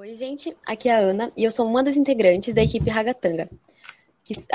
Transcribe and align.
Oi, 0.00 0.14
gente, 0.14 0.56
aqui 0.66 0.88
é 0.88 0.94
a 0.94 0.98
Ana 0.98 1.30
e 1.36 1.44
eu 1.44 1.50
sou 1.50 1.66
uma 1.66 1.84
das 1.84 1.94
integrantes 1.94 2.54
da 2.54 2.62
equipe 2.62 2.88
Ragatanga. 2.88 3.50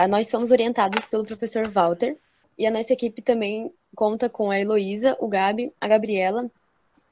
Nós 0.10 0.28
somos 0.28 0.50
orientados 0.50 1.06
pelo 1.06 1.24
professor 1.24 1.68
Walter 1.68 2.18
e 2.58 2.66
a 2.66 2.72
nossa 2.72 2.92
equipe 2.92 3.22
também 3.22 3.72
conta 3.96 4.28
com 4.28 4.50
a 4.50 4.60
Heloísa, 4.60 5.16
o 5.20 5.28
Gabi, 5.28 5.72
a 5.80 5.88
Gabriela 5.88 6.50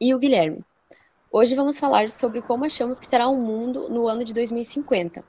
e 0.02 0.16
o 0.16 0.18
Guilherme. 0.18 0.66
Hoje 1.32 1.54
vamos 1.54 1.78
falar 1.78 2.10
sobre 2.10 2.42
como 2.42 2.66
achamos 2.66 2.98
que 2.98 3.06
será 3.06 3.28
o 3.28 3.38
mundo 3.38 3.88
no 3.88 4.08
ano 4.08 4.24
de 4.24 4.34
2050. 4.34 5.24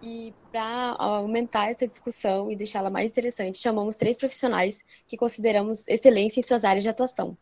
E 0.00 0.32
para 0.52 0.94
aumentar 1.00 1.70
essa 1.70 1.88
discussão 1.88 2.48
e 2.52 2.54
deixá-la 2.54 2.88
mais 2.88 3.10
interessante, 3.10 3.58
chamamos 3.58 3.96
três 3.96 4.16
profissionais 4.16 4.84
que 5.08 5.16
consideramos 5.16 5.88
excelência 5.88 6.38
em 6.38 6.44
suas 6.44 6.64
áreas 6.64 6.84
de 6.84 6.88
atuação. 6.88 7.36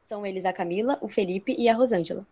São 0.00 0.24
eles 0.24 0.46
a 0.46 0.54
Camila, 0.54 0.96
o 1.02 1.08
Felipe 1.08 1.54
e 1.58 1.68
a 1.68 1.74
Rosângela. 1.74 2.26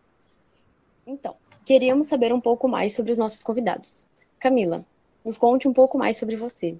Então, 1.07 1.37
queríamos 1.65 2.07
saber 2.07 2.33
um 2.33 2.41
pouco 2.41 2.69
mais 2.69 2.95
sobre 2.95 3.13
os 3.13 3.19
nossos 3.19 3.43
convidados. 3.43 4.05
Camila, 4.39 4.85
nos 5.25 5.39
conte 5.39 5.67
um 5.67 5.73
pouco 5.73 5.97
mais 5.97 6.17
sobre 6.17 6.37
você. 6.37 6.77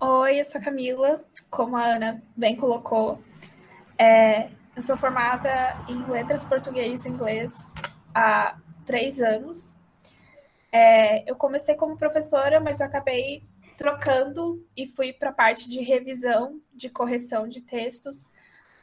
Oi, 0.00 0.40
eu 0.40 0.44
sou 0.44 0.60
a 0.60 0.64
Camila. 0.64 1.24
Como 1.50 1.76
a 1.76 1.84
Ana 1.84 2.22
bem 2.36 2.56
colocou, 2.56 3.18
é, 3.98 4.50
eu 4.76 4.82
sou 4.82 4.96
formada 4.96 5.50
em 5.88 6.04
letras 6.10 6.44
português 6.44 7.04
e 7.04 7.08
inglês 7.08 7.72
há 8.14 8.58
três 8.84 9.20
anos. 9.20 9.72
É, 10.70 11.28
eu 11.30 11.36
comecei 11.36 11.74
como 11.74 11.96
professora, 11.96 12.60
mas 12.60 12.80
eu 12.80 12.86
acabei 12.86 13.42
trocando 13.78 14.64
e 14.76 14.86
fui 14.86 15.12
para 15.12 15.30
a 15.30 15.32
parte 15.32 15.68
de 15.68 15.80
revisão, 15.80 16.60
de 16.72 16.90
correção 16.90 17.48
de 17.48 17.62
textos 17.62 18.26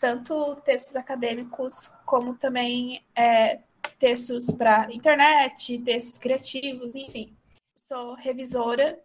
tanto 0.04 0.58
textos 0.66 0.98
acadêmicos 0.98 1.90
como 2.06 2.36
também 2.36 3.02
é, 3.16 3.62
textos 4.00 4.52
para 4.52 4.92
internet, 4.94 5.78
textos 5.80 6.18
criativos, 6.18 6.96
enfim. 6.96 7.36
Sou 7.76 8.16
revisora, 8.16 9.00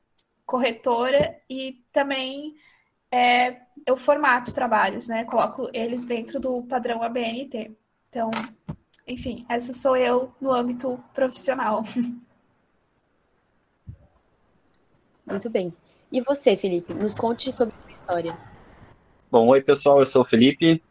corretora 0.47 1.41
e 1.48 1.84
também 1.92 2.55
é, 3.11 3.56
eu 3.86 3.97
formato 3.97 4.53
trabalhos, 4.53 5.08
né? 5.08 5.25
Coloco 5.25 5.69
eles 5.72 6.05
dentro 6.05 6.38
do 6.38 6.62
padrão 6.62 7.03
ABNT. 7.03 7.72
Então, 8.08 8.30
enfim, 9.06 9.44
essa 9.48 9.72
sou 9.72 9.97
eu 9.97 10.33
no 10.41 10.53
âmbito 10.53 11.03
profissional. 11.14 11.83
Muito 15.27 15.50
bem. 15.50 15.75
E 16.10 16.20
você, 16.22 16.56
Felipe, 16.56 16.94
nos 16.94 17.14
conte 17.14 17.53
sobre 17.53 17.75
a 17.77 17.81
sua 17.81 17.91
história. 17.91 18.38
Bom, 19.31 19.48
oi 19.48 19.60
pessoal, 19.60 20.00
eu 20.00 20.06
sou 20.06 20.22
o 20.22 20.25
Felipe, 20.25 20.83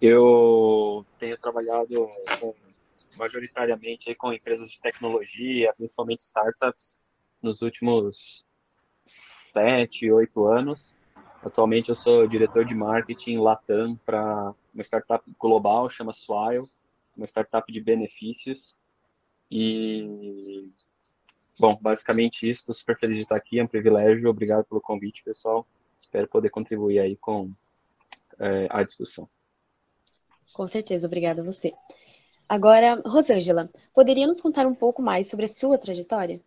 eu 0.00 1.04
tenho 1.18 1.36
trabalhado 1.36 2.08
com, 2.38 2.54
majoritariamente 3.16 4.14
com 4.14 4.32
empresas 4.32 4.70
de 4.70 4.80
tecnologia, 4.80 5.72
principalmente 5.76 6.20
startups, 6.20 6.98
nos 7.42 7.62
últimos 7.62 8.44
sete, 9.04 10.10
oito 10.10 10.46
anos. 10.46 10.96
Atualmente 11.42 11.90
eu 11.90 11.94
sou 11.94 12.26
diretor 12.26 12.64
de 12.64 12.74
marketing 12.74 13.36
Latam 13.36 13.96
para 14.06 14.54
uma 14.72 14.82
startup 14.82 15.24
global, 15.38 15.90
chama 15.90 16.12
Swile, 16.12 16.66
uma 17.16 17.26
startup 17.26 17.70
de 17.70 17.80
benefícios. 17.80 18.76
E, 19.50 20.70
bom, 21.58 21.78
basicamente 21.80 22.48
isso. 22.48 22.62
Estou 22.62 22.74
super 22.74 22.98
feliz 22.98 23.16
de 23.16 23.22
estar 23.22 23.36
aqui, 23.36 23.58
é 23.58 23.64
um 23.64 23.68
privilégio. 23.68 24.28
Obrigado 24.28 24.64
pelo 24.64 24.80
convite, 24.80 25.22
pessoal. 25.22 25.66
Espero 25.98 26.26
poder 26.28 26.48
contribuir 26.48 26.98
aí 26.98 27.16
com 27.16 27.52
é, 28.38 28.66
a 28.70 28.82
discussão. 28.82 29.28
Com 30.54 30.66
certeza, 30.66 31.06
obrigada 31.06 31.42
a 31.42 31.44
você. 31.44 31.72
Agora, 32.48 33.00
Rosângela, 33.06 33.70
poderia 33.94 34.26
nos 34.26 34.40
contar 34.40 34.66
um 34.66 34.74
pouco 34.74 35.00
mais 35.00 35.28
sobre 35.28 35.46
a 35.46 35.48
sua 35.48 35.78
trajetória? 35.78 36.40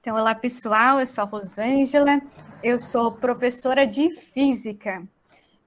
Então, 0.00 0.16
olá 0.16 0.34
pessoal, 0.34 0.98
eu 0.98 1.06
sou 1.06 1.24
a 1.24 1.26
Rosângela, 1.26 2.22
eu 2.62 2.78
sou 2.78 3.12
professora 3.12 3.86
de 3.86 4.08
física. 4.08 5.06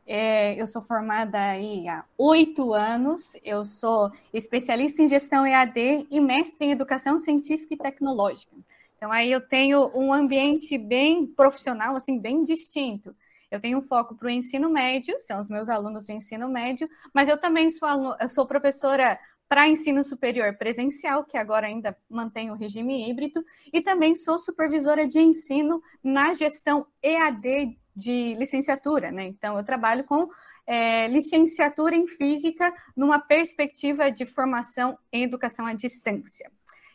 É, 0.08 0.60
eu 0.60 0.66
sou 0.66 0.82
formada 0.82 1.40
aí 1.40 1.88
há 1.88 2.04
oito 2.18 2.74
anos, 2.74 3.34
eu 3.44 3.64
sou 3.64 4.10
especialista 4.34 5.04
em 5.04 5.08
gestão 5.08 5.46
EAD 5.46 6.08
e 6.10 6.20
mestre 6.20 6.66
em 6.66 6.72
educação 6.72 7.20
científica 7.20 7.76
e 7.76 7.78
tecnológica. 7.78 8.56
Então, 8.98 9.12
aí 9.12 9.32
eu 9.32 9.40
tenho 9.40 9.92
um 9.94 10.12
ambiente 10.12 10.78
bem 10.80 11.28
profissional, 11.28 11.96
assim, 11.96 12.18
bem 12.18 12.44
distinto. 12.44 13.16
Eu 13.52 13.60
tenho 13.60 13.82
foco 13.82 14.16
para 14.16 14.28
o 14.28 14.30
ensino 14.30 14.70
médio, 14.70 15.16
são 15.20 15.40
os 15.40 15.50
meus 15.50 15.70
alunos 15.70 16.06
de 16.06 16.14
ensino 16.14 16.48
médio, 16.48 16.88
mas 17.14 17.28
eu 17.28 17.40
também 17.40 17.72
sou, 17.72 18.16
eu 18.20 18.30
sou 18.30 18.46
professora 18.46 19.20
para 19.48 19.68
ensino 19.68 20.04
superior 20.04 20.56
presencial, 20.58 21.26
que 21.26 21.36
agora 21.36 21.66
ainda 21.66 21.98
mantém 22.08 22.52
o 22.52 22.56
regime 22.56 23.10
híbrido, 23.10 23.44
e 23.74 23.82
também 23.82 24.16
sou 24.16 24.38
supervisora 24.38 25.08
de 25.08 25.20
ensino 25.20 25.82
na 26.04 26.34
gestão 26.34 26.86
EAD 27.02 27.76
de 27.96 28.36
licenciatura, 28.36 29.12
né? 29.12 29.26
Então, 29.26 29.58
eu 29.58 29.64
trabalho 29.64 30.04
com 30.04 30.30
é, 30.68 31.08
licenciatura 31.08 31.96
em 31.96 32.06
física 32.06 32.72
numa 32.96 33.20
perspectiva 33.20 34.12
de 34.12 34.24
formação 34.24 34.96
em 35.12 35.24
educação 35.24 35.66
à 35.66 35.74
distância. 35.74 36.50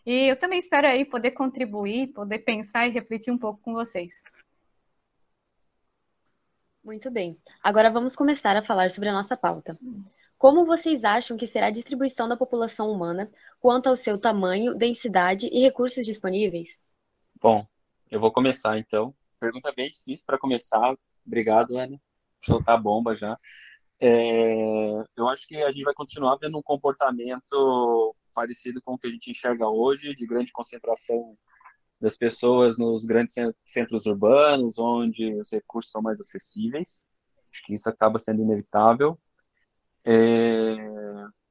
E 0.07 0.31
eu 0.31 0.37
também 0.37 0.61
espero 0.61 0.87
aí 0.87 1.05
poder 1.05 1.33
contribuir, 1.33 2.13
poder 2.13 2.39
pensar 2.39 2.87
e 2.87 2.93
refletir 2.93 3.33
um 3.33 3.39
pouco 3.39 3.61
com 3.61 3.73
vocês. 3.73 4.23
Muito 6.85 7.11
bem. 7.11 7.39
Agora 7.63 7.91
vamos 7.91 8.15
começar 8.15 8.55
a 8.57 8.63
falar 8.63 8.91
sobre 8.91 9.09
a 9.09 9.13
nossa 9.13 9.35
pauta. 9.37 9.79
Como 10.37 10.67
vocês 10.67 11.03
acham 11.03 11.35
que 11.35 11.47
será 11.47 11.69
a 11.69 11.71
distribuição 11.71 12.29
da 12.29 12.37
população 12.37 12.91
humana 12.91 13.31
quanto 13.59 13.89
ao 13.89 13.97
seu 13.97 14.19
tamanho, 14.19 14.75
densidade 14.75 15.49
e 15.51 15.61
recursos 15.61 16.05
disponíveis? 16.05 16.85
Bom, 17.41 17.67
eu 18.11 18.21
vou 18.21 18.31
começar 18.31 18.79
então. 18.79 19.15
Pergunta 19.41 19.73
bem 19.75 19.91
difícil 19.91 20.27
para 20.27 20.39
começar. 20.39 20.95
Obrigado, 21.27 21.79
Ana. 21.79 21.99
Soltar 22.45 22.75
a 22.75 22.79
bomba 22.79 23.17
já. 23.17 23.39
É, 23.99 25.03
eu 25.17 25.27
acho 25.29 25.47
que 25.47 25.57
a 25.57 25.73
gente 25.73 25.85
vai 25.85 25.95
continuar 25.95 26.37
vendo 26.37 26.59
um 26.59 26.63
comportamento 26.63 28.15
parecido 28.35 28.83
com 28.83 28.93
o 28.93 28.99
que 28.99 29.07
a 29.07 29.11
gente 29.11 29.31
enxerga 29.31 29.69
hoje, 29.69 30.15
de 30.15 30.27
grande 30.27 30.53
concentração 30.53 31.35
das 32.05 32.19
pessoas 32.19 32.77
nos 32.77 33.07
grandes 33.07 33.35
centros 33.65 34.05
urbanos, 34.05 34.79
onde 34.79 35.33
os 35.41 35.51
recursos 35.51 35.91
são 35.91 36.03
mais 36.03 36.21
acessíveis. 36.21 37.09
Acho 37.51 37.63
que 37.65 37.73
isso 37.73 37.89
acaba 37.89 38.19
sendo 38.19 38.43
inevitável. 38.43 39.19
É, 40.05 40.77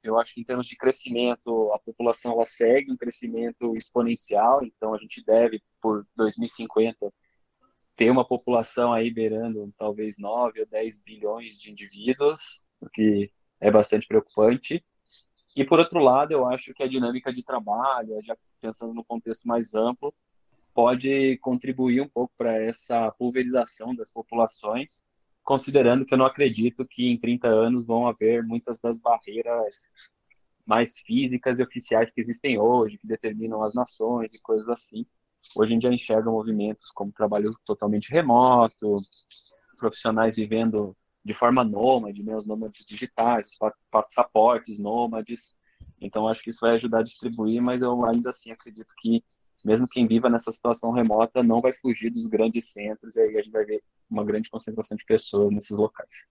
eu 0.03 0.19
acho 0.19 0.35
que 0.35 0.41
em 0.41 0.43
termos 0.43 0.67
de 0.67 0.77
crescimento, 0.77 1.71
a 1.73 1.79
população 1.79 2.33
ela 2.33 2.45
segue 2.45 2.91
um 2.91 2.97
crescimento 2.97 3.75
exponencial, 3.75 4.63
então 4.63 4.93
a 4.93 4.99
gente 4.99 5.23
deve, 5.25 5.59
por 5.81 6.05
2050, 6.15 7.11
ter 7.95 8.11
uma 8.11 8.27
população 8.27 8.93
aí 8.93 9.11
beirando 9.11 9.73
talvez 9.75 10.19
9 10.19 10.59
ou 10.59 10.67
10 10.67 11.01
bilhões 11.01 11.59
de 11.59 11.71
indivíduos, 11.71 12.61
o 12.79 12.87
que 12.87 13.31
é 13.59 13.71
bastante 13.71 14.05
preocupante. 14.05 14.85
E 15.55 15.65
por 15.65 15.79
outro 15.79 15.99
lado, 15.99 16.31
eu 16.31 16.45
acho 16.45 16.75
que 16.75 16.83
a 16.83 16.87
dinâmica 16.87 17.33
de 17.33 17.43
trabalho, 17.43 18.21
já 18.23 18.37
pensando 18.61 18.93
no 18.93 19.03
contexto 19.03 19.47
mais 19.47 19.73
amplo, 19.73 20.13
pode 20.73 21.37
contribuir 21.37 22.01
um 22.01 22.09
pouco 22.09 22.33
para 22.37 22.61
essa 22.61 23.11
pulverização 23.11 23.95
das 23.95 24.11
populações, 24.11 25.03
considerando 25.43 26.05
que 26.05 26.13
eu 26.13 26.17
não 26.17 26.25
acredito 26.25 26.85
que 26.85 27.09
em 27.09 27.17
30 27.17 27.47
anos 27.47 27.85
vão 27.85 28.07
haver 28.07 28.43
muitas 28.43 28.79
das 28.79 28.99
barreiras 28.99 29.89
mais 30.65 30.97
físicas 30.99 31.59
e 31.59 31.63
oficiais 31.63 32.11
que 32.11 32.21
existem 32.21 32.57
hoje, 32.57 32.97
que 32.97 33.07
determinam 33.07 33.61
as 33.63 33.73
nações 33.73 34.33
e 34.33 34.41
coisas 34.41 34.69
assim. 34.69 35.05
Hoje 35.55 35.73
em 35.75 35.79
dia 35.79 35.93
enxerga 35.93 36.31
movimentos 36.31 36.89
como 36.91 37.11
trabalho 37.11 37.53
totalmente 37.65 38.09
remoto, 38.09 38.95
profissionais 39.77 40.35
vivendo 40.35 40.95
de 41.23 41.33
forma 41.33 41.63
nômade, 41.63 42.23
né, 42.23 42.35
os 42.35 42.45
nômades 42.45 42.85
digitais, 42.85 43.47
os 43.47 43.57
passaportes 43.91 44.79
nômades. 44.79 45.53
Então, 45.99 46.27
acho 46.27 46.41
que 46.41 46.49
isso 46.49 46.61
vai 46.61 46.75
ajudar 46.75 46.99
a 46.99 47.03
distribuir, 47.03 47.61
mas 47.61 47.81
eu 47.81 48.05
ainda 48.05 48.29
assim 48.29 48.51
acredito 48.51 48.93
que 48.99 49.23
mesmo 49.65 49.87
quem 49.87 50.07
viva 50.07 50.29
nessa 50.29 50.51
situação 50.51 50.91
remota 50.91 51.43
não 51.43 51.61
vai 51.61 51.73
fugir 51.73 52.09
dos 52.09 52.27
grandes 52.27 52.71
centros, 52.71 53.15
e 53.15 53.21
aí 53.21 53.37
a 53.37 53.41
gente 53.41 53.51
vai 53.51 53.65
ver 53.65 53.83
uma 54.09 54.23
grande 54.23 54.49
concentração 54.49 54.97
de 54.97 55.05
pessoas 55.05 55.51
nesses 55.51 55.77
locais. 55.77 56.27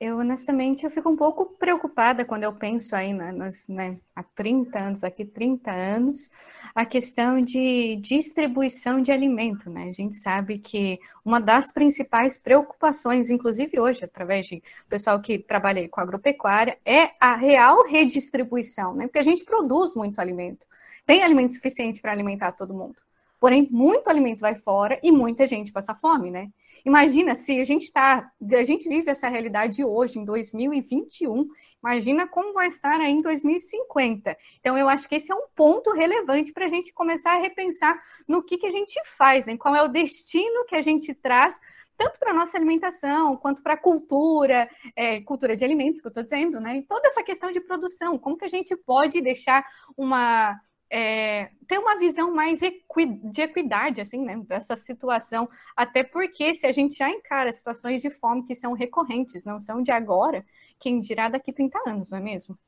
Eu, 0.00 0.18
honestamente, 0.18 0.84
eu 0.84 0.90
fico 0.90 1.10
um 1.10 1.16
pouco 1.16 1.44
preocupada 1.44 2.24
quando 2.24 2.44
eu 2.44 2.52
penso 2.52 2.94
aí 2.94 3.12
nas, 3.12 3.66
né, 3.66 3.98
há 4.14 4.22
30 4.22 4.78
anos, 4.78 5.02
aqui 5.02 5.24
30 5.24 5.72
anos, 5.72 6.30
a 6.72 6.86
questão 6.86 7.40
de 7.42 7.96
distribuição 7.96 9.02
de 9.02 9.10
alimento, 9.10 9.68
né? 9.68 9.88
A 9.88 9.92
gente 9.92 10.14
sabe 10.16 10.60
que 10.60 11.00
uma 11.24 11.40
das 11.40 11.72
principais 11.72 12.38
preocupações, 12.38 13.28
inclusive 13.28 13.80
hoje, 13.80 14.04
através 14.04 14.46
de 14.46 14.62
pessoal 14.88 15.20
que 15.20 15.36
trabalha 15.36 15.88
com 15.88 16.00
agropecuária, 16.00 16.78
é 16.84 17.10
a 17.18 17.34
real 17.34 17.84
redistribuição, 17.84 18.94
né? 18.94 19.08
Porque 19.08 19.18
a 19.18 19.24
gente 19.24 19.44
produz 19.44 19.96
muito 19.96 20.20
alimento, 20.20 20.64
tem 21.04 21.24
alimento 21.24 21.54
suficiente 21.56 22.00
para 22.00 22.12
alimentar 22.12 22.52
todo 22.52 22.72
mundo. 22.72 23.02
Porém, 23.40 23.66
muito 23.68 24.08
alimento 24.08 24.40
vai 24.40 24.54
fora 24.54 25.00
e 25.02 25.10
muita 25.10 25.44
gente 25.44 25.72
passa 25.72 25.92
fome, 25.92 26.30
né? 26.30 26.50
Imagina 26.84 27.34
se 27.34 27.58
a 27.60 27.64
gente 27.64 27.84
está, 27.84 28.30
a 28.52 28.64
gente 28.64 28.88
vive 28.88 29.10
essa 29.10 29.28
realidade 29.28 29.84
hoje, 29.84 30.18
em 30.18 30.24
2021, 30.24 31.46
imagina 31.82 32.26
como 32.26 32.52
vai 32.52 32.68
estar 32.68 33.00
aí 33.00 33.12
em 33.12 33.22
2050. 33.22 34.36
Então, 34.60 34.76
eu 34.76 34.88
acho 34.88 35.08
que 35.08 35.16
esse 35.16 35.30
é 35.32 35.34
um 35.34 35.46
ponto 35.54 35.92
relevante 35.92 36.52
para 36.52 36.66
a 36.66 36.68
gente 36.68 36.92
começar 36.92 37.36
a 37.36 37.40
repensar 37.40 37.98
no 38.26 38.42
que, 38.42 38.58
que 38.58 38.66
a 38.66 38.70
gente 38.70 39.00
faz, 39.16 39.46
né? 39.46 39.56
qual 39.56 39.74
é 39.74 39.82
o 39.82 39.88
destino 39.88 40.64
que 40.66 40.76
a 40.76 40.82
gente 40.82 41.12
traz 41.14 41.60
tanto 41.98 42.16
para 42.20 42.30
a 42.30 42.34
nossa 42.34 42.56
alimentação, 42.56 43.36
quanto 43.36 43.60
para 43.60 43.74
a 43.74 43.76
cultura, 43.76 44.70
é, 44.94 45.20
cultura 45.20 45.56
de 45.56 45.64
alimentos, 45.64 46.00
que 46.00 46.06
eu 46.06 46.10
estou 46.10 46.22
dizendo, 46.22 46.60
né? 46.60 46.76
E 46.76 46.82
toda 46.82 47.08
essa 47.08 47.24
questão 47.24 47.50
de 47.50 47.60
produção, 47.60 48.16
como 48.16 48.38
que 48.38 48.44
a 48.44 48.48
gente 48.48 48.74
pode 48.76 49.20
deixar 49.20 49.66
uma. 49.96 50.58
É, 50.90 51.50
ter 51.66 51.78
uma 51.78 51.98
visão 51.98 52.34
mais 52.34 52.62
equi 52.62 53.06
de 53.06 53.42
equidade, 53.42 54.00
assim, 54.00 54.24
né, 54.24 54.36
dessa 54.46 54.76
situação, 54.76 55.48
até 55.76 56.02
porque 56.02 56.54
se 56.54 56.66
a 56.66 56.72
gente 56.72 56.96
já 56.96 57.10
encara 57.10 57.52
situações 57.52 58.00
de 58.00 58.10
fome 58.10 58.44
que 58.44 58.54
são 58.54 58.72
recorrentes, 58.72 59.44
não 59.44 59.60
são 59.60 59.82
de 59.82 59.90
agora, 59.90 60.44
quem 60.78 61.00
dirá 61.00 61.28
daqui 61.28 61.52
30 61.52 61.78
anos, 61.86 62.10
não 62.10 62.18
é 62.18 62.22
mesmo? 62.22 62.58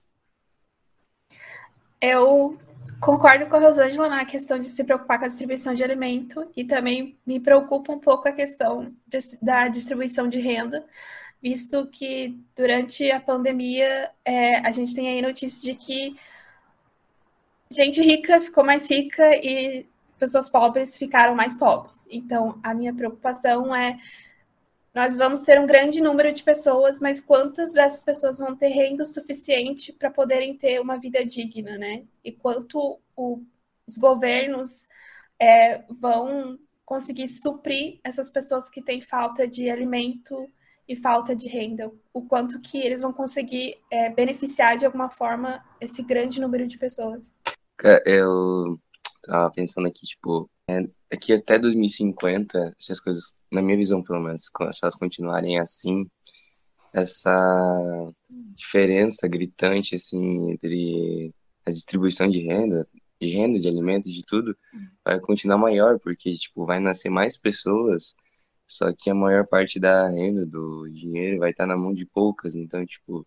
Eu 2.01 2.59
Concordo 3.01 3.47
com 3.47 3.57
a 3.57 3.61
Rosângela 3.61 4.11
na 4.11 4.27
questão 4.27 4.59
de 4.59 4.69
se 4.69 4.85
preocupar 4.85 5.19
com 5.19 5.25
a 5.25 5.29
distribuição 5.29 5.75
de 5.75 5.83
alimento 5.83 6.47
e 6.55 6.65
também 6.65 7.19
me 7.25 7.41
preocupa 7.41 7.93
um 7.93 7.99
pouco 7.99 8.29
a 8.29 8.33
questão 8.33 8.95
de, 9.07 9.19
da 9.41 9.69
distribuição 9.69 10.29
de 10.29 10.39
renda, 10.39 10.85
visto 11.43 11.87
que 11.87 12.39
durante 12.55 13.11
a 13.11 13.19
pandemia 13.19 14.11
é, 14.23 14.59
a 14.59 14.71
gente 14.71 14.95
tem 14.95 15.09
aí 15.09 15.23
notícias 15.23 15.63
de 15.63 15.75
que 15.75 16.15
gente 17.73 18.03
rica 18.03 18.41
ficou 18.41 18.65
mais 18.65 18.89
rica 18.91 19.37
e 19.37 19.87
pessoas 20.19 20.49
pobres 20.51 20.99
ficaram 20.99 21.35
mais 21.35 21.57
pobres. 21.57 22.07
Então, 22.11 22.59
a 22.63 22.75
minha 22.75 22.93
preocupação 22.93 23.75
é 23.75 23.97
nós 24.93 25.17
vamos 25.17 25.43
ter 25.43 25.61
um 25.61 25.67
grande 25.67 26.01
número 26.01 26.33
de 26.33 26.43
pessoas, 26.43 27.01
mas 27.01 27.21
quantas 27.21 27.73
dessas 27.73 28.03
pessoas 28.03 28.39
vão 28.39 28.57
ter 28.57 28.69
renda 28.69 29.05
suficiente 29.05 29.93
para 29.93 30.11
poderem 30.11 30.57
ter 30.57 30.81
uma 30.81 30.99
vida 30.99 31.25
digna, 31.25 31.79
né? 31.79 32.03
E 32.25 32.33
quanto 32.33 33.01
o, 33.17 33.41
os 33.87 33.97
governos 33.97 34.89
é, 35.39 35.85
vão 35.89 36.59
conseguir 36.85 37.29
suprir 37.29 38.01
essas 38.03 38.29
pessoas 38.29 38.69
que 38.69 38.83
têm 38.83 39.01
falta 39.01 39.47
de 39.47 39.71
alimento 39.71 40.51
e 40.89 40.97
falta 40.97 41.37
de 41.37 41.49
renda, 41.49 41.89
o 42.13 42.23
quanto 42.23 42.61
que 42.61 42.79
eles 42.79 43.01
vão 43.01 43.13
conseguir 43.13 43.79
é, 43.93 44.11
beneficiar 44.11 44.77
de 44.77 44.85
alguma 44.85 45.09
forma 45.09 45.65
esse 45.81 46.03
grande 46.03 46.41
número 46.41 46.67
de 46.67 46.77
pessoas. 46.77 47.33
Eu 48.05 48.79
tava 49.23 49.51
pensando 49.53 49.89
aqui, 49.89 50.07
tipo, 50.07 50.51
é, 50.69 51.17
que 51.17 51.33
até 51.33 51.59
2050, 51.59 52.75
se 52.79 52.93
as 52.93 53.01
coisas, 53.01 53.35
na 53.51 53.63
minha 53.63 53.77
visão 53.77 54.03
pelo 54.03 54.21
menos, 54.21 54.45
se 54.45 54.81
elas 54.83 54.97
continuarem 54.97 55.59
assim, 55.59 56.07
essa 56.93 58.13
diferença 58.55 59.29
gritante, 59.29 59.95
assim, 59.95 60.51
entre 60.51 61.35
a 61.65 61.71
distribuição 61.71 62.29
de 62.29 62.41
renda, 62.41 62.87
de 63.21 63.31
renda, 63.31 63.59
de 63.59 63.69
alimentos, 63.69 64.13
de 64.13 64.25
tudo, 64.25 64.57
vai 65.05 65.21
continuar 65.21 65.59
maior, 65.59 65.99
porque, 66.01 66.35
tipo, 66.35 66.67
vai 66.67 66.81
nascer 66.81 67.11
mais 67.11 67.39
pessoas, 67.39 68.15
só 68.67 68.93
que 68.93 69.11
a 69.11 69.15
maior 69.15 69.47
parte 69.47 69.81
da 69.81 70.09
renda, 70.09 70.47
do 70.47 70.89
dinheiro, 70.91 71.41
vai 71.41 71.51
estar 71.51 71.67
na 71.67 71.77
mão 71.77 71.93
de 71.93 72.07
poucas, 72.07 72.55
então, 72.55 72.85
tipo, 72.87 73.27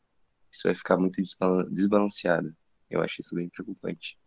isso 0.52 0.64
vai 0.66 0.76
ficar 0.76 0.98
muito 0.98 1.22
desbalanceado. 1.72 2.56
Eu 2.90 3.02
acho 3.02 3.22
isso 3.22 3.36
bem 3.36 3.50
preocupante. 3.50 4.18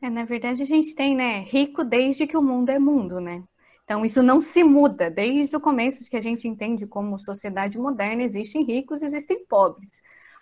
É, 0.00 0.10
na 0.10 0.24
verdade, 0.24 0.62
a 0.62 0.66
gente 0.66 0.94
tem, 0.94 1.14
né, 1.16 1.40
rico 1.40 1.84
desde 1.84 2.26
que 2.26 2.36
o 2.36 2.42
mundo 2.42 2.70
é 2.70 2.78
mundo, 2.78 3.20
né? 3.20 3.42
Então, 3.84 4.04
isso 4.04 4.22
não 4.22 4.40
se 4.40 4.64
muda 4.64 5.10
desde 5.10 5.56
o 5.56 5.60
começo 5.60 6.08
que 6.08 6.16
a 6.16 6.20
gente 6.20 6.48
entende 6.48 6.86
como 6.86 7.18
sociedade 7.18 7.78
moderna, 7.78 8.22
existem 8.22 8.64
ricos, 8.64 9.02
existem 9.02 9.44
pobres 9.46 10.00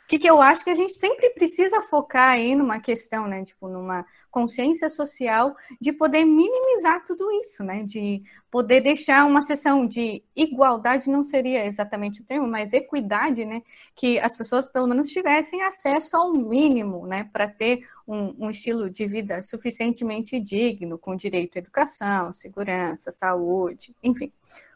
que, 0.09 0.19
que 0.19 0.29
eu 0.29 0.41
acho 0.43 0.65
que 0.65 0.71
a 0.71 0.75
gente 0.75 0.93
sempre 0.93 1.31
precisa 1.31 1.81
focar 1.83 2.31
aí 2.31 2.55
numa 2.55 2.81
questão, 2.81 3.27
né? 3.27 3.45
Tipo, 3.45 3.69
numa 3.69 4.05
consciência 4.31 4.89
social 4.91 5.57
de 5.81 5.93
poder 5.93 6.25
minimizar 6.25 7.05
tudo 7.05 7.31
isso, 7.33 7.65
né? 7.65 7.83
De 7.83 8.23
poder 8.51 8.81
deixar 8.81 9.25
uma 9.25 9.43
sessão 9.43 9.87
de 9.87 10.23
igualdade, 10.37 11.11
não 11.11 11.25
seria 11.25 11.65
exatamente 11.65 12.21
o 12.21 12.25
termo, 12.25 12.47
mas 12.47 12.73
equidade, 12.73 13.45
né? 13.45 13.63
Que 13.95 14.19
as 14.19 14.37
pessoas 14.37 14.67
pelo 14.67 14.87
menos 14.87 15.09
tivessem 15.09 15.63
acesso 15.63 16.17
ao 16.17 16.33
mínimo, 16.33 17.07
né? 17.07 17.29
Para 17.33 17.49
ter 17.49 17.87
um, 18.07 18.47
um 18.47 18.51
estilo 18.51 18.91
de 18.91 19.07
vida 19.07 19.41
suficientemente 19.43 20.39
digno, 20.39 20.99
com 20.99 21.17
direito 21.17 21.57
à 21.57 21.59
educação, 21.61 22.35
segurança, 22.35 23.11
saúde, 23.11 23.95
enfim 24.03 24.33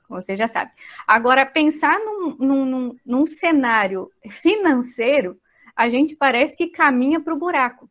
você 0.08 0.36
já 0.36 0.46
sabe. 0.48 0.72
Agora, 1.06 1.44
pensar 1.44 1.98
num, 2.00 2.36
num, 2.38 2.96
num 3.04 3.26
cenário 3.26 4.10
financeiro, 4.28 5.40
a 5.74 5.88
gente 5.88 6.16
parece 6.16 6.56
que 6.56 6.68
caminha 6.68 7.20
para 7.20 7.34
o 7.34 7.38
buraco. 7.38 7.90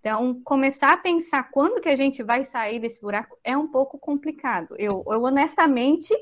Então, 0.00 0.40
começar 0.42 0.94
a 0.94 0.96
pensar 0.96 1.50
quando 1.50 1.80
que 1.80 1.88
a 1.88 1.94
gente 1.94 2.22
vai 2.22 2.42
sair 2.42 2.80
desse 2.80 3.02
buraco 3.02 3.38
é 3.44 3.56
um 3.56 3.68
pouco 3.68 3.98
complicado. 3.98 4.74
Eu, 4.78 5.04
eu 5.06 5.22
honestamente, 5.22 6.14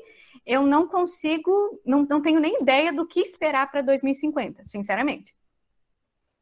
eu 0.45 0.63
não 0.63 0.87
consigo, 0.87 1.81
não, 1.85 2.05
não 2.05 2.21
tenho 2.21 2.41
nem 2.41 2.61
ideia 2.61 2.91
do 2.91 3.07
que 3.07 3.21
esperar 3.21 3.71
para 3.71 3.81
2050, 3.81 4.63
sinceramente. 4.65 5.33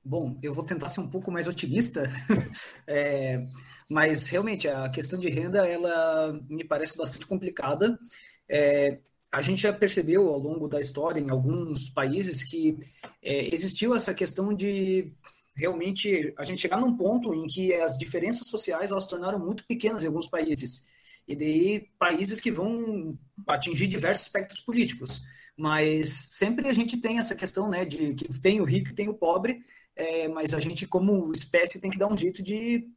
Bom, 0.03 0.39
eu 0.41 0.53
vou 0.53 0.63
tentar 0.63 0.89
ser 0.89 1.01
um 1.01 1.09
pouco 1.09 1.29
mais 1.29 1.47
otimista, 1.47 2.09
é, 2.87 3.43
mas 3.89 4.27
realmente 4.29 4.67
a 4.67 4.89
questão 4.89 5.19
de 5.19 5.29
renda 5.29 5.67
ela 5.67 6.33
me 6.49 6.63
parece 6.63 6.97
bastante 6.97 7.27
complicada 7.27 7.99
é, 8.49 8.99
a 9.31 9.41
gente 9.41 9.61
já 9.61 9.73
percebeu 9.73 10.29
ao 10.29 10.39
longo 10.39 10.67
da 10.67 10.79
história, 10.79 11.19
em 11.19 11.29
alguns 11.29 11.89
países, 11.89 12.43
que 12.43 12.77
é, 13.21 13.53
existiu 13.53 13.95
essa 13.95 14.13
questão 14.13 14.53
de 14.53 15.13
realmente 15.55 16.33
a 16.37 16.43
gente 16.43 16.61
chegar 16.61 16.79
num 16.79 16.95
ponto 16.95 17.33
em 17.33 17.47
que 17.47 17.73
as 17.73 17.97
diferenças 17.97 18.47
sociais 18.47 18.91
elas 18.91 19.07
tornaram 19.07 19.39
muito 19.39 19.65
pequenas 19.65 20.03
em 20.03 20.07
alguns 20.07 20.27
países. 20.27 20.85
E 21.27 21.35
daí 21.35 21.89
países 21.99 22.39
que 22.39 22.51
vão 22.51 23.17
atingir 23.47 23.87
diversos 23.87 24.27
espectros 24.27 24.61
políticos. 24.61 25.23
Mas 25.57 26.09
sempre 26.31 26.69
a 26.69 26.73
gente 26.73 26.97
tem 26.97 27.17
essa 27.17 27.35
questão 27.35 27.67
né, 27.67 27.83
de 27.83 28.13
que 28.13 28.39
tem 28.39 28.61
o 28.61 28.63
rico 28.63 28.91
e 28.91 28.95
tem 28.95 29.09
o 29.09 29.13
pobre, 29.13 29.59
é, 29.95 30.27
mas 30.27 30.53
a 30.53 30.59
gente, 30.59 30.85
como 30.85 31.31
espécie, 31.31 31.81
tem 31.81 31.89
que 31.89 31.97
dar 31.97 32.07
um 32.07 32.15
jeito 32.15 32.43
de 32.43 32.87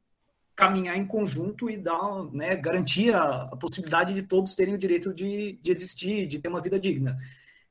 caminhar 0.61 0.95
em 0.95 1.07
conjunto 1.07 1.71
e 1.71 1.77
dar, 1.79 2.25
né, 2.33 2.55
garantir 2.55 3.15
a, 3.15 3.45
a 3.45 3.57
possibilidade 3.57 4.13
de 4.13 4.23
todos 4.23 4.55
terem 4.55 4.75
o 4.75 4.79
direito 4.79 5.15
de, 5.15 5.59
de 5.63 5.71
existir, 5.71 6.27
de 6.27 6.39
ter 6.39 6.51
uma 6.51 6.61
vida 6.61 6.79
digna. 6.79 7.17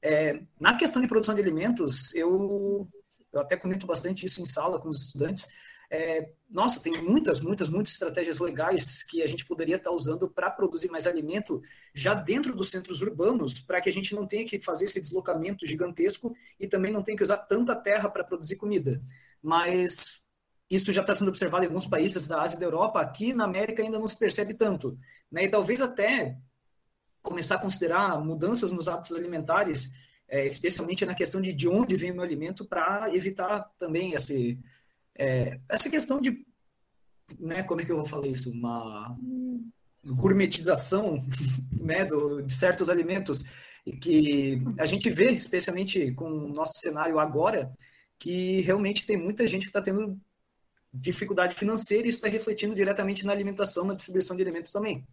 É, 0.02 0.42
na 0.60 0.76
questão 0.76 1.00
de 1.00 1.08
produção 1.08 1.36
de 1.36 1.42
alimentos, 1.42 2.16
eu, 2.16 2.90
eu 3.32 3.42
até 3.42 3.56
comento 3.56 3.86
bastante 3.86 4.26
isso 4.26 4.42
em 4.42 4.46
sala 4.46 4.80
com 4.80 4.90
os 4.90 5.06
estudantes. 5.06 5.48
É, 5.92 6.32
nossa, 6.50 6.80
tem 6.80 7.00
muitas, 7.04 7.40
muitas, 7.40 7.70
muitas 7.70 7.94
estratégias 7.94 8.40
legais 8.40 9.04
que 9.04 9.22
a 9.22 9.28
gente 9.28 9.46
poderia 9.46 9.76
estar 9.76 9.92
usando 9.92 10.28
para 10.28 10.50
produzir 10.50 10.90
mais 10.90 11.06
alimento 11.06 11.62
já 11.94 12.16
dentro 12.16 12.56
dos 12.56 12.72
centros 12.72 13.02
urbanos, 13.04 13.60
para 13.60 13.80
que 13.82 13.90
a 13.90 13.94
gente 13.94 14.16
não 14.16 14.26
tenha 14.26 14.48
que 14.48 14.60
fazer 14.60 14.86
esse 14.86 15.00
deslocamento 15.00 15.68
gigantesco 15.68 16.36
e 16.60 16.68
também 16.68 16.92
não 16.92 17.04
tenha 17.04 17.18
que 17.18 17.24
usar 17.24 17.38
tanta 17.38 17.76
terra 17.76 18.10
para 18.10 18.24
produzir 18.24 18.56
comida. 18.56 19.00
Mas 19.44 20.19
isso 20.70 20.94
já 20.94 21.02
está 21.02 21.16
sendo 21.16 21.30
observado 21.30 21.64
em 21.64 21.68
alguns 21.68 21.88
países 21.88 22.28
da 22.28 22.44
Ásia 22.44 22.58
e 22.58 22.60
da 22.60 22.66
Europa. 22.66 23.02
Aqui 23.02 23.34
na 23.34 23.46
América 23.46 23.82
ainda 23.82 23.98
não 23.98 24.08
se 24.08 24.18
percebe 24.18 24.54
tanto. 24.54 24.98
Né? 25.32 25.46
E 25.46 25.50
talvez 25.50 25.82
até 25.82 26.38
começar 27.22 27.56
a 27.56 27.60
considerar 27.60 28.24
mudanças 28.24 28.72
nos 28.72 28.88
hábitos 28.88 29.14
alimentares, 29.14 29.94
é, 30.28 30.46
especialmente 30.46 31.06
na 31.06 31.16
questão 31.16 31.42
de 31.42 31.52
de 31.52 31.68
onde 31.68 31.96
vem 31.96 32.12
o 32.12 32.22
alimento, 32.22 32.66
para 32.66 33.14
evitar 33.14 33.68
também 33.78 34.14
esse, 34.14 34.60
é, 35.18 35.60
essa 35.68 35.90
questão 35.90 36.22
de. 36.22 36.46
Né, 37.40 37.64
como 37.64 37.82
é 37.82 37.86
que 37.86 37.92
eu 37.92 37.98
vou 37.98 38.06
falar 38.06 38.28
isso? 38.28 38.52
Uma 38.52 39.18
gourmetização 40.04 41.26
né, 41.74 42.06
do, 42.06 42.42
de 42.42 42.54
certos 42.54 42.90
alimentos. 42.90 43.44
E 43.86 43.94
que 43.94 44.62
a 44.78 44.86
gente 44.86 45.10
vê, 45.10 45.32
especialmente 45.32 46.12
com 46.14 46.30
o 46.30 46.54
nosso 46.54 46.74
cenário 46.78 47.18
agora, 47.18 47.72
que 48.20 48.62
realmente 48.62 49.06
tem 49.06 49.18
muita 49.18 49.48
gente 49.48 49.64
que 49.64 49.70
está 49.70 49.82
tendo 49.82 50.20
dificuldade 50.94 51.56
financeira 51.56 52.06
e 52.06 52.10
isso 52.10 52.18
está 52.20 52.28
refletindo 52.28 52.76
diretamente 52.76 53.26
na 53.26 53.32
alimentação, 53.32 53.86
na 53.86 53.94
distribuição 53.94 54.36
de 54.36 54.42
alimentos 54.42 54.72
também. 54.72 55.06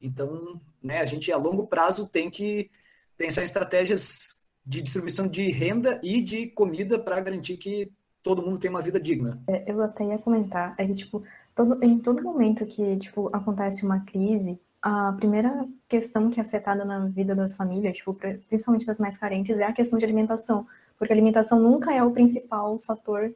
Então, 0.00 0.60
né, 0.82 1.00
a 1.00 1.04
gente 1.04 1.30
a 1.32 1.36
longo 1.36 1.66
prazo 1.66 2.06
tem 2.06 2.30
que 2.30 2.70
pensar 3.16 3.42
em 3.42 3.44
estratégias 3.44 4.40
de 4.64 4.82
distribuição 4.82 5.26
de 5.26 5.50
renda 5.50 6.00
e 6.02 6.20
de 6.20 6.46
comida 6.48 6.98
para 6.98 7.20
garantir 7.20 7.56
que 7.56 7.90
todo 8.22 8.42
mundo 8.42 8.58
tenha 8.58 8.70
uma 8.70 8.82
vida 8.82 9.00
digna. 9.00 9.42
É, 9.46 9.70
eu 9.70 9.80
até 9.82 10.04
ia 10.04 10.18
comentar, 10.18 10.74
é 10.78 10.86
que, 10.86 10.94
tipo, 10.94 11.22
todo, 11.54 11.82
em 11.82 11.98
todo 11.98 12.22
momento 12.22 12.66
que, 12.66 12.96
tipo, 12.98 13.30
acontece 13.32 13.84
uma 13.84 14.00
crise, 14.00 14.60
a 14.82 15.12
primeira 15.12 15.66
questão 15.88 16.30
que 16.30 16.40
é 16.40 16.42
afetada 16.42 16.84
na 16.84 17.06
vida 17.06 17.34
das 17.34 17.54
famílias, 17.54 17.96
tipo, 17.96 18.14
principalmente 18.48 18.86
das 18.86 18.98
mais 18.98 19.18
carentes, 19.18 19.58
é 19.58 19.64
a 19.64 19.72
questão 19.72 19.98
de 19.98 20.04
alimentação, 20.04 20.66
porque 20.98 21.12
a 21.12 21.16
alimentação 21.16 21.58
nunca 21.58 21.92
é 21.94 22.02
o 22.02 22.10
principal 22.10 22.78
fator 22.78 23.34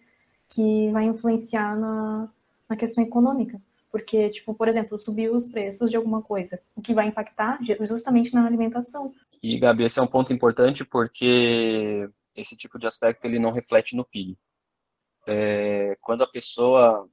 que 0.48 0.90
vai 0.90 1.04
influenciar 1.04 1.76
na, 1.76 2.28
na 2.68 2.76
questão 2.76 3.02
econômica. 3.02 3.60
Porque, 3.90 4.28
tipo, 4.30 4.54
por 4.54 4.66
exemplo, 4.66 4.98
subir 4.98 5.30
os 5.30 5.44
preços 5.44 5.90
de 5.90 5.96
alguma 5.96 6.20
coisa, 6.20 6.60
o 6.74 6.82
que 6.82 6.92
vai 6.92 7.06
impactar 7.06 7.58
justamente 7.80 8.34
na 8.34 8.44
alimentação. 8.44 9.12
E, 9.40 9.58
Gabi, 9.58 9.84
esse 9.84 10.00
é 10.00 10.02
um 10.02 10.06
ponto 10.06 10.32
importante 10.32 10.84
porque 10.84 12.10
esse 12.34 12.56
tipo 12.56 12.78
de 12.78 12.86
aspecto 12.86 13.24
ele 13.24 13.38
não 13.38 13.52
reflete 13.52 13.94
no 13.94 14.04
PIB. 14.04 14.36
É, 15.26 15.96
quando 16.00 16.24
a 16.24 16.26
pessoa, 16.26 17.08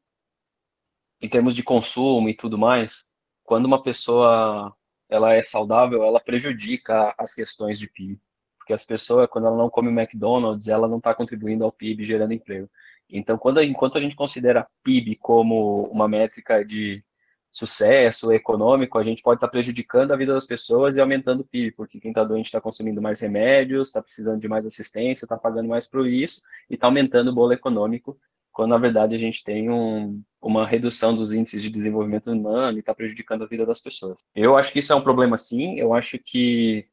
em 1.21 1.29
termos 1.29 1.55
de 1.55 1.61
consumo 1.61 2.27
e 2.29 2.33
tudo 2.33 2.57
mais, 2.57 3.07
quando 3.43 3.65
uma 3.65 3.83
pessoa 3.83 4.75
ela 5.07 5.33
é 5.33 5.41
saudável, 5.41 6.03
ela 6.03 6.19
prejudica 6.19 7.13
as 7.17 7.33
questões 7.33 7.77
de 7.77 7.87
PIB. 7.87 8.19
Porque 8.57 8.73
as 8.73 8.85
pessoas, 8.85 9.29
quando 9.29 9.47
ela 9.47 9.57
não 9.57 9.69
come 9.69 9.89
McDonald's, 9.89 10.67
ela 10.67 10.87
não 10.87 10.97
está 10.97 11.13
contribuindo 11.13 11.65
ao 11.65 11.71
PIB 11.71 12.05
gerando 12.05 12.33
emprego. 12.33 12.69
Então, 13.11 13.37
quando, 13.37 13.61
enquanto 13.61 13.97
a 13.97 14.01
gente 14.01 14.15
considera 14.15 14.67
PIB 14.83 15.17
como 15.17 15.83
uma 15.91 16.07
métrica 16.07 16.63
de 16.63 17.03
sucesso 17.51 18.31
econômico, 18.31 18.97
a 18.97 19.03
gente 19.03 19.21
pode 19.21 19.37
estar 19.37 19.47
tá 19.47 19.51
prejudicando 19.51 20.13
a 20.13 20.15
vida 20.15 20.33
das 20.33 20.47
pessoas 20.47 20.95
e 20.95 21.01
aumentando 21.01 21.41
o 21.41 21.45
PIB, 21.45 21.71
porque 21.71 21.99
quem 21.99 22.11
está 22.11 22.23
doente 22.23 22.45
está 22.45 22.61
consumindo 22.61 23.01
mais 23.01 23.19
remédios, 23.19 23.89
está 23.89 24.01
precisando 24.01 24.39
de 24.39 24.47
mais 24.47 24.65
assistência, 24.65 25.25
está 25.25 25.37
pagando 25.37 25.67
mais 25.67 25.87
por 25.87 26.07
isso 26.07 26.41
e 26.69 26.75
está 26.75 26.87
aumentando 26.87 27.29
o 27.29 27.35
bolo 27.35 27.51
econômico, 27.51 28.17
quando 28.53 28.69
na 28.71 28.77
verdade 28.77 29.15
a 29.15 29.17
gente 29.17 29.43
tem 29.43 29.69
um, 29.69 30.23
uma 30.41 30.65
redução 30.65 31.13
dos 31.13 31.33
índices 31.33 31.61
de 31.61 31.69
desenvolvimento 31.69 32.31
humano 32.31 32.77
e 32.77 32.79
está 32.79 32.95
prejudicando 32.95 33.43
a 33.43 33.47
vida 33.47 33.65
das 33.65 33.81
pessoas. 33.81 34.23
Eu 34.33 34.55
acho 34.57 34.71
que 34.71 34.79
isso 34.79 34.93
é 34.93 34.95
um 34.95 35.03
problema 35.03 35.37
sim, 35.37 35.77
eu 35.77 35.93
acho 35.93 36.17
que 36.19 36.85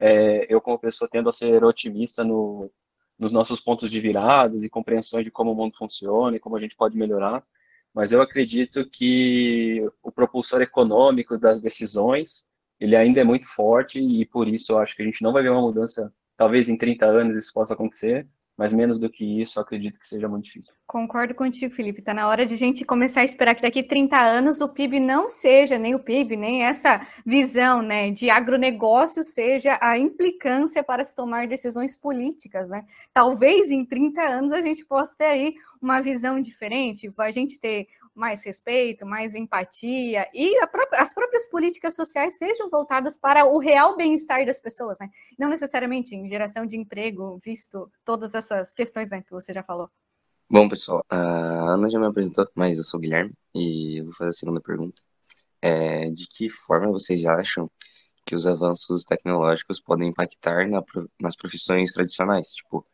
é, 0.00 0.46
eu 0.52 0.60
como 0.62 0.78
pessoa 0.78 1.08
tendo 1.10 1.28
a 1.28 1.32
ser 1.32 1.62
otimista 1.62 2.24
no, 2.24 2.70
nos 3.18 3.32
nossos 3.32 3.60
pontos 3.60 3.90
de 3.90 4.00
viradas 4.00 4.62
e 4.62 4.68
compreensões 4.68 5.24
de 5.24 5.30
como 5.30 5.52
o 5.52 5.54
mundo 5.54 5.76
funciona 5.76 6.36
e 6.36 6.40
como 6.40 6.56
a 6.56 6.60
gente 6.60 6.76
pode 6.76 6.96
melhorar, 6.96 7.44
mas 7.94 8.12
eu 8.12 8.20
acredito 8.20 8.88
que 8.90 9.82
o 10.02 10.12
propulsor 10.12 10.60
econômico 10.60 11.38
das 11.38 11.60
decisões, 11.60 12.44
ele 12.78 12.94
ainda 12.94 13.20
é 13.20 13.24
muito 13.24 13.46
forte 13.46 13.98
e 13.98 14.26
por 14.26 14.46
isso 14.48 14.72
eu 14.72 14.78
acho 14.78 14.94
que 14.94 15.02
a 15.02 15.04
gente 15.04 15.22
não 15.22 15.32
vai 15.32 15.42
ver 15.42 15.50
uma 15.50 15.62
mudança, 15.62 16.12
talvez 16.36 16.68
em 16.68 16.76
30 16.76 17.06
anos 17.06 17.36
isso 17.36 17.52
possa 17.54 17.72
acontecer, 17.72 18.28
mas 18.56 18.72
menos 18.72 18.98
do 18.98 19.10
que 19.10 19.42
isso, 19.42 19.60
acredito 19.60 20.00
que 20.00 20.08
seja 20.08 20.28
muito 20.28 20.44
difícil. 20.44 20.72
Concordo 20.86 21.34
contigo, 21.34 21.74
Felipe. 21.74 22.00
Está 22.00 22.14
na 22.14 22.26
hora 22.26 22.46
de 22.46 22.54
a 22.54 22.56
gente 22.56 22.84
começar 22.84 23.20
a 23.20 23.24
esperar 23.24 23.54
que 23.54 23.62
daqui 23.62 23.82
30 23.82 24.18
anos 24.18 24.60
o 24.60 24.68
PIB 24.68 24.98
não 24.98 25.28
seja 25.28 25.78
nem 25.78 25.94
o 25.94 25.98
PIB, 25.98 26.36
nem 26.36 26.64
essa 26.64 27.06
visão 27.24 27.82
né, 27.82 28.10
de 28.10 28.30
agronegócio 28.30 29.22
seja 29.22 29.78
a 29.82 29.98
implicância 29.98 30.82
para 30.82 31.04
se 31.04 31.14
tomar 31.14 31.46
decisões 31.46 31.94
políticas. 31.94 32.70
Né? 32.70 32.84
Talvez 33.12 33.70
em 33.70 33.84
30 33.84 34.22
anos 34.22 34.52
a 34.52 34.62
gente 34.62 34.84
possa 34.84 35.16
ter 35.16 35.24
aí 35.24 35.54
uma 35.80 36.00
visão 36.00 36.40
diferente, 36.40 37.10
a 37.18 37.30
gente 37.30 37.58
ter 37.58 37.86
mais 38.16 38.44
respeito, 38.44 39.06
mais 39.06 39.34
empatia 39.34 40.28
e 40.32 40.58
própria, 40.66 41.02
as 41.02 41.12
próprias 41.12 41.46
políticas 41.48 41.94
sociais 41.94 42.38
sejam 42.38 42.70
voltadas 42.70 43.18
para 43.18 43.44
o 43.44 43.58
real 43.58 43.96
bem-estar 43.96 44.44
das 44.46 44.60
pessoas, 44.60 44.98
né? 44.98 45.10
Não 45.38 45.48
necessariamente 45.48 46.16
em 46.16 46.28
geração 46.28 46.66
de 46.66 46.76
emprego, 46.76 47.38
visto 47.44 47.90
todas 48.04 48.34
essas 48.34 48.72
questões 48.72 49.10
né, 49.10 49.22
que 49.22 49.30
você 49.30 49.52
já 49.52 49.62
falou. 49.62 49.90
Bom, 50.48 50.68
pessoal, 50.68 51.04
a 51.10 51.16
Ana 51.16 51.90
já 51.90 51.98
me 51.98 52.06
apresentou, 52.06 52.48
mas 52.54 52.78
eu 52.78 52.84
sou 52.84 52.98
o 52.98 53.00
Guilherme 53.00 53.32
e 53.54 54.00
vou 54.02 54.12
fazer 54.14 54.30
a 54.30 54.32
segunda 54.32 54.60
pergunta. 54.60 55.02
É, 55.60 56.10
de 56.10 56.26
que 56.28 56.48
forma 56.48 56.92
vocês 56.92 57.24
acham 57.24 57.70
que 58.24 58.34
os 58.34 58.46
avanços 58.46 59.04
tecnológicos 59.04 59.80
podem 59.80 60.08
impactar 60.08 60.68
na, 60.68 60.82
nas 61.20 61.36
profissões 61.36 61.92
tradicionais, 61.92 62.48
tipo 62.48 62.86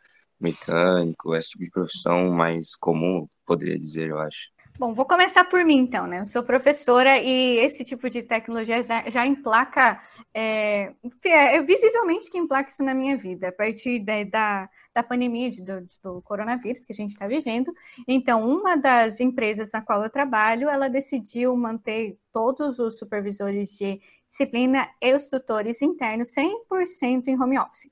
mecânico, 0.43 1.35
esse 1.35 1.51
tipo 1.51 1.65
de 1.65 1.71
profissão 1.71 2.31
mais 2.31 2.75
comum, 2.75 3.29
poderia 3.47 3.79
dizer, 3.79 4.09
eu 4.11 4.19
acho. 4.19 4.51
Bom, 4.79 4.95
vou 4.95 5.05
começar 5.05 5.45
por 5.45 5.63
mim, 5.65 5.77
então, 5.77 6.07
né? 6.07 6.21
Eu 6.21 6.25
sou 6.25 6.43
professora 6.43 7.19
e 7.19 7.59
esse 7.59 7.85
tipo 7.85 8.09
de 8.09 8.23
tecnologia 8.23 8.83
já, 9.07 9.27
emplaca, 9.27 10.01
é, 10.33 10.95
é, 11.27 11.63
visivelmente 11.63 12.31
que 12.31 12.39
emplaca 12.39 12.71
isso 12.71 12.83
na 12.83 12.95
minha 12.95 13.17
vida, 13.17 13.49
a 13.49 13.53
partir 13.53 14.03
da, 14.03 14.25
da, 14.25 14.71
da 14.95 15.03
pandemia 15.03 15.51
de, 15.51 15.63
do, 15.63 15.87
do, 16.03 16.23
coronavírus 16.23 16.87
que 16.87 16.93
a 16.93 16.97
gente 16.97 17.11
está 17.11 17.29
vivendo. 17.29 17.71
Então, 18.09 18.49
uma 18.49 18.75
das 18.75 19.21
empresas 19.21 19.71
na 19.73 19.83
qual 19.83 20.03
eu 20.03 20.11
trabalho, 20.11 20.71
ela 20.71 20.89
decidiu 20.89 21.55
manter 21.55 22.19
todos 22.33 22.79
os 22.79 22.99
supervisores 22.99 23.77
de 23.77 24.01
disciplina 24.27 24.89
e 25.03 25.15
os 25.15 25.29
tutores 25.29 25.83
internos 25.83 26.31
100% 26.35 27.29
em 27.29 27.41
home 27.41 27.59
office. 27.59 27.91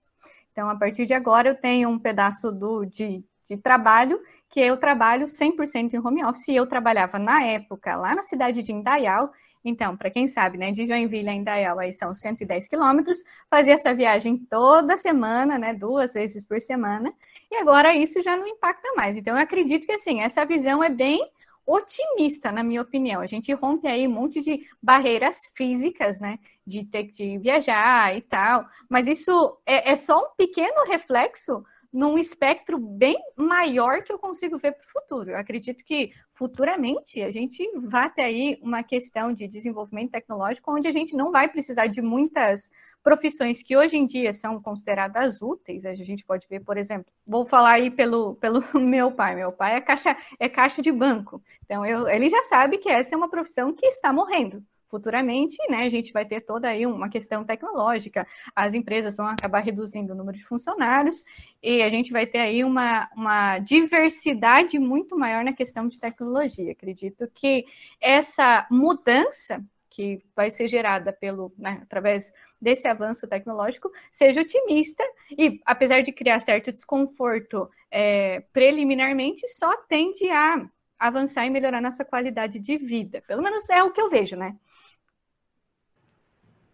Então, 0.50 0.68
a 0.68 0.76
partir 0.76 1.04
de 1.04 1.14
agora, 1.14 1.50
eu 1.50 1.54
tenho 1.54 1.90
um 1.90 1.98
pedaço 1.98 2.50
do, 2.50 2.84
de, 2.84 3.22
de 3.50 3.56
trabalho, 3.56 4.20
que 4.48 4.60
eu 4.60 4.76
trabalho 4.76 5.26
100% 5.26 5.94
em 5.94 5.98
home 5.98 6.24
office, 6.24 6.48
e 6.48 6.56
eu 6.56 6.66
trabalhava 6.66 7.18
na 7.18 7.42
época 7.44 7.96
lá 7.96 8.14
na 8.14 8.22
cidade 8.22 8.62
de 8.62 8.72
Indaial, 8.72 9.30
então, 9.64 9.96
para 9.96 10.10
quem 10.10 10.26
sabe, 10.26 10.56
né, 10.56 10.72
de 10.72 10.86
Joinville 10.86 11.28
a 11.28 11.34
Indaial 11.34 11.78
aí 11.78 11.92
são 11.92 12.14
110 12.14 12.66
quilômetros, 12.66 13.22
fazia 13.50 13.74
essa 13.74 13.94
viagem 13.94 14.38
toda 14.38 14.96
semana, 14.96 15.58
né, 15.58 15.74
duas 15.74 16.14
vezes 16.14 16.44
por 16.46 16.60
semana, 16.60 17.12
e 17.50 17.56
agora 17.56 17.94
isso 17.94 18.22
já 18.22 18.36
não 18.36 18.46
impacta 18.46 18.92
mais. 18.96 19.16
Então, 19.16 19.36
eu 19.36 19.42
acredito 19.42 19.86
que, 19.86 19.92
assim, 19.92 20.22
essa 20.22 20.44
visão 20.46 20.82
é 20.82 20.88
bem 20.88 21.20
otimista, 21.66 22.50
na 22.50 22.62
minha 22.62 22.82
opinião. 22.82 23.20
A 23.20 23.26
gente 23.26 23.52
rompe 23.52 23.86
aí 23.86 24.08
um 24.08 24.10
monte 24.10 24.40
de 24.40 24.66
barreiras 24.82 25.38
físicas, 25.54 26.20
né? 26.20 26.38
De 26.66 26.84
ter 26.84 27.04
que 27.04 27.38
viajar 27.38 28.16
e 28.16 28.22
tal. 28.22 28.66
Mas 28.88 29.06
isso 29.06 29.58
é, 29.64 29.92
é 29.92 29.96
só 29.96 30.18
um 30.18 30.34
pequeno 30.36 30.84
reflexo 30.86 31.64
num 31.92 32.16
espectro 32.16 32.78
bem 32.78 33.18
maior 33.36 34.02
que 34.02 34.12
eu 34.12 34.18
consigo 34.18 34.58
ver 34.58 34.72
para 34.72 34.86
o 34.86 34.90
futuro. 34.90 35.30
Eu 35.30 35.38
acredito 35.38 35.84
que 35.84 36.12
futuramente 36.32 37.20
a 37.20 37.30
gente 37.30 37.68
vai 37.80 38.08
ter 38.10 38.22
aí 38.22 38.58
uma 38.62 38.82
questão 38.82 39.32
de 39.32 39.48
desenvolvimento 39.48 40.12
tecnológico 40.12 40.72
onde 40.72 40.86
a 40.86 40.92
gente 40.92 41.16
não 41.16 41.32
vai 41.32 41.48
precisar 41.48 41.88
de 41.88 42.00
muitas 42.00 42.70
profissões 43.02 43.62
que 43.62 43.76
hoje 43.76 43.96
em 43.96 44.06
dia 44.06 44.32
são 44.32 44.62
consideradas 44.62 45.42
úteis. 45.42 45.84
A 45.84 45.94
gente 45.94 46.24
pode 46.24 46.46
ver, 46.48 46.60
por 46.60 46.78
exemplo, 46.78 47.12
vou 47.26 47.44
falar 47.44 47.72
aí 47.72 47.90
pelo, 47.90 48.36
pelo 48.36 48.62
meu 48.78 49.10
pai. 49.10 49.34
Meu 49.34 49.50
pai 49.50 49.74
é 49.74 49.80
caixa, 49.80 50.16
é 50.38 50.48
caixa 50.48 50.80
de 50.80 50.92
banco. 50.92 51.42
Então 51.64 51.84
eu, 51.84 52.08
ele 52.08 52.28
já 52.28 52.42
sabe 52.44 52.78
que 52.78 52.88
essa 52.88 53.14
é 53.14 53.18
uma 53.18 53.28
profissão 53.28 53.72
que 53.72 53.86
está 53.86 54.12
morrendo 54.12 54.64
futuramente, 54.90 55.56
né, 55.70 55.84
a 55.84 55.88
gente 55.88 56.12
vai 56.12 56.24
ter 56.24 56.40
toda 56.40 56.68
aí 56.68 56.84
uma 56.84 57.08
questão 57.08 57.44
tecnológica, 57.44 58.26
as 58.54 58.74
empresas 58.74 59.16
vão 59.16 59.26
acabar 59.26 59.60
reduzindo 59.60 60.12
o 60.12 60.16
número 60.16 60.36
de 60.36 60.44
funcionários 60.44 61.24
e 61.62 61.82
a 61.82 61.88
gente 61.88 62.12
vai 62.12 62.26
ter 62.26 62.38
aí 62.38 62.64
uma, 62.64 63.08
uma 63.16 63.58
diversidade 63.60 64.78
muito 64.78 65.16
maior 65.16 65.44
na 65.44 65.52
questão 65.52 65.86
de 65.86 66.00
tecnologia. 66.00 66.72
Acredito 66.72 67.30
que 67.32 67.64
essa 68.00 68.66
mudança 68.70 69.64
que 69.88 70.22
vai 70.34 70.50
ser 70.50 70.66
gerada 70.68 71.12
pelo, 71.12 71.52
né, 71.58 71.80
através 71.82 72.32
desse 72.60 72.88
avanço 72.88 73.28
tecnológico 73.28 73.90
seja 74.10 74.40
otimista 74.40 75.04
e, 75.36 75.60
apesar 75.66 76.00
de 76.00 76.12
criar 76.12 76.40
certo 76.40 76.72
desconforto 76.72 77.68
é, 77.90 78.40
preliminarmente, 78.52 79.46
só 79.48 79.76
tende 79.88 80.28
a 80.30 80.68
avançar 81.00 81.46
e 81.46 81.50
melhorar 81.50 81.80
nossa 81.80 82.04
qualidade 82.04 82.60
de 82.60 82.76
vida. 82.76 83.22
Pelo 83.26 83.42
menos 83.42 83.68
é 83.70 83.82
o 83.82 83.90
que 83.90 84.00
eu 84.00 84.10
vejo, 84.10 84.36
né? 84.36 84.54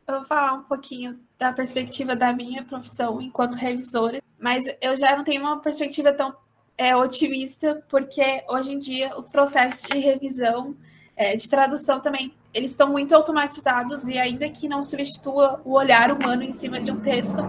Eu 0.07 0.17
vou 0.17 0.25
falar 0.25 0.55
um 0.55 0.65
pouquinho 0.65 1.19
da 1.39 1.53
perspectiva 1.53 2.17
da 2.17 2.33
minha 2.33 2.65
profissão 2.65 3.21
enquanto 3.23 3.55
revisora, 3.55 4.21
mas 4.39 4.65
eu 4.81 4.97
já 4.97 5.17
não 5.17 5.25
tenho 5.25 5.43
uma 5.43 5.61
perspectiva 5.61 6.13
tão 6.13 6.37
é, 6.77 6.95
otimista, 6.95 7.85
porque 7.89 8.45
hoje 8.49 8.73
em 8.73 8.79
dia 8.79 9.17
os 9.17 9.31
processos 9.31 9.89
de 9.89 9.99
revisão, 9.99 10.77
é, 11.17 11.35
de 11.35 11.49
tradução 11.49 12.01
também, 12.01 12.35
eles 12.53 12.73
estão 12.73 12.91
muito 12.91 13.15
automatizados 13.15 14.07
e 14.07 14.19
ainda 14.19 14.49
que 14.49 14.69
não 14.69 14.83
substitua 14.83 15.61
o 15.65 15.73
olhar 15.73 16.13
humano 16.13 16.43
em 16.43 16.53
cima 16.53 16.81
de 16.81 16.91
um 16.91 17.01
texto, 17.01 17.43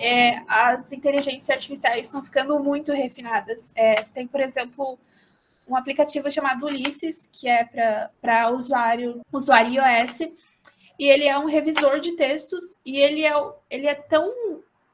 é, 0.00 0.42
as 0.46 0.92
inteligências 0.92 1.50
artificiais 1.50 2.06
estão 2.06 2.22
ficando 2.22 2.58
muito 2.60 2.92
refinadas. 2.92 3.72
É, 3.74 4.04
tem, 4.04 4.26
por 4.26 4.40
exemplo, 4.40 4.98
um 5.68 5.76
aplicativo 5.76 6.30
chamado 6.30 6.66
Ulisses, 6.66 7.28
que 7.32 7.48
é 7.48 7.64
para 8.20 8.50
usuário, 8.50 9.20
usuário 9.32 9.82
iOS, 9.82 10.20
e 10.98 11.06
ele 11.06 11.24
é 11.24 11.38
um 11.38 11.46
revisor 11.46 12.00
de 12.00 12.12
textos, 12.12 12.76
e 12.84 12.98
ele 12.98 13.24
é, 13.24 13.32
ele 13.70 13.86
é 13.86 13.94
tão 13.94 14.32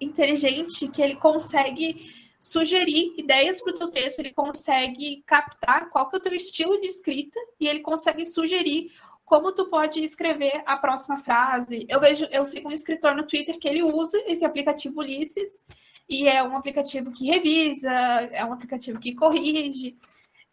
inteligente 0.00 0.88
que 0.88 1.00
ele 1.00 1.16
consegue 1.16 2.12
sugerir 2.40 3.14
ideias 3.16 3.62
para 3.62 3.73
o 3.73 3.75
teu 3.75 3.90
texto, 3.90 4.19
ele 4.19 4.33
consegue 4.33 5.23
captar 5.26 5.88
qual 5.88 6.11
que 6.11 6.16
é 6.16 6.19
o 6.19 6.23
teu 6.23 6.35
estilo 6.35 6.78
de 6.81 6.88
escrita, 6.88 7.38
e 7.59 7.66
ele 7.66 7.81
consegue 7.81 8.26
sugerir 8.26 8.90
como 9.25 9.52
tu 9.52 9.71
pode 9.71 10.04
escrever 10.04 10.62
a 10.66 10.76
próxima 10.76 11.19
frase. 11.19 11.87
Eu 11.88 11.99
vejo, 11.99 12.26
eu 12.31 12.45
sigo 12.45 12.69
um 12.69 12.73
escritor 12.73 13.16
no 13.16 13.26
Twitter 13.26 13.59
que 13.59 13.66
ele 13.66 13.83
usa 13.83 14.23
esse 14.26 14.45
aplicativo 14.45 15.00
Ulisses, 15.00 15.62
e 16.07 16.28
é 16.28 16.43
um 16.43 16.54
aplicativo 16.54 17.11
que 17.11 17.26
revisa, 17.26 17.90
é 17.90 18.45
um 18.45 18.52
aplicativo 18.52 19.00
que 19.00 19.14
corrige. 19.14 19.97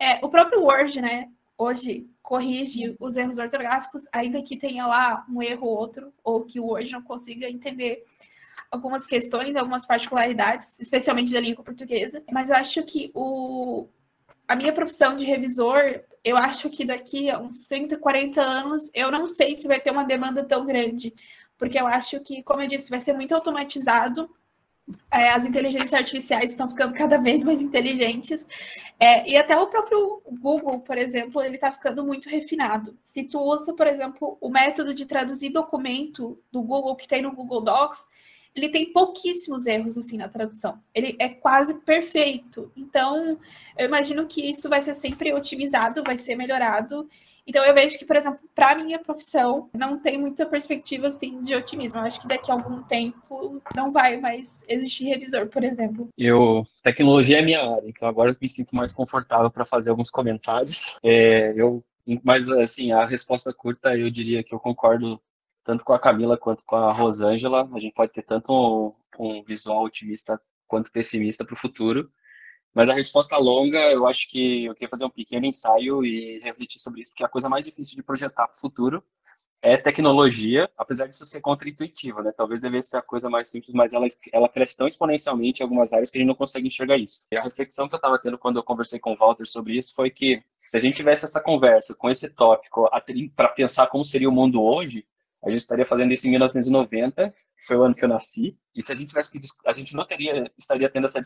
É, 0.02 0.20
o 0.26 0.30
próprio 0.30 0.64
Word, 0.64 1.00
né? 1.00 1.30
Hoje 1.56 2.10
corrige 2.24 2.96
os 3.00 3.18
erros 3.18 3.38
ortográficos, 3.38 4.06
ainda 4.12 4.42
que 4.42 4.58
tenha 4.58 4.88
lá 4.88 5.24
um 5.30 5.44
erro 5.44 5.68
ou 5.68 5.78
outro, 5.78 6.12
ou 6.24 6.44
que 6.44 6.60
o 6.60 6.66
Word 6.66 6.92
não 6.92 7.04
consiga 7.04 7.48
entender 7.48 8.04
algumas 8.72 9.06
questões, 9.06 9.56
algumas 9.56 9.86
particularidades, 9.86 10.80
especialmente 10.80 11.32
da 11.32 11.40
língua 11.40 11.64
portuguesa. 11.64 12.24
Mas 12.32 12.50
eu 12.50 12.56
acho 12.56 12.82
que 12.84 13.12
o, 13.14 13.88
a 14.48 14.56
minha 14.56 14.74
profissão 14.74 15.16
de 15.16 15.24
revisor, 15.24 15.84
eu 16.24 16.36
acho 16.36 16.68
que 16.72 16.84
daqui 16.84 17.30
a 17.30 17.38
uns 17.40 17.68
30, 17.68 18.00
40 18.00 18.42
anos, 18.42 18.90
eu 18.96 19.12
não 19.12 19.28
sei 19.28 19.54
se 19.54 19.68
vai 19.68 19.80
ter 19.80 19.92
uma 19.92 20.04
demanda 20.04 20.44
tão 20.44 20.66
grande, 20.66 21.14
porque 21.60 21.80
eu 21.80 21.86
acho 21.86 22.20
que, 22.22 22.42
como 22.42 22.64
eu 22.64 22.68
disse, 22.68 22.90
vai 22.90 23.00
ser 23.00 23.14
muito 23.14 23.36
automatizado. 23.36 24.36
É, 25.12 25.30
as 25.30 25.46
inteligências 25.46 25.94
artificiais 25.94 26.52
estão 26.52 26.70
ficando 26.70 26.94
cada 26.94 27.18
vez 27.18 27.44
mais 27.44 27.62
inteligentes. 27.62 28.46
É, 29.00 29.28
e 29.30 29.36
até 29.38 29.58
o 29.58 29.68
próprio 29.68 30.22
Google, 30.40 30.80
por 30.80 30.98
exemplo, 30.98 31.42
ele 31.42 31.56
está 31.56 31.72
ficando 31.72 32.06
muito 32.06 32.30
refinado. 32.30 32.98
Se 33.04 33.24
tu 33.24 33.40
usa, 33.40 33.74
por 33.74 33.88
exemplo, 33.88 34.38
o 34.40 34.50
método 34.50 34.94
de 34.94 35.06
traduzir 35.06 35.50
documento 35.50 36.40
do 36.52 36.62
Google 36.62 36.96
que 36.96 37.08
tem 37.08 37.22
no 37.22 37.32
Google 37.32 37.62
Docs, 37.62 38.08
ele 38.54 38.70
tem 38.70 38.92
pouquíssimos 38.92 39.66
erros 39.66 39.98
assim 39.98 40.18
na 40.18 40.28
tradução. 40.28 40.80
Ele 40.94 41.16
é 41.20 41.30
quase 41.30 41.74
perfeito. 41.74 42.72
Então, 42.76 43.40
eu 43.78 43.88
imagino 43.88 44.28
que 44.28 44.50
isso 44.50 44.68
vai 44.68 44.82
ser 44.82 44.94
sempre 44.94 45.34
otimizado, 45.34 46.04
vai 46.04 46.18
ser 46.18 46.36
melhorado. 46.36 47.08
Então, 47.52 47.66
eu 47.66 47.74
vejo 47.74 48.00
que, 48.00 48.06
por 48.06 48.16
exemplo, 48.16 48.40
para 48.56 48.82
minha 48.82 48.98
profissão, 48.98 49.70
não 49.74 50.00
tem 50.00 50.18
muita 50.18 50.46
perspectiva 50.46 51.08
assim 51.08 51.44
de 51.44 51.54
otimismo. 51.54 52.00
Eu 52.00 52.04
acho 52.04 52.22
que 52.22 52.28
daqui 52.30 52.50
a 52.50 52.54
algum 52.54 52.82
tempo 52.84 53.62
não 53.76 53.92
vai 53.92 54.16
mais 54.16 54.64
existir 54.70 55.04
revisor, 55.04 55.50
por 55.50 55.62
exemplo. 55.62 56.08
Eu 56.18 56.64
tecnologia 56.82 57.40
é 57.40 57.42
minha 57.42 57.60
área, 57.60 57.90
então 57.90 58.08
agora 58.08 58.32
eu 58.32 58.38
me 58.42 58.48
sinto 58.48 58.74
mais 58.74 58.94
confortável 58.94 59.52
para 59.52 59.66
fazer 59.66 59.90
alguns 59.90 60.10
comentários. 60.10 60.98
É, 61.04 61.52
eu 61.54 61.84
mas 62.24 62.48
assim, 62.48 62.94
a 62.94 63.06
resposta 63.06 63.54
curta 63.54 63.98
eu 63.98 64.10
diria 64.10 64.42
que 64.44 64.56
eu 64.56 64.60
concordo 64.60 65.22
tanto 65.62 65.84
com 65.84 65.92
a 65.92 66.00
Camila 66.00 66.38
quanto 66.38 66.64
com 66.66 66.78
a 66.78 66.94
Rosângela, 66.94 67.70
a 67.74 67.80
gente 67.82 67.94
pode 67.94 68.14
ter 68.14 68.24
tanto 68.24 68.54
um, 68.54 68.94
um 69.20 69.44
visual 69.44 69.84
otimista 69.84 70.40
quanto 70.70 70.90
pessimista 70.90 71.44
para 71.44 71.54
o 71.54 71.58
futuro. 71.58 72.10
Mas 72.74 72.90
a 72.90 72.94
resposta 72.94 73.38
longa, 73.38 73.80
eu 73.92 74.08
acho 74.08 74.30
que 74.30 74.66
eu 74.66 74.74
queria 74.74 74.90
fazer 74.90 75.06
um 75.06 75.10
pequeno 75.10 75.46
ensaio 75.46 76.06
e 76.06 76.40
refletir 76.40 76.80
sobre 76.80 77.02
isso, 77.02 77.12
porque 77.12 77.24
a 77.24 77.30
coisa 77.30 77.50
mais 77.50 77.66
difícil 77.66 77.96
de 77.96 78.04
projetar 78.04 78.48
para 78.48 78.56
o 78.56 78.60
futuro 78.60 79.04
é 79.62 79.78
tecnologia, 79.78 80.70
apesar 80.76 81.06
disso 81.06 81.24
ser 81.24 81.40
contra-intuitivo, 81.40 82.24
né? 82.24 82.32
Talvez 82.36 82.60
devesse 82.60 82.90
ser 82.90 82.98
a 82.98 83.02
coisa 83.02 83.30
mais 83.30 83.48
simples, 83.50 83.74
mas 83.74 83.94
ela, 83.94 84.08
ela 84.34 84.50
cresce 84.50 84.76
tão 84.76 84.88
exponencialmente 84.88 85.60
em 85.60 85.64
algumas 85.64 85.94
áreas 85.94 86.10
que 86.10 86.18
a 86.18 86.20
gente 86.20 86.28
não 86.28 86.36
consegue 86.36 86.68
enxergar 86.68 86.98
isso. 86.98 87.28
E 87.32 87.38
a 87.38 87.44
reflexão 87.44 87.88
que 87.88 87.94
eu 87.94 87.98
estava 87.98 88.18
tendo 88.20 88.40
quando 88.40 88.58
eu 88.58 88.64
conversei 88.64 89.00
com 89.00 89.14
o 89.14 89.16
Walter 89.16 89.46
sobre 89.46 89.78
isso 89.78 89.94
foi 89.94 90.10
que 90.10 90.42
se 90.58 90.78
a 90.78 90.80
gente 90.80 90.96
tivesse 90.96 91.26
essa 91.26 91.40
conversa 91.40 91.94
com 91.94 92.10
esse 92.10 92.28
tópico 92.30 92.90
para 93.36 93.50
pensar 93.50 93.86
como 93.88 94.04
seria 94.04 94.30
o 94.30 94.32
mundo 94.32 94.64
hoje, 94.64 95.06
a 95.44 95.50
gente 95.50 95.60
estaria 95.60 95.86
fazendo 95.86 96.12
isso 96.12 96.26
em 96.26 96.32
1990, 96.32 97.34
foi 97.68 97.78
o 97.78 97.84
ano 97.84 97.94
que 97.94 98.04
eu 98.04 98.10
nasci. 98.10 98.58
E 98.76 98.82
se 98.82 98.92
a 98.92 98.96
gente 98.96 99.10
tivesse 99.10 99.32
que. 99.32 99.40
A 99.66 99.74
gente 99.74 99.96
não 99.96 100.06
teria, 100.06 100.52
estaria 100.58 100.90
tendo 100.90 101.06
essa, 101.06 101.20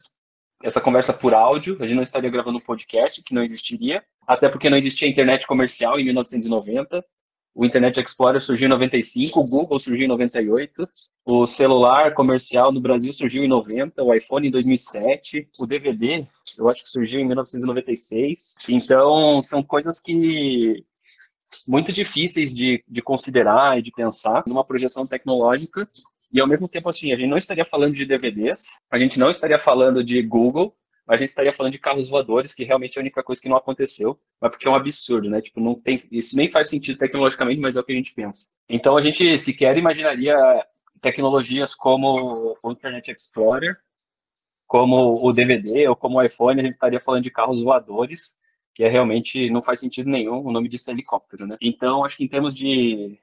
essa 0.65 0.81
conversa 0.81 1.13
por 1.13 1.31
áudio, 1.36 1.77
a 1.79 1.84
gente 1.84 1.95
não 1.95 2.01
estaria 2.01 2.29
gravando 2.29 2.57
um 2.57 2.62
podcast, 2.62 3.22
que 3.22 3.36
não 3.36 3.43
existiria. 3.43 4.03
Até 4.25 4.50
porque 4.50 4.67
não 4.67 4.77
existia 4.77 5.07
internet 5.07 5.45
comercial 5.45 6.00
em 6.00 6.05
1990. 6.05 7.05
O 7.53 7.63
Internet 7.63 8.01
Explorer 8.01 8.41
surgiu 8.41 8.65
em 8.65 8.69
95, 8.69 9.39
o 9.39 9.45
Google 9.45 9.79
surgiu 9.79 10.05
em 10.05 10.10
98, 10.10 10.89
o 11.24 11.48
celular 11.48 12.13
comercial 12.13 12.69
no 12.69 12.81
Brasil 12.81 13.13
surgiu 13.13 13.45
em 13.45 13.48
90, 13.48 14.03
o 14.03 14.13
iPhone 14.13 14.48
em 14.48 14.51
2007, 14.51 15.48
o 15.57 15.65
DVD, 15.65 16.25
eu 16.57 16.67
acho 16.67 16.84
que 16.84 16.89
surgiu 16.89 17.22
em 17.22 17.25
1996. 17.25 18.55
Então, 18.67 19.41
são 19.41 19.63
coisas 19.63 20.01
que 20.01 20.84
muito 21.65 21.93
difíceis 21.93 22.53
de, 22.53 22.84
de 22.88 23.01
considerar 23.01 23.77
e 23.79 23.81
de 23.81 23.91
pensar 23.91 24.43
numa 24.48 24.65
projeção 24.65 25.05
tecnológica. 25.05 25.88
E 26.32 26.39
ao 26.39 26.48
mesmo 26.48 26.67
tempo, 26.67 26.89
assim, 26.89 27.12
a 27.12 27.15
gente 27.15 27.29
não 27.29 27.38
estaria 27.38 27.65
falando 27.65 27.94
de 27.94 28.05
DVDs, 28.05 28.65
a 28.91 28.98
gente 28.98 29.20
não 29.20 29.29
estaria 29.29 29.60
falando 29.60 30.03
de 30.03 30.22
Google, 30.22 30.75
a 31.08 31.17
gente 31.17 31.29
estaria 31.29 31.53
falando 31.53 31.72
de 31.72 31.79
carros 31.79 32.10
voadores, 32.10 32.55
que 32.55 32.63
realmente 32.63 32.98
é 32.98 33.00
a 33.00 33.03
única 33.03 33.24
coisa 33.24 33.41
que 33.41 33.48
não 33.48 33.58
aconteceu, 33.58 34.20
mas 34.41 34.51
porque 34.51 34.67
é 34.67 34.72
um 34.72 34.75
absurdo, 34.75 35.29
né? 35.29 35.39
Tipo, 35.39 35.60
não 35.60 35.75
tem, 35.75 36.00
isso 36.12 36.36
nem 36.36 36.50
faz 36.50 36.70
sentido 36.70 36.98
tecnologicamente, 36.98 37.60
mas 37.60 37.77
é 37.77 37.79
o 37.79 37.84
que 37.84 37.91
a 37.91 37.96
gente 37.96 38.13
pensa. 38.13 38.50
Então 38.67 38.98
a 38.98 39.01
gente 39.01 39.38
sequer 39.38 39.77
imaginaria 39.77 40.36
tecnologias 41.01 41.75
como 41.75 42.58
o 42.63 42.72
Internet 42.72 43.12
Explorer, 43.12 43.77
como 44.65 45.13
o 45.24 45.32
DVD 45.32 45.88
ou 45.88 45.96
como 45.96 46.17
o 46.17 46.24
iPhone, 46.24 46.60
a 46.60 46.63
gente 46.63 46.74
estaria 46.74 47.00
falando 47.00 47.24
de 47.24 47.29
carros 47.29 47.62
voadores, 47.62 48.39
que 48.74 48.84
é 48.84 48.89
realmente 48.89 49.50
não 49.51 49.62
faz 49.62 49.79
sentido 49.79 50.10
nenhum, 50.10 50.44
o 50.44 50.51
nome 50.51 50.67
disso 50.67 50.89
é 50.89 50.94
helicóptero, 50.94 51.46
né? 51.46 51.55
Então, 51.62 52.03
acho 52.03 52.17
que 52.17 52.24
em 52.24 52.27
termos 52.27 52.55
de, 52.55 53.18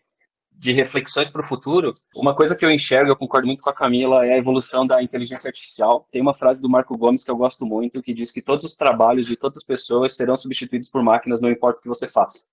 de 0.54 0.72
reflexões 0.72 1.28
para 1.28 1.40
o 1.40 1.44
futuro, 1.44 1.92
uma 2.14 2.34
coisa 2.34 2.54
que 2.54 2.64
eu 2.64 2.70
enxergo, 2.70 3.10
eu 3.10 3.16
concordo 3.16 3.46
muito 3.46 3.62
com 3.62 3.70
a 3.70 3.74
Camila, 3.74 4.24
é 4.24 4.34
a 4.34 4.38
evolução 4.38 4.86
da 4.86 5.02
inteligência 5.02 5.48
artificial. 5.48 6.06
Tem 6.10 6.22
uma 6.22 6.34
frase 6.34 6.62
do 6.62 6.68
Marco 6.68 6.96
Gomes 6.96 7.24
que 7.24 7.30
eu 7.30 7.36
gosto 7.36 7.66
muito, 7.66 8.02
que 8.02 8.12
diz 8.12 8.30
que 8.30 8.40
todos 8.40 8.64
os 8.64 8.76
trabalhos 8.76 9.26
de 9.26 9.36
todas 9.36 9.56
as 9.56 9.64
pessoas 9.64 10.16
serão 10.16 10.36
substituídos 10.36 10.88
por 10.88 11.02
máquinas, 11.02 11.42
não 11.42 11.50
importa 11.50 11.80
o 11.80 11.82
que 11.82 11.88
você 11.88 12.06
faça. 12.06 12.44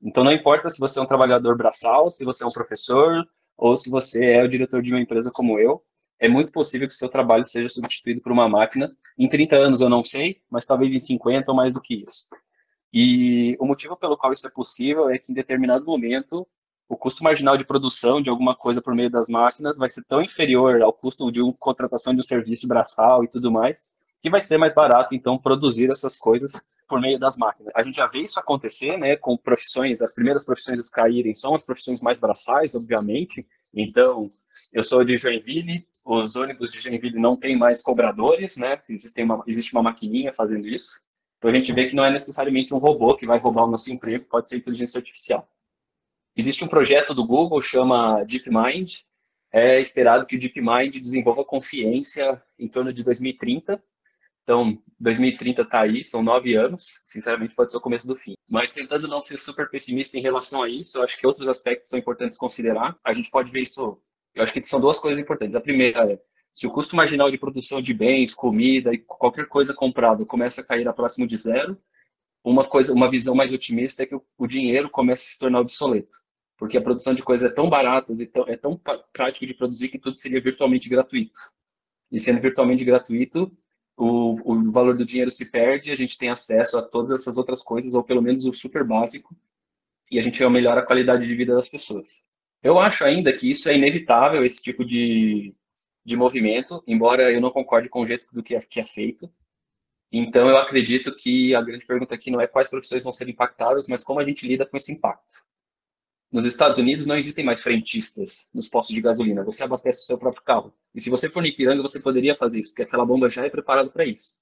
Então, 0.00 0.22
não 0.24 0.32
importa 0.32 0.70
se 0.70 0.78
você 0.78 0.98
é 0.98 1.02
um 1.02 1.06
trabalhador 1.06 1.56
braçal, 1.56 2.10
se 2.10 2.24
você 2.24 2.44
é 2.44 2.46
um 2.46 2.50
professor, 2.50 3.24
ou 3.56 3.76
se 3.76 3.90
você 3.90 4.24
é 4.24 4.42
o 4.42 4.48
diretor 4.48 4.82
de 4.82 4.92
uma 4.92 5.00
empresa 5.00 5.30
como 5.32 5.58
eu, 5.58 5.82
é 6.18 6.28
muito 6.28 6.52
possível 6.52 6.86
que 6.86 6.94
o 6.94 6.96
seu 6.96 7.08
trabalho 7.08 7.44
seja 7.44 7.68
substituído 7.68 8.20
por 8.20 8.30
uma 8.30 8.48
máquina. 8.48 8.90
Em 9.18 9.28
30 9.28 9.56
anos 9.56 9.80
eu 9.80 9.88
não 9.88 10.04
sei, 10.04 10.40
mas 10.48 10.64
talvez 10.64 10.94
em 10.94 11.00
50 11.00 11.50
ou 11.50 11.56
mais 11.56 11.74
do 11.74 11.80
que 11.80 12.04
isso. 12.06 12.26
E 12.92 13.56
o 13.58 13.66
motivo 13.66 13.96
pelo 13.96 14.16
qual 14.16 14.32
isso 14.32 14.46
é 14.46 14.50
possível 14.50 15.10
é 15.10 15.18
que 15.18 15.32
em 15.32 15.34
determinado 15.34 15.84
momento 15.84 16.46
o 16.92 16.96
custo 16.96 17.24
marginal 17.24 17.56
de 17.56 17.64
produção 17.64 18.20
de 18.20 18.28
alguma 18.28 18.54
coisa 18.54 18.82
por 18.82 18.94
meio 18.94 19.08
das 19.08 19.26
máquinas 19.26 19.78
vai 19.78 19.88
ser 19.88 20.04
tão 20.04 20.20
inferior 20.20 20.82
ao 20.82 20.92
custo 20.92 21.32
de 21.32 21.40
uma 21.40 21.54
contratação 21.54 22.12
de 22.12 22.20
um 22.20 22.22
serviço 22.22 22.68
braçal 22.68 23.24
e 23.24 23.28
tudo 23.28 23.50
mais, 23.50 23.90
que 24.20 24.28
vai 24.28 24.42
ser 24.42 24.58
mais 24.58 24.74
barato, 24.74 25.14
então, 25.14 25.38
produzir 25.38 25.90
essas 25.90 26.18
coisas 26.18 26.52
por 26.86 27.00
meio 27.00 27.18
das 27.18 27.38
máquinas. 27.38 27.72
A 27.74 27.82
gente 27.82 27.96
já 27.96 28.06
vê 28.06 28.18
isso 28.18 28.38
acontecer, 28.38 28.98
né, 28.98 29.16
com 29.16 29.38
profissões, 29.38 30.02
as 30.02 30.14
primeiras 30.14 30.44
profissões 30.44 30.86
a 30.86 30.94
caírem 30.94 31.32
são 31.32 31.54
as 31.54 31.64
profissões 31.64 32.02
mais 32.02 32.20
braçais, 32.20 32.74
obviamente. 32.74 33.46
Então, 33.72 34.28
eu 34.70 34.82
sou 34.82 35.02
de 35.02 35.16
Joinville, 35.16 35.82
os 36.04 36.36
ônibus 36.36 36.72
de 36.72 36.78
Joinville 36.78 37.18
não 37.18 37.38
têm 37.38 37.56
mais 37.56 37.80
cobradores, 37.80 38.58
né, 38.58 38.78
uma, 39.20 39.42
existe 39.46 39.72
uma 39.72 39.82
maquininha 39.82 40.30
fazendo 40.30 40.68
isso. 40.68 41.00
Então, 41.38 41.50
a 41.50 41.54
gente 41.54 41.72
vê 41.72 41.88
que 41.88 41.96
não 41.96 42.04
é 42.04 42.10
necessariamente 42.10 42.74
um 42.74 42.78
robô 42.78 43.16
que 43.16 43.24
vai 43.24 43.38
roubar 43.38 43.64
o 43.64 43.70
nosso 43.70 43.90
emprego, 43.90 44.26
pode 44.26 44.50
ser 44.50 44.58
inteligência 44.58 44.98
artificial. 44.98 45.48
Existe 46.36 46.64
um 46.64 46.68
projeto 46.68 47.14
do 47.14 47.26
Google, 47.26 47.60
chama 47.60 48.24
DeepMind, 48.24 49.04
é 49.52 49.80
esperado 49.80 50.26
que 50.26 50.36
o 50.36 50.38
DeepMind 50.38 50.98
desenvolva 51.00 51.44
consciência 51.44 52.42
em 52.58 52.68
torno 52.68 52.92
de 52.92 53.04
2030, 53.04 53.82
então, 54.42 54.76
2030 54.98 55.62
está 55.62 55.82
aí, 55.82 56.02
são 56.02 56.22
nove 56.22 56.54
anos. 56.54 57.00
Sinceramente, 57.04 57.54
pode 57.54 57.70
ser 57.70 57.78
o 57.78 57.80
começo 57.80 58.06
do 58.06 58.16
fim. 58.16 58.34
Mas 58.50 58.72
tentando 58.72 59.06
não 59.06 59.20
ser 59.20 59.36
super 59.36 59.70
pessimista 59.70 60.18
em 60.18 60.22
relação 60.22 60.62
a 60.62 60.68
isso, 60.68 60.98
eu 60.98 61.04
acho 61.04 61.18
que 61.18 61.26
outros 61.26 61.48
aspectos 61.48 61.88
são 61.88 61.98
importantes 61.98 62.36
considerar. 62.36 62.96
A 63.04 63.12
gente 63.12 63.30
pode 63.30 63.50
ver 63.52 63.60
isso. 63.60 64.00
Eu 64.34 64.42
acho 64.42 64.52
que 64.52 64.62
são 64.64 64.80
duas 64.80 64.98
coisas 64.98 65.22
importantes. 65.22 65.54
A 65.54 65.60
primeira 65.60 66.12
é 66.12 66.18
se 66.52 66.66
o 66.66 66.70
custo 66.70 66.96
marginal 66.96 67.30
de 67.30 67.38
produção 67.38 67.80
de 67.80 67.94
bens, 67.94 68.34
comida 68.34 68.92
e 68.92 68.98
qualquer 68.98 69.46
coisa 69.46 69.72
comprada 69.72 70.26
começa 70.26 70.60
a 70.60 70.64
cair 70.64 70.86
a 70.86 70.92
próximo 70.92 71.26
de 71.26 71.36
zero, 71.36 71.78
uma 72.44 72.68
coisa, 72.68 72.92
uma 72.92 73.10
visão 73.10 73.34
mais 73.34 73.52
otimista 73.52 74.02
é 74.02 74.06
que 74.06 74.14
o, 74.14 74.46
dinheiro 74.46 74.90
começa 74.90 75.22
a 75.22 75.26
se 75.26 75.38
tornar 75.38 75.60
obsoleto, 75.60 76.14
porque 76.56 76.76
a 76.76 76.82
produção 76.82 77.14
de 77.14 77.22
coisas 77.22 77.50
é 77.50 77.54
tão 77.54 77.68
barata 77.68 78.12
e 78.12 78.26
tão, 78.26 78.48
é 78.48 78.56
tão 78.56 78.80
prático 79.12 79.46
de 79.46 79.54
produzir 79.54 79.88
que 79.88 79.98
tudo 79.98 80.16
seria 80.16 80.40
virtualmente 80.40 80.88
gratuito. 80.88 81.38
E 82.10 82.20
sendo 82.20 82.40
virtualmente 82.40 82.84
gratuito, 82.84 83.50
o, 83.96 84.52
o 84.52 84.72
valor 84.72 84.96
do 84.96 85.04
dinheiro 85.04 85.30
se 85.30 85.50
perde, 85.50 85.92
a 85.92 85.96
gente 85.96 86.18
tem 86.18 86.28
acesso 86.28 86.76
a 86.76 86.82
todas 86.82 87.10
essas 87.12 87.38
outras 87.38 87.62
coisas, 87.62 87.94
ou 87.94 88.02
pelo 88.02 88.22
menos 88.22 88.44
o 88.44 88.52
super 88.52 88.84
básico, 88.84 89.34
e 90.10 90.18
a 90.18 90.22
gente 90.22 90.46
melhora 90.48 90.80
a 90.80 90.86
qualidade 90.86 91.26
de 91.26 91.34
vida 91.34 91.54
das 91.54 91.68
pessoas. 91.68 92.24
Eu 92.62 92.78
acho 92.78 93.04
ainda 93.04 93.32
que 93.32 93.50
isso 93.50 93.68
é 93.68 93.76
inevitável, 93.76 94.44
esse 94.44 94.62
tipo 94.62 94.84
de, 94.84 95.54
de 96.04 96.16
movimento, 96.16 96.82
embora 96.86 97.32
eu 97.32 97.40
não 97.40 97.50
concorde 97.50 97.88
com 97.88 98.02
o 98.02 98.06
jeito 98.06 98.26
do 98.32 98.42
que 98.42 98.54
é, 98.54 98.60
que 98.60 98.78
é 98.78 98.84
feito. 98.84 99.32
Então, 100.14 100.46
eu 100.46 100.58
acredito 100.58 101.16
que 101.16 101.54
a 101.54 101.62
grande 101.62 101.86
pergunta 101.86 102.14
aqui 102.14 102.30
não 102.30 102.38
é 102.38 102.46
quais 102.46 102.68
profissões 102.68 103.02
vão 103.02 103.12
ser 103.12 103.30
impactadas, 103.30 103.88
mas 103.88 104.04
como 104.04 104.20
a 104.20 104.24
gente 104.24 104.46
lida 104.46 104.66
com 104.66 104.76
esse 104.76 104.92
impacto. 104.92 105.42
Nos 106.30 106.44
Estados 106.44 106.76
Unidos 106.76 107.06
não 107.06 107.16
existem 107.16 107.42
mais 107.42 107.62
frentistas 107.62 108.50
nos 108.52 108.68
postos 108.68 108.94
de 108.94 109.00
gasolina. 109.00 109.42
Você 109.42 109.64
abastece 109.64 110.02
o 110.02 110.06
seu 110.06 110.18
próprio 110.18 110.42
carro. 110.42 110.74
E 110.94 111.00
se 111.00 111.08
você 111.08 111.30
for 111.30 111.40
no 111.40 111.46
Ipiranga, 111.46 111.80
você 111.80 111.98
poderia 111.98 112.36
fazer 112.36 112.60
isso, 112.60 112.70
porque 112.70 112.82
aquela 112.82 113.06
bomba 113.06 113.30
já 113.30 113.46
é 113.46 113.48
preparada 113.48 113.88
para 113.88 114.04
isso. 114.04 114.38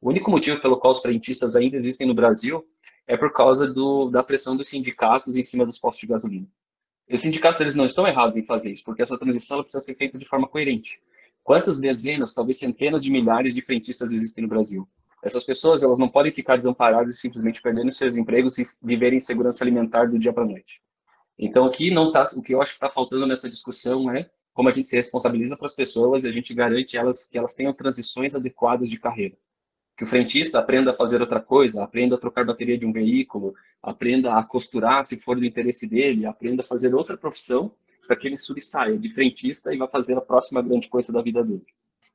O 0.00 0.10
único 0.10 0.30
motivo 0.30 0.60
pelo 0.60 0.78
qual 0.78 0.92
os 0.92 1.00
frentistas 1.00 1.56
ainda 1.56 1.76
existem 1.76 2.06
no 2.06 2.14
Brasil 2.14 2.64
é 3.04 3.16
por 3.16 3.32
causa 3.32 3.66
do, 3.66 4.08
da 4.10 4.22
pressão 4.22 4.56
dos 4.56 4.68
sindicatos 4.68 5.36
em 5.36 5.42
cima 5.42 5.66
dos 5.66 5.78
postos 5.78 6.00
de 6.00 6.06
gasolina. 6.06 6.46
E 7.08 7.14
os 7.16 7.20
sindicatos 7.20 7.60
eles 7.60 7.74
não 7.74 7.86
estão 7.86 8.06
errados 8.06 8.36
em 8.36 8.44
fazer 8.44 8.72
isso, 8.72 8.84
porque 8.84 9.02
essa 9.02 9.18
transição 9.18 9.62
precisa 9.62 9.82
ser 9.84 9.96
feita 9.96 10.16
de 10.16 10.24
forma 10.24 10.46
coerente. 10.46 11.02
Quantas 11.42 11.80
dezenas, 11.80 12.32
talvez 12.32 12.58
centenas 12.58 13.02
de 13.02 13.10
milhares 13.10 13.54
de 13.54 13.60
frentistas 13.60 14.12
existem 14.12 14.42
no 14.42 14.48
Brasil? 14.48 14.88
Essas 15.22 15.44
pessoas 15.44 15.82
elas 15.82 15.98
não 15.98 16.08
podem 16.08 16.32
ficar 16.32 16.56
desamparadas 16.56 17.14
e 17.14 17.16
simplesmente 17.16 17.60
perdendo 17.60 17.92
seus 17.92 18.16
empregos 18.16 18.58
e 18.58 18.64
viverem 18.82 19.18
em 19.18 19.20
segurança 19.20 19.62
alimentar 19.62 20.06
do 20.06 20.18
dia 20.18 20.32
para 20.32 20.44
a 20.44 20.46
noite. 20.46 20.82
Então, 21.38 21.66
o 21.66 21.70
que 21.70 21.90
não 21.90 22.12
tá, 22.12 22.24
o 22.36 22.42
que 22.42 22.54
eu 22.54 22.60
acho 22.60 22.72
que 22.72 22.76
está 22.76 22.88
faltando 22.88 23.26
nessa 23.26 23.48
discussão 23.48 24.10
é 24.10 24.30
como 24.52 24.68
a 24.68 24.72
gente 24.72 24.88
se 24.88 24.96
responsabiliza 24.96 25.56
para 25.56 25.66
as 25.66 25.74
pessoas 25.74 26.24
e 26.24 26.28
a 26.28 26.32
gente 26.32 26.52
garante 26.52 26.96
elas 26.96 27.26
que 27.26 27.38
elas 27.38 27.54
tenham 27.54 27.72
transições 27.72 28.34
adequadas 28.34 28.90
de 28.90 28.98
carreira. 28.98 29.36
Que 29.96 30.04
o 30.04 30.06
frentista 30.06 30.58
aprenda 30.58 30.90
a 30.90 30.94
fazer 30.94 31.20
outra 31.20 31.40
coisa, 31.40 31.82
aprenda 31.82 32.14
a 32.14 32.18
trocar 32.18 32.44
bateria 32.44 32.76
de 32.76 32.86
um 32.86 32.92
veículo, 32.92 33.54
aprenda 33.82 34.34
a 34.34 34.44
costurar 34.44 35.04
se 35.04 35.18
for 35.18 35.36
do 35.36 35.44
interesse 35.44 35.88
dele, 35.88 36.26
aprenda 36.26 36.62
a 36.62 36.66
fazer 36.66 36.94
outra 36.94 37.16
profissão 37.16 37.72
para 38.06 38.16
que 38.16 38.26
ele 38.26 38.36
sobressaia 38.36 38.98
de 38.98 39.08
frentista 39.12 39.72
e 39.72 39.78
vá 39.78 39.86
fazer 39.86 40.16
a 40.16 40.20
próxima 40.20 40.60
grande 40.60 40.88
coisa 40.88 41.12
da 41.12 41.22
vida 41.22 41.44
dele. 41.44 41.64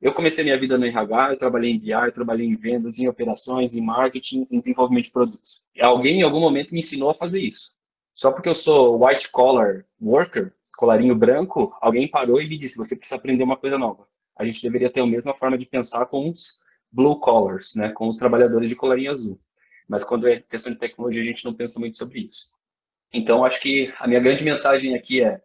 Eu 0.00 0.12
comecei 0.12 0.44
minha 0.44 0.58
vida 0.58 0.76
no 0.76 0.84
RH, 0.84 1.32
eu 1.32 1.38
trabalhei 1.38 1.70
em 1.72 1.78
BI, 1.78 1.90
eu 1.92 2.12
trabalhei 2.12 2.46
em 2.46 2.54
vendas, 2.54 2.98
em 2.98 3.08
operações, 3.08 3.74
em 3.74 3.80
marketing, 3.80 4.46
em 4.50 4.60
desenvolvimento 4.60 5.06
de 5.06 5.12
produtos. 5.12 5.64
Alguém 5.80 6.20
em 6.20 6.22
algum 6.22 6.40
momento 6.40 6.72
me 6.72 6.80
ensinou 6.80 7.10
a 7.10 7.14
fazer 7.14 7.40
isso. 7.40 7.76
Só 8.14 8.30
porque 8.30 8.48
eu 8.48 8.54
sou 8.54 9.04
white 9.04 9.30
collar 9.30 9.84
worker, 10.00 10.52
colarinho 10.76 11.14
branco, 11.14 11.76
alguém 11.80 12.08
parou 12.08 12.40
e 12.40 12.48
me 12.48 12.58
disse: 12.58 12.76
você 12.76 12.96
precisa 12.96 13.16
aprender 13.16 13.42
uma 13.42 13.56
coisa 13.56 13.78
nova. 13.78 14.06
A 14.36 14.44
gente 14.44 14.62
deveria 14.62 14.90
ter 14.90 15.00
a 15.00 15.06
mesma 15.06 15.34
forma 15.34 15.56
de 15.56 15.66
pensar 15.66 16.06
com 16.06 16.28
os 16.30 16.58
blue 16.92 17.18
collars, 17.18 17.74
né, 17.74 17.90
com 17.90 18.08
os 18.08 18.16
trabalhadores 18.16 18.68
de 18.68 18.76
colarinho 18.76 19.10
azul. 19.10 19.40
Mas 19.88 20.04
quando 20.04 20.28
é 20.28 20.40
questão 20.40 20.72
de 20.72 20.78
tecnologia, 20.78 21.22
a 21.22 21.26
gente 21.26 21.44
não 21.44 21.54
pensa 21.54 21.78
muito 21.78 21.96
sobre 21.96 22.20
isso. 22.20 22.54
Então, 23.12 23.44
acho 23.44 23.60
que 23.60 23.92
a 23.98 24.06
minha 24.06 24.20
grande 24.20 24.44
mensagem 24.44 24.94
aqui 24.94 25.22
é 25.22 25.40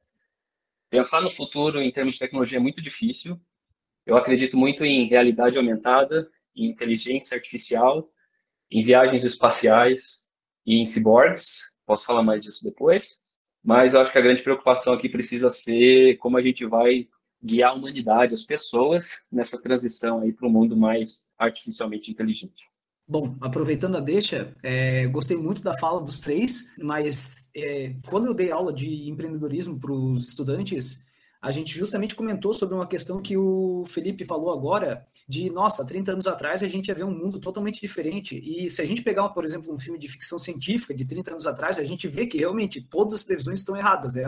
pensar 0.89 1.21
no 1.21 1.29
futuro 1.29 1.81
em 1.81 1.91
termos 1.91 2.15
de 2.15 2.19
tecnologia 2.19 2.57
é 2.57 2.61
muito 2.61 2.81
difícil, 2.81 3.39
eu 4.05 4.15
acredito 4.15 4.57
muito 4.57 4.83
em 4.83 5.07
realidade 5.07 5.57
aumentada, 5.57 6.29
em 6.55 6.67
inteligência 6.67 7.35
artificial, 7.35 8.09
em 8.69 8.83
viagens 8.83 9.23
espaciais 9.23 10.29
e 10.65 10.77
em 10.77 10.85
ciborgues. 10.85 11.75
Posso 11.85 12.05
falar 12.05 12.23
mais 12.23 12.41
disso 12.41 12.63
depois. 12.63 13.21
Mas 13.63 13.93
eu 13.93 14.01
acho 14.01 14.11
que 14.11 14.17
a 14.17 14.21
grande 14.21 14.41
preocupação 14.41 14.93
aqui 14.93 15.07
precisa 15.07 15.49
ser 15.49 16.17
como 16.17 16.37
a 16.37 16.41
gente 16.41 16.65
vai 16.65 17.07
guiar 17.43 17.71
a 17.71 17.73
humanidade, 17.73 18.33
as 18.33 18.43
pessoas, 18.43 19.25
nessa 19.31 19.59
transição 19.61 20.21
aí 20.21 20.31
para 20.31 20.47
um 20.47 20.51
mundo 20.51 20.75
mais 20.75 21.25
artificialmente 21.37 22.11
inteligente. 22.11 22.69
Bom, 23.07 23.35
aproveitando 23.41 23.97
a 23.97 23.99
deixa, 23.99 24.55
é, 24.63 25.05
gostei 25.07 25.35
muito 25.35 25.61
da 25.61 25.77
fala 25.77 25.99
dos 25.99 26.19
três, 26.19 26.73
mas 26.77 27.51
é, 27.55 27.95
quando 28.07 28.27
eu 28.27 28.33
dei 28.33 28.51
aula 28.51 28.71
de 28.71 29.09
empreendedorismo 29.09 29.77
para 29.77 29.91
os 29.91 30.29
estudantes, 30.29 31.05
a 31.41 31.51
gente 31.51 31.75
justamente 31.75 32.13
comentou 32.13 32.53
sobre 32.53 32.75
uma 32.75 32.85
questão 32.85 33.19
que 33.19 33.35
o 33.35 33.83
Felipe 33.87 34.23
falou 34.23 34.53
agora, 34.53 35.03
de, 35.27 35.49
nossa, 35.49 35.83
30 35.83 36.11
anos 36.11 36.27
atrás 36.27 36.61
a 36.61 36.67
gente 36.67 36.89
ia 36.89 36.93
ver 36.93 37.03
um 37.03 37.17
mundo 37.17 37.39
totalmente 37.39 37.81
diferente. 37.81 38.37
E 38.37 38.69
se 38.69 38.79
a 38.79 38.85
gente 38.85 39.01
pegar, 39.01 39.27
por 39.29 39.43
exemplo, 39.43 39.73
um 39.73 39.79
filme 39.79 39.97
de 39.97 40.07
ficção 40.07 40.37
científica 40.37 40.93
de 40.93 41.03
30 41.03 41.31
anos 41.31 41.47
atrás, 41.47 41.79
a 41.79 41.83
gente 41.83 42.07
vê 42.07 42.27
que 42.27 42.37
realmente 42.37 42.79
todas 42.79 43.15
as 43.15 43.23
previsões 43.23 43.59
estão 43.59 43.75
erradas. 43.75 44.15
É, 44.15 44.23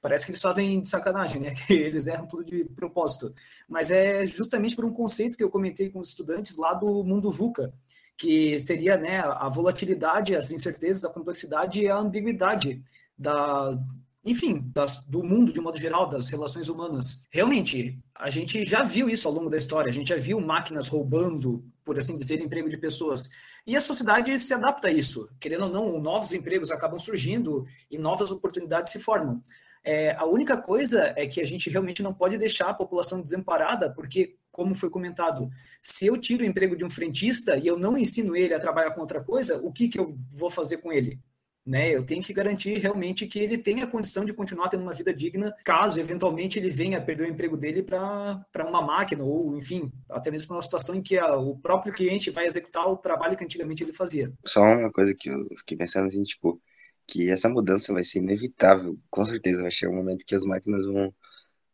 parece 0.00 0.24
que 0.24 0.32
eles 0.32 0.40
fazem 0.40 0.80
de 0.80 0.88
sacanagem, 0.88 1.38
né? 1.38 1.54
Que 1.66 1.74
eles 1.74 2.06
erram 2.06 2.26
tudo 2.26 2.44
de 2.44 2.64
propósito. 2.64 3.34
Mas 3.68 3.90
é 3.90 4.26
justamente 4.26 4.74
por 4.74 4.86
um 4.86 4.92
conceito 4.92 5.36
que 5.36 5.44
eu 5.44 5.50
comentei 5.50 5.90
com 5.90 5.98
os 5.98 6.08
estudantes 6.08 6.56
lá 6.56 6.72
do 6.72 7.04
mundo 7.04 7.30
VUCA, 7.30 7.74
que 8.16 8.58
seria 8.58 8.96
né, 8.96 9.20
a 9.20 9.50
volatilidade, 9.50 10.34
as 10.34 10.50
incertezas, 10.50 11.04
a 11.04 11.12
complexidade 11.12 11.80
e 11.80 11.88
a 11.90 11.96
ambiguidade 11.96 12.82
da, 13.18 13.78
enfim, 14.24 14.70
das, 14.72 15.02
do 15.02 15.22
mundo 15.24 15.52
de 15.52 15.60
modo 15.60 15.76
geral, 15.76 16.08
das 16.08 16.28
relações 16.28 16.68
humanas. 16.68 17.26
Realmente, 17.30 17.98
a 18.14 18.30
gente 18.30 18.64
já 18.64 18.82
viu 18.82 19.08
isso 19.08 19.26
ao 19.26 19.34
longo 19.34 19.50
da 19.50 19.56
história, 19.56 19.90
a 19.90 19.92
gente 19.92 20.08
já 20.08 20.16
viu 20.16 20.40
máquinas 20.40 20.86
roubando, 20.86 21.64
por 21.84 21.98
assim 21.98 22.14
dizer, 22.14 22.40
emprego 22.40 22.68
de 22.68 22.76
pessoas. 22.76 23.28
E 23.66 23.76
a 23.76 23.80
sociedade 23.80 24.38
se 24.38 24.54
adapta 24.54 24.88
a 24.88 24.92
isso. 24.92 25.28
Querendo 25.40 25.64
ou 25.64 25.70
não, 25.70 26.00
novos 26.00 26.32
empregos 26.32 26.70
acabam 26.70 26.98
surgindo 26.98 27.64
e 27.90 27.98
novas 27.98 28.30
oportunidades 28.30 28.92
se 28.92 29.00
formam. 29.00 29.42
É, 29.84 30.14
a 30.14 30.24
única 30.24 30.56
coisa 30.56 31.12
é 31.16 31.26
que 31.26 31.40
a 31.40 31.44
gente 31.44 31.68
realmente 31.68 32.02
não 32.02 32.14
pode 32.14 32.38
deixar 32.38 32.68
a 32.68 32.74
população 32.74 33.20
desamparada, 33.20 33.92
porque, 33.92 34.36
como 34.52 34.74
foi 34.74 34.88
comentado, 34.88 35.50
se 35.82 36.06
eu 36.06 36.16
tiro 36.16 36.44
o 36.44 36.46
emprego 36.46 36.76
de 36.76 36.84
um 36.84 36.90
frentista 36.90 37.56
e 37.56 37.66
eu 37.66 37.76
não 37.76 37.98
ensino 37.98 38.36
ele 38.36 38.54
a 38.54 38.60
trabalhar 38.60 38.92
com 38.92 39.00
outra 39.00 39.20
coisa, 39.20 39.58
o 39.58 39.72
que, 39.72 39.88
que 39.88 39.98
eu 39.98 40.16
vou 40.30 40.50
fazer 40.50 40.76
com 40.76 40.92
ele? 40.92 41.18
Né? 41.64 41.94
Eu 41.94 42.04
tenho 42.04 42.22
que 42.22 42.32
garantir 42.32 42.78
realmente 42.78 43.26
que 43.26 43.38
ele 43.38 43.56
tenha 43.56 43.86
condição 43.86 44.24
de 44.24 44.32
continuar 44.32 44.68
tendo 44.68 44.82
uma 44.82 44.92
vida 44.92 45.14
digna, 45.14 45.54
caso 45.64 46.00
eventualmente 46.00 46.58
ele 46.58 46.70
venha 46.70 47.00
perder 47.00 47.24
o 47.24 47.30
emprego 47.30 47.56
dele 47.56 47.82
para 47.82 48.44
uma 48.68 48.82
máquina, 48.82 49.22
ou 49.22 49.56
enfim, 49.56 49.90
até 50.10 50.30
mesmo 50.30 50.48
para 50.48 50.56
uma 50.56 50.62
situação 50.62 50.94
em 50.96 51.02
que 51.02 51.16
a, 51.16 51.36
o 51.36 51.56
próprio 51.56 51.92
cliente 51.92 52.30
vai 52.30 52.46
executar 52.46 52.86
o 52.88 52.96
trabalho 52.96 53.36
que 53.36 53.44
antigamente 53.44 53.82
ele 53.82 53.92
fazia. 53.92 54.32
Só 54.44 54.60
uma 54.62 54.90
coisa 54.90 55.14
que 55.14 55.30
eu 55.30 55.46
fiquei 55.58 55.76
pensando 55.76 56.08
assim, 56.08 56.22
tipo, 56.24 56.60
que 57.06 57.30
essa 57.30 57.48
mudança 57.48 57.92
vai 57.92 58.02
ser 58.02 58.18
inevitável, 58.18 58.98
com 59.08 59.24
certeza 59.24 59.62
vai 59.62 59.70
chegar 59.70 59.92
um 59.92 59.96
momento 59.96 60.24
que 60.26 60.34
as 60.34 60.44
máquinas 60.44 60.84
vão 60.84 61.14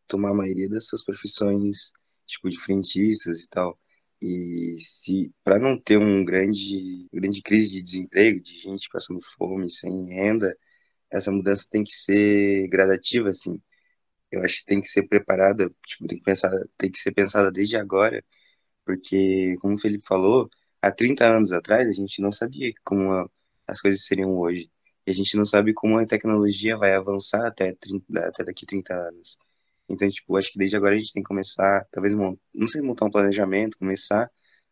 tomar 0.07 0.31
a 0.31 0.35
maioria 0.35 0.69
dessas 0.69 1.03
profissões, 1.05 1.93
tipo, 2.27 2.51
de 2.51 2.59
frentistas 2.59 3.43
e 3.43 3.49
tal. 3.49 3.79
E 4.21 4.75
se 4.79 5.33
para 5.45 5.59
não 5.59 5.81
ter 5.81 5.99
um 5.99 6.25
grande 6.25 7.09
grande 7.13 7.43
crise 7.43 7.71
de 7.71 7.83
desemprego, 7.83 8.41
de 8.41 8.59
gente 8.59 8.89
passando 8.91 9.21
fome, 9.23 9.71
sem 9.71 10.07
renda, 10.09 10.57
essa 11.11 11.31
mudança 11.33 11.67
tem 11.71 11.85
que 11.85 11.93
ser 11.95 12.69
gradativa 12.69 13.31
assim. 13.31 13.61
Eu 14.31 14.43
acho 14.45 14.61
que 14.61 14.67
tem 14.67 14.81
que 14.81 14.89
ser 14.89 15.05
preparada, 15.09 15.71
tipo, 15.87 16.07
tem 16.09 16.19
que 16.19 16.25
pensar, 16.25 16.51
tem 16.79 16.91
que 16.91 16.99
ser 16.99 17.13
pensada 17.13 17.51
desde 17.53 17.77
agora, 17.77 18.25
porque 18.85 19.57
como 19.61 19.75
o 19.75 19.79
Felipe 19.79 20.05
falou, 20.07 20.51
há 20.83 20.93
30 20.93 21.27
anos 21.33 21.53
atrás 21.53 21.89
a 21.89 21.93
gente 21.93 22.23
não 22.23 22.33
sabia 22.33 22.73
como 22.85 23.13
a, 23.13 23.31
as 23.67 23.81
coisas 23.81 24.05
seriam 24.05 24.37
hoje. 24.39 24.71
E 25.07 25.11
a 25.11 25.15
gente 25.15 25.37
não 25.37 25.45
sabe 25.47 25.75
como 25.75 25.99
a 25.99 26.07
tecnologia 26.07 26.77
vai 26.77 26.95
avançar 26.95 27.47
até, 27.47 27.75
30, 27.75 28.29
até 28.29 28.45
daqui 28.45 28.67
30 28.67 28.95
anos. 28.95 29.39
Então, 29.89 30.09
tipo, 30.11 30.37
acho 30.37 30.53
que 30.53 30.59
desde 30.59 30.77
agora 30.77 30.95
a 30.95 30.99
gente 30.99 31.13
tem 31.13 31.23
que 31.23 31.29
começar, 31.29 31.87
talvez, 31.91 32.15
não 32.15 32.69
sei, 32.69 32.83
montar 32.83 33.07
um 33.07 33.11
planejamento, 33.11 33.79
começar 33.79 34.31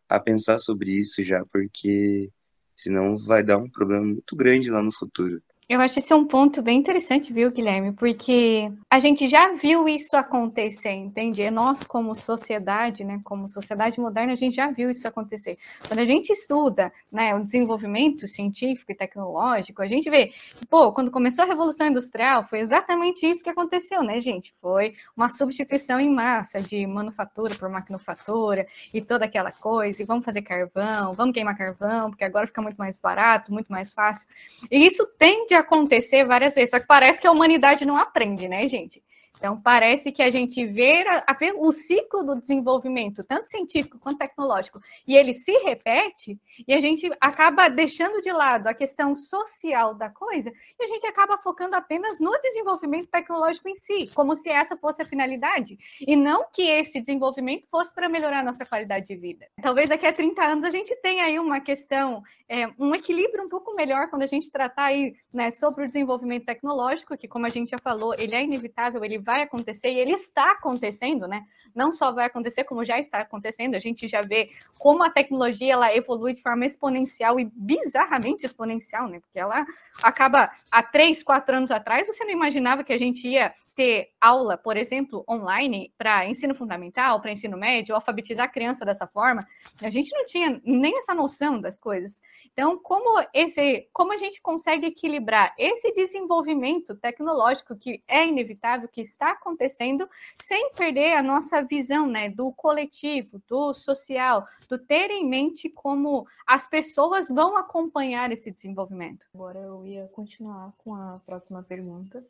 a 0.09 0.21
pensar 0.21 0.59
sobre 0.59 0.91
isso 0.93 1.23
já, 1.25 1.43
porque 1.53 2.31
senão 2.77 3.17
vai 3.19 3.43
dar 3.45 3.59
um 3.59 3.71
problema 3.71 4.05
muito 4.05 4.37
grande 4.37 4.71
lá 4.71 4.83
no 4.83 4.93
futuro. 4.93 5.43
Eu 5.69 5.81
acho 5.81 5.99
esse 5.99 6.13
é 6.13 6.17
um 6.17 6.25
ponto 6.25 6.63
bem 6.63 6.79
interessante, 6.79 7.33
viu, 7.33 7.51
Guilherme? 7.51 7.91
Porque 7.91 8.71
a 8.89 9.01
gente 9.01 9.27
já 9.27 9.53
viu 9.55 9.89
isso 9.89 10.17
acontecer, 10.17 10.93
entende? 10.93 11.51
Nós, 11.51 11.83
como 11.83 12.15
sociedade, 12.15 13.03
né, 13.03 13.21
como 13.25 13.49
sociedade 13.49 13.99
moderna, 13.99 14.33
a 14.33 14.37
gente 14.37 14.55
já 14.55 14.71
viu 14.71 14.89
isso 14.93 15.09
acontecer. 15.09 15.59
Quando 15.89 15.99
a 15.99 16.07
gente 16.07 16.31
estuda 16.31 16.93
né, 17.11 17.35
o 17.35 17.43
desenvolvimento 17.43 18.29
científico 18.29 18.93
e 18.93 18.95
tecnológico, 18.95 19.83
a 19.83 19.87
gente 19.87 20.09
vê 20.09 20.27
que, 20.27 20.65
pô, 20.71 20.93
quando 20.93 21.11
começou 21.11 21.45
a 21.45 21.49
Revolução 21.49 21.89
Industrial, 21.89 22.47
foi 22.47 22.61
exatamente 22.61 23.27
isso 23.27 23.43
que 23.43 23.51
aconteceu, 23.51 24.05
né, 24.05 24.21
gente? 24.21 24.55
Foi 24.63 24.95
uma 25.17 25.29
substituição 25.29 25.99
em 25.99 26.09
massa 26.09 26.63
de 26.63 26.87
manufatura 26.87 27.57
por 27.57 27.69
maquinofatura 27.69 28.69
e 28.95 29.01
toda 29.01 29.25
aquela 29.25 29.51
coisa, 29.51 30.01
e 30.01 30.07
vamos 30.07 30.25
fazer 30.25 30.43
carvão, 30.43 31.13
vamos 31.13 31.35
queimar 31.35 31.59
carvão, 31.59 32.11
porque 32.11 32.23
agora 32.23 32.47
fica 32.47 32.63
muito 32.63 32.77
mais 32.77 33.01
barato, 33.01 33.53
muito 33.53 33.67
mais 33.67 33.93
fácil. 33.93 34.29
E 34.71 34.87
isso 34.87 35.05
tende 35.19 35.56
acontecer 35.57 36.25
várias 36.25 36.55
vezes, 36.55 36.71
só 36.71 36.81
que 36.81 36.87
parece 36.87 37.21
que 37.21 37.27
a 37.27 37.33
humanidade 37.33 37.85
não 37.85 37.97
aprende, 37.97 38.49
né, 38.49 38.69
gente? 38.69 39.03
Então, 39.37 39.61
parece 39.61 40.11
que 40.11 40.23
a 40.23 40.31
gente 40.31 40.65
vê, 40.67 41.05
a, 41.07 41.25
a, 41.27 41.37
o 41.59 41.71
ciclo 41.71 42.25
do 42.25 42.41
desenvolvimento, 42.41 43.23
tanto 43.23 43.49
científico 43.49 43.99
quanto 43.99 44.19
tecnológico, 44.19 44.81
e 45.07 45.15
ele 45.15 45.35
se 45.35 45.53
repete, 45.59 46.39
e 46.67 46.73
a 46.73 46.81
gente 46.81 47.11
acaba 47.21 47.69
deixando 47.69 48.21
de 48.23 48.33
lado 48.33 48.67
a 48.67 48.75
questão 48.75 49.15
social 49.15 49.95
da 49.95 50.09
coisa, 50.09 50.51
e 50.79 50.85
a 50.85 50.89
gente 50.89 51.07
acaba 51.07 51.39
focando 51.39 51.77
apenas 51.77 52.19
no 52.19 52.33
desenvolvimento 52.41 53.09
tecnológico 53.09 53.69
em 53.69 53.75
si, 53.75 54.11
como 54.15 54.37
se 54.37 54.51
essa 54.51 54.77
fosse 54.77 55.03
a 55.03 55.07
finalidade, 55.07 55.77
e 56.01 56.17
não 56.17 56.47
que 56.51 56.63
esse 56.63 57.01
desenvolvimento 57.01 57.67
fosse 57.71 57.95
para 57.95 58.09
melhorar 58.09 58.41
a 58.41 58.45
nossa 58.45 58.65
qualidade 58.65 59.07
de 59.07 59.17
vida. 59.17 59.47
Talvez 59.63 59.91
daqui 59.91 60.07
a 60.07 60.13
30 60.13 60.43
anos 60.43 60.65
a 60.65 60.71
gente 60.71 60.97
tenha 60.97 61.25
aí 61.25 61.39
uma 61.39 61.61
questão, 61.61 62.23
é, 62.49 62.67
um 62.79 62.95
equilíbrio 62.95 63.45
um 63.45 63.49
pouco 63.49 63.75
melhor 63.75 64.09
quando 64.09 64.23
a 64.23 64.27
gente 64.27 64.51
tratar 64.51 64.85
aí, 64.85 65.15
né, 65.33 65.51
sobre 65.51 65.85
o 65.85 65.89
desenvolvimento 65.89 66.47
tecnológico, 66.47 67.17
que 67.17 67.29
como 67.29 67.45
a 67.45 67.51
gente 67.51 67.71
já 67.71 67.79
falou, 67.79 68.15
ele 68.15 68.35
é 68.35 68.43
inevitável, 68.43 69.05
ele 69.05 69.19
vai 69.27 69.43
acontecer 69.43 69.89
e 69.89 69.99
ele 69.99 70.13
está 70.13 70.53
acontecendo, 70.53 71.27
né? 71.27 71.45
Não 71.75 71.93
só 71.93 72.13
vai 72.13 72.27
acontecer, 72.27 72.63
como 72.63 72.85
já 72.85 72.99
está 72.99 73.19
acontecendo. 73.19 73.75
A 73.75 73.81
gente 73.81 74.07
já 74.07 74.23
vê 74.23 74.53
como 74.79 75.03
a 75.03 75.11
tecnologia 75.11 75.73
ela 75.73 75.95
evolui 75.95 76.33
de 76.33 76.41
forma 76.41 76.65
exponencial 76.65 77.41
e 77.41 77.51
bizarramente 77.53 78.47
exponencial, 78.47 79.09
né? 79.09 79.19
Porque 79.19 79.39
ela 79.39 79.67
acaba 80.01 80.49
há 80.71 80.83
três, 80.83 81.25
quatro 81.25 81.57
anos 81.57 81.73
atrás, 81.73 82.07
você 82.07 82.25
não 82.25 82.31
imaginava 82.31 82.85
que 82.85 82.93
a 82.93 82.99
gente 82.99 83.27
ia 83.29 83.53
ter 83.77 84.09
aula, 84.19 84.57
por 84.57 84.75
exemplo, 84.75 85.23
online 85.29 85.93
para 85.99 86.27
ensino 86.27 86.55
fundamental, 86.55 87.21
para 87.21 87.31
ensino 87.31 87.59
médio, 87.59 87.95
alfabetizar 87.95 88.47
a 88.47 88.51
criança 88.51 88.87
dessa 88.87 89.07
forma, 89.07 89.47
a 89.83 89.91
gente 89.91 90.11
não 90.13 90.25
tinha 90.25 90.61
nem 90.65 90.97
essa 90.97 91.15
noção 91.15 91.61
das 91.61 91.79
coisas. 91.79 92.23
Então, 92.53 92.79
como 92.79 93.23
esse, 93.35 93.87
como 93.93 94.15
a 94.15 94.17
gente 94.17 94.41
consegue 94.41 94.87
equilibrar 94.87 95.55
esse 95.59 95.93
desenvolvimento 95.93 96.97
tecnológico 96.97 97.77
que 97.77 98.03
é 98.09 98.27
inevitável, 98.27 98.89
que 98.89 99.03
está 99.03 99.33
acontecendo, 99.33 100.09
sem 100.41 100.73
perder 100.73 101.13
a 101.13 101.23
nossa 101.23 101.63
visão, 101.63 102.07
né, 102.07 102.31
do 102.31 102.51
coletivo, 102.53 103.43
do 103.47 103.75
social, 103.75 104.47
do 104.71 104.79
ter 104.79 105.11
em 105.11 105.29
mente 105.29 105.69
como 105.69 106.27
as 106.47 106.67
pessoas 106.67 107.29
vão 107.29 107.59
acompanhar 107.59 108.33
esse 108.33 108.51
desenvolvimento. 108.51 109.27
Agora 109.35 109.59
eu 109.59 109.85
ia 109.85 110.07
continuar 110.15 110.73
com 110.79 110.95
a 110.95 111.21
próxima 111.27 111.63
pergunta, 111.63 112.25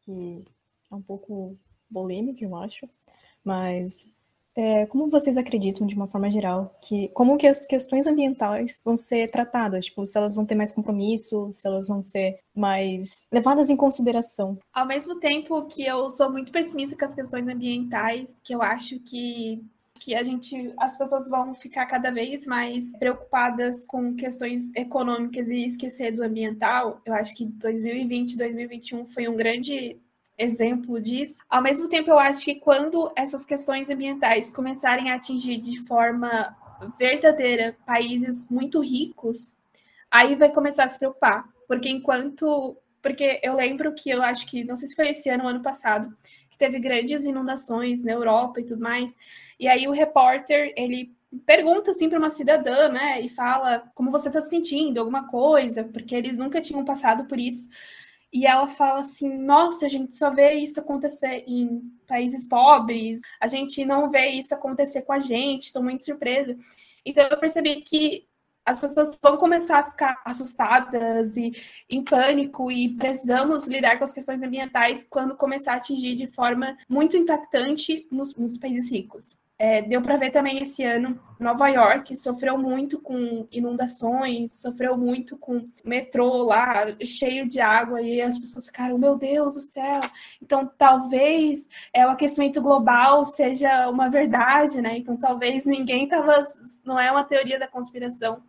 que 0.00 0.44
é 0.90 0.94
um 0.94 1.02
pouco 1.02 1.56
polêmica, 1.92 2.44
eu 2.44 2.56
acho, 2.56 2.88
mas 3.44 4.06
É, 4.60 4.86
como 4.86 5.08
vocês 5.08 5.38
acreditam, 5.38 5.86
de 5.86 5.94
uma 5.94 6.08
forma 6.08 6.28
geral, 6.28 6.76
que 6.82 7.08
como 7.10 7.36
que 7.38 7.46
as 7.46 7.64
questões 7.64 8.08
ambientais 8.08 8.80
vão 8.84 8.96
ser 8.96 9.30
tratadas? 9.30 9.84
Tipo, 9.84 10.04
se 10.04 10.18
elas 10.18 10.34
vão 10.34 10.44
ter 10.44 10.56
mais 10.56 10.72
compromisso, 10.72 11.48
se 11.52 11.64
elas 11.68 11.86
vão 11.86 12.02
ser 12.02 12.40
mais 12.56 13.24
levadas 13.30 13.70
em 13.70 13.76
consideração? 13.76 14.58
Ao 14.72 14.84
mesmo 14.84 15.20
tempo 15.20 15.64
que 15.68 15.84
eu 15.86 16.10
sou 16.10 16.32
muito 16.32 16.50
pessimista 16.50 16.96
com 16.98 17.04
as 17.04 17.14
questões 17.14 17.46
ambientais, 17.46 18.40
que 18.42 18.52
eu 18.52 18.60
acho 18.60 18.98
que 19.00 19.62
que 20.00 20.14
a 20.14 20.22
gente, 20.22 20.72
as 20.78 20.96
pessoas 20.96 21.28
vão 21.28 21.54
ficar 21.54 21.86
cada 21.86 22.10
vez 22.12 22.46
mais 22.46 22.92
preocupadas 22.98 23.84
com 23.86 24.14
questões 24.14 24.72
econômicas 24.76 25.48
e 25.48 25.66
esquecer 25.66 26.12
do 26.12 26.22
ambiental. 26.22 27.00
Eu 27.04 27.14
acho 27.14 27.34
que 27.36 27.44
2020, 27.44 28.36
2021 28.36 29.06
foi 29.06 29.28
um 29.28 29.36
grande 29.36 30.00
exemplo 30.38 31.00
disso. 31.00 31.42
Ao 31.50 31.60
mesmo 31.60 31.88
tempo, 31.88 32.10
eu 32.10 32.18
acho 32.18 32.44
que 32.44 32.54
quando 32.54 33.10
essas 33.16 33.44
questões 33.44 33.90
ambientais 33.90 34.50
começarem 34.50 35.10
a 35.10 35.16
atingir 35.16 35.58
de 35.58 35.80
forma 35.80 36.56
verdadeira 36.96 37.76
países 37.84 38.48
muito 38.48 38.80
ricos, 38.80 39.56
aí 40.10 40.36
vai 40.36 40.50
começar 40.50 40.84
a 40.84 40.88
se 40.88 40.98
preocupar. 40.98 41.48
Porque 41.66 41.88
enquanto. 41.88 42.76
Porque 43.02 43.40
eu 43.42 43.54
lembro 43.54 43.94
que 43.94 44.10
eu 44.10 44.22
acho 44.22 44.46
que, 44.46 44.64
não 44.64 44.76
sei 44.76 44.88
se 44.88 44.96
foi 44.96 45.10
esse 45.10 45.28
ano 45.30 45.44
ou 45.44 45.50
ano 45.50 45.62
passado, 45.62 46.16
que 46.50 46.58
teve 46.58 46.78
grandes 46.80 47.24
inundações 47.24 48.02
na 48.02 48.12
Europa 48.12 48.60
e 48.60 48.64
tudo 48.64 48.82
mais. 48.82 49.14
E 49.58 49.68
aí 49.68 49.86
o 49.86 49.92
repórter, 49.92 50.72
ele 50.76 51.14
pergunta 51.46 51.92
assim 51.92 52.08
para 52.08 52.18
uma 52.18 52.30
cidadã, 52.30 52.88
né, 52.88 53.20
e 53.20 53.28
fala 53.28 53.84
como 53.94 54.10
você 54.10 54.28
está 54.28 54.40
se 54.40 54.50
sentindo, 54.50 54.98
alguma 54.98 55.28
coisa, 55.28 55.84
porque 55.84 56.14
eles 56.14 56.38
nunca 56.38 56.60
tinham 56.60 56.84
passado 56.84 57.26
por 57.26 57.38
isso. 57.38 57.68
E 58.32 58.46
ela 58.46 58.68
fala 58.68 59.00
assim: 59.00 59.36
nossa, 59.38 59.86
a 59.86 59.88
gente 59.88 60.14
só 60.14 60.30
vê 60.30 60.54
isso 60.54 60.78
acontecer 60.80 61.44
em 61.46 61.80
países 62.06 62.46
pobres, 62.46 63.22
a 63.40 63.46
gente 63.46 63.84
não 63.84 64.10
vê 64.10 64.28
isso 64.28 64.54
acontecer 64.54 65.02
com 65.02 65.12
a 65.12 65.20
gente, 65.20 65.66
estou 65.66 65.82
muito 65.82 66.04
surpresa. 66.04 66.56
Então 67.04 67.26
eu 67.26 67.38
percebi 67.38 67.80
que 67.80 68.28
as 68.68 68.78
pessoas 68.78 69.18
vão 69.22 69.38
começar 69.38 69.78
a 69.78 69.90
ficar 69.90 70.20
assustadas 70.26 71.38
e 71.38 71.52
em 71.88 72.04
pânico 72.04 72.70
e 72.70 72.94
precisamos 72.96 73.66
lidar 73.66 73.96
com 73.96 74.04
as 74.04 74.12
questões 74.12 74.42
ambientais 74.42 75.06
quando 75.08 75.34
começar 75.34 75.72
a 75.72 75.76
atingir 75.76 76.16
de 76.16 76.26
forma 76.26 76.76
muito 76.86 77.16
impactante 77.16 78.06
nos, 78.10 78.36
nos 78.36 78.58
países 78.58 78.90
ricos. 78.90 79.38
É, 79.60 79.82
deu 79.82 80.00
para 80.00 80.16
ver 80.16 80.30
também 80.30 80.62
esse 80.62 80.84
ano, 80.84 81.18
Nova 81.38 81.66
York 81.66 82.14
sofreu 82.14 82.56
muito 82.56 83.00
com 83.00 83.48
inundações, 83.50 84.60
sofreu 84.60 84.96
muito 84.96 85.36
com 85.36 85.68
metrô 85.84 86.44
lá 86.44 86.86
cheio 87.04 87.48
de 87.48 87.60
água 87.60 88.00
e 88.00 88.22
as 88.22 88.38
pessoas 88.38 88.66
ficaram, 88.66 88.96
meu 88.96 89.16
Deus 89.16 89.54
do 89.54 89.60
céu. 89.60 90.00
Então, 90.40 90.70
talvez 90.78 91.68
é, 91.92 92.06
o 92.06 92.10
aquecimento 92.10 92.62
global 92.62 93.24
seja 93.24 93.90
uma 93.90 94.08
verdade, 94.08 94.80
né? 94.80 94.96
Então, 94.96 95.16
talvez 95.16 95.66
ninguém 95.66 96.04
estava, 96.04 96.44
não 96.84 96.98
é 96.98 97.10
uma 97.10 97.24
teoria 97.24 97.58
da 97.58 97.66
conspiração. 97.66 98.40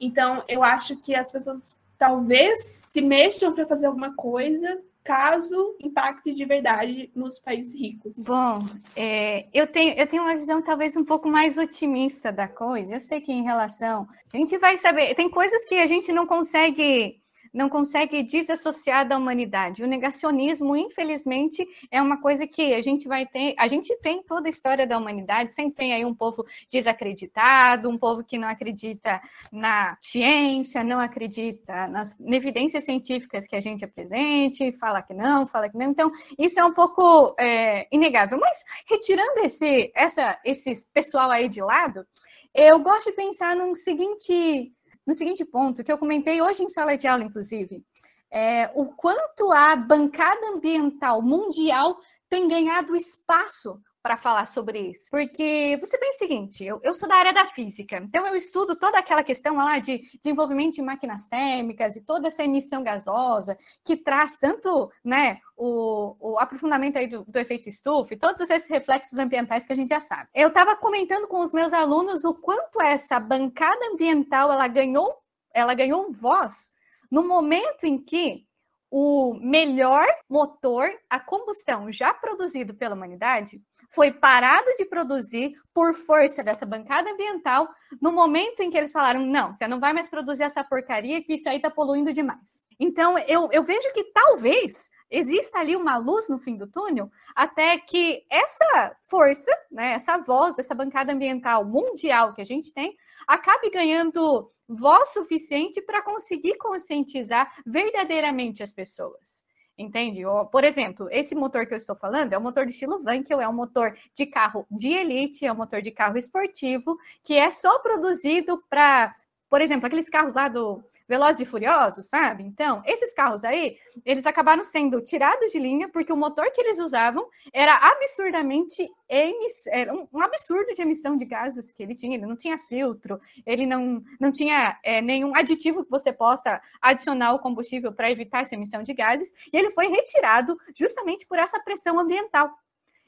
Então, 0.00 0.42
eu 0.48 0.64
acho 0.64 0.96
que 0.96 1.14
as 1.14 1.30
pessoas 1.30 1.76
talvez 1.98 2.62
se 2.90 3.02
mexam 3.02 3.52
para 3.52 3.66
fazer 3.66 3.86
alguma 3.86 4.14
coisa 4.14 4.80
caso 5.02 5.76
impacte 5.80 6.32
de 6.32 6.44
verdade 6.44 7.10
nos 7.14 7.40
países 7.40 7.78
ricos. 7.78 8.16
Bom, 8.18 8.64
é, 8.94 9.46
eu, 9.52 9.66
tenho, 9.66 9.94
eu 9.94 10.06
tenho 10.06 10.22
uma 10.22 10.34
visão 10.34 10.62
talvez 10.62 10.96
um 10.96 11.04
pouco 11.04 11.28
mais 11.28 11.58
otimista 11.58 12.32
da 12.32 12.46
coisa. 12.46 12.94
Eu 12.94 13.00
sei 13.00 13.20
que 13.20 13.32
em 13.32 13.42
relação. 13.42 14.06
A 14.32 14.36
gente 14.36 14.56
vai 14.58 14.78
saber. 14.78 15.14
Tem 15.14 15.30
coisas 15.30 15.64
que 15.64 15.76
a 15.76 15.86
gente 15.86 16.12
não 16.12 16.26
consegue 16.26 17.20
não 17.52 17.68
consegue 17.68 18.22
desassociar 18.22 19.06
da 19.06 19.16
humanidade. 19.16 19.82
O 19.82 19.86
negacionismo, 19.86 20.76
infelizmente, 20.76 21.66
é 21.90 22.00
uma 22.00 22.20
coisa 22.20 22.46
que 22.46 22.74
a 22.74 22.80
gente 22.80 23.08
vai 23.08 23.26
ter, 23.26 23.54
a 23.58 23.66
gente 23.68 23.94
tem 23.96 24.22
toda 24.22 24.48
a 24.48 24.50
história 24.50 24.86
da 24.86 24.96
humanidade, 24.96 25.54
sempre 25.54 25.74
tem 25.74 25.92
aí 25.92 26.04
um 26.04 26.14
povo 26.14 26.44
desacreditado, 26.70 27.88
um 27.88 27.98
povo 27.98 28.24
que 28.24 28.38
não 28.38 28.48
acredita 28.48 29.20
na 29.52 29.96
ciência, 30.00 30.84
não 30.84 30.98
acredita 30.98 31.88
nas 31.88 32.18
evidências 32.20 32.84
científicas 32.84 33.46
que 33.46 33.56
a 33.56 33.60
gente 33.60 33.84
apresente, 33.84 34.72
fala 34.72 35.02
que 35.02 35.14
não, 35.14 35.46
fala 35.46 35.68
que 35.68 35.76
não. 35.76 35.90
Então, 35.90 36.10
isso 36.38 36.60
é 36.60 36.64
um 36.64 36.72
pouco 36.72 37.34
é, 37.38 37.86
inegável. 37.92 38.38
Mas 38.38 38.64
retirando 38.86 39.40
esse, 39.40 39.90
essa, 39.94 40.38
esse 40.44 40.86
pessoal 40.92 41.30
aí 41.30 41.48
de 41.48 41.60
lado, 41.60 42.06
eu 42.54 42.80
gosto 42.80 43.10
de 43.10 43.16
pensar 43.16 43.54
num 43.54 43.74
seguinte 43.74 44.72
no 45.10 45.14
seguinte 45.14 45.44
ponto, 45.44 45.82
que 45.82 45.90
eu 45.90 45.98
comentei 45.98 46.40
hoje 46.40 46.62
em 46.62 46.68
sala 46.68 46.96
de 46.96 47.08
aula, 47.08 47.24
inclusive. 47.24 47.84
É, 48.30 48.70
o 48.76 48.86
quanto 48.86 49.50
a 49.50 49.74
bancada 49.74 50.50
ambiental 50.50 51.20
mundial 51.20 51.98
tem 52.28 52.46
ganhado 52.46 52.94
espaço 52.94 53.80
para 54.02 54.16
falar 54.16 54.46
sobre 54.46 54.80
isso. 54.80 55.10
Porque 55.10 55.76
você 55.80 55.98
pensa 55.98 56.16
o 56.16 56.18
seguinte: 56.18 56.64
eu, 56.64 56.80
eu, 56.82 56.94
sou 56.94 57.08
da 57.08 57.16
área 57.16 57.32
da 57.32 57.46
física, 57.46 57.96
então 57.96 58.26
eu 58.26 58.34
estudo 58.34 58.76
toda 58.76 58.98
aquela 58.98 59.22
questão 59.22 59.56
lá 59.56 59.78
de 59.78 60.02
desenvolvimento 60.22 60.74
de 60.74 60.82
máquinas 60.82 61.26
térmicas 61.26 61.96
e 61.96 62.04
toda 62.04 62.28
essa 62.28 62.42
emissão 62.42 62.82
gasosa 62.82 63.56
que 63.84 63.96
traz 63.96 64.36
tanto 64.36 64.90
né, 65.04 65.38
o, 65.56 66.16
o 66.18 66.38
aprofundamento 66.38 66.96
aí 66.96 67.06
do, 67.06 67.24
do, 67.24 67.38
efeito 67.38 67.68
estufa 67.68 68.14
e 68.14 68.18
todos 68.18 68.48
esses 68.48 68.68
reflexos 68.68 69.18
ambientais 69.18 69.66
que 69.66 69.72
a 69.72 69.76
gente 69.76 69.90
já 69.90 70.00
sabe. 70.00 70.28
Eu 70.34 70.48
estava 70.48 70.76
comentando 70.76 71.28
com 71.28 71.40
os 71.40 71.52
meus 71.52 71.72
alunos 71.72 72.24
o 72.24 72.34
quanto 72.34 72.80
essa 72.80 73.20
bancada 73.20 73.86
ambiental 73.92 74.50
ela 74.52 74.68
ganhou, 74.68 75.14
ela 75.54 75.74
ganhou 75.74 76.12
voz 76.12 76.72
no 77.10 77.26
momento 77.26 77.84
em 77.84 77.98
que 77.98 78.46
o 78.90 79.34
melhor 79.34 80.06
motor 80.28 80.90
a 81.08 81.20
combustão 81.20 81.92
já 81.92 82.12
produzido 82.12 82.74
pela 82.74 82.96
humanidade 82.96 83.62
foi 83.88 84.10
parado 84.10 84.66
de 84.76 84.84
produzir 84.84 85.52
por 85.72 85.94
força 85.94 86.42
dessa 86.42 86.66
bancada 86.66 87.10
ambiental 87.10 87.68
no 88.00 88.10
momento 88.10 88.60
em 88.60 88.70
que 88.70 88.76
eles 88.76 88.90
falaram: 88.90 89.24
não, 89.24 89.54
você 89.54 89.68
não 89.68 89.78
vai 89.78 89.92
mais 89.92 90.08
produzir 90.08 90.42
essa 90.42 90.64
porcaria, 90.64 91.22
que 91.22 91.34
isso 91.34 91.48
aí 91.48 91.56
está 91.56 91.70
poluindo 91.70 92.12
demais. 92.12 92.62
Então, 92.78 93.16
eu, 93.20 93.48
eu 93.52 93.62
vejo 93.62 93.92
que 93.92 94.04
talvez 94.12 94.88
exista 95.10 95.58
ali 95.58 95.76
uma 95.76 95.96
luz 95.96 96.28
no 96.28 96.38
fim 96.38 96.56
do 96.56 96.66
túnel, 96.68 97.10
até 97.34 97.78
que 97.78 98.22
essa 98.30 98.96
força, 99.08 99.50
né, 99.70 99.92
essa 99.92 100.18
voz 100.18 100.54
dessa 100.54 100.74
bancada 100.74 101.12
ambiental 101.12 101.64
mundial 101.64 102.32
que 102.32 102.40
a 102.40 102.46
gente 102.46 102.72
tem, 102.72 102.96
acabe 103.26 103.70
ganhando 103.70 104.50
voz 104.70 105.12
suficiente 105.12 105.82
para 105.82 106.02
conseguir 106.02 106.56
conscientizar 106.56 107.52
verdadeiramente 107.66 108.62
as 108.62 108.72
pessoas. 108.72 109.44
Entende? 109.76 110.22
Por 110.52 110.62
exemplo, 110.62 111.08
esse 111.10 111.34
motor 111.34 111.66
que 111.66 111.72
eu 111.72 111.78
estou 111.78 111.96
falando 111.96 112.34
é 112.34 112.38
um 112.38 112.42
motor 112.42 112.66
de 112.66 112.72
estilo 112.72 113.02
Wankel, 113.02 113.40
é 113.40 113.48
um 113.48 113.54
motor 113.54 113.96
de 114.14 114.26
carro 114.26 114.66
de 114.70 114.90
elite, 114.90 115.46
é 115.46 115.52
um 115.52 115.56
motor 115.56 115.80
de 115.80 115.90
carro 115.90 116.18
esportivo, 116.18 116.98
que 117.24 117.34
é 117.34 117.50
só 117.50 117.78
produzido 117.78 118.62
para 118.68 119.14
por 119.50 119.60
exemplo, 119.60 119.84
aqueles 119.84 120.08
carros 120.08 120.32
lá 120.32 120.46
do 120.48 120.80
Velozes 121.08 121.40
e 121.40 121.44
Furiosos, 121.44 122.06
sabe? 122.06 122.44
Então, 122.44 122.80
esses 122.86 123.12
carros 123.12 123.44
aí, 123.44 123.76
eles 124.04 124.24
acabaram 124.24 124.62
sendo 124.62 125.02
tirados 125.02 125.50
de 125.50 125.58
linha 125.58 125.88
porque 125.88 126.12
o 126.12 126.16
motor 126.16 126.52
que 126.52 126.60
eles 126.60 126.78
usavam 126.78 127.28
era 127.52 127.74
absurdamente 127.74 128.88
emiss... 129.08 129.66
era 129.66 129.92
um 129.92 130.22
absurdo 130.22 130.72
de 130.72 130.80
emissão 130.80 131.16
de 131.16 131.24
gases 131.24 131.72
que 131.72 131.82
ele 131.82 131.96
tinha. 131.96 132.16
Ele 132.16 132.26
não 132.26 132.36
tinha 132.36 132.56
filtro, 132.58 133.18
ele 133.44 133.66
não, 133.66 134.00
não 134.20 134.30
tinha 134.30 134.78
é, 134.84 135.02
nenhum 135.02 135.34
aditivo 135.34 135.84
que 135.84 135.90
você 135.90 136.12
possa 136.12 136.62
adicionar 136.80 137.30
ao 137.30 137.40
combustível 137.40 137.92
para 137.92 138.08
evitar 138.08 138.42
essa 138.42 138.54
emissão 138.54 138.84
de 138.84 138.94
gases. 138.94 139.32
E 139.52 139.58
ele 139.58 139.72
foi 139.72 139.88
retirado 139.88 140.56
justamente 140.76 141.26
por 141.26 141.40
essa 141.40 141.58
pressão 141.58 141.98
ambiental. 141.98 142.56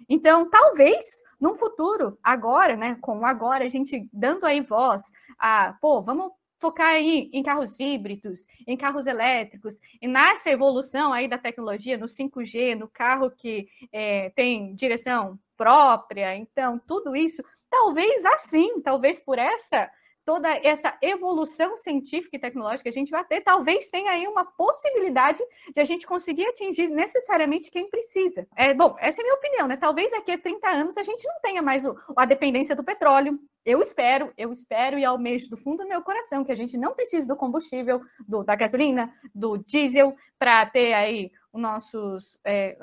Então, 0.09 0.49
talvez 0.49 1.23
num 1.41 1.55
futuro, 1.55 2.19
agora, 2.23 2.77
né, 2.77 2.97
com 3.01 3.25
agora, 3.27 3.65
a 3.65 3.69
gente 3.69 4.09
dando 4.13 4.45
aí 4.45 4.61
voz 4.61 5.11
a, 5.39 5.77
pô, 5.81 6.03
vamos 6.03 6.31
focar 6.61 6.91
aí 6.91 7.29
em 7.33 7.43
carros 7.43 7.81
híbridos, 7.81 8.47
em 8.65 8.77
carros 8.77 9.09
elétricos, 9.09 9.81
e 10.01 10.07
nessa 10.07 10.49
evolução 10.49 11.13
aí 11.13 11.27
da 11.27 11.37
tecnologia, 11.37 11.99
no 11.99 12.07
5G, 12.07 12.77
no 12.77 12.89
carro 12.89 13.33
que 13.33 13.67
é, 13.91 14.31
tem 14.31 14.73
direção 14.77 15.37
própria, 15.57 16.37
então, 16.37 16.79
tudo 16.87 17.17
isso, 17.17 17.43
talvez 17.69 18.25
assim, 18.25 18.81
talvez 18.81 19.19
por 19.19 19.39
essa 19.39 19.91
toda 20.25 20.49
essa 20.63 20.97
evolução 21.03 21.77
científica 21.77 22.37
e 22.37 22.41
tecnológica 22.41 22.85
que 22.85 22.89
a 22.89 23.01
gente 23.01 23.11
vai 23.11 23.25
ter, 23.25 23.41
talvez 23.41 23.89
tenha 23.89 24.13
aí 24.13 24.27
uma 24.27 24.45
possibilidade 24.45 25.43
de 25.75 25.81
a 25.81 25.85
gente 25.85 26.07
conseguir 26.07 26.47
atingir 26.47 26.89
necessariamente 26.89 27.71
quem 27.71 27.89
precisa. 27.89 28.47
É, 28.57 28.73
bom, 28.75 28.97
essa 28.99 29.21
é 29.21 29.23
a 29.23 29.25
minha 29.25 29.37
opinião, 29.37 29.69
né? 29.69 29.77
Talvez 29.77 30.11
daqui 30.11 30.33
a 30.33 30.39
30 30.39 30.69
anos 30.69 30.97
a 30.97 31.03
gente 31.03 31.27
não 31.27 31.41
tenha 31.43 31.63
mais 31.63 31.85
o, 31.85 31.97
a 32.17 32.25
dependência 32.25 32.77
do 32.77 32.85
petróleo. 32.85 33.39
Eu 33.65 33.81
espero, 33.81 34.33
eu 34.37 34.53
espero 34.53 34.99
e 34.99 35.05
almejo 35.05 35.49
do 35.49 35.57
fundo 35.57 35.85
do 35.85 35.89
meu 35.89 36.03
coração 36.03 36.45
que 36.45 36.51
a 36.51 36.57
gente 36.57 36.77
não 36.77 36.95
precise 36.95 37.29
do 37.29 37.37
combustível, 37.37 38.01
do, 38.27 38.43
da 38.43 38.57
gasolina, 38.57 39.13
do 39.33 39.57
diesel, 39.57 40.17
para 40.39 40.67
ter 40.67 40.93
aí 40.93 41.31
nossos, 41.53 42.39
é, 42.45 42.77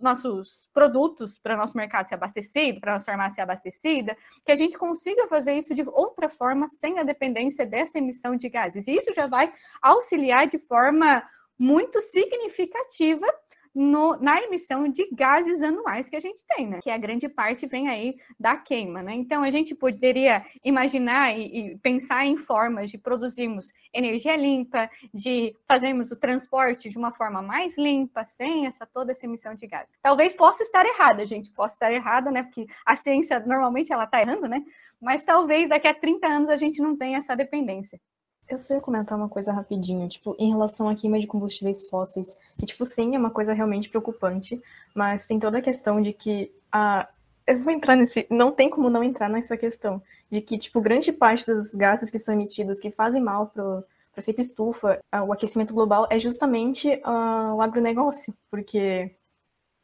nossos 0.00 0.68
produtos 0.72 1.38
para 1.38 1.56
nosso 1.56 1.76
mercado 1.76 2.08
ser 2.08 2.14
abastecido, 2.14 2.80
para 2.80 2.94
nossa 2.94 3.06
farmácia 3.06 3.36
ser 3.36 3.40
abastecida, 3.42 4.16
que 4.44 4.52
a 4.52 4.56
gente 4.56 4.78
consiga 4.78 5.26
fazer 5.26 5.54
isso 5.54 5.74
de 5.74 5.82
outra 5.86 6.28
forma, 6.28 6.68
sem 6.68 6.98
a 6.98 7.02
dependência 7.02 7.66
dessa 7.66 7.98
emissão 7.98 8.36
de 8.36 8.48
gases. 8.48 8.88
E 8.88 8.96
isso 8.96 9.12
já 9.12 9.26
vai 9.26 9.52
auxiliar 9.82 10.46
de 10.46 10.58
forma 10.58 11.22
muito 11.58 12.00
significativa 12.00 13.26
no, 13.74 14.16
na 14.18 14.40
emissão 14.40 14.88
de 14.88 15.08
gases 15.10 15.62
anuais 15.62 16.08
que 16.08 16.16
a 16.16 16.20
gente 16.20 16.44
tem, 16.46 16.66
né? 16.66 16.80
Que 16.82 16.90
a 16.90 16.96
grande 16.96 17.28
parte 17.28 17.66
vem 17.66 17.88
aí 17.88 18.14
da 18.38 18.56
queima, 18.56 19.02
né? 19.02 19.14
Então 19.14 19.42
a 19.42 19.50
gente 19.50 19.74
poderia 19.74 20.42
imaginar 20.64 21.36
e, 21.36 21.72
e 21.72 21.78
pensar 21.78 22.24
em 22.24 22.36
formas 22.36 22.90
de 22.90 22.98
produzirmos 22.98 23.72
energia 23.92 24.36
limpa, 24.36 24.88
de 25.12 25.54
fazermos 25.66 26.10
o 26.10 26.16
transporte 26.16 26.88
de 26.88 26.96
uma 26.96 27.12
forma 27.12 27.42
mais 27.42 27.76
limpa, 27.76 28.24
sem 28.24 28.66
essa 28.66 28.86
toda 28.86 29.12
essa 29.12 29.26
emissão 29.26 29.54
de 29.54 29.66
gases. 29.66 29.94
Talvez 30.00 30.32
possa 30.34 30.62
estar 30.62 30.86
errada, 30.86 31.26
gente, 31.26 31.50
possa 31.50 31.74
estar 31.74 31.92
errada, 31.92 32.30
né? 32.30 32.44
Porque 32.44 32.66
a 32.86 32.96
ciência 32.96 33.40
normalmente 33.40 33.92
ela 33.92 34.04
está 34.04 34.20
errando, 34.20 34.48
né? 34.48 34.62
Mas 35.00 35.24
talvez 35.24 35.68
daqui 35.68 35.88
a 35.88 35.94
30 35.94 36.26
anos 36.26 36.48
a 36.48 36.56
gente 36.56 36.80
não 36.80 36.96
tenha 36.96 37.18
essa 37.18 37.34
dependência. 37.34 38.00
Eu 38.48 38.58
sei 38.58 38.78
comentar 38.80 39.16
uma 39.16 39.28
coisa 39.28 39.52
rapidinho, 39.52 40.08
tipo, 40.08 40.36
em 40.38 40.50
relação 40.50 40.88
à 40.88 40.94
queima 40.94 41.18
de 41.18 41.26
combustíveis 41.26 41.88
fósseis, 41.88 42.36
que, 42.58 42.66
tipo, 42.66 42.84
sim, 42.84 43.14
é 43.14 43.18
uma 43.18 43.30
coisa 43.30 43.52
realmente 43.54 43.88
preocupante, 43.88 44.62
mas 44.94 45.24
tem 45.24 45.38
toda 45.38 45.58
a 45.58 45.62
questão 45.62 46.00
de 46.00 46.12
que 46.12 46.52
a. 46.70 47.08
Eu 47.46 47.58
vou 47.58 47.72
entrar 47.72 47.96
nesse. 47.96 48.26
Não 48.30 48.52
tem 48.52 48.70
como 48.70 48.90
não 48.90 49.02
entrar 49.02 49.28
nessa 49.28 49.56
questão. 49.56 50.02
De 50.30 50.40
que, 50.40 50.58
tipo, 50.58 50.80
grande 50.80 51.12
parte 51.12 51.46
dos 51.46 51.74
gases 51.74 52.10
que 52.10 52.18
são 52.18 52.34
emitidos 52.34 52.80
que 52.80 52.90
fazem 52.90 53.22
mal 53.22 53.46
para 53.48 53.64
o 53.64 53.84
efeito 54.16 54.40
estufa, 54.42 55.00
o 55.26 55.32
aquecimento 55.32 55.74
global, 55.74 56.06
é 56.10 56.18
justamente 56.18 56.88
uh, 57.04 57.54
o 57.54 57.62
agronegócio, 57.62 58.34
porque 58.50 59.14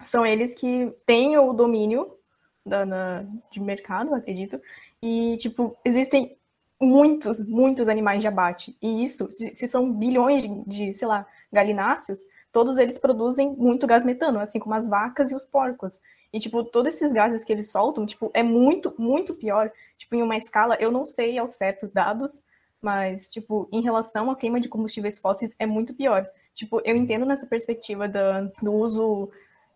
são 0.04 0.24
eles 0.24 0.54
que 0.54 0.92
têm 1.04 1.36
o 1.38 1.52
domínio 1.52 2.16
da, 2.64 2.86
na, 2.86 3.24
de 3.50 3.60
mercado, 3.60 4.14
acredito, 4.14 4.60
e, 5.02 5.36
tipo, 5.38 5.76
existem 5.84 6.36
muitos, 6.80 7.46
muitos 7.46 7.88
animais 7.88 8.22
de 8.22 8.28
abate. 8.28 8.76
E 8.80 9.04
isso, 9.04 9.30
se, 9.30 9.68
são 9.68 9.92
bilhões 9.92 10.42
de, 10.42 10.64
de, 10.66 10.94
sei 10.94 11.06
lá, 11.06 11.26
galináceos, 11.52 12.20
todos 12.50 12.78
eles 12.78 12.98
produzem 12.98 13.54
muito 13.54 13.86
gás 13.86 14.04
metano, 14.04 14.40
assim 14.40 14.58
como 14.58 14.74
as 14.74 14.88
vacas 14.88 15.30
e 15.30 15.34
os 15.34 15.44
porcos. 15.44 16.00
E, 16.32 16.38
tipo, 16.38 16.64
todos 16.64 16.94
esses 16.94 17.12
gases 17.12 17.44
que 17.44 17.52
eles 17.52 17.70
soltam, 17.70 18.06
tipo, 18.06 18.30
é 18.32 18.42
muito, 18.42 18.94
muito 18.98 19.34
pior. 19.34 19.70
Tipo, 19.98 20.14
em 20.14 20.22
uma 20.22 20.36
escala, 20.36 20.76
eu 20.80 20.90
não 20.90 21.04
sei 21.04 21.36
ao 21.38 21.48
certo 21.48 21.86
dados, 21.88 22.40
mas, 22.80 23.30
tipo, 23.30 23.68
em 23.72 23.82
relação 23.82 24.30
à 24.30 24.36
queima 24.36 24.60
de 24.60 24.68
combustíveis 24.68 25.18
fósseis, 25.18 25.54
é 25.58 25.66
muito 25.66 25.92
pior. 25.92 26.26
Tipo, 26.54 26.80
eu 26.84 26.96
entendo 26.96 27.26
nessa 27.26 27.46
perspectiva 27.46 28.08
da, 28.08 28.42
do 28.62 28.72
uso 28.72 29.30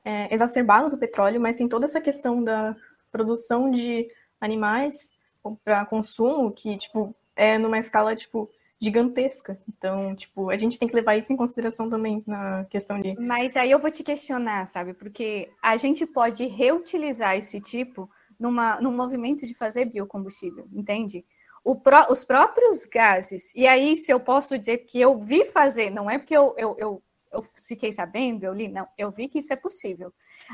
é, 0.05 0.33
exacerbado 0.33 0.88
do 0.88 0.99
petróleo, 0.99 1.40
mas 1.40 1.57
tem 1.57 1.69
toda 1.69 1.85
essa 1.85 2.01
questão 2.01 2.43
da 2.43 2.75
produção 3.11 3.71
de 3.71 4.09
animais 4.40 5.11
para 5.65 5.85
consumo 5.85 6.51
que, 6.51 6.77
tipo, 6.77 7.15
é 7.37 7.59
numa 7.59 7.79
escala, 7.79 8.15
tipo, 8.15 8.51
gigantesca. 8.81 9.59
Então, 9.69 10.15
tipo, 10.15 10.51
a 10.51 10.57
gente 10.57 10.79
tem 10.79 10.89
que 10.89 10.95
levar 10.95 11.17
isso 11.17 11.33
em 11.33 11.37
consideração 11.37 11.89
também 11.89 12.23
na 12.27 12.65
questão 12.67 13.01
de. 13.01 13.15
Mas 13.19 13.57
aí 13.57 13.71
eu 13.71 13.79
vou 13.79 13.91
te 13.91 14.03
questionar, 14.03 14.67
sabe? 14.67 14.95
Porque 14.95 15.51
a 15.63 15.77
gente 15.77 16.07
pode 16.07 16.47
reutilizar 16.47 17.37
esse 17.37 17.61
tipo 17.61 18.11
numa, 18.39 18.81
num 18.81 18.95
movimento 18.95 19.47
de 19.47 19.55
fazer 19.55 19.87
biocombustível, 19.87 20.69
entende? 20.73 21.25
Os 21.65 22.25
próprios 22.25 22.85
gases, 22.85 23.51
e 23.55 23.67
aí 23.67 23.97
se 23.97 24.13
eu 24.13 24.21
posso 24.21 24.59
dizer 24.59 24.79
que 24.79 25.01
eu 25.01 25.19
vi 25.19 25.47
fazer, 25.47 25.89
não 25.89 26.11
é 26.11 26.19
porque 26.19 26.37
eu, 26.37 26.55
eu, 26.59 26.77
eu, 26.79 27.03
eu 27.33 27.41
fiquei 27.41 27.91
sabendo, 27.91 28.45
eu 28.45 28.53
li, 28.53 28.69
não, 28.69 28.87
eu 28.99 29.11
vi 29.11 29.29
que 29.29 29.39
isso 29.39 29.51
é 29.51 29.57
possível. 29.57 30.13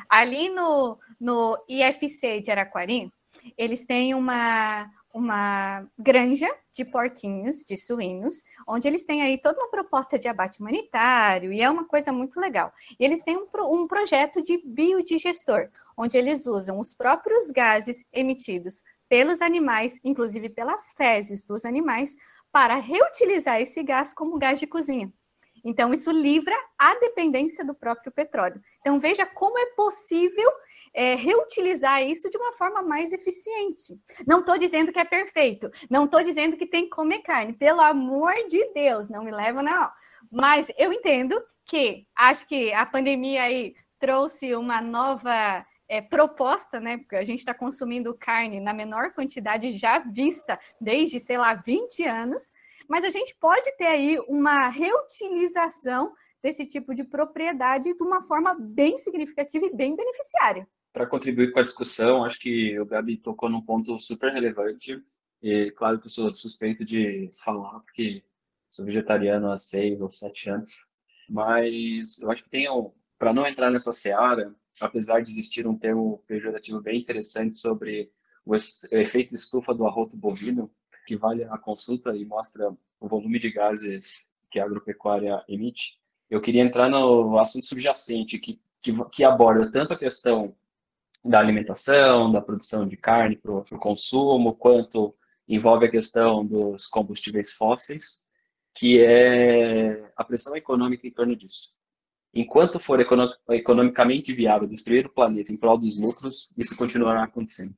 Ali 0.09 0.51
no, 0.51 0.97
no 1.19 1.59
IFC 1.69 2.41
de 2.41 2.53
Araquari, 2.53 3.13
eles 3.57 3.87
têm 3.87 4.15
uma, 4.15 4.91
uma 5.13 5.87
granja 5.99 6.49
de 6.73 6.85
porquinhos, 6.85 7.65
de 7.65 7.77
suínos, 7.77 8.43
onde 8.67 8.87
eles 8.87 9.05
têm 9.05 9.23
aí 9.23 9.39
toda 9.39 9.59
uma 9.59 9.71
proposta 9.71 10.19
de 10.19 10.29
abate 10.29 10.61
humanitário, 10.61 11.53
e 11.53 11.61
é 11.61 11.69
uma 11.69 11.85
coisa 11.85 12.13
muito 12.13 12.41
legal. 12.41 12.73
E 12.99 13.05
eles 13.05 13.23
têm 13.23 13.37
um, 13.37 13.47
um 13.73 13.87
projeto 13.87 14.43
de 14.43 14.59
biodigestor, 14.65 15.69
onde 15.97 16.17
eles 16.17 16.47
usam 16.47 16.79
os 16.79 16.95
próprios 16.95 17.51
gases 17.51 18.05
emitidos 18.13 18.83
pelos 19.09 19.43
animais, 19.43 20.01
inclusive 20.05 20.49
pelas 20.49 20.93
fezes 20.97 21.45
dos 21.45 21.65
animais, 21.65 22.17
para 22.53 22.77
reutilizar 22.77 23.61
esse 23.61 23.83
gás 23.83 24.15
como 24.15 24.39
gás 24.39 24.59
de 24.59 24.67
cozinha. 24.67 25.13
Então, 25.65 25.93
isso 25.93 26.11
livra 26.11 26.55
a 26.79 26.95
dependência 26.99 27.65
do 27.65 27.75
próprio 27.75 28.11
petróleo. 28.11 28.61
Então, 28.81 28.99
veja 28.99 29.27
como 29.27 29.59
é 29.59 29.67
possível 29.75 30.51
é, 30.93 31.15
reutilizar 31.15 32.03
isso 32.03 32.29
de 32.31 32.37
uma 32.37 32.53
forma 32.53 32.83
mais 32.83 33.13
eficiente. 33.13 33.99
Não 34.27 34.41
estou 34.41 34.59
dizendo 34.59 34.93
que 34.93 34.99
é 34.99 35.05
perfeito, 35.05 35.71
não 35.89 36.05
estou 36.05 36.23
dizendo 36.23 36.57
que 36.57 36.67
tem 36.67 36.85
que 36.85 36.91
comer 36.91 37.21
carne, 37.21 37.53
pelo 37.53 37.81
amor 37.81 38.35
de 38.49 38.73
Deus, 38.73 39.09
não 39.09 39.25
me 39.25 39.31
leva 39.31 39.63
não. 39.63 39.91
Mas 40.31 40.71
eu 40.77 40.93
entendo 40.93 41.41
que 41.65 42.07
acho 42.17 42.47
que 42.47 42.73
a 42.73 42.85
pandemia 42.85 43.43
aí 43.43 43.75
trouxe 43.99 44.55
uma 44.55 44.81
nova 44.81 45.65
é, 45.89 46.01
proposta, 46.01 46.81
né? 46.81 46.99
Porque 46.99 47.17
a 47.17 47.25
gente 47.25 47.41
está 47.41 47.55
consumindo 47.55 48.17
carne 48.17 48.61
na 48.61 48.73
menor 48.73 49.13
quantidade 49.13 49.71
já 49.73 49.99
vista 49.99 50.59
desde, 50.81 51.21
sei 51.21 51.39
lá, 51.39 51.55
20 51.55 52.05
anos, 52.05 52.53
mas 52.89 53.05
a 53.05 53.11
gente 53.11 53.37
pode 53.41 53.71
ter 53.77 53.87
aí 53.87 54.19
uma 54.29 54.69
reutilização 54.69 56.13
desse 56.43 56.67
tipo 56.67 56.95
de 56.95 57.05
propriedade 57.05 57.95
de 57.95 58.03
uma 58.03 58.23
forma 58.23 58.57
bem 58.59 58.97
significativa 58.97 59.67
e 59.67 59.77
bem 59.77 59.95
beneficiária 59.95 60.67
para 60.93 61.07
contribuir 61.07 61.53
com 61.53 61.61
a 61.61 61.65
discussão, 61.65 62.25
acho 62.25 62.39
que 62.39 62.79
o 62.79 62.87
Gabi 62.87 63.17
tocou 63.17 63.49
num 63.49 63.63
ponto 63.63 63.99
super 63.99 64.33
relevante. 64.33 65.03
E 65.43 65.71
claro 65.73 65.99
que 65.99 66.07
eu 66.07 66.11
sou 66.11 66.35
suspeito 66.35 66.85
de 66.85 67.31
falar, 67.43 67.81
porque 67.81 68.23
sou 68.71 68.85
vegetariano 68.85 69.51
há 69.51 69.59
seis 69.59 70.03
ou 70.03 70.11
sete 70.11 70.51
anos. 70.51 70.71
Mas 71.29 72.21
eu 72.21 72.31
acho 72.31 72.45
que 72.45 72.51
tem, 72.51 72.67
para 73.19 73.33
não 73.33 73.47
entrar 73.47 73.71
nessa 73.71 73.93
seara, 73.93 74.55
apesar 74.81 75.21
de 75.21 75.31
existir 75.31 75.67
um 75.67 75.79
termo 75.79 76.23
pejorativo 76.27 76.81
bem 76.81 77.01
interessante 77.01 77.57
sobre 77.57 78.11
o 78.45 78.55
efeito 78.57 79.35
estufa 79.35 79.75
do 79.75 79.87
arroto 79.87 80.17
bovino, 80.17 80.71
que 81.07 81.17
vale 81.17 81.45
a 81.45 81.59
consulta 81.59 82.17
e 82.17 82.25
mostra 82.25 82.75
o 82.99 83.09
volume 83.09 83.39
de 83.39 83.51
gases 83.51 84.29
que 84.51 84.59
a 84.59 84.65
agropecuária 84.65 85.43
emite, 85.49 85.99
eu 86.29 86.41
queria 86.41 86.63
entrar 86.63 86.89
no 86.89 87.39
assunto 87.39 87.67
subjacente, 87.67 88.39
que, 88.39 88.61
que, 88.81 88.93
que 89.11 89.25
aborda 89.25 89.71
tanto 89.71 89.93
a 89.93 89.99
questão 89.99 90.55
da 91.25 91.39
alimentação, 91.39 92.33
da 92.33 92.41
produção 92.41 92.87
de 92.87 92.97
carne 92.97 93.37
para 93.37 93.53
o 93.53 93.79
consumo, 93.79 94.55
quanto 94.55 95.15
envolve 95.47 95.87
a 95.87 95.91
questão 95.91 96.47
dos 96.47 96.87
combustíveis 96.87 97.53
fósseis, 97.53 98.23
que 98.75 99.01
é 99.01 100.13
a 100.17 100.25
pressão 100.25 100.57
econômica 100.57 101.07
em 101.07 101.11
torno 101.11 101.37
disso. 101.37 101.75
Enquanto 102.33 102.79
for 102.79 103.01
economicamente 103.51 104.33
viável 104.33 104.69
destruir 104.69 105.07
o 105.07 105.13
planeta 105.13 105.53
em 105.53 105.59
prol 105.59 105.77
dos 105.77 106.01
lucros, 106.01 106.55
isso 106.57 106.77
continuará 106.77 107.25
acontecendo. 107.25 107.75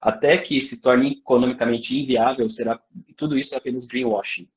Até 0.00 0.38
que 0.38 0.60
se 0.60 0.80
torne 0.80 1.18
economicamente 1.18 1.98
inviável, 1.98 2.48
será 2.48 2.80
tudo 3.16 3.36
isso 3.36 3.54
é 3.54 3.58
apenas 3.58 3.86
greenwashing. 3.86 4.48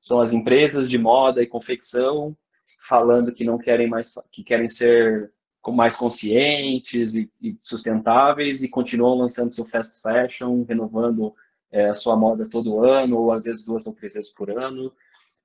São 0.00 0.20
as 0.20 0.32
empresas 0.32 0.88
de 0.88 0.96
moda 0.96 1.42
e 1.42 1.46
confecção 1.46 2.36
falando 2.88 3.32
que 3.32 3.44
não 3.44 3.58
querem 3.58 3.88
mais, 3.88 4.14
que 4.32 4.42
querem 4.42 4.68
ser 4.68 5.32
mais 5.66 5.96
conscientes 5.96 7.14
e, 7.14 7.30
e, 7.40 7.56
sustentáveis 7.60 8.62
e 8.62 8.68
continuam 8.68 9.18
lançando 9.18 9.52
seu 9.52 9.66
fast 9.66 10.00
fashion, 10.00 10.64
renovando 10.64 11.34
é, 11.70 11.92
sua 11.92 12.16
moda 12.16 12.48
todo 12.48 12.82
ano, 12.82 13.18
ou 13.18 13.32
às 13.32 13.44
vezes 13.44 13.64
duas 13.64 13.86
ou 13.86 13.94
três 13.94 14.14
vezes 14.14 14.30
por 14.30 14.50
ano. 14.50 14.92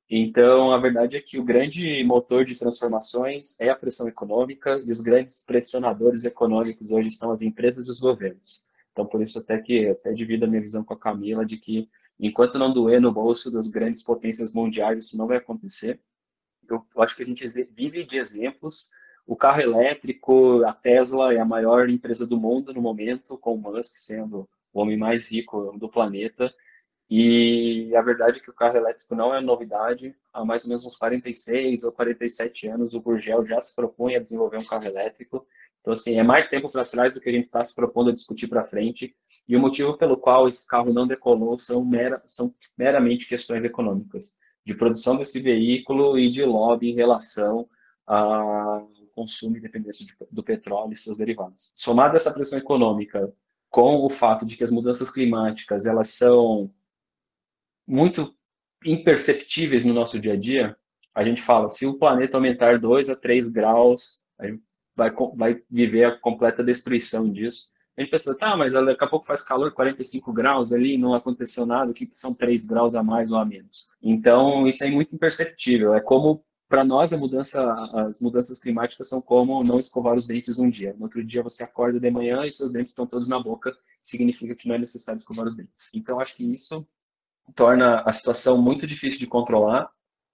Então, 0.09 0.71
a 0.71 0.77
verdade 0.77 1.17
é 1.17 1.21
que 1.21 1.39
o 1.39 1.43
grande 1.43 2.03
motor 2.03 2.45
de 2.45 2.57
transformações 2.57 3.59
é 3.59 3.69
a 3.69 3.75
pressão 3.75 4.07
econômica 4.07 4.81
e 4.85 4.91
os 4.91 5.01
grandes 5.01 5.43
pressionadores 5.43 6.23
econômicos 6.23 6.91
hoje 6.91 7.11
são 7.11 7.31
as 7.31 7.41
empresas 7.41 7.87
e 7.87 7.91
os 7.91 7.99
governos. 7.99 8.67
Então, 8.91 9.05
por 9.05 9.21
isso 9.21 9.39
até 9.39 9.57
que 9.59 9.87
até 9.89 10.13
divido 10.13 10.45
a 10.45 10.47
minha 10.47 10.61
visão 10.61 10.83
com 10.83 10.93
a 10.93 10.99
Camila 10.99 11.45
de 11.45 11.57
que 11.57 11.89
enquanto 12.19 12.59
não 12.59 12.71
doer 12.71 13.01
no 13.01 13.11
bolso 13.11 13.51
das 13.51 13.69
grandes 13.69 14.03
potências 14.03 14.53
mundiais, 14.53 14.99
isso 14.99 15.17
não 15.17 15.25
vai 15.25 15.37
acontecer. 15.37 15.99
Eu, 16.69 16.85
eu 16.95 17.01
acho 17.01 17.15
que 17.15 17.23
a 17.23 17.25
gente 17.25 17.45
vive 17.71 18.05
de 18.05 18.19
exemplos 18.19 18.91
o 19.25 19.35
carro 19.35 19.61
elétrico, 19.61 20.63
a 20.65 20.73
Tesla 20.73 21.33
é 21.33 21.39
a 21.39 21.45
maior 21.45 21.89
empresa 21.89 22.27
do 22.27 22.37
mundo 22.37 22.73
no 22.73 22.81
momento, 22.81 23.37
com 23.37 23.55
o 23.55 23.57
Musk 23.57 23.95
sendo 23.97 24.49
o 24.73 24.81
homem 24.81 24.97
mais 24.97 25.27
rico 25.27 25.77
do 25.77 25.87
planeta. 25.87 26.53
E 27.09 27.95
a 27.95 28.01
verdade 28.01 28.39
é 28.39 28.41
que 28.41 28.49
o 28.49 28.55
carro 28.55 28.75
elétrico 28.75 29.15
não 29.15 29.33
é 29.33 29.39
novidade. 29.39 30.15
Há 30.33 30.43
mais 30.43 30.63
ou 30.63 30.69
menos 30.69 30.85
uns 30.85 30.97
46 30.97 31.83
ou 31.83 31.91
47 31.91 32.67
anos, 32.67 32.93
o 32.93 33.01
Gurgel 33.01 33.45
já 33.45 33.61
se 33.61 33.75
propõe 33.75 34.15
a 34.15 34.19
desenvolver 34.19 34.57
um 34.57 34.65
carro 34.65 34.85
elétrico. 34.85 35.45
Então, 35.79 35.93
assim, 35.93 36.17
é 36.17 36.23
mais 36.23 36.47
tempo 36.47 36.71
para 36.71 36.85
trás 36.85 37.13
do 37.13 37.19
que 37.19 37.29
a 37.29 37.31
gente 37.31 37.43
está 37.43 37.63
se 37.63 37.75
propondo 37.75 38.09
a 38.09 38.13
discutir 38.13 38.47
para 38.47 38.65
frente. 38.65 39.15
E 39.47 39.55
o 39.55 39.59
motivo 39.59 39.97
pelo 39.97 40.17
qual 40.17 40.47
esse 40.47 40.65
carro 40.65 40.93
não 40.93 41.05
decolou 41.05 41.57
são, 41.57 41.83
mera, 41.85 42.21
são 42.25 42.53
meramente 42.77 43.27
questões 43.27 43.65
econômicas, 43.65 44.35
de 44.65 44.73
produção 44.73 45.17
desse 45.17 45.39
veículo 45.39 46.17
e 46.17 46.29
de 46.29 46.43
lobby 46.43 46.89
em 46.89 46.95
relação 46.95 47.67
a 48.07 48.81
consumo 49.13 49.57
e 49.57 49.61
dependência 49.61 50.05
de, 50.05 50.15
do 50.31 50.43
petróleo 50.43 50.93
e 50.93 50.97
seus 50.97 51.17
derivados. 51.17 51.71
Somado 51.73 52.15
essa 52.15 52.33
pressão 52.33 52.59
econômica 52.59 53.31
com 53.69 54.05
o 54.05 54.09
fato 54.09 54.45
de 54.45 54.57
que 54.57 54.63
as 54.63 54.71
mudanças 54.71 55.09
climáticas 55.09 55.85
elas 55.85 56.09
são 56.09 56.71
muito 57.87 58.35
imperceptíveis 58.85 59.85
no 59.85 59.93
nosso 59.93 60.19
dia 60.19 60.33
a 60.33 60.37
dia, 60.37 60.77
a 61.15 61.23
gente 61.23 61.41
fala, 61.41 61.69
se 61.69 61.85
o 61.85 61.97
planeta 61.97 62.37
aumentar 62.37 62.79
2 62.79 63.09
a 63.09 63.15
3 63.15 63.51
graus 63.51 64.23
Aí 64.39 64.59
vai, 64.95 65.11
vai 65.35 65.61
viver 65.69 66.05
a 66.05 66.17
completa 66.19 66.63
destruição 66.63 67.31
disso. 67.31 67.71
A 67.95 68.01
gente 68.01 68.09
pensa, 68.09 68.35
tá, 68.35 68.57
mas 68.57 68.73
daqui 68.73 69.03
a 69.03 69.07
pouco 69.07 69.25
faz 69.25 69.43
calor 69.43 69.71
45 69.71 70.33
graus 70.33 70.73
ali, 70.73 70.97
não 70.97 71.13
aconteceu 71.13 71.65
nada, 71.65 71.91
o 71.91 71.93
que, 71.93 72.07
que 72.07 72.17
são 72.17 72.33
3 72.33 72.65
graus 72.65 72.95
a 72.95 73.03
mais 73.03 73.31
ou 73.31 73.37
a 73.37 73.45
menos? 73.45 73.91
Então, 74.01 74.67
isso 74.67 74.83
é 74.83 74.89
muito 74.89 75.15
imperceptível. 75.15 75.93
É 75.93 76.01
como, 76.01 76.43
para 76.73 76.83
nós, 76.83 77.11
mudança, 77.11 77.71
as 77.93 78.19
mudanças 78.19 78.57
climáticas 78.57 79.07
são 79.07 79.21
como 79.21 79.63
não 79.63 79.77
escovar 79.77 80.17
os 80.17 80.25
dentes 80.25 80.57
um 80.57 80.67
dia. 80.67 80.95
No 80.97 81.03
outro 81.03 81.23
dia 81.23 81.43
você 81.43 81.63
acorda 81.63 81.99
de 81.99 82.09
manhã 82.09 82.47
e 82.47 82.51
seus 82.51 82.71
dentes 82.71 82.89
estão 82.89 83.05
todos 83.05 83.29
na 83.29 83.39
boca, 83.39 83.71
significa 84.01 84.55
que 84.55 84.67
não 84.67 84.73
é 84.73 84.79
necessário 84.79 85.19
escovar 85.19 85.45
os 85.45 85.55
dentes. 85.55 85.91
Então, 85.93 86.19
acho 86.19 86.35
que 86.35 86.51
isso 86.51 86.83
torna 87.53 88.01
a 88.01 88.11
situação 88.11 88.59
muito 88.59 88.87
difícil 88.87 89.19
de 89.19 89.27
controlar. 89.27 89.87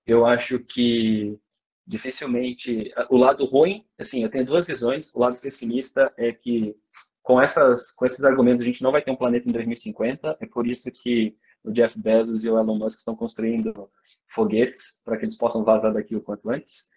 Eu 0.08 0.26
acho 0.26 0.60
que 0.60 1.38
dificilmente 1.86 2.90
o 3.10 3.18
lado 3.18 3.44
ruim, 3.44 3.86
assim, 3.98 4.24
eu 4.24 4.30
tenho 4.30 4.46
duas 4.46 4.66
visões. 4.66 5.14
O 5.14 5.20
lado 5.20 5.42
pessimista 5.42 6.10
é 6.16 6.32
que 6.32 6.74
com, 7.22 7.42
essas, 7.42 7.92
com 7.92 8.06
esses 8.06 8.24
argumentos, 8.24 8.62
a 8.62 8.66
gente 8.66 8.82
não 8.82 8.94
vai 8.94 9.02
ter 9.02 9.12
um 9.12 9.18
planeta 9.18 9.50
em 9.50 9.52
2050. 9.52 10.38
É 10.40 10.46
por 10.46 10.66
isso 10.66 10.90
que 10.90 11.36
o 11.64 11.72
Jeff 11.72 11.98
Bezos 12.00 12.44
e 12.44 12.50
o 12.50 12.58
Elon 12.58 12.78
Musk 12.78 13.00
estão 13.00 13.16
construindo 13.16 13.90
foguetes 14.28 15.02
para 15.04 15.18
que 15.18 15.26
eles 15.26 15.38
possam 15.38 15.64
vazar 15.64 15.94
daqui 15.94 16.16
o 16.16 16.22
quanto 16.22 16.50
antes. 16.50 16.88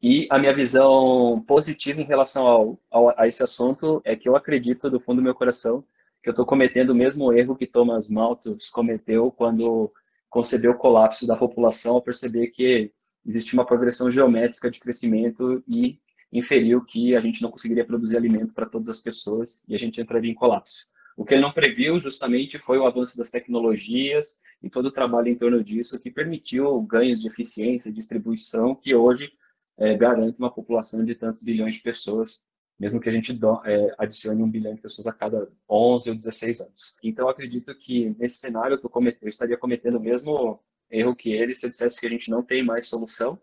E 0.00 0.26
a 0.30 0.38
minha 0.38 0.54
visão 0.54 1.42
positiva 1.46 2.00
em 2.00 2.04
relação 2.04 2.46
ao, 2.46 2.80
ao, 2.90 3.20
a 3.20 3.28
esse 3.28 3.42
assunto 3.42 4.00
é 4.04 4.16
que 4.16 4.28
eu 4.28 4.34
acredito 4.34 4.90
do 4.90 5.00
fundo 5.00 5.16
do 5.18 5.22
meu 5.22 5.34
coração 5.34 5.84
que 6.22 6.28
eu 6.28 6.32
estou 6.32 6.46
cometendo 6.46 6.90
o 6.90 6.94
mesmo 6.94 7.32
erro 7.32 7.56
que 7.56 7.66
Thomas 7.66 8.08
Malthus 8.08 8.70
cometeu 8.70 9.30
quando 9.32 9.92
concebeu 10.30 10.70
o 10.70 10.78
colapso 10.78 11.26
da 11.26 11.36
população 11.36 11.96
ao 11.96 12.02
perceber 12.02 12.48
que 12.48 12.92
existe 13.26 13.54
uma 13.54 13.66
progressão 13.66 14.10
geométrica 14.10 14.70
de 14.70 14.78
crescimento 14.78 15.62
e 15.66 15.98
inferiu 16.32 16.84
que 16.84 17.14
a 17.14 17.20
gente 17.20 17.42
não 17.42 17.50
conseguiria 17.50 17.84
produzir 17.84 18.16
alimento 18.16 18.54
para 18.54 18.66
todas 18.66 18.88
as 18.88 19.00
pessoas 19.00 19.64
e 19.68 19.74
a 19.74 19.78
gente 19.78 20.00
entraria 20.00 20.30
em 20.30 20.34
colapso. 20.34 20.91
O 21.16 21.24
que 21.24 21.34
ele 21.34 21.42
não 21.42 21.52
previu 21.52 21.98
justamente 22.00 22.58
foi 22.58 22.78
o 22.78 22.86
avanço 22.86 23.16
das 23.18 23.30
tecnologias 23.30 24.40
e 24.62 24.70
todo 24.70 24.86
o 24.86 24.92
trabalho 24.92 25.28
em 25.28 25.36
torno 25.36 25.62
disso 25.62 26.00
que 26.02 26.10
permitiu 26.10 26.80
ganhos 26.82 27.20
de 27.20 27.28
eficiência 27.28 27.88
e 27.88 27.92
distribuição 27.92 28.74
que 28.74 28.94
hoje 28.94 29.32
é, 29.78 29.96
garante 29.96 30.38
uma 30.38 30.50
população 30.50 31.04
de 31.04 31.14
tantos 31.14 31.42
bilhões 31.42 31.74
de 31.74 31.80
pessoas, 31.80 32.42
mesmo 32.78 33.00
que 33.00 33.08
a 33.08 33.12
gente 33.12 33.32
do, 33.32 33.62
é, 33.64 33.94
adicione 33.98 34.42
um 34.42 34.50
bilhão 34.50 34.74
de 34.74 34.80
pessoas 34.80 35.06
a 35.06 35.12
cada 35.12 35.50
11 35.68 36.10
ou 36.10 36.16
16 36.16 36.60
anos. 36.60 36.96
Então, 37.02 37.28
acredito 37.28 37.74
que 37.74 38.10
nesse 38.18 38.36
cenário 38.36 38.78
eu, 38.82 38.90
comet 38.90 39.18
eu 39.20 39.28
estaria 39.28 39.56
cometendo 39.56 39.96
o 39.96 40.00
mesmo 40.00 40.62
erro 40.90 41.16
que 41.16 41.32
ele 41.32 41.54
se 41.54 41.66
eu 41.66 41.70
dissesse 41.70 42.00
que 42.00 42.06
a 42.06 42.10
gente 42.10 42.30
não 42.30 42.42
tem 42.42 42.62
mais 42.62 42.88
solução 42.88 43.38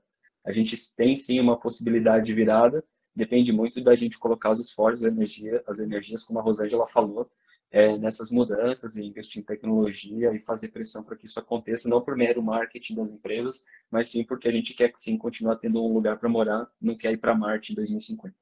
a 0.45 0.51
gente 0.51 0.76
tem 0.95 1.17
sim 1.17 1.39
uma 1.39 1.59
possibilidade 1.59 2.26
de 2.26 2.34
virada, 2.34 2.84
depende 3.15 3.51
muito 3.51 3.82
da 3.82 3.95
gente 3.95 4.17
colocar 4.17 4.51
os 4.51 4.59
esforços, 4.59 5.05
energia, 5.05 5.63
as 5.67 5.80
energias, 5.80 6.24
como 6.24 6.39
a 6.39 6.41
Rosângela 6.41 6.88
falou, 6.88 7.30
é, 7.72 7.97
nessas 7.97 8.32
mudanças 8.32 8.95
e 8.95 9.05
investir 9.05 9.41
em 9.41 9.45
tecnologia 9.45 10.34
e 10.34 10.39
fazer 10.41 10.70
pressão 10.70 11.03
para 11.03 11.15
que 11.17 11.26
isso 11.26 11.39
aconteça, 11.39 11.89
não 11.89 12.01
por 12.01 12.15
mero 12.15 12.41
marketing 12.43 12.95
das 12.95 13.11
empresas, 13.11 13.65
mas 13.91 14.09
sim 14.09 14.24
porque 14.24 14.47
a 14.47 14.51
gente 14.51 14.74
quer 14.74 14.91
sim 14.97 15.17
continuar 15.17 15.57
tendo 15.57 15.84
um 15.84 15.93
lugar 15.93 16.17
para 16.20 16.30
morar, 16.30 16.67
não 16.82 16.95
quer 16.95 17.11
ir 17.13 17.17
para 17.17 17.36
Marte 17.36 17.72
em 17.74 17.76
2050. 17.76 18.36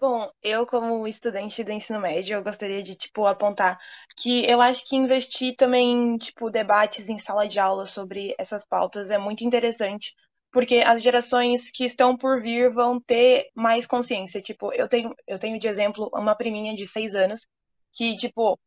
Bom, 0.00 0.30
eu 0.42 0.64
como 0.66 1.06
estudante 1.08 1.62
do 1.64 1.72
ensino 1.72 2.00
médio, 2.00 2.36
eu 2.36 2.42
gostaria 2.42 2.82
de, 2.82 2.94
tipo, 2.96 3.26
apontar 3.26 3.78
que 4.16 4.44
eu 4.48 4.60
acho 4.60 4.84
que 4.86 4.94
investir 4.96 5.56
também 5.56 5.90
em, 6.14 6.16
tipo, 6.18 6.50
debates 6.50 7.08
em 7.08 7.18
sala 7.18 7.46
de 7.48 7.58
aula 7.58 7.84
sobre 7.84 8.34
essas 8.38 8.64
pautas 8.64 9.10
é 9.10 9.18
muito 9.18 9.44
interessante, 9.44 10.14
porque 10.50 10.76
as 10.76 11.02
gerações 11.02 11.70
que 11.70 11.84
estão 11.84 12.16
por 12.16 12.40
vir 12.42 12.72
vão 12.72 13.00
ter 13.00 13.50
mais 13.54 13.86
consciência. 13.86 14.40
Tipo, 14.42 14.72
eu 14.72 14.88
tenho, 14.88 15.14
eu 15.26 15.38
tenho 15.38 15.58
de 15.58 15.68
exemplo 15.68 16.10
uma 16.14 16.34
priminha 16.34 16.74
de 16.74 16.86
seis 16.86 17.14
anos 17.14 17.46
que, 17.92 18.16
tipo, 18.16 18.58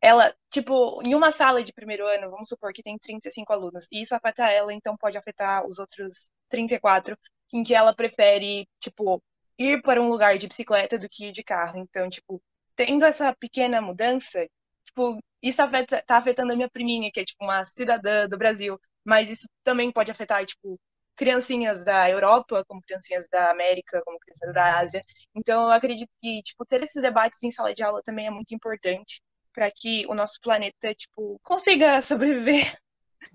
ela, 0.00 0.34
tipo, 0.50 1.00
em 1.02 1.14
uma 1.14 1.32
sala 1.32 1.64
de 1.64 1.72
primeiro 1.72 2.06
ano, 2.06 2.30
vamos 2.30 2.48
supor 2.48 2.72
que 2.72 2.82
tem 2.82 2.98
35 2.98 3.52
alunos, 3.52 3.86
e 3.90 4.02
isso 4.02 4.14
afeta 4.14 4.50
ela, 4.50 4.72
então 4.74 4.96
pode 4.96 5.16
afetar 5.16 5.66
os 5.66 5.78
outros 5.78 6.30
34, 6.50 7.16
em 7.54 7.62
que 7.64 7.74
ela 7.74 7.94
prefere, 7.94 8.68
tipo, 8.80 9.22
ir 9.58 9.80
para 9.82 10.02
um 10.02 10.08
lugar 10.10 10.36
de 10.36 10.46
bicicleta 10.48 10.98
do 10.98 11.08
que 11.08 11.28
ir 11.28 11.32
de 11.32 11.42
carro. 11.42 11.78
Então, 11.78 12.08
tipo, 12.10 12.42
tendo 12.76 13.04
essa 13.04 13.34
pequena 13.34 13.80
mudança, 13.80 14.46
tipo, 14.86 15.18
isso 15.42 15.62
afeta, 15.62 16.02
tá 16.06 16.16
afetando 16.18 16.52
a 16.52 16.56
minha 16.56 16.70
priminha, 16.70 17.10
que 17.12 17.20
é, 17.20 17.24
tipo, 17.24 17.44
uma 17.44 17.64
cidadã 17.64 18.28
do 18.28 18.36
Brasil, 18.38 18.78
mas 19.04 19.30
isso 19.30 19.46
também 19.62 19.90
pode 19.92 20.10
afetar, 20.10 20.44
tipo, 20.44 20.78
criancinhas 21.16 21.84
da 21.84 22.08
Europa, 22.10 22.64
como 22.66 22.82
criancinhas 22.82 23.28
da 23.28 23.50
América, 23.50 24.02
como 24.04 24.18
crianças 24.18 24.54
da 24.54 24.78
Ásia. 24.78 25.04
Então, 25.34 25.64
eu 25.64 25.70
acredito 25.70 26.10
que, 26.20 26.42
tipo, 26.42 26.64
ter 26.64 26.82
esses 26.82 27.00
debates 27.00 27.42
em 27.42 27.50
sala 27.50 27.74
de 27.74 27.82
aula 27.82 28.02
também 28.04 28.26
é 28.26 28.30
muito 28.30 28.54
importante 28.54 29.22
para 29.52 29.70
que 29.70 30.04
o 30.08 30.14
nosso 30.14 30.40
planeta, 30.42 30.94
tipo, 30.94 31.38
consiga 31.42 32.00
sobreviver 32.02 32.76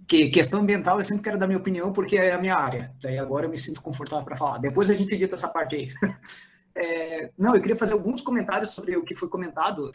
que 0.08 0.30
questão 0.30 0.62
ambiental 0.62 0.98
eu 0.98 1.04
sempre 1.04 1.24
quero 1.24 1.38
dar 1.38 1.48
minha 1.48 1.60
opinião 1.60 1.92
porque 1.92 2.18
é 2.18 2.32
a 2.32 2.38
minha 2.38 2.56
área. 2.56 2.94
Daí 3.02 3.18
agora 3.18 3.46
eu 3.46 3.50
me 3.50 3.58
sinto 3.58 3.82
confortável 3.82 4.26
para 4.26 4.38
falar. 4.38 4.58
Depois 4.58 4.90
a 4.90 4.94
gente 4.94 5.14
edita 5.14 5.36
essa 5.36 5.48
parte 5.48 5.76
aí. 5.76 5.90
É, 6.82 7.32
não, 7.38 7.56
eu 7.56 7.62
queria 7.62 7.76
fazer 7.76 7.92
alguns 7.92 8.22
comentários 8.22 8.72
sobre 8.72 8.96
o 8.96 9.04
que 9.04 9.14
foi 9.14 9.28
comentado. 9.28 9.92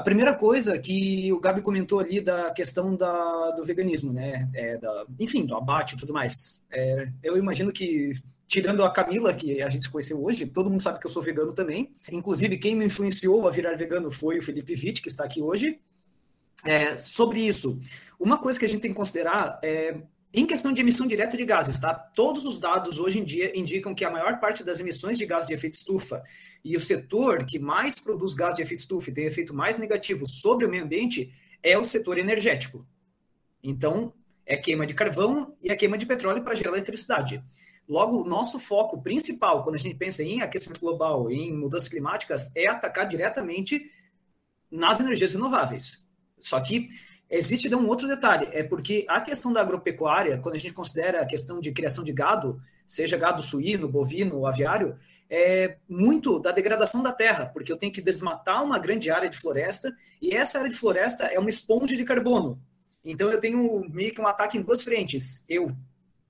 A 0.00 0.02
primeira 0.02 0.34
coisa 0.34 0.78
que 0.78 1.30
o 1.30 1.38
Gabi 1.38 1.60
comentou 1.60 2.00
ali 2.00 2.22
da 2.22 2.50
questão 2.52 2.96
da, 2.96 3.50
do 3.50 3.62
veganismo, 3.62 4.14
né? 4.14 4.48
É, 4.54 4.78
da, 4.78 5.04
enfim, 5.18 5.44
do 5.44 5.54
abate 5.54 5.94
e 5.94 5.98
tudo 5.98 6.14
mais. 6.14 6.64
É, 6.72 7.06
eu 7.22 7.36
imagino 7.36 7.70
que, 7.70 8.14
tirando 8.48 8.82
a 8.82 8.90
Camila, 8.90 9.34
que 9.34 9.60
a 9.60 9.68
gente 9.68 9.84
se 9.84 9.90
conheceu 9.90 10.24
hoje, 10.24 10.46
todo 10.46 10.70
mundo 10.70 10.82
sabe 10.82 10.98
que 10.98 11.06
eu 11.06 11.10
sou 11.10 11.22
vegano 11.22 11.52
também. 11.52 11.92
Inclusive, 12.10 12.56
quem 12.56 12.74
me 12.74 12.86
influenciou 12.86 13.46
a 13.46 13.50
virar 13.50 13.76
vegano 13.76 14.10
foi 14.10 14.38
o 14.38 14.42
Felipe 14.42 14.72
Witt, 14.72 15.02
que 15.02 15.08
está 15.08 15.24
aqui 15.24 15.42
hoje. 15.42 15.78
É, 16.64 16.96
sobre 16.96 17.40
isso, 17.40 17.78
uma 18.18 18.38
coisa 18.38 18.58
que 18.58 18.64
a 18.64 18.68
gente 18.68 18.80
tem 18.80 18.90
que 18.90 18.96
considerar 18.96 19.60
é, 19.62 20.00
em 20.32 20.46
questão 20.46 20.72
de 20.72 20.80
emissão 20.80 21.06
direta 21.06 21.36
de 21.36 21.44
gases, 21.44 21.78
tá? 21.78 21.92
Todos 21.92 22.44
os 22.44 22.58
dados 22.58 23.00
hoje 23.00 23.18
em 23.18 23.24
dia 23.24 23.56
indicam 23.58 23.94
que 23.94 24.04
a 24.04 24.10
maior 24.10 24.38
parte 24.38 24.62
das 24.62 24.78
emissões 24.78 25.18
de 25.18 25.26
gases 25.26 25.48
de 25.48 25.54
efeito 25.54 25.74
estufa 25.74 26.22
e 26.64 26.76
o 26.76 26.80
setor 26.80 27.44
que 27.44 27.58
mais 27.58 27.98
produz 27.98 28.32
gases 28.32 28.56
de 28.56 28.62
efeito 28.62 28.80
estufa 28.80 29.10
e 29.10 29.14
tem 29.14 29.24
efeito 29.24 29.52
mais 29.52 29.78
negativo 29.78 30.24
sobre 30.26 30.64
o 30.64 30.68
meio 30.68 30.84
ambiente 30.84 31.32
é 31.62 31.76
o 31.76 31.84
setor 31.84 32.16
energético. 32.16 32.86
Então, 33.62 34.14
é 34.46 34.56
queima 34.56 34.86
de 34.86 34.94
carvão 34.94 35.56
e 35.60 35.70
a 35.70 35.76
queima 35.76 35.98
de 35.98 36.06
petróleo 36.06 36.42
para 36.42 36.54
gerar 36.54 36.72
eletricidade. 36.72 37.42
Logo, 37.88 38.22
o 38.22 38.24
nosso 38.24 38.58
foco 38.58 39.02
principal, 39.02 39.64
quando 39.64 39.74
a 39.74 39.78
gente 39.78 39.96
pensa 39.96 40.22
em 40.22 40.42
aquecimento 40.42 40.80
global, 40.80 41.28
em 41.28 41.52
mudanças 41.52 41.88
climáticas, 41.88 42.54
é 42.54 42.68
atacar 42.68 43.06
diretamente 43.06 43.90
nas 44.70 45.00
energias 45.00 45.32
renováveis. 45.32 46.08
Só 46.38 46.60
que 46.60 46.88
Existe 47.30 47.72
um 47.72 47.86
outro 47.86 48.08
detalhe, 48.08 48.48
é 48.50 48.64
porque 48.64 49.06
a 49.08 49.20
questão 49.20 49.52
da 49.52 49.60
agropecuária, 49.60 50.38
quando 50.38 50.56
a 50.56 50.58
gente 50.58 50.74
considera 50.74 51.20
a 51.20 51.26
questão 51.26 51.60
de 51.60 51.70
criação 51.70 52.02
de 52.02 52.12
gado, 52.12 52.60
seja 52.84 53.16
gado 53.16 53.40
suíno, 53.40 53.88
bovino 53.88 54.46
aviário, 54.46 54.98
é 55.30 55.76
muito 55.88 56.40
da 56.40 56.50
degradação 56.50 57.04
da 57.04 57.12
terra, 57.12 57.46
porque 57.46 57.70
eu 57.70 57.76
tenho 57.76 57.92
que 57.92 58.02
desmatar 58.02 58.64
uma 58.64 58.80
grande 58.80 59.12
área 59.12 59.30
de 59.30 59.38
floresta, 59.38 59.96
e 60.20 60.34
essa 60.34 60.58
área 60.58 60.70
de 60.70 60.76
floresta 60.76 61.26
é 61.26 61.38
uma 61.38 61.48
esponja 61.48 61.96
de 61.96 62.04
carbono. 62.04 62.60
Então 63.04 63.30
eu 63.30 63.38
tenho 63.38 63.88
meio 63.88 64.12
que 64.12 64.20
um 64.20 64.26
ataque 64.26 64.58
em 64.58 64.62
duas 64.62 64.82
frentes. 64.82 65.44
Eu 65.48 65.70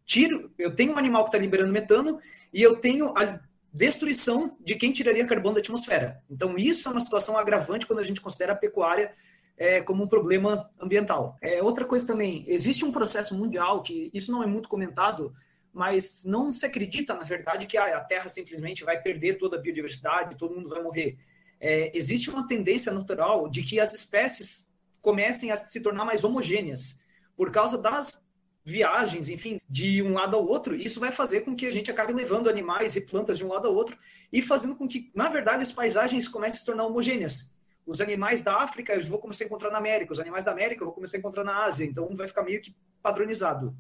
tiro, 0.04 0.52
eu 0.58 0.74
tenho 0.74 0.92
um 0.92 0.98
animal 0.98 1.22
que 1.22 1.28
está 1.28 1.38
liberando 1.38 1.72
metano, 1.72 2.20
e 2.52 2.62
eu 2.62 2.76
tenho 2.76 3.16
a 3.16 3.40
destruição 3.72 4.54
de 4.60 4.74
quem 4.74 4.92
tiraria 4.92 5.24
carbono 5.24 5.54
da 5.54 5.60
atmosfera. 5.60 6.22
Então 6.28 6.58
isso 6.58 6.86
é 6.86 6.92
uma 6.92 7.00
situação 7.00 7.38
agravante 7.38 7.86
quando 7.86 8.00
a 8.00 8.04
gente 8.04 8.20
considera 8.20 8.52
a 8.52 8.56
pecuária 8.56 9.12
é, 9.60 9.82
como 9.82 10.02
um 10.02 10.08
problema 10.08 10.70
ambiental. 10.80 11.36
É, 11.42 11.62
outra 11.62 11.84
coisa 11.84 12.06
também, 12.06 12.46
existe 12.48 12.82
um 12.82 12.90
processo 12.90 13.34
mundial 13.36 13.82
que 13.82 14.10
isso 14.14 14.32
não 14.32 14.42
é 14.42 14.46
muito 14.46 14.70
comentado, 14.70 15.34
mas 15.70 16.24
não 16.24 16.50
se 16.50 16.64
acredita, 16.64 17.14
na 17.14 17.24
verdade, 17.24 17.66
que 17.66 17.76
a 17.76 18.00
Terra 18.00 18.30
simplesmente 18.30 18.82
vai 18.82 19.00
perder 19.02 19.36
toda 19.36 19.58
a 19.58 19.60
biodiversidade, 19.60 20.38
todo 20.38 20.54
mundo 20.54 20.70
vai 20.70 20.82
morrer. 20.82 21.18
É, 21.60 21.94
existe 21.94 22.30
uma 22.30 22.46
tendência 22.46 22.90
natural 22.90 23.50
de 23.50 23.62
que 23.62 23.78
as 23.78 23.92
espécies 23.92 24.72
comecem 25.02 25.50
a 25.50 25.56
se 25.58 25.78
tornar 25.82 26.06
mais 26.06 26.24
homogêneas 26.24 27.04
por 27.36 27.52
causa 27.52 27.76
das 27.76 28.26
viagens, 28.64 29.28
enfim, 29.28 29.60
de 29.68 30.02
um 30.02 30.14
lado 30.14 30.36
ao 30.36 30.46
outro, 30.46 30.74
isso 30.74 30.98
vai 30.98 31.12
fazer 31.12 31.42
com 31.42 31.54
que 31.54 31.66
a 31.66 31.70
gente 31.70 31.90
acabe 31.90 32.14
levando 32.14 32.48
animais 32.48 32.96
e 32.96 33.02
plantas 33.02 33.36
de 33.36 33.44
um 33.44 33.48
lado 33.48 33.68
ao 33.68 33.74
outro 33.74 33.96
e 34.32 34.40
fazendo 34.40 34.74
com 34.74 34.88
que, 34.88 35.10
na 35.14 35.28
verdade, 35.28 35.62
as 35.62 35.72
paisagens 35.72 36.28
comecem 36.28 36.56
a 36.56 36.60
se 36.60 36.66
tornar 36.66 36.86
homogêneas. 36.86 37.59
Os 37.90 38.00
animais 38.00 38.40
da 38.40 38.54
África 38.54 38.92
eu 38.94 39.02
vou 39.02 39.18
começar 39.18 39.42
a 39.42 39.46
encontrar 39.48 39.68
na 39.68 39.78
América, 39.78 40.12
os 40.12 40.20
animais 40.20 40.44
da 40.44 40.52
América 40.52 40.80
eu 40.80 40.86
vou 40.86 40.94
começar 40.94 41.16
a 41.16 41.18
encontrar 41.18 41.42
na 41.42 41.64
Ásia, 41.64 41.84
então 41.84 42.08
vai 42.14 42.28
ficar 42.28 42.44
meio 42.44 42.62
que 42.62 42.72
padronizado. 43.02 43.76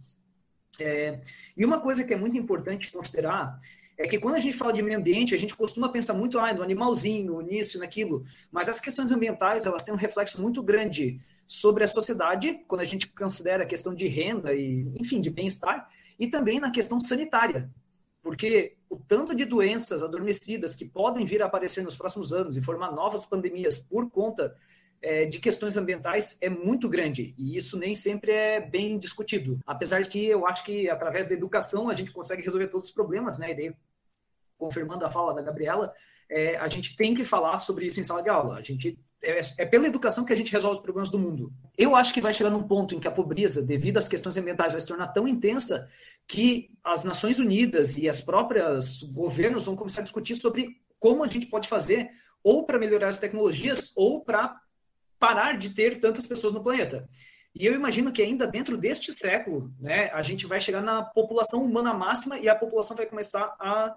É, 0.80 1.20
e 1.56 1.64
uma 1.64 1.80
coisa 1.80 2.02
que 2.02 2.12
é 2.12 2.16
muito 2.16 2.36
importante 2.36 2.90
considerar 2.90 3.56
é 3.96 4.08
que 4.08 4.18
quando 4.18 4.34
a 4.34 4.40
gente 4.40 4.56
fala 4.56 4.72
de 4.72 4.82
meio 4.82 4.98
ambiente, 4.98 5.32
a 5.32 5.38
gente 5.38 5.54
costuma 5.54 5.88
pensar 5.88 6.14
muito 6.14 6.40
ah, 6.40 6.52
no 6.52 6.60
animalzinho, 6.60 7.40
nisso, 7.40 7.78
naquilo, 7.78 8.24
mas 8.50 8.68
as 8.68 8.80
questões 8.80 9.12
ambientais 9.12 9.64
elas 9.64 9.84
têm 9.84 9.94
um 9.94 9.96
reflexo 9.96 10.42
muito 10.42 10.60
grande 10.60 11.18
sobre 11.46 11.84
a 11.84 11.88
sociedade, 11.88 12.64
quando 12.66 12.80
a 12.80 12.84
gente 12.84 13.06
considera 13.12 13.62
a 13.62 13.66
questão 13.66 13.94
de 13.94 14.08
renda 14.08 14.52
e, 14.52 14.92
enfim, 14.98 15.20
de 15.20 15.30
bem-estar, 15.30 15.88
e 16.18 16.26
também 16.26 16.58
na 16.58 16.72
questão 16.72 16.98
sanitária, 16.98 17.70
porque 18.22 18.76
o 18.88 18.96
tanto 18.96 19.34
de 19.34 19.44
doenças 19.44 20.02
adormecidas 20.02 20.74
que 20.74 20.84
podem 20.84 21.24
vir 21.24 21.42
a 21.42 21.46
aparecer 21.46 21.82
nos 21.82 21.96
próximos 21.96 22.32
anos 22.32 22.56
e 22.56 22.62
formar 22.62 22.92
novas 22.92 23.24
pandemias 23.24 23.78
por 23.78 24.10
conta 24.10 24.54
é, 25.02 25.24
de 25.24 25.38
questões 25.38 25.76
ambientais 25.76 26.36
é 26.40 26.48
muito 26.48 26.88
grande 26.88 27.34
e 27.38 27.56
isso 27.56 27.78
nem 27.78 27.94
sempre 27.94 28.32
é 28.32 28.60
bem 28.60 28.98
discutido. 28.98 29.58
Apesar 29.66 30.02
de 30.02 30.08
que 30.08 30.26
eu 30.26 30.46
acho 30.46 30.64
que 30.64 30.90
através 30.90 31.28
da 31.28 31.34
educação 31.34 31.88
a 31.88 31.94
gente 31.94 32.12
consegue 32.12 32.42
resolver 32.42 32.68
todos 32.68 32.88
os 32.88 32.92
problemas, 32.92 33.38
né? 33.38 33.52
E 33.52 33.54
daí, 33.54 33.74
confirmando 34.58 35.04
a 35.04 35.10
fala 35.10 35.34
da 35.34 35.40
Gabriela, 35.40 35.92
é, 36.28 36.56
a 36.56 36.68
gente 36.68 36.94
tem 36.96 37.14
que 37.14 37.24
falar 37.24 37.60
sobre 37.60 37.86
isso 37.86 37.98
em 37.98 38.04
sala 38.04 38.22
de 38.22 38.28
aula. 38.28 38.56
A 38.56 38.62
gente 38.62 38.98
é, 39.22 39.40
é, 39.58 39.66
pela 39.66 39.86
educação 39.86 40.24
que 40.24 40.32
a 40.32 40.36
gente 40.36 40.52
resolve 40.52 40.78
os 40.78 40.82
problemas 40.82 41.10
do 41.10 41.18
mundo. 41.18 41.52
Eu 41.76 41.94
acho 41.94 42.12
que 42.14 42.20
vai 42.20 42.32
chegar 42.32 42.50
num 42.50 42.62
ponto 42.62 42.94
em 42.94 43.00
que 43.00 43.08
a 43.08 43.10
pobreza, 43.10 43.62
devido 43.62 43.98
às 43.98 44.08
questões 44.08 44.36
ambientais, 44.36 44.72
vai 44.72 44.80
se 44.80 44.86
tornar 44.86 45.08
tão 45.08 45.28
intensa 45.28 45.88
que 46.26 46.70
as 46.82 47.04
Nações 47.04 47.38
Unidas 47.38 47.98
e 47.98 48.08
as 48.08 48.20
próprias 48.20 49.02
governos 49.02 49.66
vão 49.66 49.76
começar 49.76 50.00
a 50.00 50.04
discutir 50.04 50.36
sobre 50.36 50.80
como 50.98 51.22
a 51.22 51.26
gente 51.26 51.46
pode 51.46 51.68
fazer 51.68 52.10
ou 52.42 52.64
para 52.64 52.78
melhorar 52.78 53.08
as 53.08 53.18
tecnologias 53.18 53.92
ou 53.96 54.24
para 54.24 54.56
parar 55.18 55.58
de 55.58 55.70
ter 55.70 55.98
tantas 56.00 56.26
pessoas 56.26 56.52
no 56.52 56.62
planeta. 56.62 57.08
E 57.54 57.66
eu 57.66 57.74
imagino 57.74 58.12
que 58.12 58.22
ainda 58.22 58.46
dentro 58.46 58.78
deste 58.78 59.12
século, 59.12 59.72
né, 59.78 60.10
a 60.12 60.22
gente 60.22 60.46
vai 60.46 60.60
chegar 60.60 60.80
na 60.80 61.02
população 61.02 61.64
humana 61.64 61.92
máxima 61.92 62.38
e 62.38 62.48
a 62.48 62.54
população 62.54 62.96
vai 62.96 63.06
começar 63.06 63.54
a 63.58 63.94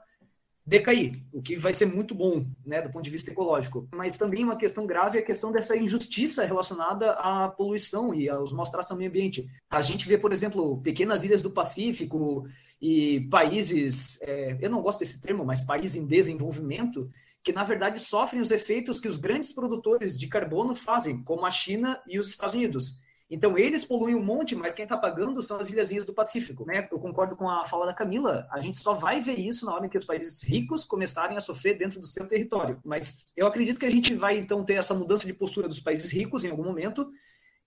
decair, 0.66 1.22
o 1.32 1.42
que 1.42 1.58
vai 1.58 1.76
ser 1.76 1.86
muito 1.86 2.16
bom, 2.16 2.46
né, 2.66 2.82
do 2.82 2.90
ponto 2.90 3.04
de 3.04 3.10
vista 3.10 3.30
ecológico. 3.30 3.88
Mas 3.94 4.18
também 4.18 4.44
uma 4.44 4.56
questão 4.56 4.86
grave 4.86 5.18
é 5.18 5.22
a 5.22 5.26
questão 5.26 5.52
dessa 5.52 5.76
injustiça 5.76 6.46
relacionada 6.46 7.12
à 7.12 7.50
poluição 7.50 8.14
e 8.14 8.30
aos 8.30 8.54
maus 8.54 8.70
tratos 8.70 8.90
ao 8.90 8.98
meio 8.98 9.10
ambiente. 9.10 9.46
A 9.70 9.82
gente 9.82 10.08
vê, 10.08 10.18
por 10.18 10.32
exemplo, 10.32 10.82
pequenas 10.82 11.24
ilhas 11.24 11.42
do 11.42 11.52
Pacífico 11.52 12.48
e 12.82 13.28
países, 13.30 14.22
é, 14.22 14.58
eu 14.62 14.70
não 14.70 14.82
gosto 14.82 15.00
desse 15.00 15.20
termo, 15.20 15.44
mas 15.44 15.66
países 15.66 15.98
em 15.98 16.08
desenvolvimento, 16.08 17.10
que 17.44 17.52
na 17.52 17.66
verdade 17.66 18.00
sofrem 18.00 18.42
os 18.42 18.52
efeitos 18.52 19.02
que 19.02 19.08
os 19.08 19.18
grandes 19.18 19.52
produtores 19.52 20.18
de 20.18 20.28
carbono 20.28 20.74
fazem, 20.74 21.22
como 21.24 21.46
a 21.46 21.52
China 21.52 22.02
e 22.08 22.18
os 22.18 22.30
Estados 22.30 22.56
Unidos. 22.56 23.03
Então, 23.30 23.58
eles 23.58 23.84
poluem 23.84 24.16
um 24.16 24.24
monte, 24.24 24.56
mas 24.56 24.74
quem 24.74 24.84
está 24.84 24.98
pagando 24.98 25.42
são 25.42 25.58
as 25.58 25.70
ilhazinhas 25.70 26.06
do 26.06 26.14
Pacífico. 26.14 26.66
Né? 26.66 26.88
Eu 26.92 27.00
concordo 27.00 27.36
com 27.36 27.50
a 27.50 27.66
fala 27.66 27.86
da 27.86 27.94
Camila. 27.94 28.48
A 28.52 28.60
gente 28.60 28.78
só 28.78 28.94
vai 28.94 29.20
ver 29.20 29.40
isso 29.40 29.66
na 29.66 29.74
hora 29.74 29.86
em 29.86 29.90
que 29.90 29.98
os 29.98 30.06
países 30.06 30.44
ricos 30.44 30.84
começarem 30.84 31.36
a 31.38 31.42
sofrer 31.42 31.78
dentro 31.78 32.00
do 32.00 32.06
seu 32.06 32.28
território. 32.28 32.80
Mas 32.84 33.34
eu 33.36 33.48
acredito 33.48 33.80
que 33.80 33.86
a 33.86 33.92
gente 33.92 34.14
vai, 34.14 34.38
então, 34.38 34.64
ter 34.64 34.74
essa 34.74 34.94
mudança 34.94 35.26
de 35.26 35.34
postura 35.34 35.68
dos 35.68 35.80
países 35.80 36.12
ricos 36.12 36.44
em 36.44 36.50
algum 36.50 36.64
momento, 36.64 37.10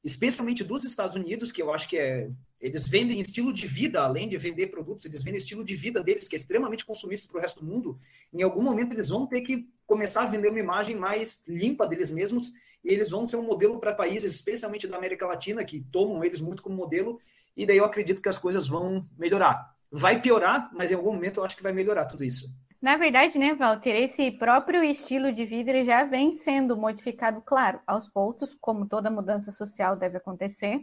especialmente 0.04 0.62
dos 0.62 0.84
Estados 0.84 1.16
Unidos, 1.16 1.50
que 1.50 1.62
eu 1.62 1.72
acho 1.72 1.88
que 1.88 1.98
é. 1.98 2.30
Eles 2.58 2.88
vendem 2.88 3.20
estilo 3.20 3.52
de 3.52 3.66
vida, 3.66 4.00
além 4.00 4.28
de 4.28 4.36
vender 4.38 4.68
produtos, 4.68 5.04
eles 5.04 5.22
vendem 5.22 5.38
estilo 5.38 5.62
de 5.62 5.76
vida 5.76 6.02
deles, 6.02 6.26
que 6.26 6.34
é 6.34 6.38
extremamente 6.38 6.86
consumista 6.86 7.28
para 7.28 7.38
o 7.38 7.40
resto 7.40 7.60
do 7.60 7.66
mundo. 7.66 7.98
Em 8.32 8.42
algum 8.42 8.62
momento, 8.62 8.94
eles 8.94 9.10
vão 9.10 9.26
ter 9.26 9.42
que 9.42 9.68
começar 9.86 10.22
a 10.22 10.26
vender 10.26 10.48
uma 10.48 10.58
imagem 10.58 10.96
mais 10.96 11.46
limpa 11.46 11.86
deles 11.86 12.10
mesmos 12.10 12.52
e 12.86 12.92
eles 12.92 13.10
vão 13.10 13.26
ser 13.26 13.36
um 13.36 13.42
modelo 13.42 13.80
para 13.80 13.92
países, 13.92 14.32
especialmente 14.32 14.86
da 14.86 14.96
América 14.96 15.26
Latina, 15.26 15.64
que 15.64 15.80
tomam 15.90 16.22
eles 16.22 16.40
muito 16.40 16.62
como 16.62 16.76
modelo, 16.76 17.18
e 17.56 17.66
daí 17.66 17.78
eu 17.78 17.84
acredito 17.84 18.22
que 18.22 18.28
as 18.28 18.38
coisas 18.38 18.68
vão 18.68 19.02
melhorar. 19.18 19.74
Vai 19.90 20.22
piorar, 20.22 20.70
mas 20.72 20.92
em 20.92 20.94
algum 20.94 21.12
momento 21.12 21.40
eu 21.40 21.44
acho 21.44 21.56
que 21.56 21.64
vai 21.64 21.72
melhorar 21.72 22.04
tudo 22.04 22.22
isso. 22.22 22.56
Na 22.80 22.96
verdade, 22.96 23.38
né, 23.38 23.54
Walter, 23.54 23.90
esse 23.90 24.30
próprio 24.30 24.84
estilo 24.84 25.32
de 25.32 25.44
vida 25.44 25.70
ele 25.70 25.82
já 25.82 26.04
vem 26.04 26.30
sendo 26.30 26.76
modificado, 26.76 27.42
claro, 27.44 27.80
aos 27.84 28.08
poucos, 28.08 28.56
como 28.60 28.86
toda 28.86 29.10
mudança 29.10 29.50
social 29.50 29.96
deve 29.96 30.18
acontecer 30.18 30.80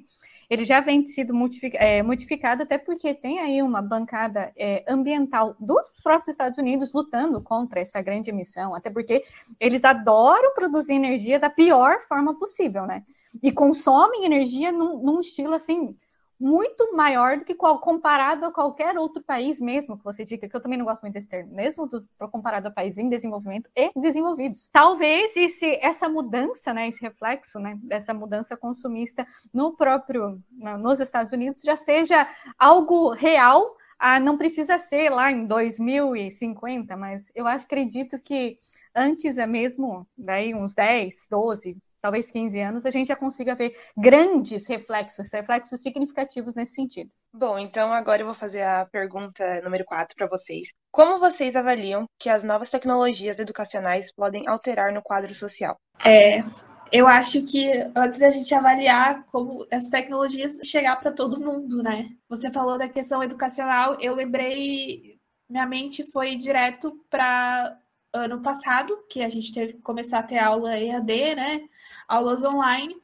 ele 0.49 0.65
já 0.65 0.79
vem 0.79 1.05
sido 1.05 1.33
é, 1.73 2.01
modificado, 2.03 2.63
até 2.63 2.77
porque 2.77 3.13
tem 3.13 3.39
aí 3.39 3.61
uma 3.61 3.81
bancada 3.81 4.51
é, 4.57 4.83
ambiental 4.87 5.55
dos 5.59 5.89
próprios 6.01 6.29
Estados 6.29 6.57
Unidos 6.57 6.93
lutando 6.93 7.41
contra 7.41 7.79
essa 7.79 8.01
grande 8.01 8.29
emissão, 8.29 8.75
até 8.75 8.89
porque 8.89 9.23
eles 9.59 9.83
adoram 9.83 10.53
produzir 10.53 10.93
energia 10.93 11.39
da 11.39 11.49
pior 11.49 11.99
forma 12.01 12.37
possível, 12.37 12.85
né? 12.85 13.03
E 13.41 13.51
consomem 13.51 14.25
energia 14.25 14.71
num, 14.71 15.01
num 15.01 15.19
estilo 15.19 15.53
assim 15.53 15.95
muito 16.43 16.93
maior 16.93 17.37
do 17.37 17.45
que 17.45 17.55
qual, 17.55 17.79
comparado 17.79 18.45
a 18.45 18.51
qualquer 18.51 18.97
outro 18.97 19.23
país 19.23 19.61
mesmo 19.61 19.97
que 19.97 20.03
você 20.03 20.25
diga, 20.25 20.49
que 20.49 20.53
eu 20.53 20.59
também 20.59 20.77
não 20.77 20.85
gosto 20.85 21.01
muito 21.01 21.13
desse 21.13 21.29
termo, 21.29 21.55
mesmo 21.55 21.87
do, 21.87 22.05
comparado 22.29 22.67
a 22.67 22.71
países 22.71 22.99
em 22.99 23.07
desenvolvimento 23.07 23.69
e 23.73 23.91
desenvolvidos. 23.95 24.67
Talvez 24.67 25.37
esse, 25.37 25.79
essa 25.81 26.09
mudança, 26.09 26.73
né, 26.73 26.89
esse 26.89 27.01
reflexo, 27.01 27.59
né, 27.59 27.79
dessa 27.81 28.13
mudança 28.13 28.57
consumista 28.57 29.25
no 29.53 29.71
próprio, 29.71 30.37
nos 30.79 30.99
Estados 30.99 31.31
Unidos 31.31 31.61
já 31.61 31.77
seja 31.77 32.27
algo 32.59 33.11
real, 33.11 33.77
ah, 33.97 34.19
não 34.19 34.37
precisa 34.37 34.77
ser 34.77 35.09
lá 35.09 35.31
em 35.31 35.47
2050, 35.47 36.97
mas 36.97 37.31
eu 37.33 37.47
acredito 37.47 38.19
que 38.19 38.59
antes 38.93 39.37
é 39.37 39.47
mesmo, 39.47 40.05
daí 40.17 40.53
uns 40.53 40.73
10, 40.73 41.27
12, 41.31 41.77
talvez 42.03 42.29
15 42.29 42.59
anos, 42.59 42.85
a 42.85 42.91
gente 42.91 43.07
já 43.07 43.15
consiga 43.15 43.55
ver 43.55 43.73
grandes 43.97 44.67
reflexos, 44.67 45.31
reflexos 45.31 45.79
significativos 45.81 46.53
nesse 46.53 46.73
sentido. 46.73 47.09
Bom, 47.33 47.57
então 47.57 47.93
agora 47.93 48.21
eu 48.21 48.25
vou 48.25 48.35
fazer 48.35 48.61
a 48.61 48.85
pergunta 48.85 49.61
número 49.61 49.85
4 49.85 50.13
para 50.17 50.27
vocês. 50.27 50.73
Como 50.91 51.17
vocês 51.17 51.55
avaliam 51.55 52.05
que 52.19 52.29
as 52.29 52.43
novas 52.43 52.69
tecnologias 52.69 53.39
educacionais 53.39 54.13
podem 54.13 54.45
alterar 54.49 54.91
no 54.91 55.01
quadro 55.01 55.33
social? 55.33 55.77
É, 56.05 56.43
eu 56.91 57.07
acho 57.07 57.41
que 57.45 57.71
antes 57.95 58.19
da 58.19 58.29
gente 58.29 58.53
avaliar 58.53 59.25
como 59.31 59.65
essas 59.71 59.89
tecnologias 59.89 60.59
chegar 60.65 60.97
para 60.97 61.13
todo 61.13 61.39
mundo, 61.39 61.81
né? 61.81 62.09
Você 62.27 62.51
falou 62.51 62.77
da 62.77 62.89
questão 62.89 63.23
educacional, 63.23 63.97
eu 64.01 64.13
lembrei, 64.13 65.17
minha 65.49 65.65
mente 65.65 66.03
foi 66.11 66.35
direto 66.35 66.99
para 67.09 67.79
ano 68.13 68.41
passado, 68.41 68.95
que 69.09 69.23
a 69.23 69.29
gente 69.29 69.53
teve 69.53 69.73
que 69.73 69.81
começar 69.81 70.19
a 70.19 70.23
ter 70.23 70.37
aula 70.37 70.77
EAD, 70.77 71.35
né? 71.35 71.61
Aulas 72.07 72.43
online, 72.43 72.95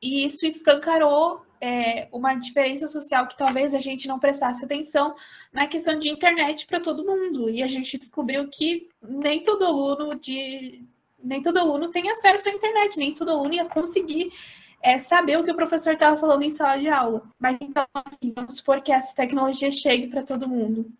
e 0.00 0.24
isso 0.24 0.46
escancarou 0.46 1.42
é, 1.60 2.08
uma 2.12 2.34
diferença 2.34 2.86
social 2.86 3.26
que 3.26 3.36
talvez 3.36 3.74
a 3.74 3.80
gente 3.80 4.06
não 4.06 4.18
prestasse 4.18 4.64
atenção 4.64 5.14
na 5.52 5.66
questão 5.66 5.98
de 5.98 6.08
internet 6.08 6.66
para 6.66 6.80
todo 6.80 7.04
mundo. 7.04 7.50
E 7.50 7.62
a 7.62 7.66
gente 7.66 7.98
descobriu 7.98 8.48
que 8.48 8.88
nem 9.02 9.42
todo 9.42 9.64
aluno 9.64 10.14
de 10.14 10.84
nem 11.22 11.42
todo 11.42 11.58
aluno 11.58 11.90
tem 11.90 12.08
acesso 12.10 12.48
à 12.48 12.52
internet, 12.52 12.96
nem 12.96 13.12
todo 13.12 13.32
aluno 13.32 13.52
ia 13.52 13.64
conseguir 13.64 14.32
é, 14.80 14.98
saber 14.98 15.36
o 15.36 15.44
que 15.44 15.50
o 15.50 15.56
professor 15.56 15.94
estava 15.94 16.16
falando 16.16 16.42
em 16.42 16.50
sala 16.50 16.78
de 16.78 16.88
aula. 16.88 17.22
Mas 17.38 17.58
então, 17.60 17.84
assim, 17.94 18.32
vamos 18.34 18.56
supor 18.56 18.80
que 18.80 18.92
essa 18.92 19.14
tecnologia 19.14 19.70
chegue 19.72 20.06
para 20.06 20.22
todo 20.22 20.48
mundo. 20.48 20.90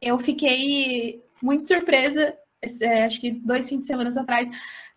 Eu 0.00 0.18
fiquei 0.18 1.22
muito 1.40 1.66
surpresa, 1.66 2.36
é, 2.80 3.04
acho 3.04 3.20
que 3.20 3.30
dois 3.30 3.68
fins 3.68 3.80
de 3.80 3.86
semana 3.86 4.10
atrás, 4.20 4.48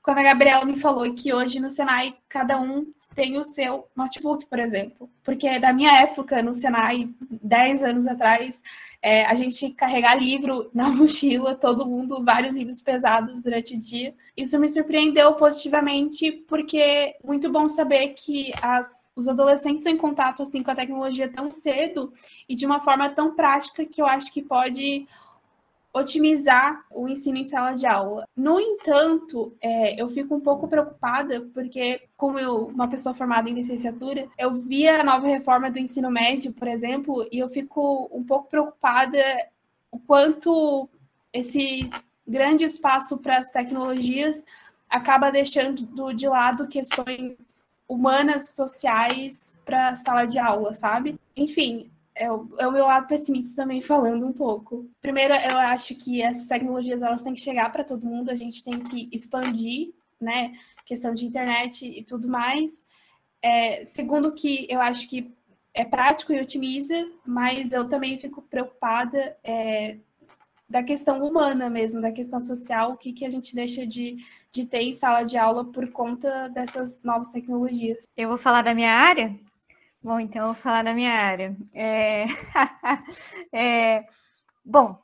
quando 0.01 0.19
a 0.19 0.23
Gabriela 0.23 0.65
me 0.65 0.75
falou 0.75 1.13
que 1.13 1.33
hoje 1.33 1.59
no 1.59 1.69
Senai 1.69 2.15
cada 2.27 2.59
um 2.59 2.91
tem 3.13 3.37
o 3.37 3.43
seu 3.43 3.87
notebook, 3.95 4.45
por 4.45 4.57
exemplo. 4.57 5.09
Porque 5.23 5.59
da 5.59 5.73
minha 5.73 6.01
época 6.01 6.41
no 6.41 6.53
Senai, 6.53 7.09
10 7.29 7.83
anos 7.83 8.07
atrás, 8.07 8.61
é, 9.01 9.25
a 9.25 9.35
gente 9.35 9.69
carregar 9.71 10.15
livro 10.15 10.69
na 10.73 10.89
mochila, 10.89 11.55
todo 11.55 11.85
mundo, 11.85 12.23
vários 12.23 12.55
livros 12.55 12.81
pesados 12.81 13.41
durante 13.43 13.75
o 13.75 13.79
dia. 13.79 14.15
Isso 14.35 14.57
me 14.59 14.69
surpreendeu 14.69 15.33
positivamente, 15.33 16.31
porque 16.47 16.77
é 16.77 17.17
muito 17.23 17.51
bom 17.51 17.67
saber 17.67 18.09
que 18.09 18.51
as, 18.61 19.11
os 19.15 19.27
adolescentes 19.27 19.79
estão 19.79 19.93
em 19.93 19.97
contato 19.97 20.41
assim, 20.41 20.63
com 20.63 20.71
a 20.71 20.75
tecnologia 20.75 21.27
tão 21.27 21.51
cedo 21.51 22.13
e 22.47 22.55
de 22.55 22.65
uma 22.65 22.79
forma 22.79 23.09
tão 23.09 23.35
prática 23.35 23.85
que 23.85 24.01
eu 24.01 24.05
acho 24.05 24.31
que 24.31 24.41
pode 24.41 25.05
otimizar 25.93 26.85
o 26.89 27.07
ensino 27.07 27.37
em 27.37 27.43
sala 27.43 27.73
de 27.73 27.85
aula. 27.85 28.25
No 28.35 28.59
entanto, 28.59 29.55
é, 29.61 30.01
eu 30.01 30.07
fico 30.09 30.35
um 30.35 30.39
pouco 30.39 30.67
preocupada 30.67 31.41
porque, 31.53 32.01
como 32.15 32.39
eu, 32.39 32.67
uma 32.67 32.87
pessoa 32.87 33.13
formada 33.13 33.49
em 33.49 33.53
licenciatura, 33.53 34.27
eu 34.37 34.53
vi 34.53 34.87
a 34.87 35.03
nova 35.03 35.27
reforma 35.27 35.69
do 35.69 35.79
ensino 35.79 36.09
médio, 36.09 36.53
por 36.53 36.67
exemplo, 36.67 37.27
e 37.31 37.39
eu 37.39 37.49
fico 37.49 38.09
um 38.11 38.23
pouco 38.23 38.49
preocupada 38.49 39.19
o 39.91 39.99
quanto 39.99 40.89
esse 41.33 41.89
grande 42.25 42.63
espaço 42.63 43.17
para 43.17 43.37
as 43.37 43.51
tecnologias 43.51 44.43
acaba 44.89 45.31
deixando 45.31 46.13
de 46.13 46.27
lado 46.27 46.67
questões 46.67 47.47
humanas, 47.87 48.49
sociais 48.55 49.53
para 49.65 49.89
a 49.89 49.95
sala 49.97 50.25
de 50.25 50.39
aula, 50.39 50.73
sabe? 50.73 51.19
Enfim, 51.35 51.91
é 52.15 52.31
o, 52.31 52.49
é 52.59 52.67
o 52.67 52.71
meu 52.71 52.85
lado 52.85 53.07
pessimista 53.07 53.61
também 53.61 53.81
falando 53.81 54.25
um 54.25 54.33
pouco. 54.33 54.89
Primeiro, 55.01 55.33
eu 55.33 55.57
acho 55.57 55.95
que 55.95 56.21
essas 56.21 56.47
tecnologias 56.47 57.01
elas 57.01 57.23
têm 57.23 57.33
que 57.33 57.41
chegar 57.41 57.71
para 57.71 57.83
todo 57.83 58.07
mundo, 58.07 58.29
a 58.29 58.35
gente 58.35 58.63
tem 58.63 58.79
que 58.79 59.09
expandir, 59.11 59.93
né, 60.19 60.53
questão 60.85 61.13
de 61.13 61.25
internet 61.25 61.85
e 61.85 62.03
tudo 62.03 62.27
mais. 62.29 62.83
É, 63.41 63.83
segundo, 63.85 64.31
que 64.33 64.67
eu 64.69 64.79
acho 64.79 65.07
que 65.07 65.33
é 65.73 65.83
prático 65.83 66.33
e 66.33 66.39
otimiza, 66.39 67.09
mas 67.25 67.71
eu 67.71 67.87
também 67.87 68.17
fico 68.17 68.41
preocupada 68.41 69.35
é, 69.43 69.97
da 70.69 70.83
questão 70.83 71.25
humana 71.25 71.69
mesmo, 71.69 72.01
da 72.01 72.11
questão 72.11 72.39
social, 72.39 72.91
o 72.91 72.97
que, 72.97 73.11
que 73.11 73.25
a 73.25 73.29
gente 73.29 73.55
deixa 73.55 73.85
de, 73.85 74.17
de 74.51 74.65
ter 74.65 74.81
em 74.81 74.93
sala 74.93 75.23
de 75.23 75.37
aula 75.37 75.65
por 75.65 75.89
conta 75.91 76.47
dessas 76.49 77.01
novas 77.03 77.29
tecnologias. 77.29 78.05
Eu 78.15 78.29
vou 78.29 78.37
falar 78.37 78.61
da 78.61 78.73
minha 78.73 78.91
área? 78.91 79.37
Bom, 80.03 80.19
então 80.19 80.41
eu 80.41 80.47
vou 80.47 80.55
falar 80.55 80.83
da 80.83 80.93
minha 80.93 81.13
área. 81.13 81.55
É... 81.73 82.25
é... 83.53 84.05
Bom, 84.65 84.99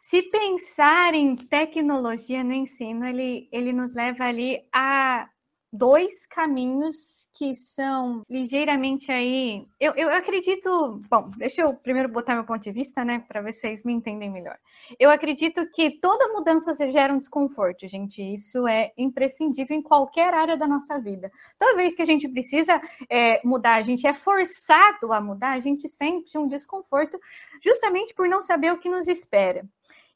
se 0.00 0.22
pensar 0.22 1.14
em 1.14 1.36
tecnologia 1.36 2.44
no 2.44 2.52
ensino, 2.52 3.04
ele, 3.06 3.48
ele 3.52 3.72
nos 3.72 3.94
leva 3.94 4.24
ali 4.24 4.60
a 4.72 5.28
dois 5.74 6.24
caminhos 6.24 7.26
que 7.34 7.54
são 7.54 8.22
ligeiramente 8.30 9.10
aí. 9.10 9.66
Eu, 9.80 9.92
eu 9.94 10.08
acredito. 10.10 11.02
Bom, 11.10 11.30
deixa 11.36 11.62
eu 11.62 11.74
primeiro 11.74 12.08
botar 12.08 12.34
meu 12.34 12.44
ponto 12.44 12.62
de 12.62 12.70
vista, 12.70 13.04
né, 13.04 13.24
para 13.26 13.42
vocês 13.42 13.82
me 13.84 13.92
entendem 13.92 14.30
melhor. 14.30 14.56
Eu 14.98 15.10
acredito 15.10 15.68
que 15.70 15.98
toda 16.00 16.32
mudança 16.32 16.72
gera 16.90 17.12
um 17.12 17.18
desconforto, 17.18 17.88
gente. 17.88 18.22
Isso 18.22 18.66
é 18.68 18.92
imprescindível 18.96 19.76
em 19.76 19.82
qualquer 19.82 20.32
área 20.32 20.56
da 20.56 20.66
nossa 20.66 20.98
vida. 21.00 21.30
Toda 21.58 21.76
vez 21.76 21.94
que 21.94 22.02
a 22.02 22.06
gente 22.06 22.28
precisa 22.28 22.80
é, 23.10 23.40
mudar, 23.44 23.74
a 23.74 23.82
gente 23.82 24.06
é 24.06 24.14
forçado 24.14 25.12
a 25.12 25.20
mudar, 25.20 25.52
a 25.52 25.60
gente 25.60 25.88
sente 25.88 26.38
um 26.38 26.46
desconforto, 26.46 27.18
justamente 27.60 28.14
por 28.14 28.28
não 28.28 28.40
saber 28.40 28.72
o 28.72 28.78
que 28.78 28.88
nos 28.88 29.08
espera. 29.08 29.64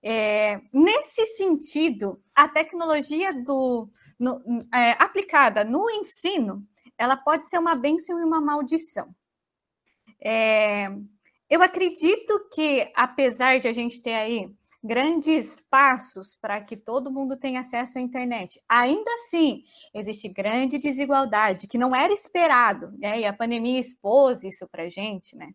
É, 0.01 0.61
nesse 0.73 1.27
sentido, 1.27 2.21
a 2.35 2.49
tecnologia 2.49 3.33
do 3.33 3.89
no, 4.19 4.43
é, 4.75 4.93
aplicada 5.03 5.65
no 5.65 5.89
ensino, 5.91 6.67
ela 6.97 7.17
pode 7.17 7.49
ser 7.49 7.59
uma 7.59 7.75
bênção 7.75 8.19
e 8.21 8.25
uma 8.25 8.41
maldição. 8.41 9.15
É, 10.21 10.89
eu 11.49 11.63
acredito 11.63 12.49
que, 12.53 12.91
apesar 12.95 13.59
de 13.59 13.69
a 13.69 13.73
gente 13.73 14.03
ter 14.03 14.15
aí 14.15 14.51
grandes 14.83 15.61
passos 15.71 16.37
para 16.41 16.61
que 16.61 16.77
todo 16.77 17.13
mundo 17.13 17.37
tenha 17.37 17.61
acesso 17.61 17.99
à 17.99 18.01
internet, 18.01 18.61
ainda 18.69 19.11
assim 19.15 19.63
existe 19.95 20.29
grande 20.29 20.79
desigualdade 20.79 21.67
que 21.67 21.79
não 21.79 21.95
era 21.95 22.13
esperado, 22.13 22.93
né? 22.99 23.21
E 23.21 23.25
a 23.25 23.33
pandemia 23.33 23.81
expôs 23.81 24.45
isso 24.45 24.69
para 24.69 24.89
gente, 24.89 25.37
né? 25.37 25.51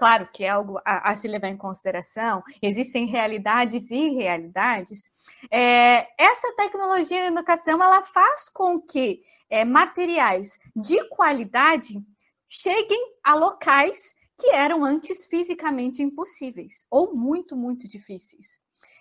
Claro 0.00 0.26
que 0.32 0.44
é 0.44 0.48
algo 0.48 0.78
a, 0.82 1.10
a, 1.10 1.14
se 1.14 1.28
levar 1.28 1.48
em 1.48 1.58
consideração, 1.58 2.42
existem 2.62 3.04
realidades 3.04 3.90
e 3.90 3.96
irrealidades. 3.96 5.10
É, 5.50 6.08
essa 6.18 6.56
tecnologia 6.56 7.30
na 7.30 7.38
educação 7.38 7.74
ela 7.82 8.00
faz 8.00 8.48
com 8.48 8.80
que 8.80 9.20
é, 9.50 9.62
materiais 9.62 10.58
de 10.74 11.06
qualidade 11.10 12.02
cheguem 12.48 13.12
a 13.22 13.34
locais 13.34 14.14
que 14.38 14.48
eram 14.52 14.82
antes 14.82 15.26
fisicamente 15.26 16.02
impossíveis 16.02 16.86
ou 16.90 17.14
muito, 17.14 17.54
muito 17.54 17.86
difíceis. 17.86 18.58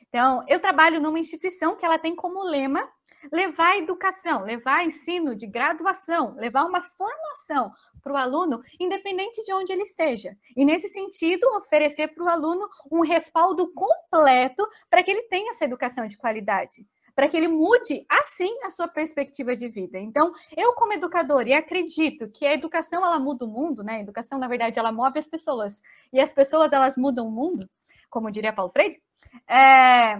Então, 0.10 0.43
eu 0.50 0.60
trabalho 0.60 1.00
numa 1.00 1.18
instituição 1.18 1.78
que 1.78 1.86
ela 1.86 1.97
tem 1.97 2.14
como 2.14 2.43
lema 2.43 2.86
levar 3.32 3.78
educação, 3.78 4.43
levar 4.43 4.86
ensino 4.86 5.36
de 5.36 5.47
graduação, 5.47 6.36
levar 6.36 6.66
uma 6.66 6.82
formação 6.82 7.72
para 8.02 8.14
o 8.14 8.18
aluno, 8.18 8.62
independente 8.80 9.43
de 9.43 9.54
onde 9.54 9.72
ele 9.72 9.84
esteja. 9.84 10.36
E, 10.56 10.66
nesse 10.66 10.88
sentido, 10.88 11.47
oferecer 11.58 12.10
para 12.10 12.24
o 12.24 12.30
aluno 12.30 12.68
um 12.91 13.02
respaldo 13.02 13.72
completo 13.74 14.68
para 14.89 15.04
que 15.04 15.12
ele 15.12 15.24
tenha 15.24 15.52
essa 15.52 15.66
educação 15.66 16.06
de 16.06 16.18
qualidade 16.18 16.86
para 17.20 17.28
que 17.28 17.36
ele 17.36 17.50
mude 17.50 18.06
assim 18.08 18.50
a 18.64 18.72
sua 18.72 18.88
perspectiva 18.88 19.54
de 19.54 19.68
vida. 19.68 20.00
Então, 20.00 20.32
eu 20.56 20.72
como 20.72 20.93
educadora 20.93 21.50
e 21.50 21.54
acredito 21.54 22.30
que 22.30 22.45
a 22.45 22.54
educação 22.54 23.06
ela 23.06 23.20
muda 23.20 23.43
o 23.43 23.47
mundo, 23.47 23.84
né? 23.84 23.95
A 23.95 24.00
educação 24.00 24.39
na 24.39 24.47
verdade 24.47 24.80
ela 24.80 24.89
move 24.89 25.20
as 25.20 25.28
pessoas 25.28 25.82
e 26.14 26.20
as 26.22 26.32
pessoas 26.32 26.72
elas 26.72 26.95
mudam 26.95 27.28
o 27.28 27.32
mundo, 27.32 27.70
como 28.10 28.32
diria 28.32 28.54
Paulo 28.54 28.72
Freire. 28.72 29.02
É, 29.50 30.18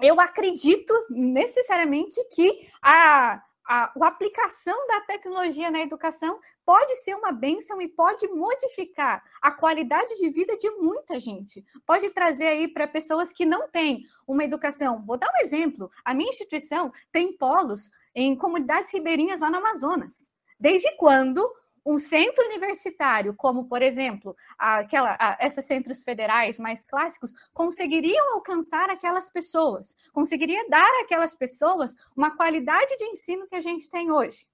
eu 0.00 0.20
acredito 0.20 0.94
necessariamente 1.10 2.22
que 2.32 2.68
a, 2.80 3.42
a, 3.70 3.84
a, 3.84 4.08
aplicação 4.08 4.76
da 4.88 5.00
tecnologia 5.02 5.70
na 5.70 5.80
educação 5.80 6.40
pode 6.66 6.96
ser 6.96 7.14
uma 7.14 7.30
benção 7.30 7.80
e 7.80 7.86
pode 7.86 8.26
modificar 8.26 9.22
a 9.40 9.52
qualidade 9.52 10.16
de 10.16 10.28
vida 10.28 10.56
de 10.58 10.68
muita 10.72 11.20
gente. 11.20 11.64
Pode 11.86 12.10
trazer 12.10 12.48
aí 12.48 12.66
para 12.66 12.88
pessoas 12.88 13.32
que 13.32 13.46
não 13.46 13.68
têm 13.68 14.02
uma 14.26 14.42
educação. 14.42 15.04
Vou 15.04 15.16
dar 15.16 15.28
um 15.28 15.44
exemplo. 15.44 15.88
A 16.04 16.12
minha 16.12 16.30
instituição 16.30 16.92
tem 17.12 17.36
polos 17.36 17.92
em 18.12 18.36
comunidades 18.36 18.92
ribeirinhas 18.92 19.38
lá 19.38 19.48
no 19.48 19.58
Amazonas. 19.58 20.32
Desde 20.58 20.90
quando 20.96 21.40
um 21.84 21.98
centro 21.98 22.44
universitário, 22.46 23.34
como 23.34 23.66
por 23.66 23.82
exemplo, 23.82 24.36
aquela, 24.58 25.16
esses 25.40 25.64
centros 25.64 26.02
federais 26.02 26.58
mais 26.58 26.86
clássicos, 26.86 27.32
conseguiriam 27.52 28.34
alcançar 28.34 28.90
aquelas 28.90 29.30
pessoas, 29.30 29.94
conseguiria 30.12 30.68
dar 30.68 30.90
àquelas 31.02 31.34
pessoas 31.34 31.94
uma 32.16 32.36
qualidade 32.36 32.96
de 32.96 33.04
ensino 33.04 33.46
que 33.46 33.56
a 33.56 33.60
gente 33.60 33.88
tem 33.88 34.10
hoje. 34.10 34.46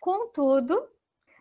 Contudo, 0.00 0.88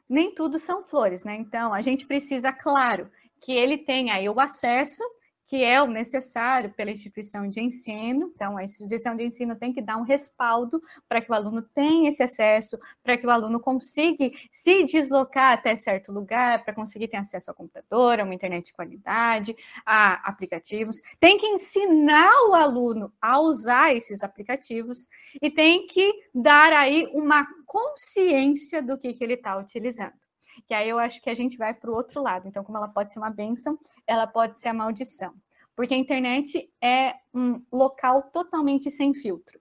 nem 0.09 0.33
tudo 0.33 0.57
são 0.57 0.83
flores, 0.83 1.23
né? 1.23 1.35
Então, 1.35 1.73
a 1.73 1.81
gente 1.81 2.05
precisa, 2.05 2.51
claro, 2.51 3.11
que 3.39 3.53
ele 3.53 3.77
tenha 3.77 4.15
aí 4.15 4.27
o 4.27 4.39
acesso 4.39 5.03
que 5.45 5.63
é 5.63 5.81
o 5.81 5.87
necessário 5.87 6.73
pela 6.73 6.91
instituição 6.91 7.47
de 7.47 7.61
ensino. 7.61 8.31
Então, 8.33 8.57
a 8.57 8.63
instituição 8.63 9.15
de 9.15 9.23
ensino 9.23 9.55
tem 9.55 9.71
que 9.71 9.81
dar 9.81 9.97
um 9.97 10.03
respaldo 10.03 10.81
para 11.07 11.21
que 11.21 11.31
o 11.31 11.35
aluno 11.35 11.61
tenha 11.61 12.09
esse 12.09 12.23
acesso, 12.23 12.77
para 13.03 13.17
que 13.17 13.27
o 13.27 13.29
aluno 13.29 13.59
consiga 13.59 14.29
se 14.51 14.83
deslocar 14.83 15.53
até 15.53 15.75
certo 15.75 16.11
lugar, 16.11 16.63
para 16.63 16.73
conseguir 16.73 17.07
ter 17.07 17.17
acesso 17.17 17.51
a 17.51 17.53
computador, 17.53 18.19
a 18.19 18.23
uma 18.23 18.33
internet 18.33 18.65
de 18.65 18.73
qualidade, 18.73 19.55
a 19.85 20.13
aplicativos. 20.27 21.01
Tem 21.19 21.37
que 21.37 21.45
ensinar 21.45 22.49
o 22.49 22.53
aluno 22.53 23.13
a 23.21 23.39
usar 23.39 23.95
esses 23.95 24.23
aplicativos 24.23 25.07
e 25.41 25.51
tem 25.51 25.85
que 25.85 26.11
dar 26.33 26.73
aí 26.73 27.07
uma 27.13 27.45
consciência 27.65 28.81
do 28.81 28.97
que, 28.97 29.13
que 29.13 29.23
ele 29.23 29.33
está 29.33 29.57
utilizando 29.57 30.24
que 30.65 30.73
aí 30.73 30.89
eu 30.89 30.99
acho 30.99 31.21
que 31.21 31.29
a 31.29 31.33
gente 31.33 31.57
vai 31.57 31.73
para 31.73 31.89
o 31.89 31.95
outro 31.95 32.21
lado. 32.21 32.47
Então, 32.47 32.63
como 32.63 32.77
ela 32.77 32.87
pode 32.87 33.13
ser 33.13 33.19
uma 33.19 33.29
bênção, 33.29 33.77
ela 34.05 34.27
pode 34.27 34.59
ser 34.59 34.69
a 34.69 34.73
maldição. 34.73 35.33
Porque 35.75 35.93
a 35.93 35.97
internet 35.97 36.71
é 36.81 37.15
um 37.33 37.61
local 37.71 38.23
totalmente 38.31 38.89
sem 38.89 39.13
filtro. 39.13 39.59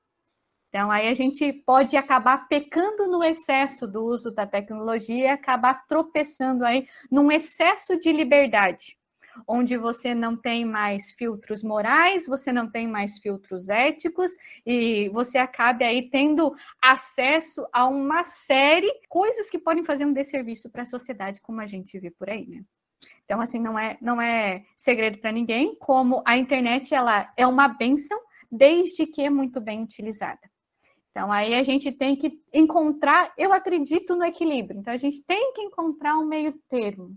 Então, 0.69 0.91
aí 0.91 1.09
a 1.09 1.15
gente 1.15 1.53
pode 1.53 1.97
acabar 1.97 2.49
pecando 2.49 3.07
no 3.07 3.23
excesso 3.23 3.87
do 3.87 4.05
uso 4.05 4.33
da 4.33 4.47
tecnologia 4.47 5.25
e 5.25 5.29
acabar 5.29 5.87
tropeçando 5.87 6.65
aí 6.65 6.87
num 7.11 7.31
excesso 7.31 7.99
de 7.99 8.11
liberdade 8.13 8.97
onde 9.47 9.77
você 9.77 10.15
não 10.15 10.37
tem 10.37 10.65
mais 10.65 11.13
filtros 11.13 11.63
morais, 11.63 12.27
você 12.27 12.53
não 12.53 12.71
tem 12.71 12.89
mais 12.89 13.19
filtros 13.19 13.69
éticos 13.69 14.33
e 14.65 15.09
você 15.11 15.39
acabe 15.39 15.85
aí 15.85 16.09
tendo 16.11 16.55
acesso 16.83 17.67
a 17.73 17.87
uma 17.87 18.23
série 18.25 18.93
de 19.01 19.09
coisas 19.09 19.51
que 19.51 19.59
podem 19.59 19.85
fazer 19.85 20.05
um 20.05 20.13
desserviço 20.13 20.71
para 20.71 20.83
a 20.83 20.87
sociedade, 20.87 21.41
como 21.41 21.61
a 21.61 21.67
gente 21.67 21.99
vê 21.99 22.11
por 22.11 22.31
aí, 22.31 22.47
né? 22.47 22.65
Então, 23.25 23.41
assim, 23.41 23.59
não 23.59 23.79
é, 23.79 23.99
não 24.01 24.21
é 24.21 24.65
segredo 24.77 25.19
para 25.19 25.33
ninguém 25.33 25.77
como 25.79 26.23
a 26.27 26.37
internet 26.37 26.95
ela 26.95 27.33
é 27.37 27.47
uma 27.47 27.69
benção 27.69 28.19
desde 28.51 29.07
que 29.07 29.23
é 29.23 29.31
muito 29.31 29.61
bem 29.61 29.83
utilizada. 29.83 30.41
Então, 31.11 31.31
aí 31.31 31.55
a 31.55 31.63
gente 31.63 31.93
tem 31.93 32.17
que 32.17 32.41
encontrar, 32.53 33.33
eu 33.39 33.53
acredito 33.53 34.17
no 34.17 34.25
equilíbrio, 34.25 34.81
então 34.81 34.93
a 34.93 34.97
gente 34.97 35.23
tem 35.23 35.53
que 35.53 35.63
encontrar 35.63 36.19
um 36.19 36.27
meio 36.27 36.53
termo, 36.69 37.17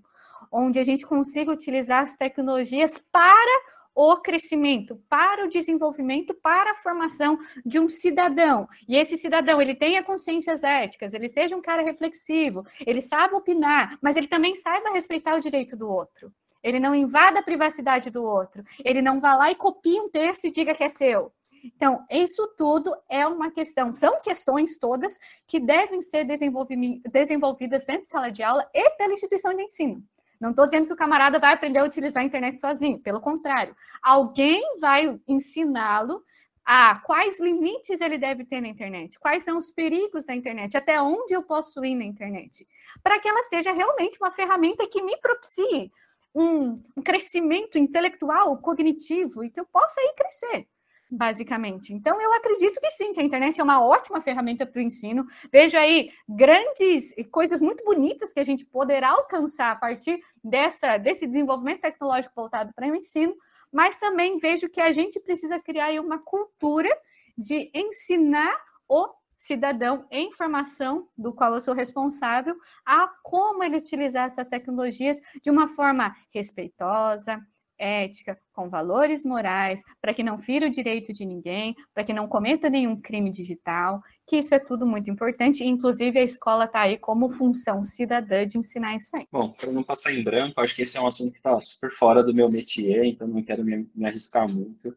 onde 0.52 0.80
a 0.80 0.84
gente 0.84 1.06
consiga 1.06 1.52
utilizar 1.52 2.04
as 2.04 2.16
tecnologias 2.16 3.04
para 3.12 3.62
o 3.96 4.16
crescimento, 4.18 5.02
para 5.10 5.44
o 5.44 5.50
desenvolvimento, 5.50 6.32
para 6.36 6.72
a 6.72 6.76
formação 6.76 7.40
de 7.66 7.80
um 7.80 7.90
cidadão. 7.90 8.68
E 8.88 8.96
esse 8.96 9.18
cidadão, 9.18 9.60
ele 9.60 9.74
tenha 9.74 10.04
consciências 10.04 10.64
éticas, 10.64 11.16
ele 11.16 11.28
seja 11.28 11.56
um 11.56 11.62
cara 11.62 11.82
reflexivo, 11.82 12.64
ele 12.86 13.02
saiba 13.02 13.36
opinar, 13.36 13.98
mas 14.00 14.16
ele 14.16 14.28
também 14.28 14.54
saiba 14.54 14.92
respeitar 14.92 15.36
o 15.36 15.40
direito 15.40 15.76
do 15.76 15.90
outro. 15.90 16.32
Ele 16.64 16.80
não 16.80 16.94
invada 16.94 17.40
a 17.40 17.44
privacidade 17.44 18.12
do 18.12 18.24
outro. 18.24 18.64
Ele 18.86 19.02
não 19.02 19.20
vá 19.20 19.36
lá 19.36 19.50
e 19.50 19.56
copie 19.56 20.00
um 20.00 20.10
texto 20.10 20.46
e 20.46 20.52
diga 20.52 20.76
que 20.76 20.84
é 20.84 20.90
seu. 20.90 21.32
Então, 21.64 22.06
isso 22.12 22.48
tudo 22.56 22.96
é 23.10 23.26
uma 23.26 23.50
questão, 23.50 23.92
são 23.94 24.22
questões 24.22 24.78
todas 24.78 25.18
que 25.48 25.60
devem 25.60 26.02
ser 26.02 26.24
desenvolvidas 26.24 27.86
dentro 27.86 28.04
de 28.04 28.10
sala 28.10 28.32
de 28.32 28.44
aula 28.44 28.70
e 28.74 28.92
pela 28.92 29.14
instituição 29.14 29.56
de 29.56 29.64
ensino. 29.64 30.04
Não 30.40 30.52
estou 30.52 30.66
dizendo 30.66 30.88
que 30.88 30.94
o 30.94 30.98
camarada 30.98 31.40
vai 31.40 31.54
aprender 31.54 31.80
a 31.80 31.84
utilizar 31.84 32.24
a 32.24 32.26
internet 32.26 32.60
sozinho, 32.60 33.00
pelo 33.00 33.20
contrário, 33.20 33.76
alguém 34.02 34.80
vai 34.80 35.20
ensiná-lo 35.28 36.24
a 36.64 36.96
quais 36.96 37.40
limites 37.40 38.02
ele 38.02 38.18
deve 38.18 38.44
ter 38.44 38.60
na 38.60 38.68
internet, 38.68 39.18
quais 39.20 39.44
são 39.44 39.58
os 39.58 39.72
perigos 39.72 40.26
da 40.26 40.36
internet, 40.36 40.76
até 40.76 41.02
onde 41.02 41.34
eu 41.34 41.42
posso 41.42 41.84
ir 41.86 41.96
na 41.96 42.04
internet, 42.04 42.68
para 43.02 43.20
que 43.20 43.28
ela 43.28 43.42
seja 43.44 43.72
realmente 43.72 44.18
uma 44.22 44.32
ferramenta 44.32 44.88
que 44.88 45.02
me 45.02 45.16
propicie 45.18 45.90
um, 46.36 46.84
crescimento 47.04 47.78
intelectual, 47.78 48.58
cognitivo 48.58 49.44
e 49.44 49.50
que 49.50 49.60
eu 49.60 49.66
possa 49.66 50.02
ir 50.02 50.14
crescer 50.14 50.68
basicamente. 51.10 51.94
Então, 51.94 52.20
eu 52.22 52.34
acredito 52.34 52.80
que 52.80 52.90
sim, 52.92 53.14
que 53.14 53.20
a 53.20 53.24
internet 53.24 53.60
é 53.60 53.64
uma 53.64 53.84
ótima 53.84 54.22
ferramenta 54.22 54.66
para 54.66 54.80
o 54.80 54.84
ensino. 54.84 55.26
Vejo 55.52 55.78
aí 55.78 56.12
grandes 56.28 57.14
coisas 57.32 57.62
muito 57.62 57.84
bonitas 57.84 58.34
que 58.34 58.40
a 58.40 58.44
gente 58.44 58.66
poderá 58.66 59.10
alcançar 59.10 59.72
a 59.72 59.76
partir 59.76 60.20
dessa, 60.44 60.98
desse 60.98 61.26
desenvolvimento 61.26 61.82
tecnológico 61.82 62.36
voltado 62.36 62.74
para 62.74 62.88
o 62.88 62.96
ensino, 62.96 63.36
mas 63.72 64.00
também 64.00 64.38
vejo 64.38 64.70
que 64.70 64.82
a 64.82 64.92
gente 64.92 65.20
precisa 65.20 65.60
criar 65.60 65.92
uma 66.02 66.20
cultura 66.20 66.90
de 67.38 67.70
ensinar 67.74 68.58
o 68.88 69.10
cidadão 69.38 70.06
em 70.10 70.32
formação, 70.32 71.08
do 71.16 71.32
qual 71.32 71.54
eu 71.54 71.62
sou 71.62 71.74
responsável, 71.74 72.56
a 72.86 73.08
como 73.22 73.64
ele 73.64 73.78
utilizar 73.78 74.26
essas 74.26 74.48
tecnologias 74.48 75.22
de 75.44 75.52
uma 75.52 75.68
forma 75.68 76.16
respeitosa, 76.34 77.40
ética, 77.78 78.38
com 78.54 78.70
valores 78.70 79.24
morais, 79.24 79.84
para 80.02 80.14
que 80.14 80.24
não 80.24 80.38
fira 80.40 80.68
o 80.68 80.70
direito 80.70 81.14
de 81.14 81.26
ninguém, 81.26 81.76
para 81.94 82.04
que 82.04 82.14
não 82.14 82.28
cometa 82.28 82.70
nenhum 82.70 83.00
crime 83.00 83.32
digital, 83.32 84.02
que 84.28 84.38
isso 84.38 84.54
é 84.54 84.60
tudo 84.60 84.86
muito 84.86 85.10
importante, 85.10 85.64
inclusive 85.64 86.20
a 86.20 86.24
escola 86.24 86.66
está 86.66 86.82
aí 86.82 86.98
como 86.98 87.32
função 87.32 87.84
cidadã 87.84 88.46
de 88.46 88.58
ensinar 88.58 88.96
isso 88.96 89.10
aí. 89.16 89.26
Bom, 89.32 89.52
para 89.52 89.72
não 89.72 89.84
passar 89.84 90.14
em 90.14 90.24
branco, 90.24 90.60
acho 90.60 90.76
que 90.76 90.82
esse 90.82 90.98
é 90.98 91.02
um 91.02 91.08
assunto 91.08 91.32
que 91.32 91.40
está 91.40 91.60
super 91.62 91.92
fora 91.92 92.24
do 92.24 92.34
meu 92.34 92.50
métier, 92.50 93.06
então 93.06 93.28
não 93.28 93.44
quero 93.44 93.64
me, 93.64 93.90
me 93.94 94.06
arriscar 94.06 94.52
muito. 94.52 94.96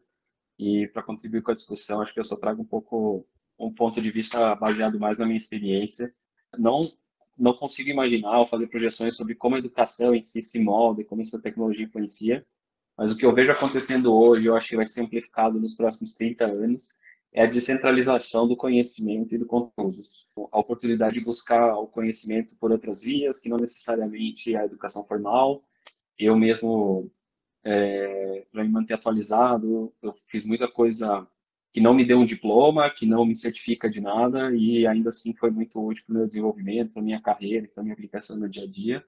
E 0.57 0.87
para 0.87 1.03
contribuir 1.03 1.41
com 1.41 1.51
a 1.51 1.55
discussão, 1.55 2.01
acho 2.01 2.13
que 2.13 2.19
eu 2.19 2.25
só 2.25 2.35
trago 2.35 2.61
um 2.61 2.65
pouco 2.65 3.25
um 3.57 3.73
ponto 3.73 4.01
de 4.01 4.11
vista 4.11 4.55
baseado 4.55 4.99
mais 4.99 5.17
na 5.17 5.25
minha 5.25 5.37
experiência. 5.37 6.13
Não 6.57 6.81
não 7.37 7.53
consigo 7.53 7.89
imaginar 7.89 8.39
ou 8.39 8.47
fazer 8.47 8.67
projeções 8.67 9.15
sobre 9.15 9.33
como 9.33 9.55
a 9.55 9.59
educação 9.59 10.13
em 10.13 10.21
si 10.21 10.43
se 10.43 10.59
molda 10.59 11.01
e 11.01 11.05
como 11.05 11.23
essa 11.23 11.41
tecnologia 11.41 11.85
influencia, 11.85 12.45
mas 13.01 13.11
o 13.11 13.17
que 13.17 13.25
eu 13.25 13.33
vejo 13.33 13.51
acontecendo 13.51 14.13
hoje, 14.13 14.45
eu 14.45 14.55
acho 14.55 14.69
que 14.69 14.75
vai 14.75 14.85
ser 14.85 15.01
amplificado 15.01 15.59
nos 15.59 15.73
próximos 15.73 16.13
30 16.13 16.45
anos, 16.45 16.95
é 17.33 17.41
a 17.41 17.47
descentralização 17.47 18.47
do 18.47 18.55
conhecimento 18.55 19.33
e 19.33 19.39
do 19.39 19.45
conteúdo. 19.47 19.97
A 20.51 20.59
oportunidade 20.59 21.17
de 21.17 21.25
buscar 21.25 21.79
o 21.79 21.87
conhecimento 21.87 22.55
por 22.57 22.71
outras 22.71 23.01
vias, 23.01 23.39
que 23.39 23.49
não 23.49 23.57
necessariamente 23.57 24.55
a 24.55 24.65
educação 24.65 25.03
formal. 25.03 25.63
Eu 26.15 26.37
mesmo, 26.37 27.11
é, 27.63 28.45
para 28.51 28.63
me 28.63 28.69
manter 28.69 28.93
atualizado, 28.93 29.91
eu 29.99 30.13
fiz 30.13 30.45
muita 30.45 30.67
coisa 30.67 31.27
que 31.73 31.81
não 31.81 31.95
me 31.95 32.05
deu 32.05 32.19
um 32.19 32.25
diploma, 32.25 32.87
que 32.91 33.07
não 33.07 33.25
me 33.25 33.35
certifica 33.35 33.89
de 33.89 33.99
nada, 33.99 34.55
e 34.55 34.85
ainda 34.85 35.09
assim 35.09 35.33
foi 35.33 35.49
muito 35.49 35.83
útil 35.83 36.03
para 36.05 36.13
o 36.13 36.17
meu 36.19 36.27
desenvolvimento, 36.27 36.93
para 36.93 37.01
a 37.01 37.05
minha 37.05 37.19
carreira, 37.19 37.67
para 37.67 37.81
a 37.81 37.83
minha 37.83 37.93
aplicação 37.93 38.37
no 38.37 38.47
dia 38.47 38.65
a 38.65 38.67
dia. 38.67 39.03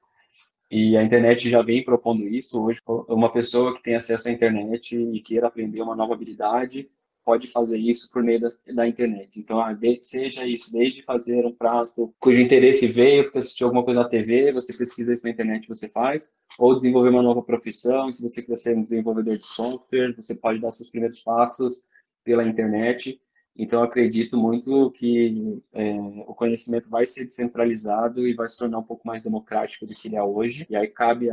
E 0.72 0.98
a 0.98 1.04
internet 1.04 1.50
já 1.50 1.62
vem 1.62 1.84
propondo 1.84 2.28
isso. 2.28 2.64
Hoje, 2.64 2.80
uma 3.08 3.32
pessoa 3.32 3.76
que 3.76 3.84
tem 3.84 3.96
acesso 3.96 4.28
à 4.28 4.32
internet 4.32 4.98
e 4.98 5.22
queira 5.22 5.48
aprender 5.48 5.82
uma 5.82 5.96
nova 5.96 6.14
habilidade, 6.14 6.90
pode 7.24 7.48
fazer 7.48 7.80
isso 7.80 8.12
por 8.12 8.22
meio 8.22 8.40
da, 8.40 8.50
da 8.74 8.88
internet. 8.88 9.40
Então, 9.40 9.60
ah, 9.60 9.78
seja 10.02 10.46
isso, 10.46 10.72
desde 10.72 11.02
fazer 11.02 11.46
um 11.46 11.54
prato 11.54 12.14
cujo 12.20 12.42
interesse 12.42 12.86
veio 12.88 13.24
porque 13.24 13.38
assistiu 13.38 13.68
alguma 13.68 13.84
coisa 13.84 14.02
na 14.02 14.10
TV, 14.10 14.52
você 14.52 14.76
pesquisa 14.76 15.14
isso 15.14 15.24
na 15.24 15.32
internet, 15.32 15.68
você 15.68 15.88
faz, 15.88 16.34
ou 16.60 16.76
desenvolver 16.76 17.10
uma 17.10 17.24
nova 17.24 17.42
profissão, 17.42 18.12
se 18.12 18.22
você 18.22 18.42
quiser 18.42 18.58
ser 18.58 18.78
um 18.78 18.84
desenvolvedor 18.84 19.38
de 19.38 19.46
software, 19.46 20.14
você 20.16 20.36
pode 20.36 20.60
dar 20.60 20.72
seus 20.72 20.90
primeiros 20.90 21.22
passos 21.22 21.86
pela 22.24 22.46
internet. 22.46 23.20
Então, 23.56 23.84
acredito 23.84 24.36
muito 24.36 24.90
que 24.92 25.62
é, 25.74 25.94
o 26.28 26.34
conhecimento 26.34 26.90
vai 26.90 27.06
ser 27.06 27.26
descentralizado 27.26 28.28
e 28.28 28.34
vai 28.34 28.50
se 28.50 28.58
tornar 28.58 28.80
um 28.80 28.84
pouco 28.84 29.08
mais 29.08 29.22
democrático 29.22 29.86
do 29.86 29.94
que 29.94 30.08
ele 30.08 30.16
é 30.16 30.24
hoje. 30.24 30.66
E 30.70 30.76
aí 30.76 30.88
cabe 30.88 31.30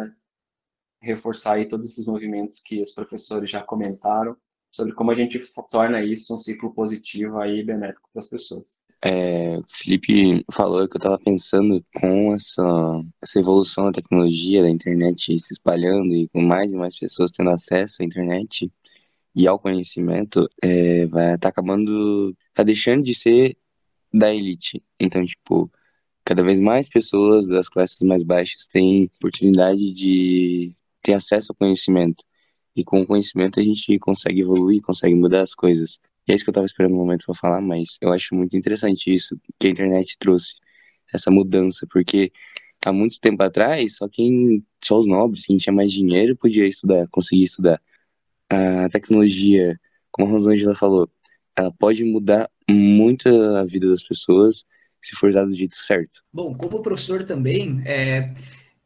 reforçar 1.01 1.55
aí 1.55 1.67
todos 1.67 1.87
esses 1.87 2.05
movimentos 2.05 2.61
que 2.61 2.83
os 2.83 2.93
professores 2.93 3.49
já 3.49 3.63
comentaram 3.63 4.37
sobre 4.71 4.93
como 4.93 5.11
a 5.11 5.15
gente 5.15 5.39
torna 5.69 6.03
isso 6.03 6.35
um 6.35 6.39
ciclo 6.39 6.73
positivo 6.73 7.39
aí 7.39 7.63
benéfico 7.63 8.09
para 8.13 8.21
as 8.21 8.29
pessoas. 8.29 8.79
É, 9.03 9.57
o 9.57 9.65
Felipe 9.67 10.45
falou 10.53 10.87
que 10.87 10.97
eu 10.97 10.99
estava 10.99 11.19
pensando 11.19 11.83
com 11.99 12.35
essa, 12.35 12.63
essa 13.23 13.41
evolução 13.41 13.87
da 13.87 13.93
tecnologia, 13.93 14.63
da 14.63 14.69
internet 14.69 15.41
se 15.41 15.55
espalhando 15.55 16.13
e 16.13 16.29
com 16.29 16.43
mais 16.43 16.73
e 16.73 16.77
mais 16.77 16.99
pessoas 16.99 17.31
tendo 17.31 17.51
acesso 17.51 18.03
à 18.03 18.05
internet, 18.05 18.71
e 19.35 19.47
ao 19.47 19.59
conhecimento, 19.59 20.49
é, 20.63 21.07
vai 21.07 21.39
tá 21.39 21.49
acabando, 21.49 22.37
tá 22.55 22.63
deixando 22.63 23.03
de 23.05 23.15
ser 23.15 23.57
da 24.13 24.35
elite. 24.35 24.83
Então, 24.99 25.25
tipo, 25.25 25.71
cada 26.25 26.43
vez 26.43 26.61
mais 26.61 26.89
pessoas 26.89 27.47
das 27.47 27.69
classes 27.69 28.01
mais 28.01 28.23
baixas 28.25 28.67
têm 28.67 29.11
oportunidade 29.19 29.93
de 29.93 30.75
ter 31.03 31.15
acesso 31.15 31.53
ao 31.53 31.57
conhecimento. 31.57 32.25
E 32.77 32.85
com 32.85 33.01
o 33.01 33.07
conhecimento 33.07 33.61
a 33.61 33.63
gente 33.63 33.99
consegue 33.99 34.41
evoluir, 34.43 34.83
consegue 34.83 35.15
mudar 35.15 35.43
as 35.43 35.55
coisas. 35.55 35.99
E 36.27 36.33
é 36.33 36.35
isso 36.35 36.45
que 36.45 36.51
eu 36.51 36.55
tava 36.55 36.67
esperando 36.67 36.95
um 36.95 36.99
momento 36.99 37.27
para 37.27 37.35
falar, 37.35 37.61
mas 37.61 37.99
eu 38.01 38.13
acho 38.13 38.35
muito 38.35 38.57
interessante 38.57 39.13
isso 39.13 39.41
que 39.59 39.67
a 39.69 39.71
internet 39.71 40.17
trouxe, 40.19 40.55
essa 41.13 41.31
mudança, 41.31 41.87
porque 41.91 42.33
há 42.85 42.93
muito 42.93 43.21
tempo 43.21 43.43
atrás, 43.43 43.97
só 43.97 44.09
quem, 44.09 44.65
só 44.83 44.99
os 45.01 45.07
nobres, 45.07 45.47
quem 45.47 45.57
tinha 45.57 45.73
mais 45.73 45.93
dinheiro 45.93 46.37
podia 46.37 46.67
estudar, 46.67 47.07
conseguir 47.11 47.45
estudar 47.45 47.81
a 48.51 48.89
tecnologia, 48.89 49.79
como 50.11 50.29
a 50.29 50.31
Rosângela 50.33 50.75
falou, 50.75 51.09
ela 51.57 51.73
pode 51.73 52.05
mudar 52.05 52.51
muito 52.69 53.29
a 53.29 53.65
vida 53.65 53.89
das 53.89 54.03
pessoas 54.03 54.65
se 55.03 55.17
for 55.17 55.31
usada 55.31 55.47
do 55.47 55.57
jeito 55.57 55.77
certo. 55.77 56.23
Bom, 56.33 56.55
como 56.55 56.83
professor 56.83 57.23
também, 57.25 57.83
é, 57.87 58.35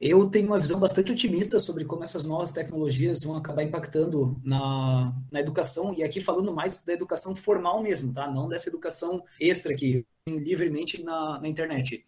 eu 0.01 0.27
tenho 0.27 0.47
uma 0.47 0.61
visão 0.61 0.79
bastante 0.79 1.11
otimista 1.11 1.59
sobre 1.59 1.85
como 1.85 2.03
essas 2.03 2.25
novas 2.25 2.53
tecnologias 2.53 3.21
vão 3.23 3.37
acabar 3.37 3.63
impactando 3.63 4.41
na, 4.45 5.13
na 5.33 5.41
educação, 5.41 5.95
e 5.97 6.05
aqui 6.05 6.21
falando 6.21 6.55
mais 6.55 6.85
da 6.85 6.93
educação 6.93 7.35
formal 7.35 7.83
mesmo, 7.83 8.13
tá? 8.13 8.31
Não 8.31 8.49
dessa 8.49 8.69
educação 8.69 9.25
extra 9.41 9.75
que 9.75 10.05
livremente 10.29 11.03
na, 11.03 11.41
na 11.41 11.49
internet. 11.49 12.05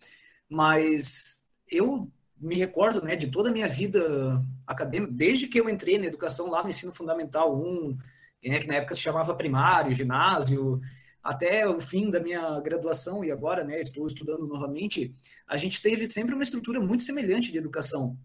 Mas 0.48 1.44
eu 1.68 2.10
me 2.38 2.56
recordo 2.56 3.02
né, 3.02 3.16
de 3.16 3.28
toda 3.28 3.48
a 3.48 3.52
minha 3.52 3.68
vida 3.68 4.42
acadêmica, 4.66 5.12
desde 5.12 5.48
que 5.48 5.58
eu 5.58 5.68
entrei 5.68 5.98
na 5.98 6.06
educação 6.06 6.50
lá 6.50 6.62
no 6.62 6.70
ensino 6.70 6.92
fundamental 6.92 7.56
1, 7.56 7.96
né, 8.44 8.58
que 8.58 8.66
na 8.66 8.74
época 8.74 8.94
se 8.94 9.00
chamava 9.00 9.34
primário, 9.34 9.94
ginásio, 9.94 10.80
até 11.22 11.68
o 11.68 11.80
fim 11.80 12.10
da 12.10 12.20
minha 12.20 12.60
graduação 12.60 13.24
e 13.24 13.32
agora 13.32 13.64
né, 13.64 13.80
estou 13.80 14.06
estudando 14.06 14.46
novamente, 14.46 15.14
a 15.46 15.56
gente 15.56 15.82
teve 15.82 16.06
sempre 16.06 16.34
uma 16.34 16.42
estrutura 16.42 16.80
muito 16.80 17.02
semelhante 17.02 17.50
de 17.50 17.58
educação. 17.58 18.16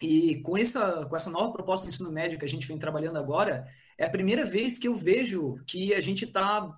E 0.00 0.40
com 0.42 0.56
essa, 0.56 1.06
com 1.06 1.16
essa 1.16 1.30
nova 1.30 1.52
proposta 1.52 1.86
de 1.86 1.92
ensino 1.92 2.10
médio 2.10 2.38
que 2.38 2.44
a 2.44 2.48
gente 2.48 2.66
vem 2.66 2.78
trabalhando 2.78 3.18
agora, 3.18 3.68
é 3.96 4.04
a 4.04 4.10
primeira 4.10 4.44
vez 4.44 4.78
que 4.78 4.88
eu 4.88 4.94
vejo 4.94 5.56
que 5.66 5.92
a 5.92 6.00
gente 6.00 6.24
está 6.24 6.76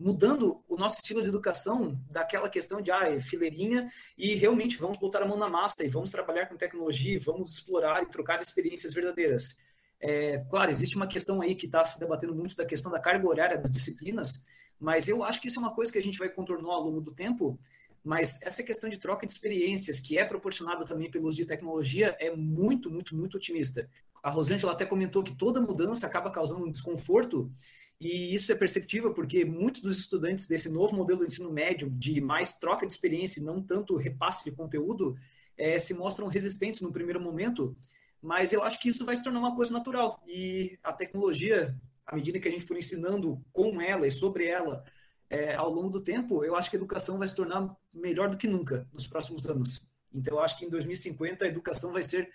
mudando 0.00 0.64
o 0.66 0.76
nosso 0.76 0.96
estilo 0.96 1.20
de 1.20 1.28
educação 1.28 2.00
daquela 2.10 2.48
questão 2.48 2.80
de 2.80 2.90
ah, 2.90 3.20
fileirinha 3.20 3.90
e 4.16 4.34
realmente 4.34 4.78
vamos 4.78 4.96
botar 4.96 5.22
a 5.22 5.28
mão 5.28 5.36
na 5.36 5.48
massa 5.48 5.84
e 5.84 5.90
vamos 5.90 6.10
trabalhar 6.10 6.46
com 6.46 6.56
tecnologia, 6.56 7.20
vamos 7.20 7.50
explorar 7.50 8.02
e 8.02 8.06
trocar 8.06 8.40
experiências 8.40 8.94
verdadeiras. 8.94 9.58
É, 10.00 10.38
claro, 10.48 10.70
existe 10.70 10.96
uma 10.96 11.06
questão 11.06 11.42
aí 11.42 11.54
que 11.54 11.66
está 11.66 11.84
se 11.84 12.00
debatendo 12.00 12.34
muito 12.34 12.56
da 12.56 12.64
questão 12.64 12.90
da 12.90 12.98
carga 12.98 13.28
horária 13.28 13.58
das 13.58 13.70
disciplinas, 13.70 14.46
mas 14.78 15.06
eu 15.06 15.22
acho 15.22 15.38
que 15.38 15.48
isso 15.48 15.60
é 15.60 15.62
uma 15.62 15.74
coisa 15.74 15.92
que 15.92 15.98
a 15.98 16.02
gente 16.02 16.18
vai 16.18 16.30
contornar 16.30 16.72
ao 16.72 16.82
longo 16.82 17.02
do 17.02 17.12
tempo. 17.12 17.60
Mas 18.02 18.40
essa 18.40 18.62
questão 18.62 18.88
de 18.88 18.96
troca 18.96 19.26
de 19.26 19.32
experiências, 19.32 20.00
que 20.00 20.16
é 20.16 20.24
proporcionada 20.24 20.86
também 20.86 21.10
pelo 21.10 21.28
uso 21.28 21.36
de 21.36 21.44
tecnologia, 21.44 22.16
é 22.18 22.34
muito, 22.34 22.90
muito, 22.90 23.14
muito 23.14 23.36
otimista. 23.36 23.86
A 24.22 24.30
Rosângela 24.30 24.72
até 24.72 24.86
comentou 24.86 25.22
que 25.22 25.36
toda 25.36 25.60
mudança 25.60 26.06
acaba 26.06 26.30
causando 26.30 26.64
um 26.64 26.70
desconforto, 26.70 27.52
e 28.00 28.34
isso 28.34 28.50
é 28.50 28.54
perceptível 28.54 29.12
porque 29.12 29.44
muitos 29.44 29.82
dos 29.82 29.98
estudantes 29.98 30.46
desse 30.46 30.70
novo 30.70 30.96
modelo 30.96 31.20
de 31.20 31.26
ensino 31.26 31.52
médio, 31.52 31.90
de 31.90 32.20
mais 32.20 32.54
troca 32.54 32.86
de 32.86 32.92
experiência 32.92 33.40
e 33.40 33.44
não 33.44 33.62
tanto 33.62 33.96
repasse 33.96 34.42
de 34.42 34.52
conteúdo, 34.52 35.16
é, 35.56 35.78
se 35.78 35.92
mostram 35.92 36.26
resistentes 36.26 36.80
no 36.80 36.90
primeiro 36.90 37.20
momento, 37.20 37.76
mas 38.22 38.54
eu 38.54 38.62
acho 38.62 38.80
que 38.80 38.88
isso 38.88 39.04
vai 39.04 39.14
se 39.14 39.22
tornar 39.22 39.40
uma 39.40 39.54
coisa 39.54 39.72
natural. 39.72 40.22
E 40.26 40.78
a 40.82 40.94
tecnologia, 40.94 41.76
à 42.06 42.16
medida 42.16 42.40
que 42.40 42.48
a 42.48 42.50
gente 42.50 42.64
for 42.64 42.78
ensinando 42.78 43.44
com 43.52 43.80
ela 43.82 44.06
e 44.06 44.10
sobre 44.10 44.46
ela 44.46 44.82
é, 45.28 45.54
ao 45.54 45.70
longo 45.70 45.90
do 45.90 46.00
tempo, 46.00 46.42
eu 46.42 46.56
acho 46.56 46.70
que 46.70 46.76
a 46.76 46.78
educação 46.78 47.18
vai 47.18 47.28
se 47.28 47.36
tornar 47.36 47.76
melhor 47.94 48.30
do 48.30 48.38
que 48.38 48.48
nunca 48.48 48.88
nos 48.92 49.06
próximos 49.06 49.44
anos. 49.46 49.90
Então, 50.12 50.38
eu 50.38 50.42
acho 50.42 50.58
que 50.58 50.64
em 50.64 50.70
2050 50.70 51.44
a 51.44 51.48
educação 51.48 51.92
vai 51.92 52.02
ser 52.02 52.30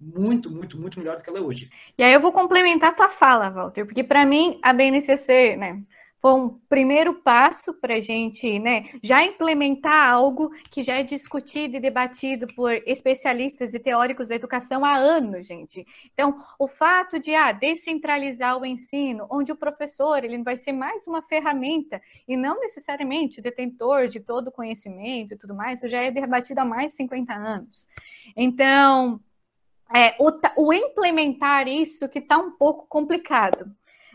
muito, 0.00 0.50
muito, 0.50 0.78
muito 0.78 0.98
melhor 0.98 1.16
do 1.16 1.22
que 1.22 1.30
ela 1.30 1.38
é 1.38 1.42
hoje. 1.42 1.70
E 1.96 2.02
aí 2.02 2.12
eu 2.12 2.20
vou 2.20 2.32
complementar 2.32 2.90
a 2.90 2.94
tua 2.94 3.08
fala, 3.08 3.50
Walter, 3.50 3.84
porque 3.84 4.04
para 4.04 4.26
mim 4.26 4.58
a 4.62 4.72
BNCC, 4.72 5.56
né, 5.56 5.82
foi 6.20 6.32
um 6.32 6.58
primeiro 6.68 7.14
passo 7.14 7.72
para 7.74 7.94
a 7.94 8.00
gente, 8.00 8.58
né, 8.58 8.86
já 9.02 9.24
implementar 9.24 10.12
algo 10.12 10.50
que 10.70 10.82
já 10.82 10.98
é 10.98 11.02
discutido 11.02 11.76
e 11.76 11.80
debatido 11.80 12.46
por 12.54 12.72
especialistas 12.86 13.74
e 13.74 13.78
teóricos 13.78 14.28
da 14.28 14.34
educação 14.34 14.84
há 14.84 14.96
anos, 14.96 15.46
gente. 15.46 15.86
Então, 16.12 16.42
o 16.58 16.66
fato 16.66 17.20
de 17.20 17.34
ah, 17.34 17.52
descentralizar 17.52 18.58
o 18.58 18.66
ensino, 18.66 19.26
onde 19.30 19.52
o 19.52 19.56
professor 19.56 20.24
ele 20.24 20.42
vai 20.42 20.56
ser 20.56 20.72
mais 20.72 21.06
uma 21.06 21.22
ferramenta 21.22 22.00
e 22.26 22.36
não 22.36 22.58
necessariamente 22.60 23.38
o 23.38 23.42
detentor 23.42 24.08
de 24.08 24.18
todo 24.18 24.48
o 24.48 24.52
conhecimento 24.52 25.34
e 25.34 25.36
tudo 25.36 25.54
mais, 25.54 25.78
isso 25.78 25.88
já 25.88 26.02
é 26.02 26.10
debatido 26.10 26.60
há 26.60 26.64
mais 26.64 26.92
de 26.92 26.96
50 26.96 27.34
anos. 27.34 27.86
Então, 28.36 29.20
é, 29.94 30.14
o, 30.18 30.30
o, 30.56 30.72
implementar 30.72 31.68
isso 31.68 32.08
que 32.08 32.18
está 32.18 32.38
um 32.38 32.52
pouco 32.52 32.86
complicado. 32.88 33.70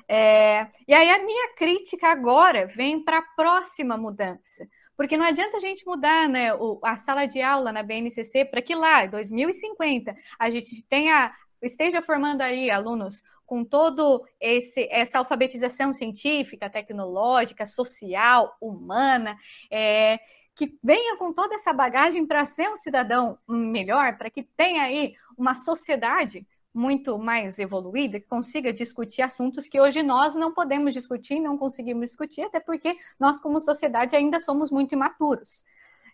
É, 0.07 0.67
e 0.87 0.93
aí 0.93 1.09
a 1.09 1.23
minha 1.23 1.53
crítica 1.55 2.07
agora 2.09 2.67
vem 2.67 3.03
para 3.03 3.19
a 3.19 3.25
próxima 3.35 3.95
mudança. 3.97 4.67
Porque 4.97 5.17
não 5.17 5.25
adianta 5.25 5.57
a 5.57 5.59
gente 5.61 5.85
mudar 5.85 6.27
né, 6.27 6.53
o, 6.53 6.79
a 6.83 6.97
sala 6.97 7.25
de 7.25 7.41
aula 7.41 7.71
na 7.71 7.81
BNCC 7.81 8.45
para 8.45 8.61
que 8.61 8.75
lá, 8.75 9.05
em 9.05 9.09
2050, 9.09 10.13
a 10.37 10.49
gente 10.49 10.83
tenha 10.83 11.33
esteja 11.61 12.01
formando 12.01 12.41
aí 12.41 12.71
alunos 12.71 13.21
com 13.45 13.63
todo 13.63 14.25
essa 14.39 15.19
alfabetização 15.19 15.93
científica, 15.93 16.69
tecnológica, 16.69 17.65
social, 17.65 18.55
humana, 18.59 19.37
é, 19.69 20.19
que 20.55 20.77
venha 20.83 21.17
com 21.17 21.33
toda 21.33 21.55
essa 21.55 21.73
bagagem 21.73 22.25
para 22.25 22.45
ser 22.45 22.69
um 22.69 22.75
cidadão 22.75 23.37
melhor, 23.47 24.17
para 24.17 24.29
que 24.29 24.43
tenha 24.43 24.83
aí 24.83 25.13
uma 25.41 25.55
sociedade 25.55 26.47
muito 26.73 27.17
mais 27.17 27.57
evoluída, 27.57 28.19
que 28.19 28.27
consiga 28.27 28.71
discutir 28.71 29.23
assuntos 29.23 29.67
que 29.67 29.81
hoje 29.81 30.03
nós 30.03 30.35
não 30.35 30.53
podemos 30.53 30.93
discutir, 30.93 31.39
não 31.39 31.57
conseguimos 31.57 32.11
discutir, 32.11 32.43
até 32.43 32.59
porque 32.59 32.95
nós, 33.19 33.41
como 33.41 33.59
sociedade, 33.59 34.15
ainda 34.15 34.39
somos 34.39 34.71
muito 34.71 34.93
imaturos. 34.93 35.65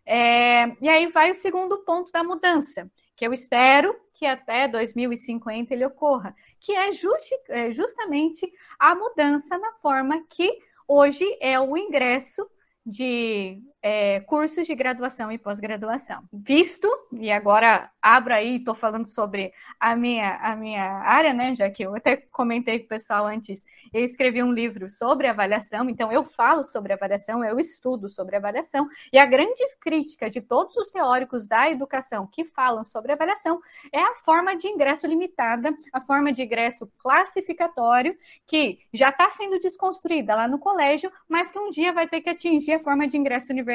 É, 0.06 0.76
e 0.82 0.88
aí 0.88 1.08
vai 1.08 1.30
o 1.30 1.36
segundo 1.36 1.80
ponto 1.80 2.12
da 2.12 2.24
mudança, 2.24 2.90
que 3.16 3.28
eu 3.28 3.34
espero 3.34 3.94
que 4.14 4.26
até 4.26 4.68
2050 4.68 5.74
ele 5.74 5.86
ocorra, 5.86 6.34
que 6.60 6.72
é, 6.72 6.94
justi, 6.94 7.36
é 7.50 7.72
justamente 7.72 8.52
a 8.80 8.96
mudança 8.96 9.58
na 9.58 9.74
forma 9.74 10.24
que 10.30 10.58
hoje 10.88 11.26
é 11.42 11.60
o 11.60 11.78
ingresso 11.78 12.50
de 12.86 13.62
é, 13.82 14.22
cursos 14.22 14.66
de 14.66 14.76
graduação 14.76 15.32
e 15.32 15.38
pós-graduação. 15.38 16.24
Visto, 16.34 16.90
e 17.14 17.32
agora 17.32 17.90
abro 18.02 18.34
aí, 18.34 18.58
estou 18.58 18.74
falando 18.74 19.06
sobre 19.06 19.54
a 19.80 19.96
minha, 19.96 20.36
a 20.38 20.56
minha 20.56 20.84
área, 20.84 21.34
né? 21.34 21.54
Já 21.54 21.70
que 21.70 21.84
eu 21.84 21.96
até 21.96 22.18
comentei 22.18 22.80
com 22.80 22.86
o 22.86 22.90
pessoal 22.90 23.28
antes, 23.28 23.66
eu 23.94 24.04
escrevi 24.04 24.42
um 24.42 24.52
livro 24.52 24.90
sobre 24.90 25.28
avaliação, 25.28 25.90
então 25.90 26.12
eu 26.12 26.24
falo 26.24 26.64
sobre 26.64 26.94
avaliação, 26.94 27.44
eu 27.44 27.60
estudo 27.60 28.10
sobre 28.10 28.36
avaliação, 28.36 28.88
e 29.12 29.20
a 29.20 29.26
grande 29.26 29.64
crítica 29.80 30.30
de 30.30 30.42
todos 30.42 30.76
os 30.78 30.90
teóricos 30.90 31.48
da 31.48 31.70
educação 31.70 32.28
que 32.28 32.46
falam 32.46 32.84
sobre 32.84 33.12
avaliação 33.12 33.60
é 33.92 34.02
a 34.02 34.16
forma 34.24 34.56
de 34.56 34.68
ingresso 34.68 35.06
limitada, 35.06 35.76
a 35.94 36.02
forma 36.02 36.32
de 36.32 36.44
ingresso 36.44 36.90
classificatório, 36.98 38.18
que 38.46 38.80
já 38.94 39.10
está 39.10 39.30
sendo 39.32 39.60
desconstruída 39.60 40.36
lá 40.36 40.48
no 40.48 40.60
colégio, 40.60 41.12
mas 41.30 41.52
que 41.52 41.60
um 41.60 41.70
dia 41.70 41.94
vai 41.94 42.08
ter 42.08 42.22
que 42.22 42.30
atingir 42.30 42.74
a 42.74 42.80
forma 42.80 43.08
de 43.08 43.18
ingresso 43.18 43.52
universitário. 43.52 43.67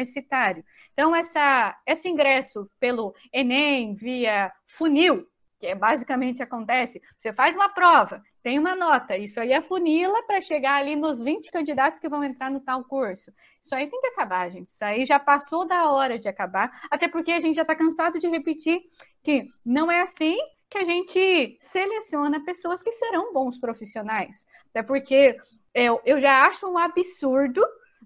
Então, 0.93 1.14
essa, 1.14 1.76
esse 1.86 2.09
ingresso 2.09 2.68
pelo 2.78 3.14
Enem, 3.32 3.95
via 3.95 4.53
funil, 4.66 5.26
que 5.59 5.68
é 5.68 5.74
basicamente 5.74 6.43
acontece, 6.43 7.01
você 7.16 7.32
faz 7.32 7.55
uma 7.55 7.68
prova, 7.68 8.20
tem 8.43 8.59
uma 8.59 8.74
nota, 8.74 9.16
isso 9.16 9.38
aí 9.38 9.53
é 9.53 9.62
funila 9.62 10.20
para 10.26 10.40
chegar 10.40 10.74
ali 10.74 10.97
nos 10.97 11.20
20 11.20 11.53
candidatos 11.53 12.01
que 12.01 12.09
vão 12.09 12.24
entrar 12.24 12.51
no 12.51 12.59
tal 12.59 12.82
curso. 12.82 13.30
Isso 13.61 13.72
aí 13.72 13.88
tem 13.88 14.01
que 14.01 14.09
acabar, 14.09 14.51
gente. 14.51 14.70
Isso 14.70 14.84
aí 14.84 15.07
já 15.07 15.20
passou 15.20 15.64
da 15.64 15.88
hora 15.93 16.18
de 16.18 16.28
acabar, 16.28 16.68
até 16.90 17.07
porque 17.07 17.30
a 17.30 17.38
gente 17.38 17.55
já 17.55 17.62
está 17.62 17.76
cansado 17.76 18.18
de 18.18 18.26
repetir 18.26 18.82
que 19.22 19.47
não 19.64 19.88
é 19.88 20.01
assim 20.01 20.36
que 20.68 20.78
a 20.78 20.84
gente 20.84 21.57
seleciona 21.61 22.45
pessoas 22.45 22.82
que 22.82 22.90
serão 22.90 23.32
bons 23.32 23.61
profissionais. 23.61 24.47
Até 24.70 24.82
porque 24.82 25.36
eu, 25.72 26.01
eu 26.05 26.18
já 26.18 26.47
acho 26.47 26.66
um 26.66 26.78
absurdo 26.78 27.62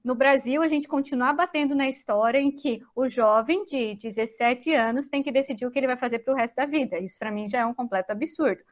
no 0.07 0.15
Brasil, 0.15 0.63
a 0.63 0.69
gente 0.69 0.87
continuar 0.87 1.33
batendo 1.33 1.75
na 1.75 1.89
história 1.89 2.39
em 2.39 2.53
que 2.53 2.81
o 2.95 3.09
jovem 3.09 3.65
de 3.65 3.97
17 3.97 4.73
anos 4.73 5.09
tem 5.09 5.21
que 5.21 5.33
decidir 5.33 5.67
o 5.67 5.71
que 5.71 5.81
ele 5.81 5.89
vai 5.89 5.97
fazer 5.97 6.21
para 6.21 6.33
o 6.33 6.37
resto 6.37 6.55
da 6.55 6.65
vida. 6.65 6.97
Isso, 7.01 7.19
para 7.19 7.33
mim, 7.33 7.49
já 7.49 7.63
é 7.63 7.67
um 7.67 7.75
completo 7.75 8.13
absurdo. 8.13 8.63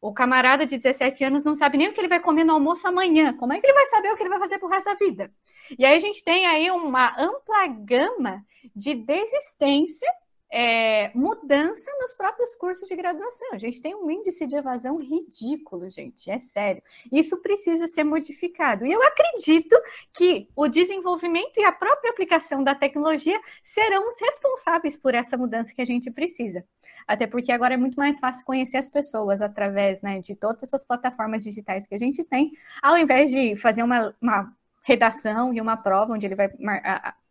O 0.00 0.14
camarada 0.14 0.64
de 0.64 0.78
17 0.78 1.22
anos 1.22 1.44
não 1.44 1.54
sabe 1.54 1.76
nem 1.76 1.88
o 1.88 1.92
que 1.92 2.00
ele 2.00 2.08
vai 2.08 2.18
comer 2.18 2.44
no 2.44 2.54
almoço 2.54 2.88
amanhã. 2.88 3.34
Como 3.34 3.52
é 3.52 3.60
que 3.60 3.66
ele 3.66 3.74
vai 3.74 3.84
saber 3.84 4.08
o 4.08 4.16
que 4.16 4.22
ele 4.22 4.30
vai 4.30 4.38
fazer 4.38 4.58
para 4.58 4.68
o 4.68 4.70
resto 4.70 4.86
da 4.86 4.94
vida? 4.94 5.30
E 5.78 5.84
aí 5.84 5.94
a 5.94 6.00
gente 6.00 6.24
tem 6.24 6.46
aí 6.46 6.70
uma 6.70 7.14
ampla 7.20 7.66
gama 7.66 8.42
de 8.74 8.94
desistência 8.94 10.10
é, 10.50 11.10
mudança 11.14 11.90
nos 12.00 12.12
próprios 12.14 12.56
cursos 12.56 12.88
de 12.88 12.96
graduação. 12.96 13.48
A 13.52 13.58
gente 13.58 13.80
tem 13.80 13.94
um 13.94 14.10
índice 14.10 14.46
de 14.46 14.56
evasão 14.56 14.98
ridículo, 14.98 15.88
gente, 15.88 16.30
é 16.30 16.38
sério. 16.38 16.82
Isso 17.12 17.36
precisa 17.36 17.86
ser 17.86 18.02
modificado. 18.02 18.84
E 18.84 18.92
eu 18.92 19.00
acredito 19.02 19.76
que 20.12 20.48
o 20.56 20.66
desenvolvimento 20.66 21.58
e 21.58 21.64
a 21.64 21.70
própria 21.70 22.10
aplicação 22.10 22.64
da 22.64 22.74
tecnologia 22.74 23.40
serão 23.62 24.08
os 24.08 24.20
responsáveis 24.20 24.96
por 24.96 25.14
essa 25.14 25.36
mudança 25.36 25.72
que 25.72 25.82
a 25.82 25.86
gente 25.86 26.10
precisa. 26.10 26.64
Até 27.06 27.26
porque 27.26 27.52
agora 27.52 27.74
é 27.74 27.76
muito 27.76 27.96
mais 27.96 28.18
fácil 28.18 28.44
conhecer 28.44 28.78
as 28.78 28.88
pessoas 28.88 29.40
através 29.40 30.02
né, 30.02 30.20
de 30.20 30.34
todas 30.34 30.64
essas 30.64 30.84
plataformas 30.84 31.44
digitais 31.44 31.86
que 31.86 31.94
a 31.94 31.98
gente 31.98 32.24
tem, 32.24 32.50
ao 32.82 32.96
invés 32.98 33.30
de 33.30 33.54
fazer 33.56 33.82
uma, 33.82 34.14
uma 34.20 34.52
redação 34.82 35.54
e 35.54 35.60
uma 35.60 35.76
prova 35.76 36.12
onde 36.12 36.26
ele 36.26 36.34
vai 36.34 36.50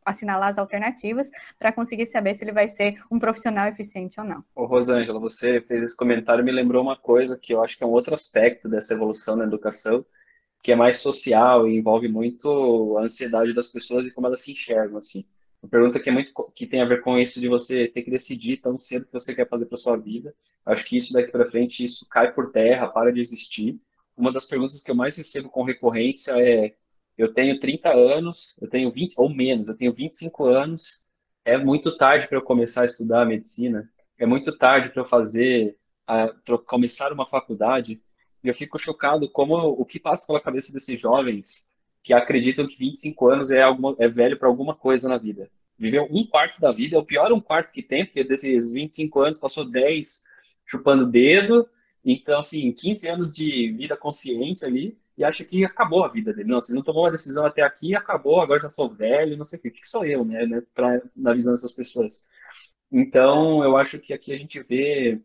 assinalar 0.09 0.49
as 0.49 0.57
alternativas 0.57 1.29
para 1.57 1.71
conseguir 1.71 2.05
saber 2.05 2.33
se 2.33 2.43
ele 2.43 2.51
vai 2.51 2.67
ser 2.67 2.95
um 3.11 3.19
profissional 3.19 3.67
eficiente 3.67 4.19
ou 4.19 4.25
não. 4.25 4.43
Ô, 4.55 4.65
Rosângela, 4.65 5.19
você 5.19 5.61
fez 5.61 5.83
esse 5.83 5.97
comentário 5.97 6.43
me 6.43 6.51
lembrou 6.51 6.81
uma 6.81 6.97
coisa 6.97 7.37
que 7.37 7.53
eu 7.53 7.63
acho 7.63 7.77
que 7.77 7.83
é 7.83 7.87
um 7.87 7.91
outro 7.91 8.13
aspecto 8.13 8.67
dessa 8.67 8.93
evolução 8.93 9.35
na 9.35 9.45
educação, 9.45 10.05
que 10.61 10.71
é 10.71 10.75
mais 10.75 10.97
social 10.99 11.67
e 11.67 11.77
envolve 11.77 12.07
muito 12.07 12.97
a 12.97 13.03
ansiedade 13.03 13.53
das 13.53 13.67
pessoas 13.67 14.05
e 14.05 14.13
como 14.13 14.27
elas 14.27 14.41
se 14.41 14.51
enxergam, 14.51 14.97
assim. 14.97 15.25
Uma 15.61 15.69
pergunta 15.69 15.99
que 15.99 16.09
é 16.09 16.11
muito 16.11 16.31
que 16.55 16.65
tem 16.65 16.81
a 16.81 16.85
ver 16.85 17.01
com 17.01 17.17
isso 17.17 17.39
de 17.39 17.47
você 17.47 17.87
ter 17.87 18.03
que 18.03 18.11
decidir 18.11 18.57
tão 18.57 18.77
cedo 18.77 19.03
o 19.03 19.05
que 19.07 19.13
você 19.13 19.35
quer 19.35 19.47
fazer 19.47 19.65
para 19.65 19.77
sua 19.77 19.97
vida. 19.97 20.33
Acho 20.65 20.85
que 20.85 20.95
isso 20.95 21.13
daqui 21.13 21.31
para 21.31 21.49
frente 21.49 21.83
isso 21.83 22.07
cai 22.09 22.31
por 22.33 22.51
terra, 22.51 22.87
para 22.87 23.11
de 23.11 23.19
existir. 23.19 23.79
Uma 24.15 24.31
das 24.31 24.45
perguntas 24.45 24.81
que 24.81 24.89
eu 24.89 24.95
mais 24.95 25.17
recebo 25.17 25.49
com 25.49 25.63
recorrência 25.63 26.31
é 26.37 26.75
eu 27.19 27.33
tenho 27.33 27.59
30 27.59 27.91
anos, 27.91 28.57
eu 28.61 28.69
tenho 28.69 28.89
20 28.89 29.15
ou 29.17 29.29
menos, 29.29 29.67
eu 29.67 29.75
tenho 29.75 29.93
25 29.93 30.45
anos. 30.45 31.05
É 31.43 31.57
muito 31.57 31.97
tarde 31.97 32.29
para 32.29 32.37
eu 32.37 32.41
começar 32.41 32.83
a 32.83 32.85
estudar 32.85 33.25
medicina. 33.25 33.91
É 34.17 34.25
muito 34.25 34.57
tarde 34.57 34.89
para 34.89 35.01
eu 35.01 35.05
fazer, 35.05 35.75
para 36.05 36.57
começar 36.65 37.11
uma 37.11 37.25
faculdade. 37.25 38.01
E 38.41 38.47
eu 38.47 38.53
fico 38.53 38.79
chocado 38.79 39.29
como 39.29 39.57
o 39.57 39.83
que 39.83 39.99
passa 39.99 40.25
pela 40.27 40.39
cabeça 40.39 40.71
desses 40.71 40.97
jovens 40.97 41.69
que 42.01 42.13
acreditam 42.13 42.65
que 42.65 42.77
25 42.77 43.27
anos 43.27 43.51
é, 43.51 43.63
alguma, 43.63 43.97
é 43.99 44.07
velho 44.07 44.39
para 44.39 44.47
alguma 44.47 44.73
coisa 44.73 45.09
na 45.09 45.17
vida. 45.17 45.51
Viveu 45.77 46.07
um 46.09 46.25
quarto 46.25 46.61
da 46.61 46.71
vida, 46.71 46.95
é 46.95 46.99
o 46.99 47.05
pior 47.05 47.33
um 47.33 47.41
quarto 47.41 47.73
que 47.73 47.83
tem, 47.83 48.05
porque 48.05 48.23
desses 48.23 48.71
25 48.71 49.19
anos 49.19 49.37
passou 49.37 49.69
10 49.69 50.23
chupando 50.65 51.05
dedo. 51.05 51.67
Então, 52.05 52.39
assim, 52.39 52.71
15 52.71 53.09
anos 53.09 53.35
de 53.35 53.73
vida 53.73 53.97
consciente 53.97 54.63
ali 54.63 54.97
e 55.19 55.23
acha 55.25 55.43
que 55.43 55.65
acabou 55.65 56.05
a 56.05 56.07
vida 56.07 56.33
dele. 56.33 56.47
Não, 56.47 56.61
você 56.61 56.73
não 56.73 56.81
tomou 56.81 57.03
uma 57.03 57.11
decisão 57.11 57.45
até 57.45 57.61
aqui, 57.61 57.93
acabou, 57.93 58.39
agora 58.39 58.61
já 58.61 58.69
sou 58.69 58.89
velho, 58.89 59.35
não 59.35 59.43
sei 59.43 59.59
o 59.59 59.61
quê. 59.61 59.67
O 59.67 59.71
que 59.73 59.85
sou 59.85 60.05
eu, 60.05 60.23
né, 60.23 60.45
né 60.45 60.63
pra, 60.73 61.01
na 61.13 61.33
visão 61.33 61.53
dessas 61.53 61.73
pessoas? 61.73 62.29
Então, 62.89 63.61
eu 63.61 63.75
acho 63.75 63.99
que 63.99 64.13
aqui 64.13 64.33
a 64.33 64.37
gente 64.37 64.61
vê 64.61 65.21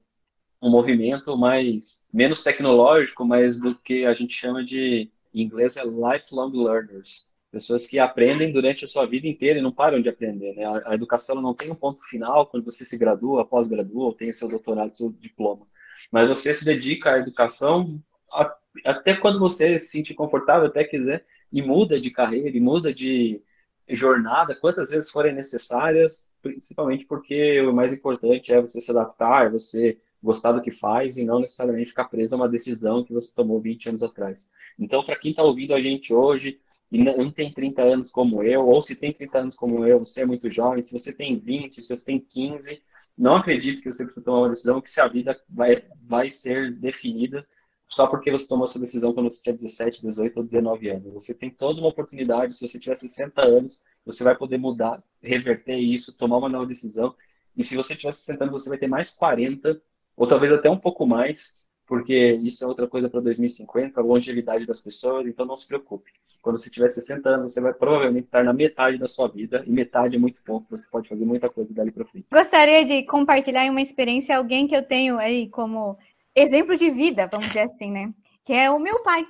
um 0.61 0.69
movimento 0.69 1.39
mais, 1.39 2.05
menos 2.13 2.43
tecnológico, 2.43 3.25
mas 3.25 3.61
do 3.61 3.77
que 3.77 4.05
a 4.05 4.13
gente 4.15 4.35
chama 4.35 4.65
de, 4.65 5.13
em 5.33 5.43
inglês, 5.43 5.77
é 5.77 5.85
lifelong 5.85 6.51
learners. 6.53 7.33
Pessoas 7.53 7.87
que 7.87 8.01
aprendem 8.01 8.51
durante 8.51 8.85
a 8.85 8.89
sua 8.89 9.07
vida 9.07 9.29
inteira 9.29 9.61
e 9.61 9.63
não 9.63 9.71
param 9.71 10.03
de 10.03 10.09
aprender. 10.09 10.57
Né? 10.57 10.65
A, 10.87 10.95
educação 10.95 11.41
não 11.41 11.55
tem 11.55 11.71
um 11.71 11.77
ponto 11.77 12.03
final 12.09 12.49
quando 12.49 12.65
você 12.65 12.85
se 12.85 12.99
gradua, 12.99 13.47
pós-gradua, 13.47 14.07
ou 14.07 14.13
tem 14.13 14.31
o 14.31 14.35
seu 14.35 14.49
doutorado, 14.49 14.93
seu 14.97 15.13
diploma. 15.13 15.69
Mas 16.11 16.27
você 16.27 16.53
se 16.53 16.65
dedica 16.65 17.13
à 17.13 17.19
educação 17.21 18.03
até 18.85 19.15
quando 19.15 19.39
você 19.39 19.79
se 19.79 19.89
sentir 19.89 20.15
confortável, 20.15 20.67
até 20.67 20.85
quiser, 20.85 21.25
e 21.53 21.63
muda 21.63 22.01
de 22.01 22.11
carreira, 22.11 22.57
e 22.57 22.61
muda 22.61 22.93
de 22.93 23.41
jornada, 23.89 24.55
quantas 24.55 24.91
vezes 24.91 25.11
forem 25.11 25.35
necessárias, 25.35 26.29
principalmente 26.43 27.05
porque 27.05 27.61
o 27.61 27.73
mais 27.73 27.93
importante 27.93 28.53
é 28.53 28.61
você 28.61 28.81
se 28.81 28.91
adaptar, 28.91 29.47
é 29.47 29.51
você 29.51 29.99
gostar 30.23 30.53
do 30.53 30.63
que 30.63 30.71
faz 30.71 31.19
e 31.19 31.25
não 31.25 31.39
necessariamente 31.39 31.91
ficar 31.91 32.07
preso 32.07 32.35
a 32.35 32.39
uma 32.39 32.49
decisão 32.49 33.05
que 33.05 33.13
você 33.13 33.35
tomou 33.35 33.61
20 33.61 33.91
anos 33.91 34.03
atrás. 34.03 34.51
Então, 34.79 35.05
para 35.05 35.17
quem 35.17 35.31
está 35.31 35.43
ouvindo 35.43 35.75
a 35.75 35.81
gente 35.81 36.15
hoje 36.15 36.59
e 36.91 36.99
não 36.99 37.31
tem 37.31 37.53
30 37.53 37.83
anos 37.83 38.11
como 38.11 38.43
eu, 38.43 38.67
ou 38.67 38.81
se 38.81 38.97
tem 38.97 39.13
30 39.13 39.39
anos 39.39 39.57
como 39.57 39.87
eu, 39.87 39.99
você 39.99 40.23
é 40.23 40.27
muito 40.27 40.49
jovem, 40.49 40.83
se 40.83 40.99
você 40.99 41.13
tem 41.13 41.39
20, 41.39 41.83
se 41.83 41.95
você 41.95 42.05
tem 42.05 42.19
15, 42.19 42.83
não 43.19 43.37
acredite 43.37 43.83
que 43.83 43.93
você 43.93 44.05
precisa 44.05 44.25
tomar 44.25 44.39
uma 44.39 44.49
decisão, 44.49 44.81
que 44.81 44.91
se 44.91 45.01
a 45.01 45.07
vida 45.07 45.39
vai, 45.49 45.85
vai 46.03 46.31
ser 46.31 46.73
definida 46.73 47.47
só 47.89 48.07
porque 48.07 48.31
você 48.31 48.47
tomou 48.47 48.65
essa 48.65 48.79
decisão 48.79 49.13
quando 49.13 49.31
você 49.31 49.43
tinha 49.43 49.55
17, 49.55 50.03
18 50.03 50.37
ou 50.37 50.45
19 50.45 50.89
anos. 50.89 51.13
Você 51.13 51.35
tem 51.35 51.51
toda 51.51 51.81
uma 51.81 51.89
oportunidade, 51.89 52.55
se 52.55 52.67
você 52.67 52.79
tiver 52.79 52.97
60 52.97 53.41
anos, 53.43 53.85
você 54.05 54.25
vai 54.25 54.37
poder 54.37 54.59
mudar, 54.59 55.03
reverter 55.23 55.77
isso, 55.77 56.19
tomar 56.19 56.39
uma 56.39 56.49
nova 56.49 56.67
decisão. 56.67 57.15
E 57.57 57.63
se 57.63 57.77
você 57.77 57.95
tiver 57.95 58.13
60 58.13 58.45
anos, 58.45 58.63
você 58.63 58.69
vai 58.69 58.79
ter 58.79 58.89
mais 58.89 59.17
40, 59.17 59.81
ou 60.17 60.27
talvez 60.27 60.53
até 60.53 60.69
um 60.69 60.79
pouco 60.79 61.07
mais, 61.07 61.65
porque 61.87 62.33
isso 62.43 62.65
é 62.65 62.67
outra 62.67 62.89
coisa 62.89 63.09
para 63.09 63.21
2050, 63.21 64.01
a 64.01 64.03
longevidade 64.03 64.67
das 64.67 64.81
pessoas, 64.81 65.29
então 65.29 65.47
não 65.47 65.57
se 65.57 65.69
preocupe. 65.69 66.11
Quando 66.43 66.59
você 66.59 66.69
tiver 66.69 66.89
60 66.89 67.29
anos, 67.29 67.53
você 67.53 67.61
vai 67.61 67.73
provavelmente 67.73 68.25
estar 68.25 68.45
na 68.45 68.53
metade 68.53 68.99
da 68.99 69.07
sua 69.07 69.29
vida, 69.29 69.63
e 69.67 69.71
metade 69.71 70.17
é 70.17 70.19
muito 70.19 70.43
pouco, 70.43 70.67
você 70.71 70.87
pode 70.91 71.09
fazer 71.09 71.25
muita 71.25 71.49
coisa 71.49 71.73
dali 71.75 71.91
para 71.91 72.05
frente. 72.05 72.27
Gostaria 72.31 72.85
de 72.85 73.05
compartilhar 73.05 73.71
uma 73.71 73.81
experiência, 73.81 74.37
alguém 74.37 74.67
que 74.67 74.77
eu 74.77 74.83
tenho 74.83 75.19
aí 75.19 75.49
como 75.49 75.97
exemplo 76.35 76.77
de 76.77 76.91
vida, 76.91 77.29
vamos 77.31 77.49
dizer 77.49 77.63
assim, 77.63 77.91
né? 77.91 78.13
Que 78.45 78.53
é 78.53 78.71
o 78.71 78.79
meu 78.79 79.03
pai. 79.03 79.27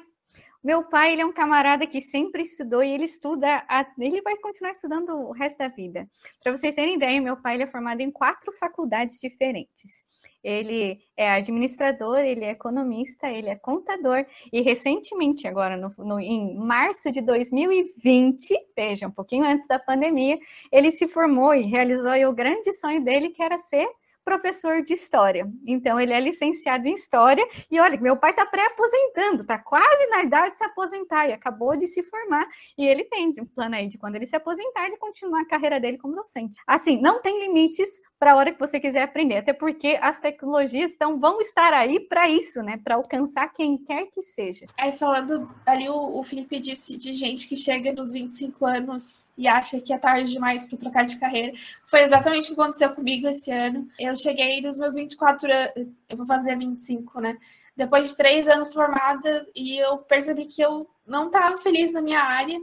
Meu 0.65 0.83
pai, 0.83 1.13
ele 1.13 1.21
é 1.21 1.27
um 1.27 1.33
camarada 1.33 1.87
que 1.87 2.01
sempre 2.01 2.43
estudou 2.43 2.83
e 2.83 2.91
ele 2.91 3.05
estuda, 3.05 3.63
a... 3.69 3.87
ele 3.99 4.23
vai 4.23 4.35
continuar 4.39 4.71
estudando 4.71 5.11
o 5.11 5.31
resto 5.31 5.59
da 5.59 5.69
vida. 5.69 6.09
Para 6.43 6.57
vocês 6.57 6.75
terem 6.75 6.95
ideia, 6.95 7.21
meu 7.21 7.37
pai 7.37 7.57
ele 7.57 7.65
é 7.65 7.67
formado 7.67 8.01
em 8.01 8.11
quatro 8.11 8.51
faculdades 8.53 9.21
diferentes. 9.21 10.07
Ele 10.43 10.99
é 11.19 11.33
administrador, 11.33 12.17
ele 12.17 12.47
é 12.47 12.51
economista, 12.53 13.31
ele 13.31 13.51
é 13.51 13.57
contador 13.57 14.25
e 14.51 14.63
recentemente, 14.63 15.47
agora 15.47 15.77
no, 15.77 15.93
no, 15.99 16.19
em 16.19 16.57
março 16.57 17.13
de 17.13 17.21
2020, 17.21 18.55
veja, 18.75 19.07
um 19.07 19.11
pouquinho 19.11 19.45
antes 19.45 19.69
da 19.69 19.79
pandemia, 19.79 20.39
ele 20.73 20.91
se 20.91 21.07
formou 21.07 21.55
e 21.55 21.61
realizou 21.61 22.15
o 22.27 22.35
grande 22.35 22.73
sonho 22.73 23.05
dele, 23.05 23.29
que 23.29 23.43
era 23.43 23.59
ser 23.59 23.87
professor 24.25 24.83
de 24.83 24.95
história. 24.95 25.47
Então, 25.67 26.01
ele 26.01 26.13
é 26.13 26.21
licenciado 26.21 26.89
em 26.89 26.95
história. 26.95 27.47
E 27.71 27.79
olha, 27.79 28.01
meu 28.01 28.17
pai 28.17 28.31
está 28.31 28.47
pré-aposentando, 28.47 29.43
está 29.43 29.59
quase 29.59 30.07
na 30.09 30.23
idade 30.23 30.55
de 30.55 30.59
se 30.59 30.65
aposentar 30.65 31.29
e 31.29 31.33
acabou 31.33 31.77
de 31.77 31.87
se 31.87 32.03
formar. 32.03 32.47
E 32.79 32.87
ele 32.87 33.05
tem 33.05 33.35
um 33.41 33.47
plano 33.47 33.75
aí 33.75 33.89
de 33.89 33.99
quando 33.99 34.17
ele 34.17 34.27
se 34.27 34.37
aposentar, 34.37 34.87
ele 34.87 34.97
continuar 34.97 35.43
a 35.43 35.49
carreira 35.49 35.79
dele 35.79 35.99
como 35.99 36.15
docente. 36.15 36.61
Assim, 36.67 37.01
não 37.01 37.21
tem 37.21 37.41
limites 37.41 38.01
para 38.25 38.33
a 38.33 38.37
hora 38.37 38.53
que 38.53 38.59
você 38.59 38.81
quiser 38.81 39.03
aprender, 39.03 39.37
até 39.37 39.53
porque 39.53 39.99
as 40.01 40.19
tecnologias 40.19 40.93
então, 40.93 41.21
vão 41.21 41.43
estar 41.43 41.75
aí 41.75 42.01
para 42.01 42.27
isso, 42.27 42.63
né? 42.63 42.81
Para 42.83 42.95
alcançar 42.95 43.53
quem 43.53 43.77
quer 43.77 44.07
que 44.07 44.23
seja. 44.23 44.65
Aí, 44.79 44.93
falando 44.93 45.55
ali, 45.67 45.91
o, 45.91 46.19
o 46.19 46.23
Felipe 46.23 46.59
disse 46.59 46.97
de 46.97 47.15
gente 47.15 47.47
que 47.47 47.55
chega 47.55 47.93
nos 47.93 48.13
25 48.13 48.65
anos 48.65 49.29
e 49.37 49.47
acha 49.47 49.79
que 49.79 49.93
é 49.93 49.99
tarde 49.99 50.33
demais 50.33 50.67
para 50.67 50.79
trocar 50.79 51.05
de 51.05 51.19
carreira. 51.21 51.53
Foi 51.85 52.01
exatamente 52.01 52.51
o 52.51 52.55
que 52.55 52.61
aconteceu 52.63 52.95
comigo 52.95 53.29
esse 53.29 53.51
ano. 53.51 53.87
Eu 54.01 54.17
cheguei 54.17 54.63
nos 54.63 54.79
meus 54.79 54.95
24 54.95 55.53
anos, 55.53 55.93
eu 56.09 56.17
vou 56.17 56.25
fazer 56.25 56.57
25, 56.57 57.21
né? 57.21 57.37
Depois 57.77 58.09
de 58.09 58.17
três 58.17 58.49
anos 58.49 58.73
formada, 58.73 59.47
e 59.55 59.77
eu 59.77 59.99
percebi 59.99 60.47
que 60.47 60.63
eu 60.63 60.89
não 61.07 61.27
estava 61.27 61.59
feliz 61.59 61.93
na 61.93 62.01
minha 62.01 62.23
área. 62.23 62.59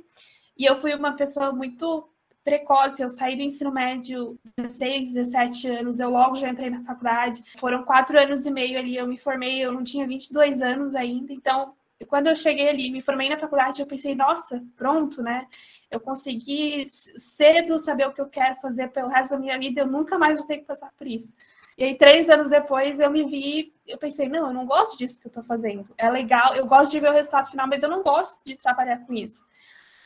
E 0.57 0.65
eu 0.65 0.81
fui 0.81 0.91
uma 0.95 1.13
pessoa 1.13 1.51
muito 1.51 2.07
precoce. 2.43 3.01
Eu 3.01 3.09
saí 3.09 3.35
do 3.35 3.41
ensino 3.41 3.71
médio 3.71 4.37
16, 4.57 5.13
17 5.13 5.67
anos, 5.69 5.99
eu 5.99 6.09
logo 6.09 6.35
já 6.35 6.49
entrei 6.49 6.69
na 6.69 6.83
faculdade. 6.83 7.43
Foram 7.57 7.83
quatro 7.83 8.19
anos 8.19 8.45
e 8.45 8.51
meio 8.51 8.77
ali, 8.77 8.95
eu 8.95 9.07
me 9.07 9.17
formei, 9.17 9.59
eu 9.59 9.71
não 9.71 9.83
tinha 9.83 10.07
22 10.07 10.61
anos 10.61 10.95
ainda, 10.95 11.33
então 11.33 11.73
quando 12.07 12.27
eu 12.27 12.35
cheguei 12.35 12.69
ali, 12.69 12.91
me 12.91 13.01
formei 13.01 13.29
na 13.29 13.37
faculdade, 13.37 13.81
eu 13.81 13.87
pensei, 13.87 14.15
nossa, 14.15 14.63
pronto, 14.75 15.21
né? 15.21 15.47
Eu 15.89 15.99
consegui 15.99 16.85
cedo 16.87 17.77
saber 17.77 18.07
o 18.07 18.13
que 18.13 18.21
eu 18.21 18.27
quero 18.27 18.55
fazer 18.55 18.89
pelo 18.89 19.07
resto 19.07 19.31
da 19.31 19.39
minha 19.39 19.57
vida, 19.57 19.81
eu 19.81 19.87
nunca 19.87 20.17
mais 20.17 20.37
vou 20.37 20.47
ter 20.47 20.57
que 20.57 20.65
passar 20.65 20.91
por 20.97 21.07
isso. 21.07 21.35
E 21.77 21.83
aí, 21.83 21.95
três 21.95 22.29
anos 22.29 22.49
depois, 22.49 22.99
eu 22.99 23.09
me 23.09 23.23
vi, 23.25 23.73
eu 23.87 23.97
pensei, 23.97 24.27
não, 24.27 24.47
eu 24.47 24.53
não 24.53 24.65
gosto 24.65 24.97
disso 24.97 25.19
que 25.19 25.27
eu 25.27 25.31
tô 25.31 25.41
fazendo. 25.41 25.87
É 25.97 26.09
legal, 26.09 26.55
eu 26.55 26.65
gosto 26.65 26.91
de 26.91 26.99
ver 26.99 27.09
o 27.09 27.13
resultado 27.13 27.49
final, 27.49 27.67
mas 27.67 27.81
eu 27.81 27.89
não 27.89 28.03
gosto 28.03 28.43
de 28.45 28.57
trabalhar 28.57 28.99
com 29.05 29.13
isso. 29.13 29.45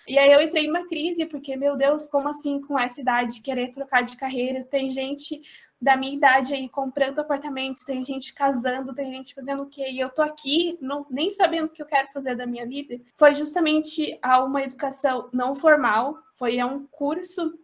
E 0.08 0.20
aí 0.20 0.32
eu 0.32 0.42
entrei 0.42 0.68
numa 0.68 0.88
crise, 0.88 1.26
porque, 1.26 1.56
meu 1.56 1.76
Deus, 1.76 2.06
como 2.06 2.30
assim 2.30 2.62
com 2.62 2.78
essa 2.78 3.02
idade 3.02 3.42
querer 3.42 3.72
trocar 3.72 4.04
de 4.04 4.16
carreira? 4.16 4.64
Tem 4.64 4.90
gente 4.90 5.42
da 5.82 5.98
minha 5.98 6.16
idade 6.16 6.54
aí 6.54 6.70
comprando 6.70 7.20
apartamentos, 7.20 7.84
tem 7.84 8.04
gente 8.04 8.34
casando, 8.34 8.94
tem 8.94 9.12
gente 9.12 9.34
fazendo 9.34 9.64
o 9.64 9.70
quê? 9.70 9.90
E 9.90 10.00
eu 10.00 10.10
tô 10.10 10.22
aqui 10.22 10.78
não, 10.82 11.06
nem 11.10 11.32
sabendo 11.32 11.66
o 11.66 11.70
que 11.70 11.82
eu 11.82 11.86
quero 11.86 12.08
fazer 12.12 12.36
da 12.36 12.46
minha 12.46 12.66
vida. 12.66 13.00
Foi 13.16 13.34
justamente 13.34 14.18
a 14.22 14.44
uma 14.44 14.64
educação 14.64 15.30
não 15.34 15.56
formal, 15.56 16.18
foi 16.36 16.60
a 16.60 16.66
um 16.66 16.86
curso 16.88 17.58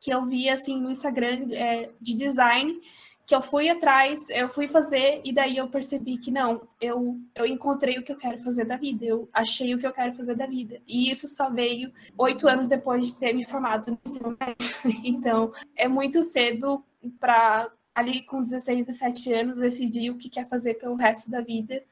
que 0.00 0.12
eu 0.12 0.24
vi 0.24 0.48
assim 0.48 0.80
no 0.80 0.90
Instagram 0.90 1.48
é, 1.52 1.90
de 2.00 2.14
design 2.14 2.80
que 3.28 3.34
eu 3.34 3.42
fui 3.42 3.68
atrás, 3.68 4.30
eu 4.30 4.48
fui 4.48 4.66
fazer 4.66 5.20
e 5.22 5.34
daí 5.34 5.58
eu 5.58 5.68
percebi 5.68 6.16
que 6.16 6.30
não, 6.30 6.66
eu, 6.80 7.20
eu 7.34 7.44
encontrei 7.44 7.98
o 7.98 8.02
que 8.02 8.10
eu 8.10 8.16
quero 8.16 8.38
fazer 8.38 8.64
da 8.64 8.78
vida, 8.78 9.04
eu 9.04 9.28
achei 9.34 9.74
o 9.74 9.78
que 9.78 9.86
eu 9.86 9.92
quero 9.92 10.14
fazer 10.14 10.34
da 10.34 10.46
vida. 10.46 10.80
E 10.88 11.10
isso 11.10 11.28
só 11.28 11.50
veio 11.50 11.92
oito 12.16 12.48
anos 12.48 12.68
depois 12.68 13.06
de 13.06 13.18
ter 13.18 13.34
me 13.34 13.44
formado 13.44 13.90
no 13.90 13.98
ensino 14.02 14.34
médio. 14.40 14.56
Então, 15.04 15.52
é 15.76 15.86
muito 15.86 16.22
cedo 16.22 16.82
para 17.20 17.70
ali 17.94 18.22
com 18.22 18.42
16, 18.42 18.86
17 18.86 19.32
anos 19.34 19.58
decidir 19.58 20.08
o 20.08 20.16
que 20.16 20.30
quer 20.30 20.48
fazer 20.48 20.74
pelo 20.74 20.94
resto 20.94 21.30
da 21.30 21.42
vida. 21.42 21.82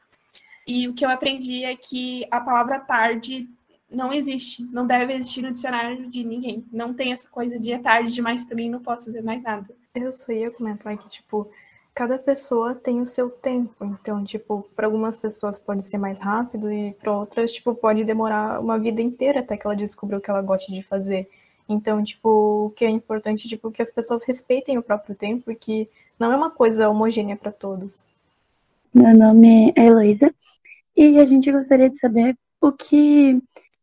E 0.66 0.89
o 0.89 0.95
que 0.95 1.05
eu 1.05 1.11
aprendi 1.11 1.64
é 1.64 1.76
que 1.76 2.26
a 2.30 2.41
palavra 2.41 2.80
tarde 2.80 3.47
não 3.91 4.11
existe, 4.11 4.64
não 4.72 4.87
deve 4.87 5.12
existir 5.12 5.43
no 5.43 5.53
dicionário 5.53 6.09
de 6.09 6.24
ninguém. 6.24 6.64
Não 6.72 6.95
tem 6.95 7.12
essa 7.12 7.28
coisa 7.28 7.59
de 7.59 7.72
é 7.72 7.78
tarde 7.78 8.11
demais 8.11 8.43
para 8.43 8.57
mim, 8.57 8.70
não 8.70 8.80
posso 8.80 9.05
fazer 9.05 9.22
mais 9.22 9.43
nada. 9.43 9.76
Eu 9.97 10.12
só 10.12 10.30
ia 10.30 10.51
comentar 10.51 10.94
que, 10.99 11.09
tipo, 11.09 11.51
cada 11.94 12.18
pessoa 12.18 12.74
tem 12.74 13.01
o 13.01 13.07
seu 13.07 13.30
tempo. 13.30 13.82
Então, 13.82 14.22
tipo, 14.22 14.68
para 14.76 14.86
algumas 14.86 15.16
pessoas 15.16 15.59
pode 15.59 15.86
ser 15.86 15.97
mais 15.97 16.18
rápido 16.18 16.70
e 16.70 16.92
para 16.92 17.11
outras, 17.11 17.55
tipo, 17.55 17.74
pode 17.74 18.05
demorar 18.05 18.61
uma 18.61 18.78
vida 18.78 19.01
inteira 19.01 19.40
até 19.40 19.57
que 19.57 19.66
ela 19.66 19.74
descubra 19.74 20.18
o 20.18 20.20
que 20.20 20.30
ela 20.30 20.42
gosta 20.42 20.70
de 20.70 20.82
fazer. 20.82 21.26
Então, 21.66 22.05
tipo, 22.05 22.66
o 22.66 22.70
que 22.76 22.84
é 22.84 22.90
importante, 22.90 23.49
tipo, 23.49 23.70
que 23.70 23.80
as 23.80 23.90
pessoas 23.90 24.22
respeitem 24.22 24.76
o 24.76 24.82
próprio 24.82 25.14
tempo 25.14 25.51
e 25.51 25.57
que 25.57 25.88
não 26.18 26.30
é 26.30 26.36
uma 26.36 26.51
coisa 26.51 26.90
homogênea 26.90 27.34
para 27.34 27.51
todos. 27.51 28.05
Meu 28.92 29.16
nome 29.16 29.72
é 29.74 29.86
Heloísa 29.86 30.32
e 30.94 31.18
a 31.18 31.24
gente 31.24 31.51
gostaria 31.51 31.88
de 31.88 31.99
saber 31.99 32.36
o 32.61 32.70
que 32.70 33.40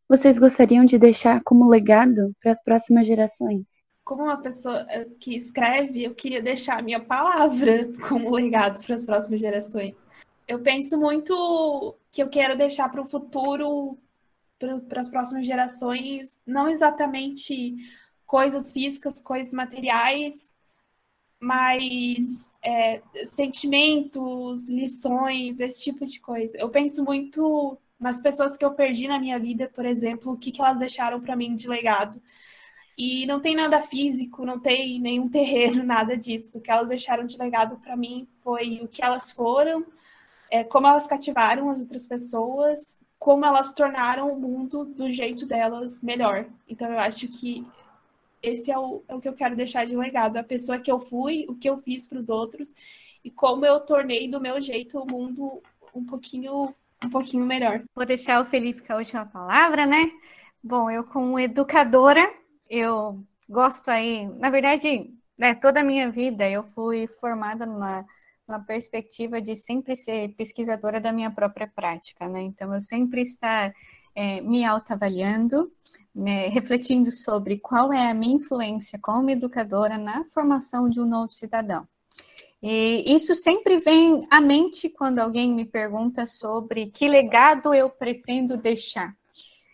vocês 0.08 0.38
gostariam 0.38 0.86
de 0.86 1.00
deixar 1.00 1.42
como 1.44 1.68
legado 1.68 2.36
para 2.40 2.52
as 2.52 2.64
próximas 2.64 3.08
gerações 3.08 3.66
como 4.04 4.24
uma 4.24 4.42
pessoa 4.42 4.86
eh, 4.90 5.08
que 5.20 5.36
escreve, 5.36 6.04
eu 6.04 6.14
queria 6.14 6.42
deixar 6.42 6.80
a 6.80 6.82
minha 6.82 7.00
palavra 7.00 7.90
como 8.08 8.32
legado 8.32 8.84
para 8.84 8.96
as 8.96 9.04
próximas 9.04 9.40
gerações. 9.40 9.96
Eu 10.48 10.60
penso 10.60 11.00
muito 11.00 11.96
que 12.12 12.22
eu 12.22 12.30
quero 12.30 12.58
deixar 12.58 12.90
para 12.90 13.02
o 13.02 13.06
futuro, 13.06 13.98
para 14.60 15.02
as 15.02 15.10
próximas 15.10 15.46
gerações, 15.46 16.40
não 16.46 16.70
exatamente 16.70 17.76
coisas 18.26 18.74
físicas, 18.74 19.20
coisas 19.20 19.54
materiais, 19.54 20.56
mas 21.40 22.56
é, 22.64 23.02
sentimentos, 23.26 24.68
lições, 24.70 25.60
esse 25.60 25.84
tipo 25.84 26.06
de 26.06 26.20
coisa. 26.20 26.58
Eu 26.58 26.70
penso 26.70 27.04
muito 27.04 27.78
nas 28.00 28.20
pessoas 28.22 28.58
que 28.58 28.66
eu 28.66 28.72
perdi 28.74 29.08
na 29.08 29.20
minha 29.20 29.40
vida, 29.40 29.70
por 29.74 29.86
exemplo, 29.86 30.34
o 30.34 30.38
que, 30.38 30.52
que 30.52 30.62
elas 30.62 30.80
deixaram 30.80 31.22
para 31.22 31.36
mim 31.36 31.56
de 31.56 31.68
legado. 31.68 32.22
E 32.98 33.26
não 33.26 33.40
tem 33.40 33.56
nada 33.56 33.82
físico, 33.82 34.46
não 34.46 34.60
tem 34.60 35.00
nenhum 35.00 35.28
terreno, 35.28 35.82
nada 35.84 36.16
disso. 36.16 36.58
O 36.58 36.62
que 36.62 36.72
elas 36.72 36.90
deixaram 36.90 37.26
de 37.26 37.38
legado 37.38 37.78
para 37.78 37.96
mim 37.96 38.28
foi 38.44 38.80
o 38.82 38.88
que 38.88 39.04
elas 39.04 39.32
foram, 39.32 39.86
é, 40.52 40.64
como 40.64 40.88
elas 40.88 41.08
cativaram 41.08 41.70
as 41.70 41.80
outras 41.80 42.06
pessoas, 42.06 42.98
como 43.18 43.46
elas 43.46 43.74
tornaram 43.74 44.32
o 44.32 44.40
mundo 44.40 44.86
do 44.86 45.10
jeito 45.10 45.46
delas 45.46 46.02
melhor. 46.02 46.46
Então 46.68 46.92
eu 46.92 47.00
acho 47.00 47.28
que 47.28 47.66
esse 48.42 48.70
é 48.70 48.78
o, 48.78 49.02
é 49.08 49.16
o 49.16 49.22
que 49.22 49.30
eu 49.30 49.34
quero 49.34 49.56
deixar 49.56 49.86
de 49.86 49.96
legado, 49.96 50.36
a 50.36 50.44
pessoa 50.44 50.78
que 50.78 50.92
eu 50.92 51.00
fui, 51.00 51.46
o 51.48 51.56
que 51.56 51.70
eu 51.70 51.78
fiz 51.78 52.06
para 52.06 52.20
os 52.20 52.28
outros 52.28 52.74
e 53.24 53.32
como 53.32 53.66
eu 53.66 53.80
tornei 53.80 54.28
do 54.28 54.42
meu 54.42 54.60
jeito 54.60 55.00
o 55.00 55.10
mundo 55.10 55.64
um 55.96 56.04
pouquinho 56.06 56.74
um 57.04 57.10
pouquinho 57.10 57.46
melhor. 57.46 57.84
Vou 57.96 58.06
deixar 58.06 58.42
o 58.42 58.46
Felipe 58.46 58.82
com 58.82 58.94
a 58.94 58.98
última 58.98 59.26
palavra, 59.26 59.86
né? 59.86 60.10
Bom, 60.64 60.90
eu 60.90 61.04
como 61.04 61.40
educadora 61.40 62.30
eu 62.74 63.24
gosto 63.48 63.90
aí, 63.90 64.28
na 64.40 64.50
verdade, 64.50 65.14
né, 65.38 65.54
toda 65.54 65.82
a 65.82 65.84
minha 65.84 66.12
vida 66.12 66.50
eu 66.50 66.64
fui 66.64 67.08
formada 67.08 67.66
numa, 67.66 68.06
numa 68.48 68.60
perspectiva 68.60 69.42
de 69.42 69.56
sempre 69.56 69.96
ser 69.96 70.30
pesquisadora 70.36 71.00
da 71.00 71.12
minha 71.12 71.30
própria 71.30 71.68
prática, 71.68 72.28
né? 72.28 72.42
Então, 72.42 72.74
eu 72.74 72.82
sempre 72.82 73.22
estar 73.22 73.72
é, 74.16 74.42
me 74.42 74.66
autoavaliando, 74.66 75.72
né, 76.14 76.48
refletindo 76.48 77.12
sobre 77.12 77.60
qual 77.60 77.94
é 77.94 78.10
a 78.10 78.14
minha 78.14 78.38
influência 78.38 79.00
como 79.02 79.30
educadora 79.30 79.98
na 79.98 80.26
formação 80.26 80.90
de 80.90 81.00
um 81.00 81.06
novo 81.06 81.32
cidadão. 81.32 81.88
E 82.62 83.14
isso 83.14 83.36
sempre 83.36 83.78
vem 83.78 84.26
à 84.32 84.40
mente 84.40 84.90
quando 84.90 85.20
alguém 85.20 85.52
me 85.52 85.66
pergunta 85.66 86.26
sobre 86.26 86.88
que 86.88 87.08
legado 87.08 87.74
eu 87.74 87.90
pretendo 87.90 88.56
deixar. 88.58 89.16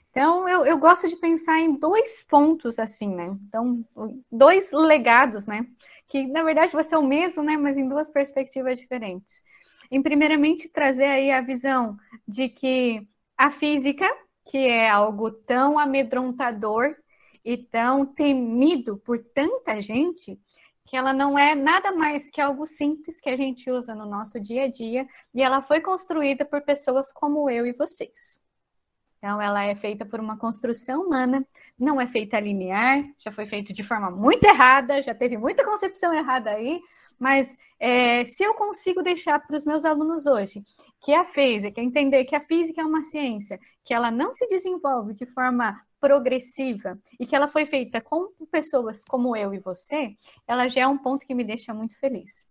Então, 0.09 0.47
eu, 0.49 0.65
eu 0.65 0.77
gosto 0.77 1.07
de 1.07 1.15
pensar 1.15 1.59
em 1.59 1.77
dois 1.77 2.23
pontos, 2.23 2.79
assim, 2.79 3.13
né? 3.13 3.37
Então, 3.47 3.85
dois 4.31 4.71
legados, 4.71 5.45
né? 5.45 5.67
Que, 6.07 6.25
na 6.27 6.43
verdade, 6.43 6.73
vai 6.73 6.83
ser 6.83 6.97
o 6.97 7.03
mesmo, 7.03 7.43
né? 7.43 7.55
Mas 7.57 7.77
em 7.77 7.87
duas 7.87 8.09
perspectivas 8.09 8.79
diferentes. 8.79 9.43
Em, 9.91 10.01
primeiramente, 10.01 10.67
trazer 10.69 11.05
aí 11.05 11.31
a 11.31 11.41
visão 11.41 11.95
de 12.27 12.49
que 12.49 13.07
a 13.37 13.51
física, 13.51 14.05
que 14.49 14.57
é 14.57 14.89
algo 14.89 15.31
tão 15.31 15.77
amedrontador 15.77 16.95
e 17.45 17.55
tão 17.57 18.05
temido 18.05 18.97
por 18.97 19.19
tanta 19.33 19.79
gente, 19.81 20.39
que 20.85 20.97
ela 20.97 21.13
não 21.13 21.37
é 21.37 21.53
nada 21.53 21.91
mais 21.91 22.31
que 22.31 22.41
algo 22.41 22.65
simples 22.65 23.21
que 23.21 23.29
a 23.29 23.37
gente 23.37 23.69
usa 23.69 23.93
no 23.93 24.05
nosso 24.07 24.41
dia 24.41 24.63
a 24.63 24.67
dia 24.67 25.07
e 25.33 25.41
ela 25.43 25.61
foi 25.61 25.81
construída 25.81 26.43
por 26.43 26.61
pessoas 26.63 27.11
como 27.13 27.47
eu 27.47 27.65
e 27.67 27.73
vocês. 27.73 28.39
Então, 29.19 29.41
ela 29.41 29.63
é 29.65 29.75
feita 29.75 30.05
por 30.05 30.19
uma 30.19 30.37
construção 30.37 31.03
humana, 31.03 31.45
não 31.77 31.99
é 31.99 32.07
feita 32.07 32.39
linear, 32.39 33.03
já 33.17 33.31
foi 33.31 33.45
feito 33.45 33.73
de 33.73 33.83
forma 33.83 34.09
muito 34.09 34.45
errada, 34.45 35.03
já 35.03 35.13
teve 35.13 35.37
muita 35.37 35.63
concepção 35.63 36.13
errada 36.13 36.51
aí, 36.51 36.81
Mas 37.19 37.57
é, 37.79 38.23
se 38.23 38.43
eu 38.43 38.53
consigo 38.53 39.03
deixar 39.03 39.39
para 39.39 39.55
os 39.57 39.65
meus 39.65 39.83
alunos 39.83 40.25
hoje 40.25 40.63
que 41.01 41.13
a 41.13 41.25
física, 41.25 41.81
entender 41.81 42.23
que 42.25 42.35
a 42.35 42.41
física 42.41 42.81
é 42.81 42.85
uma 42.85 43.03
ciência, 43.03 43.59
que 43.83 43.93
ela 43.93 44.09
não 44.09 44.33
se 44.33 44.47
desenvolve 44.47 45.13
de 45.13 45.25
forma 45.25 45.81
progressiva 45.99 46.97
e 47.19 47.25
que 47.25 47.35
ela 47.35 47.47
foi 47.47 47.65
feita 47.65 47.99
com 48.01 48.31
pessoas 48.49 49.03
como 49.03 49.35
eu 49.35 49.53
e 49.53 49.59
você, 49.59 50.15
ela 50.47 50.69
já 50.69 50.81
é 50.81 50.87
um 50.87 50.97
ponto 50.97 51.25
que 51.25 51.35
me 51.35 51.43
deixa 51.43 51.73
muito 51.73 51.99
feliz. 51.99 52.47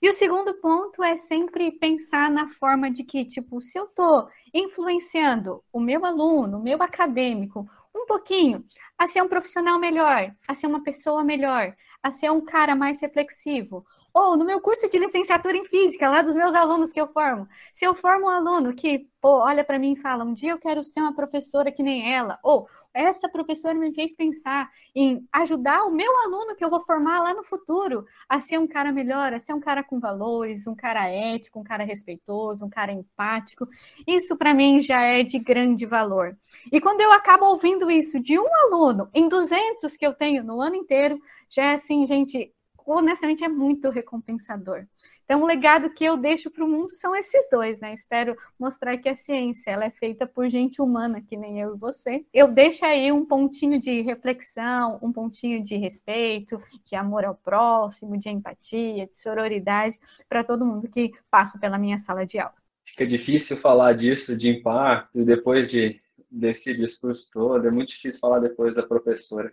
E 0.00 0.10
o 0.10 0.14
segundo 0.14 0.54
ponto 0.54 1.02
é 1.02 1.16
sempre 1.16 1.72
pensar 1.72 2.30
na 2.30 2.48
forma 2.48 2.90
de 2.90 3.02
que, 3.02 3.24
tipo, 3.24 3.60
se 3.60 3.78
eu 3.78 3.84
estou 3.84 4.28
influenciando 4.52 5.62
o 5.72 5.80
meu 5.80 6.04
aluno, 6.04 6.58
o 6.58 6.62
meu 6.62 6.82
acadêmico, 6.82 7.66
um 7.94 8.04
pouquinho, 8.06 8.64
a 8.98 9.08
ser 9.08 9.22
um 9.22 9.28
profissional 9.28 9.78
melhor, 9.78 10.34
a 10.46 10.54
ser 10.54 10.66
uma 10.66 10.82
pessoa 10.82 11.24
melhor, 11.24 11.74
a 12.02 12.12
ser 12.12 12.30
um 12.30 12.40
cara 12.40 12.74
mais 12.74 13.00
reflexivo. 13.00 13.84
Ou 14.12 14.36
no 14.36 14.44
meu 14.44 14.60
curso 14.60 14.88
de 14.88 14.98
licenciatura 14.98 15.56
em 15.56 15.64
física, 15.64 16.08
lá 16.08 16.22
dos 16.22 16.34
meus 16.34 16.54
alunos 16.54 16.92
que 16.92 17.00
eu 17.00 17.08
formo, 17.08 17.46
se 17.72 17.84
eu 17.84 17.94
formo 17.94 18.26
um 18.26 18.30
aluno 18.30 18.74
que, 18.74 19.08
pô, 19.20 19.40
olha 19.44 19.64
para 19.64 19.78
mim 19.78 19.92
e 19.92 20.00
fala, 20.00 20.24
um 20.24 20.32
dia 20.32 20.52
eu 20.52 20.58
quero 20.58 20.82
ser 20.84 21.00
uma 21.00 21.14
professora 21.14 21.72
que 21.72 21.82
nem 21.82 22.14
ela, 22.14 22.38
ou 22.42 22.66
essa 22.96 23.28
professora 23.28 23.78
me 23.78 23.92
fez 23.92 24.16
pensar 24.16 24.70
em 24.94 25.26
ajudar 25.32 25.84
o 25.84 25.90
meu 25.90 26.10
aluno 26.22 26.56
que 26.56 26.64
eu 26.64 26.70
vou 26.70 26.80
formar 26.80 27.20
lá 27.20 27.34
no 27.34 27.44
futuro 27.44 28.06
a 28.28 28.40
ser 28.40 28.58
um 28.58 28.66
cara 28.66 28.90
melhor, 28.90 29.34
a 29.34 29.38
ser 29.38 29.52
um 29.52 29.60
cara 29.60 29.84
com 29.84 30.00
valores, 30.00 30.66
um 30.66 30.74
cara 30.74 31.06
ético, 31.08 31.60
um 31.60 31.64
cara 31.64 31.84
respeitoso, 31.84 32.64
um 32.64 32.70
cara 32.70 32.90
empático. 32.90 33.66
Isso 34.06 34.36
para 34.36 34.54
mim 34.54 34.80
já 34.80 35.02
é 35.02 35.22
de 35.22 35.38
grande 35.38 35.84
valor. 35.84 36.36
E 36.72 36.80
quando 36.80 37.02
eu 37.02 37.12
acabo 37.12 37.44
ouvindo 37.44 37.90
isso 37.90 38.18
de 38.18 38.38
um 38.38 38.54
aluno 38.64 39.10
em 39.12 39.28
200 39.28 39.96
que 39.96 40.06
eu 40.06 40.14
tenho 40.14 40.42
no 40.42 40.60
ano 40.60 40.76
inteiro, 40.76 41.20
já 41.50 41.64
é 41.64 41.74
assim, 41.74 42.06
gente, 42.06 42.50
honestamente 42.86 43.42
é 43.42 43.48
muito 43.48 43.90
recompensador. 43.90 44.86
Então, 45.24 45.42
o 45.42 45.46
legado 45.46 45.90
que 45.90 46.04
eu 46.04 46.16
deixo 46.16 46.50
para 46.50 46.64
o 46.64 46.68
mundo 46.68 46.94
são 46.94 47.14
esses 47.16 47.48
dois, 47.50 47.80
né? 47.80 47.92
Espero 47.92 48.36
mostrar 48.58 48.96
que 48.98 49.08
a 49.08 49.16
ciência 49.16 49.70
ela 49.70 49.84
é 49.84 49.90
feita 49.90 50.26
por 50.26 50.48
gente 50.48 50.80
humana, 50.80 51.20
que 51.20 51.36
nem 51.36 51.60
eu 51.60 51.74
e 51.74 51.78
você. 51.78 52.24
Eu 52.32 52.48
deixo 52.52 52.84
aí 52.84 53.10
um 53.10 53.24
pontinho 53.24 53.78
de 53.78 54.00
reflexão, 54.02 54.98
um 55.02 55.12
pontinho 55.12 55.62
de 55.62 55.76
respeito, 55.76 56.60
de 56.84 56.94
amor 56.96 57.24
ao 57.24 57.34
próximo, 57.34 58.16
de 58.16 58.28
empatia, 58.28 59.06
de 59.06 59.16
sororidade 59.16 59.98
para 60.28 60.44
todo 60.44 60.64
mundo 60.64 60.88
que 60.88 61.12
passa 61.30 61.58
pela 61.58 61.78
minha 61.78 61.98
sala 61.98 62.24
de 62.24 62.38
aula. 62.38 62.54
Fica 62.84 63.06
difícil 63.06 63.56
falar 63.56 63.94
disso, 63.94 64.36
de 64.36 64.48
impacto, 64.48 65.24
depois 65.24 65.68
de, 65.68 66.00
desse 66.30 66.72
discurso 66.72 67.28
todo, 67.32 67.66
é 67.66 67.70
muito 67.70 67.88
difícil 67.88 68.20
falar 68.20 68.38
depois 68.38 68.74
da 68.74 68.82
professora. 68.82 69.52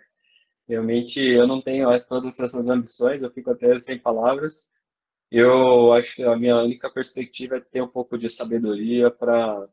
Realmente 0.68 1.20
eu 1.20 1.46
não 1.48 1.62
tenho 1.62 1.88
todas 2.08 2.40
essas 2.40 2.68
ambições, 2.68 3.22
eu 3.22 3.32
fico 3.32 3.52
até 3.52 3.78
sem 3.80 4.00
palavras. 4.00 4.72
Eu 5.30 5.92
acho 5.94 6.16
que 6.16 6.24
a 6.24 6.36
minha 6.38 6.58
única 6.58 6.92
perspectiva 6.92 7.58
é 7.58 7.60
ter 7.60 7.82
um 7.82 7.88
pouco 7.88 8.18
de 8.18 8.30
sabedoria 8.30 9.12
para 9.12 9.68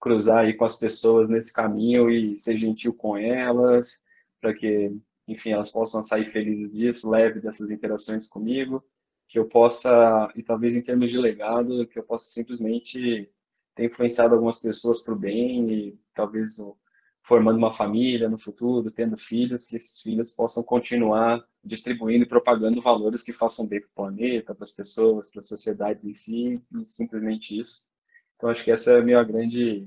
cruzar 0.00 0.44
aí 0.44 0.54
com 0.54 0.64
as 0.64 0.78
pessoas 0.78 1.28
nesse 1.28 1.52
caminho 1.52 2.10
e 2.10 2.36
ser 2.36 2.58
gentil 2.58 2.94
com 2.94 3.16
elas, 3.16 4.00
para 4.40 4.54
que, 4.54 4.92
enfim, 5.26 5.50
elas 5.50 5.70
possam 5.70 6.02
sair 6.04 6.24
felizes 6.24 6.72
disso, 6.72 7.10
leve 7.10 7.40
dessas 7.40 7.70
interações 7.70 8.28
comigo, 8.28 8.84
que 9.28 9.38
eu 9.38 9.46
possa, 9.46 10.32
e 10.34 10.42
talvez 10.42 10.74
em 10.74 10.82
termos 10.82 11.10
de 11.10 11.18
legado, 11.18 11.86
que 11.86 11.98
eu 11.98 12.02
possa 12.02 12.30
simplesmente 12.30 13.30
ter 13.74 13.84
influenciado 13.86 14.34
algumas 14.34 14.60
pessoas 14.60 15.02
para 15.02 15.14
o 15.14 15.18
bem 15.18 15.70
e 15.70 16.00
talvez 16.14 16.56
formando 17.28 17.58
uma 17.58 17.74
família 17.74 18.26
no 18.26 18.38
futuro, 18.38 18.90
tendo 18.90 19.14
filhos, 19.14 19.66
que 19.66 19.76
esses 19.76 20.00
filhos 20.00 20.30
possam 20.30 20.62
continuar 20.62 21.46
distribuindo 21.62 22.24
e 22.24 22.28
propagando 22.28 22.80
valores 22.80 23.22
que 23.22 23.34
façam 23.34 23.68
bem 23.68 23.82
para 23.82 23.88
o 23.88 23.94
planeta, 23.94 24.54
para 24.54 24.64
as 24.64 24.72
pessoas, 24.72 25.30
para 25.30 25.40
as 25.40 25.46
sociedades 25.46 26.06
em 26.06 26.14
si, 26.14 26.62
e 26.74 26.86
simplesmente 26.86 27.60
isso. 27.60 27.86
Então, 28.34 28.48
acho 28.48 28.64
que 28.64 28.70
essa 28.70 28.92
é 28.92 28.98
a 29.00 29.04
minha 29.04 29.22
grande 29.22 29.86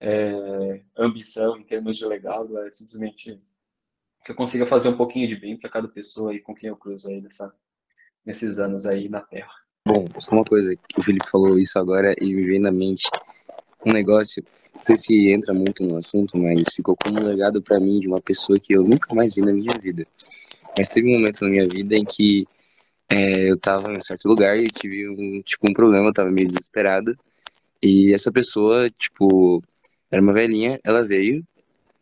é, 0.00 0.82
ambição 0.96 1.56
em 1.56 1.62
termos 1.62 1.96
de 1.96 2.04
legado, 2.04 2.58
é 2.58 2.68
simplesmente 2.72 3.40
que 4.24 4.32
eu 4.32 4.36
consiga 4.36 4.66
fazer 4.66 4.88
um 4.88 4.96
pouquinho 4.96 5.28
de 5.28 5.36
bem 5.36 5.56
para 5.56 5.70
cada 5.70 5.86
pessoa 5.86 6.32
aí 6.32 6.40
com 6.40 6.56
quem 6.56 6.70
eu 6.70 6.76
cruzo 6.76 7.08
aí 7.08 7.20
nessa, 7.20 7.54
nesses 8.26 8.58
anos 8.58 8.84
aí 8.84 9.08
na 9.08 9.20
Terra. 9.20 9.52
Bom, 9.86 10.04
só 10.18 10.34
uma 10.34 10.44
coisa, 10.44 10.74
o 10.98 11.02
Felipe 11.02 11.30
falou 11.30 11.56
isso 11.56 11.78
agora 11.78 12.16
e 12.20 12.34
me 12.34 12.42
veio 12.42 12.60
na 12.60 12.72
mente 12.72 13.08
um 13.84 13.92
negócio 13.92 14.42
não 14.78 14.82
sei 14.84 14.96
se 14.96 15.32
entra 15.32 15.52
muito 15.52 15.82
no 15.84 15.96
assunto, 15.96 16.38
mas 16.38 16.62
ficou 16.72 16.96
como 16.96 17.20
um 17.20 17.24
legado 17.24 17.60
para 17.60 17.80
mim 17.80 17.98
de 17.98 18.06
uma 18.06 18.20
pessoa 18.20 18.56
que 18.60 18.76
eu 18.76 18.84
nunca 18.84 19.12
mais 19.12 19.34
vi 19.34 19.40
na 19.40 19.52
minha 19.52 19.74
vida. 19.76 20.06
Mas 20.76 20.88
teve 20.88 21.08
um 21.08 21.18
momento 21.18 21.42
na 21.42 21.50
minha 21.50 21.64
vida 21.64 21.96
em 21.96 22.04
que 22.04 22.46
é, 23.08 23.50
eu 23.50 23.58
tava 23.58 23.92
em 23.92 23.96
um 23.96 24.00
certo 24.00 24.28
lugar 24.28 24.56
e 24.56 24.68
tive 24.68 25.08
um, 25.08 25.42
tipo, 25.42 25.68
um 25.68 25.72
problema, 25.72 26.06
eu 26.06 26.12
tava 26.12 26.30
meio 26.30 26.46
desesperada. 26.46 27.12
E 27.82 28.14
essa 28.14 28.30
pessoa, 28.30 28.88
tipo, 28.88 29.60
era 30.12 30.22
uma 30.22 30.32
velhinha, 30.32 30.78
ela 30.84 31.04
veio, 31.04 31.42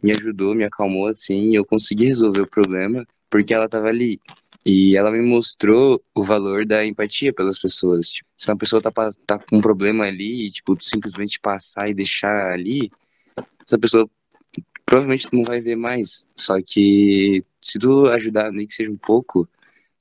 me 0.02 0.10
ajudou, 0.10 0.54
me 0.54 0.64
acalmou 0.64 1.06
assim, 1.06 1.52
e 1.52 1.54
eu 1.54 1.64
consegui 1.64 2.04
resolver 2.04 2.42
o 2.42 2.46
problema 2.46 3.06
porque 3.30 3.54
ela 3.54 3.70
tava 3.70 3.88
ali. 3.88 4.20
E 4.68 4.96
ela 4.96 5.12
me 5.12 5.22
mostrou 5.22 6.02
o 6.12 6.24
valor 6.24 6.66
da 6.66 6.84
empatia 6.84 7.32
pelas 7.32 7.56
pessoas. 7.56 8.10
Tipo, 8.10 8.28
se 8.36 8.48
uma 8.50 8.56
pessoa 8.56 8.82
tá, 8.82 8.90
tá 9.24 9.38
com 9.38 9.58
um 9.58 9.60
problema 9.60 10.06
ali 10.06 10.48
e, 10.48 10.50
tipo, 10.50 10.76
simplesmente 10.82 11.38
passar 11.38 11.88
e 11.88 11.94
deixar 11.94 12.50
ali, 12.50 12.90
essa 13.64 13.78
pessoa 13.78 14.10
provavelmente 14.84 15.28
não 15.32 15.44
vai 15.44 15.60
ver 15.60 15.76
mais. 15.76 16.26
Só 16.34 16.56
que 16.60 17.44
se 17.60 17.78
tu 17.78 18.08
ajudar, 18.08 18.50
nem 18.50 18.66
que 18.66 18.74
seja 18.74 18.90
um 18.90 18.96
pouco, 18.96 19.48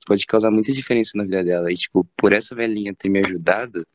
pode 0.04 0.26
causar 0.26 0.50
muita 0.50 0.72
diferença 0.72 1.12
na 1.14 1.22
vida 1.22 1.44
dela. 1.44 1.70
E, 1.70 1.76
tipo, 1.76 2.04
por 2.16 2.32
essa 2.32 2.52
velhinha 2.52 2.92
ter 2.92 3.08
me 3.08 3.20
ajudado, 3.20 3.86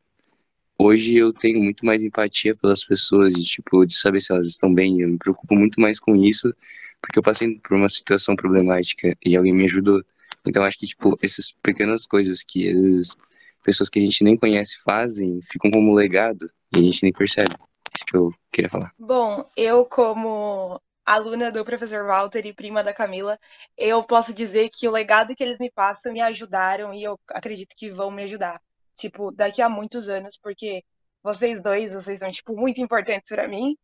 hoje 0.79 1.15
eu 1.15 1.33
tenho 1.33 1.61
muito 1.61 1.85
mais 1.85 2.01
empatia 2.01 2.55
pelas 2.55 2.85
pessoas 2.85 3.33
e, 3.33 3.43
tipo, 3.43 3.85
de 3.85 3.93
saber 3.93 4.21
se 4.21 4.31
elas 4.31 4.47
estão 4.47 4.73
bem. 4.73 5.01
Eu 5.01 5.09
me 5.09 5.17
preocupo 5.17 5.53
muito 5.53 5.81
mais 5.81 5.99
com 5.99 6.15
isso, 6.15 6.55
porque 7.01 7.19
eu 7.19 7.23
passei 7.23 7.59
por 7.59 7.75
uma 7.75 7.89
situação 7.89 8.37
problemática 8.37 9.17
e 9.25 9.35
alguém 9.35 9.53
me 9.53 9.65
ajudou. 9.65 10.01
Então 10.45 10.63
acho 10.63 10.77
que, 10.77 10.87
tipo, 10.87 11.17
essas 11.21 11.53
pequenas 11.61 12.05
coisas 12.05 12.43
que 12.43 12.71
vezes 12.71 13.15
pessoas 13.63 13.89
que 13.89 13.99
a 13.99 14.01
gente 14.01 14.23
nem 14.23 14.37
conhece 14.37 14.81
fazem, 14.83 15.39
ficam 15.43 15.69
como 15.69 15.93
legado 15.93 16.49
e 16.75 16.79
a 16.79 16.81
gente 16.81 17.03
nem 17.03 17.11
percebe. 17.11 17.55
Isso 17.95 18.05
que 18.05 18.17
eu 18.17 18.33
queria 18.51 18.69
falar. 18.69 18.93
Bom, 18.97 19.43
eu 19.55 19.85
como 19.85 20.81
aluna 21.05 21.51
do 21.51 21.65
professor 21.65 22.05
Walter 22.05 22.45
e 22.45 22.53
prima 22.53 22.83
da 22.83 22.93
Camila, 22.93 23.37
eu 23.77 24.03
posso 24.03 24.33
dizer 24.33 24.69
que 24.69 24.87
o 24.87 24.91
legado 24.91 25.35
que 25.35 25.43
eles 25.43 25.59
me 25.59 25.69
passam 25.69 26.13
me 26.13 26.21
ajudaram 26.21 26.93
e 26.93 27.03
eu 27.03 27.19
acredito 27.29 27.75
que 27.75 27.89
vão 27.89 28.09
me 28.09 28.23
ajudar. 28.23 28.61
Tipo, 28.95 29.31
daqui 29.31 29.61
a 29.61 29.69
muitos 29.69 30.09
anos, 30.09 30.37
porque 30.41 30.83
vocês 31.23 31.61
dois, 31.61 31.93
vocês 31.93 32.19
são, 32.19 32.31
tipo, 32.31 32.55
muito 32.55 32.81
importantes 32.81 33.29
para 33.29 33.47
mim. 33.47 33.75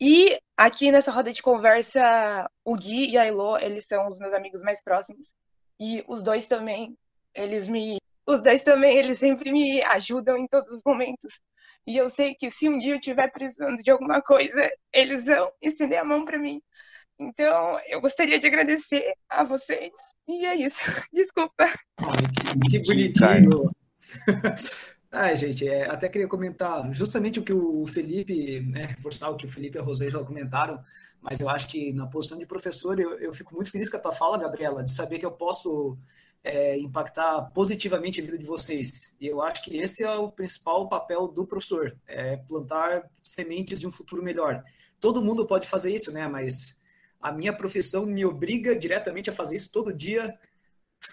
E 0.00 0.38
aqui 0.56 0.90
nessa 0.90 1.10
roda 1.10 1.32
de 1.32 1.42
conversa, 1.42 2.50
o 2.64 2.74
Gui 2.74 3.10
e 3.10 3.18
a 3.18 3.26
Elo, 3.26 3.58
eles 3.58 3.86
são 3.86 4.08
os 4.08 4.18
meus 4.18 4.32
amigos 4.32 4.62
mais 4.62 4.82
próximos. 4.82 5.34
E 5.80 6.04
os 6.08 6.22
dois 6.22 6.46
também, 6.46 6.96
eles 7.34 7.68
me. 7.68 7.98
Os 8.26 8.42
dois 8.42 8.62
também, 8.62 8.96
eles 8.96 9.18
sempre 9.18 9.52
me 9.52 9.82
ajudam 9.82 10.36
em 10.38 10.46
todos 10.46 10.76
os 10.76 10.82
momentos. 10.84 11.40
E 11.86 11.96
eu 11.96 12.08
sei 12.08 12.34
que 12.34 12.50
se 12.50 12.68
um 12.68 12.78
dia 12.78 12.94
eu 12.94 12.98
estiver 12.98 13.30
precisando 13.30 13.82
de 13.82 13.90
alguma 13.90 14.22
coisa, 14.22 14.70
eles 14.92 15.26
vão 15.26 15.52
estender 15.60 15.98
a 15.98 16.04
mão 16.04 16.24
para 16.24 16.38
mim. 16.38 16.62
Então, 17.18 17.78
eu 17.86 18.00
gostaria 18.00 18.38
de 18.38 18.46
agradecer 18.46 19.12
a 19.28 19.44
vocês. 19.44 19.92
E 20.26 20.46
é 20.46 20.56
isso. 20.56 20.80
Desculpa. 21.12 21.64
Ai, 21.98 22.22
que, 22.34 22.70
que 22.70 22.78
bonitinho. 22.82 23.70
Ai, 25.12 25.36
gente, 25.36 25.68
é, 25.68 25.88
até 25.88 26.08
queria 26.08 26.26
comentar 26.26 26.92
justamente 26.92 27.38
o 27.38 27.44
que 27.44 27.52
o 27.52 27.86
Felipe, 27.86 28.60
né, 28.60 28.86
reforçar 28.86 29.30
o 29.30 29.36
que 29.36 29.46
o 29.46 29.48
Felipe 29.48 29.78
e 29.78 29.80
a 29.80 29.84
Rosângela 29.84 30.24
comentaram, 30.24 30.82
mas 31.24 31.40
eu 31.40 31.48
acho 31.48 31.68
que 31.68 31.90
na 31.94 32.06
posição 32.06 32.38
de 32.38 32.44
professor 32.44 33.00
eu, 33.00 33.18
eu 33.18 33.32
fico 33.32 33.54
muito 33.54 33.70
feliz 33.70 33.88
com 33.88 33.96
a 33.96 34.00
tua 34.00 34.12
fala, 34.12 34.36
Gabriela, 34.36 34.84
de 34.84 34.92
saber 34.92 35.18
que 35.18 35.24
eu 35.24 35.32
posso 35.32 35.96
é, 36.44 36.78
impactar 36.78 37.50
positivamente 37.54 38.20
a 38.20 38.24
vida 38.24 38.36
de 38.36 38.44
vocês. 38.44 39.16
E 39.18 39.26
eu 39.26 39.40
acho 39.40 39.64
que 39.64 39.74
esse 39.78 40.04
é 40.04 40.14
o 40.14 40.30
principal 40.30 40.86
papel 40.86 41.26
do 41.26 41.46
professor, 41.46 41.96
é 42.06 42.36
plantar 42.36 43.08
sementes 43.22 43.80
de 43.80 43.86
um 43.86 43.90
futuro 43.90 44.22
melhor. 44.22 44.62
Todo 45.00 45.22
mundo 45.22 45.46
pode 45.46 45.66
fazer 45.66 45.94
isso, 45.94 46.12
né? 46.12 46.28
Mas 46.28 46.78
a 47.22 47.32
minha 47.32 47.54
profissão 47.54 48.04
me 48.04 48.22
obriga 48.26 48.76
diretamente 48.76 49.30
a 49.30 49.32
fazer 49.32 49.56
isso 49.56 49.72
todo 49.72 49.94
dia, 49.94 50.38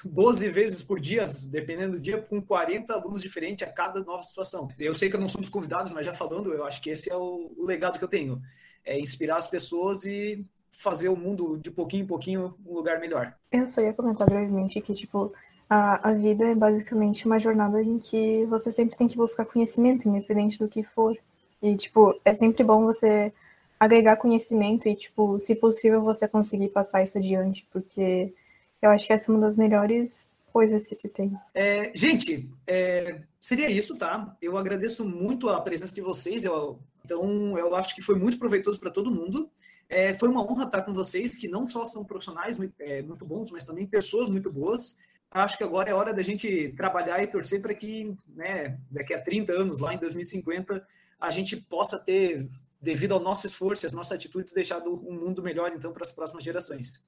12 0.04 0.50
vezes 0.50 0.84
por 0.84 1.00
dia, 1.00 1.24
dependendo 1.50 1.94
do 1.94 2.02
dia, 2.02 2.22
com 2.22 2.42
40 2.42 2.94
alunos 2.94 3.22
diferentes 3.22 3.66
a 3.66 3.72
cada 3.72 4.04
nova 4.04 4.24
situação. 4.26 4.68
Eu 4.78 4.94
sei 4.94 5.10
que 5.10 5.16
eu 5.16 5.22
não 5.22 5.30
somos 5.30 5.48
convidados, 5.48 5.94
mas 5.94 6.06
já 6.06 6.14
falando, 6.14 6.54
eu 6.54 6.66
acho 6.66 6.82
que 6.82 6.90
esse 6.90 7.10
é 7.10 7.16
o, 7.16 7.54
o 7.58 7.66
legado 7.66 7.98
que 7.98 8.04
eu 8.04 8.10
tenho 8.10 8.42
é 8.86 9.00
inspirar 9.00 9.38
as 9.38 9.48
pessoas 9.48 10.06
e 10.06 10.46
fazer 10.70 11.10
o 11.10 11.16
mundo 11.16 11.58
de 11.58 11.70
pouquinho 11.70 12.04
em 12.04 12.08
pouquinho 12.08 12.56
um 12.66 12.74
lugar 12.74 13.00
melhor. 13.00 13.36
Eu 13.52 13.68
só 13.68 13.82
ia 13.82 13.94
comentar 13.94 14.28
brevemente 14.28 14.82
que, 14.82 14.94
tipo, 14.94 15.32
a, 15.70 16.10
a 16.10 16.14
vida 16.14 16.48
é 16.48 16.56
basicamente 16.56 17.26
uma 17.26 17.40
jornada 17.40 17.82
em 17.82 18.00
que 18.00 18.46
você 18.46 18.72
sempre 18.72 18.98
tem 18.98 19.08
que 19.08 19.18
buscar 19.18 19.46
conhecimento, 19.46 20.08
independente 20.08 20.58
do 20.58 20.68
que 20.68 20.84
for. 20.84 21.18
E, 21.62 21.76
tipo, 21.76 22.20
é 22.26 22.34
sempre 22.34 22.64
bom 22.64 22.86
você 22.86 23.32
agregar 23.80 24.18
conhecimento 24.18 24.88
e, 24.88 24.96
tipo, 24.96 25.40
se 25.40 25.56
possível, 25.56 26.02
você 26.02 26.28
conseguir 26.28 26.70
passar 26.70 27.04
isso 27.04 27.18
adiante, 27.18 27.68
porque 27.72 28.34
eu 28.82 28.90
acho 28.90 29.06
que 29.06 29.14
essa 29.14 29.32
é 29.32 29.36
uma 29.36 29.42
das 29.42 29.58
melhores 29.58 30.30
coisas 30.52 30.86
que 30.86 30.96
se 30.96 31.08
tem. 31.08 31.32
É, 31.54 31.92
gente, 31.96 32.50
é, 32.68 33.22
seria 33.40 33.70
isso, 33.70 33.98
tá? 33.98 34.36
Eu 34.42 34.58
agradeço 34.58 35.06
muito 35.06 35.50
a 35.50 35.62
presença 35.62 35.96
de 35.96 36.02
vocês. 36.02 36.44
Eu, 36.44 36.80
então, 37.04 37.58
eu 37.58 37.76
acho 37.76 37.96
que 37.96 38.02
foi 38.02 38.16
muito 38.16 38.38
proveitoso 38.38 38.80
para 38.80 38.92
todo 38.92 39.12
mundo. 39.12 39.50
É, 39.90 40.14
foi 40.14 40.30
uma 40.30 40.42
honra 40.42 40.66
estar 40.66 40.82
com 40.84 40.94
vocês, 40.94 41.36
que 41.36 41.48
não 41.48 41.68
só 41.68 41.86
são 41.86 42.06
profissionais 42.06 42.58
é, 42.80 43.02
muito 43.02 43.26
bons, 43.26 43.52
mas 43.52 43.64
também 43.64 43.86
pessoas 43.86 44.30
muito 44.30 44.52
boas. 44.52 45.00
Acho 45.30 45.58
que 45.58 45.64
agora 45.64 45.90
é 45.90 45.94
hora 45.94 46.14
da 46.14 46.22
gente 46.22 46.74
trabalhar 46.78 47.22
e 47.22 47.28
torcer 47.28 47.62
para 47.62 47.74
que, 47.74 48.16
né, 48.30 48.80
daqui 48.90 49.14
a 49.14 49.22
30 49.22 49.54
anos, 49.54 49.80
lá 49.80 49.94
em 49.94 49.98
2050, 49.98 50.86
a 51.20 51.30
gente 51.30 51.58
possa 51.58 51.98
ter, 51.98 52.48
devido 52.82 53.14
ao 53.14 53.20
nosso 53.20 53.46
esforço 53.46 53.86
e 53.86 53.88
às 53.88 53.94
nossas 53.94 54.14
atitudes, 54.14 54.54
deixado 54.54 54.94
um 54.94 55.14
mundo 55.14 55.42
melhor, 55.42 55.72
então, 55.76 55.92
para 55.92 56.04
as 56.04 56.12
próximas 56.12 56.44
gerações. 56.44 57.06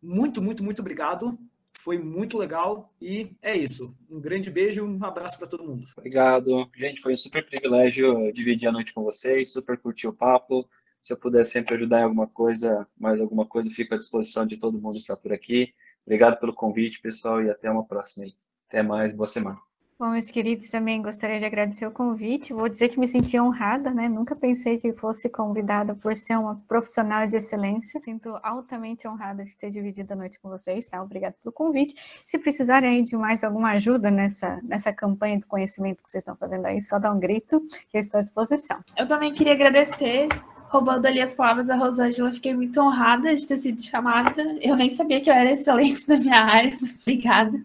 Muito, 0.00 0.42
muito, 0.42 0.62
muito 0.62 0.80
obrigado. 0.80 1.38
Foi 1.78 1.98
muito 1.98 2.38
legal 2.38 2.94
e 3.00 3.32
é 3.42 3.56
isso. 3.56 3.96
Um 4.08 4.20
grande 4.20 4.50
beijo, 4.50 4.84
um 4.84 5.04
abraço 5.04 5.38
para 5.38 5.48
todo 5.48 5.64
mundo. 5.64 5.84
Obrigado. 5.96 6.70
Gente, 6.76 7.00
foi 7.00 7.14
um 7.14 7.16
super 7.16 7.44
privilégio 7.44 8.32
dividir 8.32 8.68
a 8.68 8.72
noite 8.72 8.92
com 8.92 9.02
vocês, 9.02 9.52
super 9.52 9.78
curti 9.78 10.06
o 10.06 10.12
papo. 10.12 10.68
Se 11.00 11.12
eu 11.12 11.16
puder 11.16 11.44
sempre 11.44 11.74
ajudar 11.74 12.00
em 12.00 12.04
alguma 12.04 12.28
coisa, 12.28 12.86
mais 12.96 13.20
alguma 13.20 13.44
coisa, 13.44 13.68
fico 13.70 13.94
à 13.94 13.98
disposição 13.98 14.46
de 14.46 14.56
todo 14.56 14.80
mundo 14.80 14.94
que 14.94 15.00
está 15.00 15.16
por 15.16 15.32
aqui. 15.32 15.74
Obrigado 16.06 16.38
pelo 16.38 16.54
convite, 16.54 17.00
pessoal, 17.00 17.42
e 17.42 17.50
até 17.50 17.68
uma 17.70 17.84
próxima. 17.84 18.26
Até 18.68 18.82
mais, 18.82 19.14
boa 19.14 19.26
semana. 19.26 19.71
Bom, 19.98 20.10
meus 20.10 20.30
queridos, 20.30 20.68
também 20.68 21.00
gostaria 21.00 21.38
de 21.38 21.44
agradecer 21.44 21.86
o 21.86 21.90
convite. 21.92 22.52
Vou 22.52 22.68
dizer 22.68 22.88
que 22.88 22.98
me 22.98 23.06
senti 23.06 23.38
honrada, 23.38 23.90
né? 23.92 24.08
Nunca 24.08 24.34
pensei 24.34 24.76
que 24.76 24.92
fosse 24.92 25.28
convidada 25.28 25.94
por 25.94 26.16
ser 26.16 26.36
uma 26.36 26.56
profissional 26.66 27.26
de 27.26 27.36
excelência. 27.36 28.00
Sinto 28.04 28.36
altamente 28.42 29.06
honrada 29.06 29.44
de 29.44 29.56
ter 29.56 29.70
dividido 29.70 30.12
a 30.12 30.16
noite 30.16 30.40
com 30.40 30.48
vocês, 30.48 30.88
tá? 30.88 31.00
Obrigada 31.00 31.36
pelo 31.40 31.52
convite. 31.52 31.94
Se 32.24 32.36
precisarem 32.38 32.88
aí 32.88 33.02
de 33.02 33.16
mais 33.16 33.44
alguma 33.44 33.70
ajuda 33.70 34.10
nessa, 34.10 34.60
nessa 34.64 34.92
campanha 34.92 35.38
do 35.38 35.46
conhecimento 35.46 36.02
que 36.02 36.10
vocês 36.10 36.22
estão 36.22 36.34
fazendo 36.34 36.66
aí, 36.66 36.80
só 36.80 36.98
dá 36.98 37.12
um 37.12 37.20
grito 37.20 37.60
que 37.88 37.96
eu 37.96 38.00
estou 38.00 38.18
à 38.18 38.22
disposição. 38.22 38.80
Eu 38.96 39.06
também 39.06 39.32
queria 39.32 39.52
agradecer 39.52 40.28
roubando 40.72 41.04
ali 41.04 41.20
as 41.20 41.34
palavras 41.34 41.66
da 41.66 41.76
Rosângela, 41.76 42.32
fiquei 42.32 42.54
muito 42.54 42.80
honrada 42.80 43.36
de 43.36 43.46
ter 43.46 43.58
sido 43.58 43.80
chamada. 43.80 44.42
Eu 44.60 44.74
nem 44.74 44.88
sabia 44.88 45.20
que 45.20 45.28
eu 45.28 45.34
era 45.34 45.52
excelente 45.52 46.08
na 46.08 46.16
minha 46.16 46.42
área, 46.42 46.76
mas 46.80 46.98
obrigada. 46.98 47.60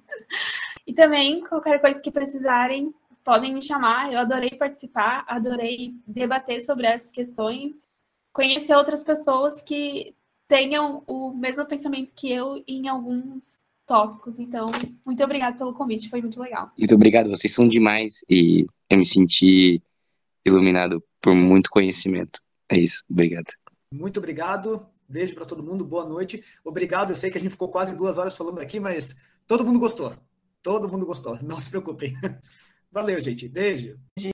E 0.88 0.94
também, 0.94 1.42
qualquer 1.42 1.82
coisa 1.82 2.02
que 2.02 2.10
precisarem, 2.10 2.94
podem 3.24 3.54
me 3.54 3.62
chamar. 3.62 4.14
Eu 4.14 4.20
adorei 4.20 4.52
participar, 4.52 5.26
adorei 5.28 5.94
debater 6.08 6.62
sobre 6.62 6.88
essas 6.88 7.12
questões, 7.12 7.76
conhecer 8.32 8.74
outras 8.74 9.04
pessoas 9.04 9.62
que 9.62 10.16
tenham 10.48 11.04
o 11.06 11.34
mesmo 11.34 11.66
pensamento 11.66 12.14
que 12.16 12.32
eu 12.32 12.64
em 12.66 12.88
alguns 12.88 13.60
tópicos. 13.86 14.40
Então, 14.40 14.68
muito 15.06 15.22
obrigada 15.22 15.58
pelo 15.58 15.74
convite, 15.74 16.10
foi 16.10 16.22
muito 16.22 16.40
legal. 16.42 16.72
Muito 16.78 16.96
obrigado, 16.96 17.30
vocês 17.30 17.54
são 17.54 17.68
demais 17.68 18.24
e 18.30 18.66
eu 18.90 18.98
me 18.98 19.06
senti 19.06 19.84
iluminado 20.46 21.04
por 21.22 21.36
muito 21.36 21.70
conhecimento. 21.70 22.40
É 22.70 22.78
isso, 22.80 23.04
obrigado. 23.10 23.52
Muito 23.92 24.18
obrigado. 24.18 24.88
Beijo 25.10 25.36
para 25.36 25.46
todo 25.46 25.64
mundo, 25.64 25.86
boa 25.86 26.06
noite. 26.06 26.44
Obrigado. 26.64 27.12
Eu 27.12 27.16
sei 27.16 27.30
que 27.30 27.38
a 27.38 27.42
gente 27.42 27.52
ficou 27.52 27.70
quase 27.70 27.96
duas 27.96 28.18
horas 28.18 28.36
falando 28.36 28.60
aqui, 28.60 28.80
mas 28.80 29.18
todo 29.46 29.66
mundo 29.66 29.80
gostou. 29.80 30.14
Todo 30.68 30.90
mundo 30.90 31.06
gostou, 31.06 31.40
não 31.42 31.58
se 31.58 31.70
preocupem. 31.70 32.14
Valeu, 32.92 33.18
gente. 33.22 33.48
Beijo. 33.48 33.98